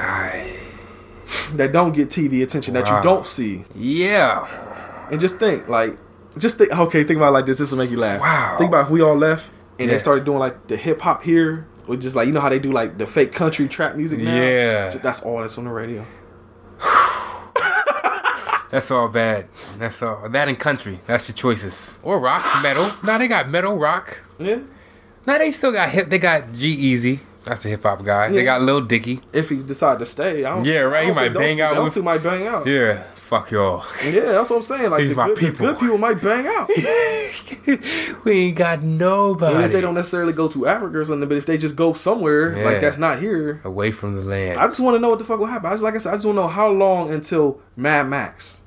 I, 0.00 0.56
that 1.54 1.72
don't 1.72 1.92
get 1.92 2.08
TV 2.08 2.42
attention 2.42 2.74
that 2.74 2.88
you 2.88 3.00
don't 3.02 3.26
see. 3.26 3.64
yeah. 3.74 4.46
And 5.10 5.20
just 5.20 5.38
think, 5.38 5.68
like, 5.68 5.96
just 6.38 6.56
think. 6.58 6.70
Okay, 6.72 7.04
think 7.04 7.18
about 7.18 7.28
it 7.28 7.32
like 7.32 7.46
this. 7.46 7.58
This 7.58 7.70
will 7.70 7.78
make 7.78 7.90
you 7.90 7.98
laugh. 7.98 8.20
Wow. 8.20 8.56
Think 8.58 8.68
about 8.68 8.86
if 8.86 8.90
we 8.90 9.02
all 9.02 9.14
left 9.14 9.50
and 9.78 9.86
Yeah. 9.88 9.94
they 9.94 9.98
started 9.98 10.24
doing 10.24 10.38
like 10.38 10.66
the 10.66 10.76
hip 10.76 11.00
hop 11.02 11.22
here, 11.22 11.66
with 11.86 12.00
just 12.00 12.16
like 12.16 12.26
you 12.26 12.32
know 12.32 12.40
how 12.40 12.48
they 12.48 12.58
do 12.58 12.72
like 12.72 12.96
the 12.98 13.06
fake 13.06 13.32
country 13.32 13.68
trap 13.68 13.96
music 13.96 14.18
now. 14.20 14.34
Yeah. 14.34 14.90
That's 15.02 15.20
all 15.20 15.40
that's 15.40 15.58
on 15.58 15.64
the 15.64 15.70
radio. 15.70 16.04
That's 18.70 18.90
all 18.90 19.06
bad. 19.08 19.46
That's 19.78 20.02
all. 20.02 20.28
That 20.28 20.48
and 20.48 20.58
country. 20.58 20.98
That's 21.06 21.28
your 21.28 21.36
choices. 21.36 21.96
Or 22.02 22.18
rock, 22.18 22.44
metal. 22.62 22.90
Now 23.04 23.18
they 23.18 23.28
got 23.28 23.48
metal, 23.48 23.76
rock. 23.76 24.18
Yeah. 24.38 24.58
Now 25.26 25.38
they 25.38 25.52
still 25.52 25.70
got 25.70 25.90
hip. 25.90 26.08
They 26.08 26.18
got 26.18 26.52
G-Eazy. 26.52 27.20
That's 27.44 27.64
a 27.64 27.68
hip 27.68 27.82
hop 27.82 28.02
guy. 28.04 28.30
They 28.30 28.38
Yeah. 28.38 28.42
got 28.44 28.62
Lil 28.62 28.80
Dicky. 28.82 29.20
If 29.32 29.50
he 29.50 29.56
decide 29.56 29.98
to 30.00 30.06
stay, 30.06 30.44
I 30.44 30.50
don't. 30.54 30.66
Yeah, 30.66 30.80
right, 30.80 31.02
I 31.04 31.06
he 31.06 31.12
might 31.12 31.34
bang 31.34 31.60
out 31.60 31.74
Those 31.74 31.84
with- 31.86 31.94
two 31.94 32.02
might 32.02 32.22
bang 32.22 32.46
out. 32.46 32.66
Yeah. 32.66 33.02
Fuck 33.14 33.50
y'all. 33.52 33.82
Yeah, 34.04 34.32
that's 34.32 34.50
what 34.50 34.56
I'm 34.58 34.62
saying. 34.62 34.90
Like 34.90 35.00
These 35.00 35.10
the 35.10 35.16
my 35.16 35.26
good, 35.28 35.36
the 35.36 35.40
people. 35.40 35.66
good 35.68 35.78
people 35.78 35.98
might 35.98 36.20
bang 36.20 36.46
out. 36.46 36.68
we 38.24 38.32
ain't 38.32 38.56
got 38.56 38.82
nobody. 38.82 39.52
Even 39.54 39.64
if 39.64 39.72
they 39.72 39.80
don't 39.80 39.94
necessarily 39.94 40.32
go 40.34 40.46
to 40.48 40.66
Africa 40.66 40.98
or 40.98 41.04
something, 41.04 41.28
but 41.28 41.38
if 41.38 41.46
they 41.46 41.56
just 41.56 41.74
go 41.74 41.92
somewhere 41.94 42.56
Yeah. 42.56 42.64
like 42.66 42.80
that's 42.80 42.98
not 42.98 43.18
here, 43.20 43.60
away 43.64 43.90
from 43.92 44.14
the 44.16 44.22
land. 44.22 44.58
I 44.58 44.64
just 44.64 44.80
want 44.80 44.94
to 44.96 44.98
know 45.00 45.08
what 45.08 45.18
the 45.18 45.24
fuck 45.24 45.38
will 45.38 45.46
happen. 45.46 45.68
I 45.68 45.72
just 45.72 45.82
like 45.82 45.94
I 45.94 45.98
said, 45.98 46.12
I 46.12 46.16
just 46.16 46.26
want 46.26 46.36
to 46.36 46.42
know 46.42 46.48
how 46.48 46.68
long 46.68 47.10
until 47.12 47.60
Mad 47.76 48.08
Max. 48.08 48.60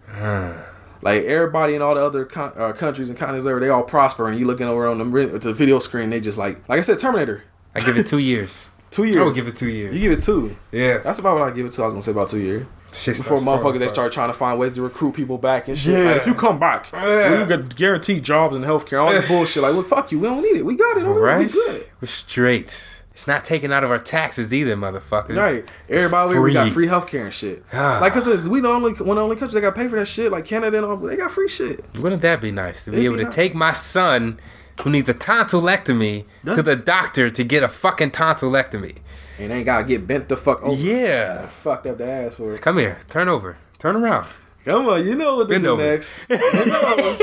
Like 1.04 1.24
everybody 1.26 1.76
in 1.76 1.82
all 1.84 1.94
the 1.94 2.02
other 2.02 2.26
con- 2.26 2.54
uh, 2.58 2.74
countries 2.74 3.10
and 3.10 3.18
continents, 3.18 3.46
over 3.46 3.60
they 3.60 3.70
all 3.70 3.84
prosper, 3.84 4.28
and 4.28 4.38
you 4.40 4.46
looking 4.46 4.66
over 4.68 4.88
on 4.88 4.98
the, 4.98 5.38
the 5.40 5.54
video 5.54 5.78
screen, 5.80 6.10
they 6.10 6.20
just 6.20 6.40
like, 6.40 6.68
like 6.68 6.80
I 6.80 6.82
said, 6.82 6.98
Terminator. 6.98 7.44
I 7.78 7.86
give 7.86 7.98
it 7.98 8.06
two 8.08 8.18
years. 8.20 8.70
Two 8.90 9.04
years. 9.04 9.18
I 9.18 9.24
would 9.24 9.36
give 9.36 9.48
it 9.48 9.56
two 9.56 9.68
years. 9.70 9.94
You 9.94 10.00
give 10.00 10.12
it 10.14 10.22
two. 10.22 10.56
yeah. 10.72 11.00
That's 11.00 11.20
about 11.20 11.38
what 11.38 11.48
I 11.48 11.54
give 11.54 11.66
it 11.66 11.72
to. 11.74 11.82
I 11.82 11.86
was 11.86 11.94
gonna 11.94 12.02
say 12.02 12.12
about 12.12 12.30
two 12.30 12.40
years. 12.40 12.66
Shit 12.94 13.18
Before 13.18 13.38
motherfuckers 13.40 13.80
they 13.80 13.90
start 13.90 14.14
trying 14.14 14.30
to 14.30 14.34
find 14.34 14.58
ways 14.58 14.74
to 14.74 14.82
recruit 14.82 15.12
people 15.14 15.38
back 15.38 15.68
and 15.68 15.78
shit. 15.78 15.94
Yeah. 15.94 16.12
Like, 16.14 16.18
if 16.22 16.26
you 16.28 16.34
come 16.34 16.58
back, 16.58 16.90
Yeah. 16.94 17.42
you 17.42 17.46
get 17.46 17.76
guaranteed 17.76 18.24
jobs 18.24 18.56
and 18.56 18.64
healthcare, 18.64 19.04
all 19.06 19.12
this 19.12 19.28
bullshit. 19.28 19.62
Like, 19.62 19.74
well, 19.74 19.84
fuck 19.84 20.12
you. 20.14 20.20
We 20.20 20.28
don't 20.30 20.42
need 20.42 20.56
it. 20.56 20.66
We 20.66 20.78
got 20.78 20.96
it. 20.98 21.04
Over 21.04 21.20
Right? 21.20 21.46
We 21.48 21.52
good. 21.52 21.86
We're 22.02 22.08
straight. 22.08 23.04
It's 23.12 23.28
not 23.28 23.44
taken 23.44 23.74
out 23.74 23.84
of 23.84 23.92
our 23.92 24.00
taxes 24.00 24.54
either, 24.54 24.76
motherfuckers. 24.78 25.36
Right. 25.36 25.66
It's 25.90 26.02
Everybody 26.04 26.34
here, 26.34 26.42
we 26.42 26.54
got 26.54 26.72
free. 26.72 26.88
free 26.88 26.88
healthcare 26.88 27.24
and 27.26 27.34
shit. 27.34 27.66
Ah. 27.74 28.00
like, 28.02 28.14
cause 28.14 28.48
we 28.48 28.62
the 28.62 28.70
only 28.70 28.94
one 28.94 29.10
of 29.10 29.16
the 29.18 29.22
only 29.22 29.36
countries 29.36 29.54
that 29.56 29.62
got 29.62 29.76
paid 29.76 29.90
for 29.90 29.98
that 29.98 30.08
shit. 30.08 30.32
Like 30.32 30.46
Canada 30.46 30.78
and 30.78 30.86
all, 30.86 30.96
they 30.98 31.18
got 31.18 31.30
free 31.32 31.50
shit. 31.50 31.84
Wouldn't 32.00 32.22
that 32.22 32.40
be 32.42 32.52
nice 32.52 32.86
to 32.86 32.92
be 32.92 32.98
It'd 32.98 33.06
able 33.06 33.16
be 33.18 33.24
to 33.24 33.26
nice. 33.26 33.36
take 33.36 33.54
my 33.54 33.74
son 33.74 34.40
who 34.82 34.90
needs 34.90 35.10
a 35.10 35.14
tonsillectomy 35.14 36.26
to 36.46 36.62
the 36.64 36.76
doctor 36.76 37.30
to 37.30 37.44
get 37.44 37.64
a 37.64 37.68
fucking 37.68 38.12
tonsillectomy? 38.12 38.98
And 39.40 39.52
they 39.52 39.58
ain't 39.58 39.66
gotta 39.66 39.84
get 39.84 40.08
bent 40.08 40.30
the 40.30 40.38
fuck 40.38 40.64
over. 40.64 40.76
Yeah. 40.82 41.46
Fucked 41.48 41.88
up 41.88 41.98
the 42.00 42.08
ass 42.10 42.36
for 42.36 42.56
it. 42.56 42.62
Come 42.62 42.78
here. 42.80 42.98
Turn 43.10 43.30
over. 43.30 43.58
Turn 43.80 43.96
around. 43.96 44.28
Come 44.66 44.88
on, 44.88 45.06
you 45.06 45.16
know 45.16 45.38
what 45.38 45.44
to 45.48 45.54
Bend 45.54 45.64
do 45.64 45.72
over. 45.72 45.84
next. 45.84 46.20
You 46.30 46.38
know. 46.66 47.18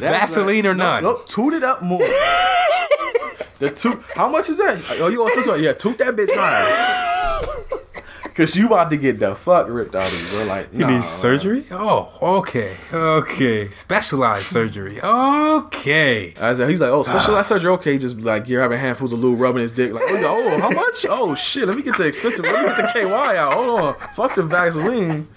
That's 0.00 0.34
Vaseline 0.34 0.66
or 0.66 0.74
no, 0.74 0.84
none? 0.84 1.02
No, 1.04 1.16
toot 1.26 1.54
it 1.54 1.62
up 1.62 1.80
more. 1.82 1.98
the 3.58 3.70
toot. 3.74 4.02
How 4.14 4.28
much 4.28 4.48
is 4.48 4.58
that? 4.58 4.82
Oh, 5.00 5.08
you 5.08 5.20
want 5.20 5.34
this 5.34 5.46
one? 5.46 5.62
Yeah, 5.62 5.72
toot 5.72 5.96
that 5.98 6.14
bitch 6.14 6.28
higher. 6.32 7.03
Cause 8.34 8.56
you 8.56 8.66
about 8.66 8.90
to 8.90 8.96
get 8.96 9.20
the 9.20 9.36
fuck 9.36 9.68
ripped 9.68 9.94
out 9.94 10.10
of 10.10 10.12
you, 10.12 10.38
bro. 10.38 10.46
Like, 10.46 10.68
You 10.72 10.86
need 10.86 11.04
surgery? 11.04 11.64
Oh, 11.70 12.18
okay. 12.20 12.76
Okay. 12.92 13.70
Specialized 13.70 14.46
surgery. 14.46 15.00
Okay. 15.00 16.34
I 16.40 16.54
said, 16.54 16.68
he's 16.68 16.80
like, 16.80 16.90
oh, 16.90 17.04
specialized 17.04 17.46
ah. 17.46 17.54
surgery. 17.54 17.70
Okay, 17.74 17.96
just 17.96 18.20
like 18.22 18.48
you're 18.48 18.60
having 18.60 18.80
handfuls 18.80 19.12
of 19.12 19.20
lube 19.20 19.38
rubbing 19.38 19.62
his 19.62 19.70
dick. 19.70 19.92
Like, 19.92 20.02
oh, 20.08 20.50
oh, 20.52 20.58
how 20.58 20.70
much? 20.70 21.06
Oh 21.08 21.36
shit, 21.36 21.68
let 21.68 21.76
me 21.76 21.82
get 21.84 21.96
the 21.96 22.06
expensive. 22.06 22.44
Let 22.44 22.60
me 22.60 22.74
get 22.74 22.92
the 22.92 23.00
KY 23.00 23.36
out. 23.36 23.52
Hold 23.52 23.80
on, 23.80 23.94
fuck 24.14 24.34
the 24.34 24.42
Vaseline. 24.42 25.28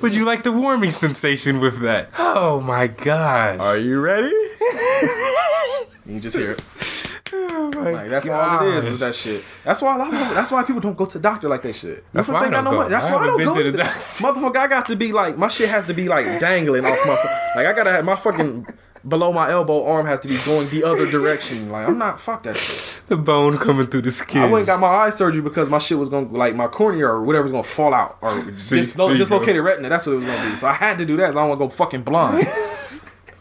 Would 0.00 0.14
you 0.14 0.24
like 0.24 0.44
the 0.44 0.52
warming 0.52 0.92
sensation 0.92 1.58
with 1.60 1.80
that? 1.80 2.10
Oh 2.36 2.60
my 2.60 2.88
god. 2.88 3.60
Are 3.60 3.76
you 3.76 4.00
ready? 4.00 4.26
you 6.06 6.20
just 6.20 6.36
hear 6.36 6.50
it. 6.52 6.64
Oh 7.36 7.70
Like 7.74 8.08
that's 8.08 8.28
all 8.28 8.62
it 8.66 8.74
is 8.74 8.90
with 8.90 9.00
that 9.00 9.14
shit. 9.14 9.42
That's 9.64 9.80
why 9.82 9.94
a 9.94 9.98
lot 9.98 10.12
of 10.12 10.18
people, 10.18 10.34
that's 10.34 10.50
why 10.50 10.62
people 10.62 10.80
don't 10.80 10.96
go 10.96 11.06
to 11.06 11.18
the 11.18 11.22
doctor 11.22 11.48
like 11.48 11.62
they 11.62 11.72
should. 11.72 12.02
That's 12.12 12.28
Motherfuckers 12.28 12.32
why 12.32 12.40
I 12.46 12.50
got 12.50 12.64
don't 12.64 12.72
go. 12.72 12.78
money. 12.78 12.90
That's 12.90 13.06
I 13.06 13.14
why 13.14 13.22
I 13.22 13.26
don't 13.26 13.36
been 13.38 13.46
go 13.48 13.54
to 13.56 13.62
the 13.64 13.70
the 13.72 13.78
doctor. 13.78 13.98
Motherfucker, 13.98 14.56
I 14.56 14.66
got 14.66 14.86
to 14.86 14.96
be 14.96 15.12
like 15.12 15.36
my 15.38 15.48
shit 15.48 15.68
has 15.68 15.84
to 15.86 15.94
be 15.94 16.08
like 16.08 16.24
dangling 16.40 16.84
off 16.84 16.98
my 17.06 17.16
fu- 17.16 17.58
like 17.58 17.66
I 17.66 17.72
gotta 17.72 17.92
have 17.92 18.04
my 18.04 18.16
fucking 18.16 18.66
below 19.06 19.30
my 19.34 19.50
elbow 19.50 19.84
arm 19.84 20.06
has 20.06 20.18
to 20.20 20.28
be 20.28 20.38
going 20.46 20.68
the 20.70 20.82
other 20.84 21.10
direction. 21.10 21.70
Like 21.70 21.86
I'm 21.88 21.98
not 21.98 22.18
fuck 22.20 22.42
that 22.44 22.56
shit. 22.56 23.02
The 23.08 23.16
bone 23.16 23.58
coming 23.58 23.86
through 23.86 24.02
the 24.02 24.10
skin. 24.10 24.40
I 24.42 24.44
went 24.46 24.60
and 24.60 24.66
got 24.66 24.80
my 24.80 24.88
eye 24.88 25.10
surgery 25.10 25.42
because 25.42 25.68
my 25.68 25.78
shit 25.78 25.98
was 25.98 26.08
gonna 26.08 26.28
like 26.32 26.54
my 26.54 26.68
cornea 26.68 27.06
or 27.06 27.22
whatever 27.22 27.42
was 27.42 27.52
gonna 27.52 27.62
fall 27.64 27.92
out 27.92 28.16
or 28.22 28.30
See, 28.56 28.76
dis- 28.76 28.92
there 28.94 29.10
you 29.10 29.16
dislocated 29.18 29.62
retina. 29.62 29.88
That's 29.90 30.06
what 30.06 30.12
it 30.12 30.16
was 30.16 30.24
gonna 30.24 30.50
be. 30.50 30.56
So 30.56 30.68
I 30.68 30.72
had 30.72 30.96
to 30.98 31.04
do 31.06 31.16
that. 31.18 31.32
So 31.34 31.38
I 31.38 31.42
don't 31.42 31.50
want 31.50 31.60
to 31.60 31.66
go 31.66 31.70
fucking 31.70 32.02
blind. 32.02 32.46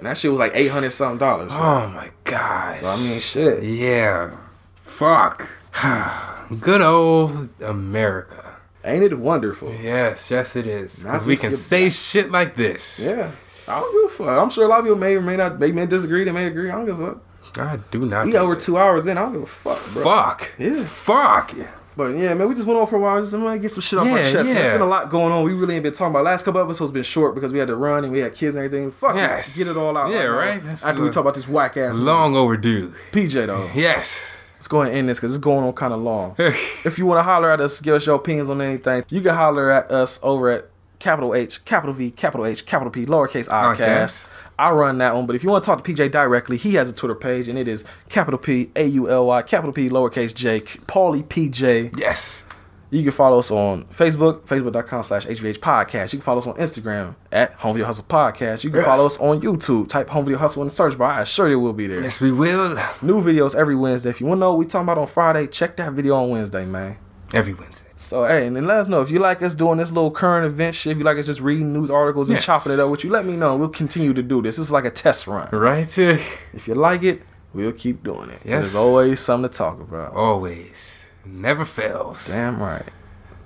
and 0.03 0.09
that 0.09 0.17
shit 0.17 0.29
was 0.31 0.39
like 0.39 0.51
eight 0.53 0.67
hundred 0.67 0.91
something 0.91 1.17
dollars. 1.17 1.53
oh 1.55 1.87
my 1.87 2.09
gosh. 2.25 2.79
So 2.79 2.87
I 2.87 2.97
mean, 2.97 3.21
shit. 3.21 3.63
yeah. 3.63 4.35
Fuck. 4.81 5.49
Good 6.59 6.81
old 6.81 7.47
America. 7.61 8.57
Ain't 8.83 9.01
it 9.05 9.17
wonderful? 9.17 9.73
Yes, 9.73 10.29
yes 10.29 10.57
it 10.57 10.67
is. 10.67 10.99
Because 10.99 11.25
we 11.25 11.37
can 11.37 11.55
say 11.55 11.89
shit 11.89 12.31
like 12.31 12.57
this. 12.57 12.99
Yeah. 12.99 13.31
I 13.65 13.79
don't 13.79 13.93
give 13.93 14.11
a 14.11 14.13
fuck. 14.13 14.37
I'm 14.37 14.49
sure 14.49 14.65
a 14.65 14.67
lot 14.67 14.79
of 14.79 14.85
people 14.85 14.97
may 14.97 15.15
or 15.15 15.21
may 15.21 15.37
not, 15.37 15.57
they 15.57 15.71
may 15.71 15.85
disagree, 15.85 16.25
they 16.25 16.33
may 16.33 16.47
agree. 16.47 16.69
I 16.69 16.75
don't 16.75 16.85
give 16.85 16.99
a 16.99 17.13
fuck. 17.13 17.21
I 17.57 17.79
do 17.89 18.05
not. 18.05 18.25
We 18.25 18.35
over 18.35 18.53
it. 18.55 18.59
two 18.59 18.77
hours 18.77 19.07
in. 19.07 19.17
I 19.17 19.21
don't 19.21 19.31
give 19.31 19.43
a 19.43 19.45
fuck, 19.45 19.93
bro. 19.93 20.03
Fuck. 20.03 20.51
Yeah. 20.57 20.83
Fuck. 20.83 21.53
But 21.95 22.17
yeah, 22.17 22.33
man, 22.33 22.49
we 22.49 22.55
just 22.55 22.65
went 22.67 22.79
on 22.79 22.87
for 22.87 22.95
a 22.95 22.99
while. 22.99 23.21
Just 23.21 23.33
I'm 23.33 23.41
gonna 23.43 23.59
get 23.59 23.71
some 23.71 23.81
shit 23.81 23.99
off 23.99 24.07
our 24.07 24.17
Yeah, 24.17 24.23
chest. 24.23 24.33
man. 24.35 24.43
There's 24.55 24.67
yeah. 24.67 24.71
been 24.73 24.81
a 24.81 24.85
lot 24.87 25.09
going 25.09 25.31
on. 25.31 25.43
We 25.43 25.53
really 25.53 25.75
ain't 25.75 25.83
been 25.83 25.93
talking 25.93 26.11
about. 26.11 26.23
Last 26.23 26.43
couple 26.43 26.61
episodes 26.61 26.91
been 26.91 27.03
short 27.03 27.35
because 27.35 27.53
we 27.53 27.59
had 27.59 27.67
to 27.67 27.75
run 27.75 28.03
and 28.03 28.11
we 28.11 28.19
had 28.19 28.33
kids 28.33 28.55
and 28.55 28.65
everything. 28.65 28.91
Fuck 28.91 29.15
Yes. 29.15 29.55
it, 29.55 29.59
get 29.59 29.67
it 29.67 29.77
all 29.77 29.95
out. 29.95 30.09
Yeah, 30.09 30.23
right? 30.23 30.61
That's 30.63 30.83
After 30.83 31.01
we 31.03 31.09
talk 31.09 31.21
about 31.21 31.35
this 31.35 31.47
whack 31.47 31.77
ass 31.77 31.95
Long 31.95 32.35
overdue. 32.35 32.93
PJ 33.11 33.45
though. 33.47 33.69
Yes. 33.75 34.29
Let's 34.55 34.67
go 34.67 34.81
ahead 34.81 34.93
and 34.93 34.99
end 34.99 35.09
this 35.09 35.19
because 35.19 35.35
it's 35.35 35.43
going 35.43 35.65
on 35.65 35.73
kind 35.73 35.93
of 35.93 35.99
long. 36.01 36.35
if 36.37 36.97
you 36.97 37.05
want 37.05 37.19
to 37.19 37.23
holler 37.23 37.51
at 37.51 37.59
us, 37.59 37.79
give 37.81 37.95
us 37.95 38.05
your 38.05 38.15
opinions 38.15 38.49
on 38.49 38.61
anything, 38.61 39.03
you 39.09 39.21
can 39.21 39.35
holler 39.35 39.69
at 39.69 39.91
us 39.91 40.19
over 40.23 40.49
at 40.49 40.69
capital 40.99 41.35
H, 41.35 41.65
capital 41.65 41.93
V, 41.93 42.11
capital 42.11 42.45
H, 42.45 42.65
capital 42.65 42.89
P, 42.89 43.05
lowercase 43.05 43.51
i 43.51 43.75
cast. 43.75 44.29
I 44.63 44.71
run 44.71 44.97
that 44.99 45.13
one, 45.13 45.25
but 45.25 45.35
if 45.35 45.43
you 45.43 45.49
want 45.49 45.63
to 45.63 45.65
talk 45.65 45.83
to 45.83 45.91
PJ 45.93 46.11
directly, 46.11 46.55
he 46.57 46.75
has 46.75 46.89
a 46.89 46.93
Twitter 46.93 47.15
page 47.15 47.47
and 47.49 47.59
it 47.59 47.67
is 47.67 47.83
capital 48.09 48.37
P 48.37 48.71
A 48.75 48.85
U 48.85 49.09
L 49.09 49.25
Y, 49.27 49.41
capital 49.41 49.73
P, 49.73 49.89
lowercase 49.89 50.33
J, 50.33 50.59
Paulie 50.61 51.23
PJ. 51.23 51.99
yes. 51.99 52.45
You 52.89 53.01
can 53.01 53.11
follow 53.11 53.39
us 53.39 53.49
on 53.49 53.85
Facebook, 53.85 54.41
facebook.com 54.41 55.01
slash 55.01 55.25
HVH 55.25 55.57
Podcast. 55.57 56.13
You 56.13 56.19
can 56.19 56.25
follow 56.25 56.37
us 56.37 56.45
on 56.45 56.53
Instagram 56.57 57.15
at 57.31 57.53
Home 57.55 57.73
Video 57.73 57.87
Hustle 57.87 58.05
Podcast. 58.07 58.63
You 58.63 58.69
can 58.69 58.83
follow 58.83 59.07
us 59.07 59.17
on 59.19 59.41
YouTube. 59.41 59.89
Type 59.89 60.09
Home 60.09 60.25
Video 60.25 60.37
Hustle 60.37 60.61
in 60.61 60.67
the 60.67 60.73
search 60.73 60.95
bar. 60.95 61.09
I 61.11 61.21
assure 61.21 61.49
you 61.49 61.59
we'll 61.59 61.73
be 61.73 61.87
there. 61.87 61.99
Yes, 61.99 62.21
we 62.21 62.31
will. 62.31 62.75
New 63.01 63.19
videos 63.23 63.55
every 63.55 63.75
Wednesday. 63.75 64.11
If 64.11 64.21
you 64.21 64.27
want 64.27 64.37
to 64.37 64.41
know 64.41 64.51
what 64.51 64.59
we 64.59 64.65
talking 64.65 64.83
about 64.85 64.99
on 64.99 65.07
Friday, 65.07 65.47
check 65.47 65.75
that 65.77 65.93
video 65.93 66.13
on 66.17 66.29
Wednesday, 66.29 66.65
man. 66.65 66.97
Every 67.33 67.55
Wednesday. 67.55 67.82
So 68.03 68.25
hey, 68.25 68.45
and 68.45 68.55
then 68.55 68.65
let 68.67 68.77
us 68.79 68.87
know 68.87 69.01
if 69.01 69.09
you 69.09 69.19
like 69.19 69.41
us 69.41 69.55
doing 69.55 69.77
this 69.77 69.91
little 69.91 70.11
current 70.11 70.45
event 70.45 70.75
shit. 70.75 70.91
If 70.91 70.97
you 70.97 71.03
like 71.05 71.17
us 71.17 71.25
just 71.25 71.39
reading 71.39 71.71
news 71.73 71.89
articles 71.89 72.29
and 72.29 72.35
Yes. 72.35 72.45
chopping 72.45 72.71
it 72.73 72.79
up 72.79 72.91
with 72.91 73.03
you, 73.03 73.09
let 73.09 73.25
me 73.25 73.35
know. 73.35 73.55
We'll 73.55 73.69
continue 73.69 74.13
to 74.13 74.21
do 74.21 74.41
this. 74.41 74.57
This 74.57 74.67
is 74.67 74.71
like 74.71 74.85
a 74.85 74.91
test 74.91 75.25
run. 75.25 75.49
Right? 75.53 75.97
If 75.97 76.67
you 76.67 76.75
like 76.75 77.03
it, 77.03 77.21
we'll 77.53 77.71
keep 77.71 78.03
doing 78.03 78.29
it. 78.29 78.41
Yes. 78.43 78.61
There's 78.61 78.75
always 78.75 79.19
something 79.21 79.49
to 79.49 79.57
talk 79.57 79.79
about. 79.79 80.13
Always. 80.13 81.05
Never 81.25 81.63
fails. 81.65 82.27
Damn 82.27 82.61
right. 82.61 82.83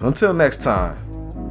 Until 0.01 0.33
next 0.33 0.61
time, 0.61 0.93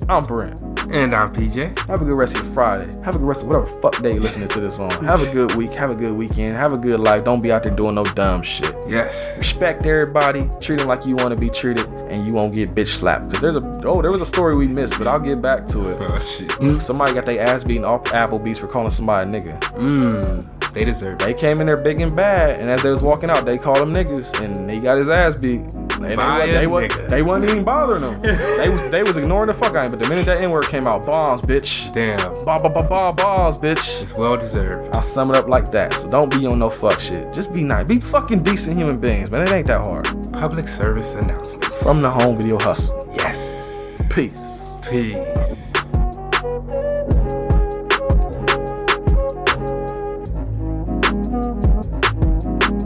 I'm 0.09 0.25
Brent. 0.25 0.63
And 0.93 1.17
I'm 1.17 1.33
PJ. 1.33 1.77
Have 1.89 2.01
a 2.01 2.05
good 2.05 2.17
rest 2.17 2.37
of 2.37 2.45
your 2.45 2.55
Friday. 2.55 2.85
Have 3.03 3.17
a 3.17 3.19
good 3.19 3.27
rest 3.27 3.43
of 3.43 3.49
whatever 3.49 3.67
fuck 3.67 4.01
day 4.03 4.13
you're 4.13 4.23
listening 4.23 4.49
to 4.51 4.61
this 4.61 4.79
on. 4.79 4.89
Have 5.05 5.21
a 5.21 5.31
good 5.33 5.57
week. 5.57 5.73
Have 5.73 5.91
a 5.91 5.97
good 5.97 6.13
weekend. 6.13 6.55
Have 6.55 6.73
a 6.73 6.79
good 6.79 7.01
life. 7.01 7.25
Don't 7.25 7.43
be 7.43 7.51
out 7.51 7.65
there 7.65 7.75
doing 7.75 7.97
no 7.97 8.05
dumb 8.05 8.41
shit. 8.43 8.73
Yes. 8.89 9.37
Respect 9.37 9.85
everybody. 9.85 10.49
Treat 10.61 10.79
them 10.79 10.87
like 10.87 11.05
you 11.05 11.17
want 11.17 11.31
to 11.31 11.37
be 11.37 11.51
treated, 11.51 11.89
and 12.03 12.25
you 12.25 12.33
won't 12.33 12.55
get 12.55 12.73
bitch 12.73 12.89
slapped. 12.89 13.33
Cause 13.33 13.41
there's 13.41 13.57
a 13.57 13.73
oh 13.85 14.01
there 14.01 14.13
was 14.13 14.21
a 14.21 14.27
story 14.27 14.55
we 14.55 14.69
missed, 14.69 14.97
but 14.97 15.09
I'll 15.09 15.19
get 15.19 15.43
back 15.43 15.67
to 15.69 15.85
it. 15.87 15.97
Oh, 16.01 16.19
shit. 16.21 16.81
Somebody 16.81 17.15
got 17.15 17.25
their 17.25 17.41
ass 17.41 17.65
beaten 17.65 17.85
off 17.85 18.05
Applebee's 18.05 18.59
for 18.59 18.69
calling 18.69 18.91
somebody 18.91 19.29
a 19.29 19.33
nigga. 19.33 19.59
Mmm. 19.81 20.66
They 20.77 20.85
deserve. 20.85 21.19
They 21.21 21.33
came 21.33 21.63
in 21.63 21.67
there 21.67 21.83
big 21.83 22.01
and 22.03 22.15
bad, 22.15 22.61
and 22.61 22.69
as 22.69 22.83
they 22.83 22.91
was 22.91 23.03
walking 23.03 23.31
out, 23.31 23.47
they 23.47 23.57
called 23.57 23.79
him 23.79 23.95
niggas, 23.95 24.39
and 24.45 24.71
he 24.71 24.79
got 24.79 24.99
his 24.99 25.09
ass 25.09 25.35
beat. 25.35 25.73
And 25.73 25.91
they, 26.05 26.15
By 26.15 26.47
they, 26.49 26.67
wa- 26.67 26.87
they 27.09 27.23
wasn't 27.23 27.51
even 27.51 27.65
bothering 27.65 28.05
him. 28.05 28.21
they 28.23 28.69
was 28.69 28.91
they 28.91 29.03
was 29.03 29.17
ignoring 29.17 29.47
the 29.47 29.55
fuck 29.55 29.71
out 29.75 29.77
of 29.77 29.85
him. 29.85 29.91
But 29.93 30.01
the 30.01 30.09
minute 30.11 30.27
that 30.27 30.43
N 30.43 30.51
word 30.51 30.67
came 30.67 30.87
out, 30.87 31.07
bombs, 31.07 31.47
bitch. 31.47 31.91
Damn. 31.95 32.19
Ba 32.45 32.59
ba 32.63 32.69
ba 32.69 32.83
ba 32.83 33.11
bombs, 33.15 33.59
bitch. 33.59 34.03
It's 34.03 34.19
well 34.19 34.37
deserved. 34.37 34.95
I'll 34.95 35.01
sum 35.01 35.31
it 35.31 35.37
up 35.39 35.49
like 35.49 35.71
that. 35.71 35.95
So 35.95 36.11
don't 36.11 36.31
be 36.31 36.45
on 36.45 36.59
no 36.59 36.69
fuck 36.69 37.01
shit. 37.01 37.33
Just 37.33 37.55
be 37.55 37.65
nice. 37.65 37.87
Be 37.87 37.99
fucking 37.99 38.43
decent 38.43 38.77
human 38.77 39.01
beings, 39.01 39.31
man. 39.31 39.49
It 39.49 39.53
ain't 39.53 39.67
that 39.69 39.87
hard. 39.87 40.05
Public 40.35 40.69
service 40.69 41.15
announcements. 41.15 41.83
From 41.83 42.03
the 42.03 42.11
home 42.11 42.37
video 42.37 42.59
hustle. 42.59 43.03
Yes. 43.17 44.03
Peace. 44.11 44.61
Peace. 44.91 45.73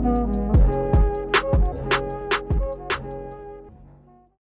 Thank 0.03 0.40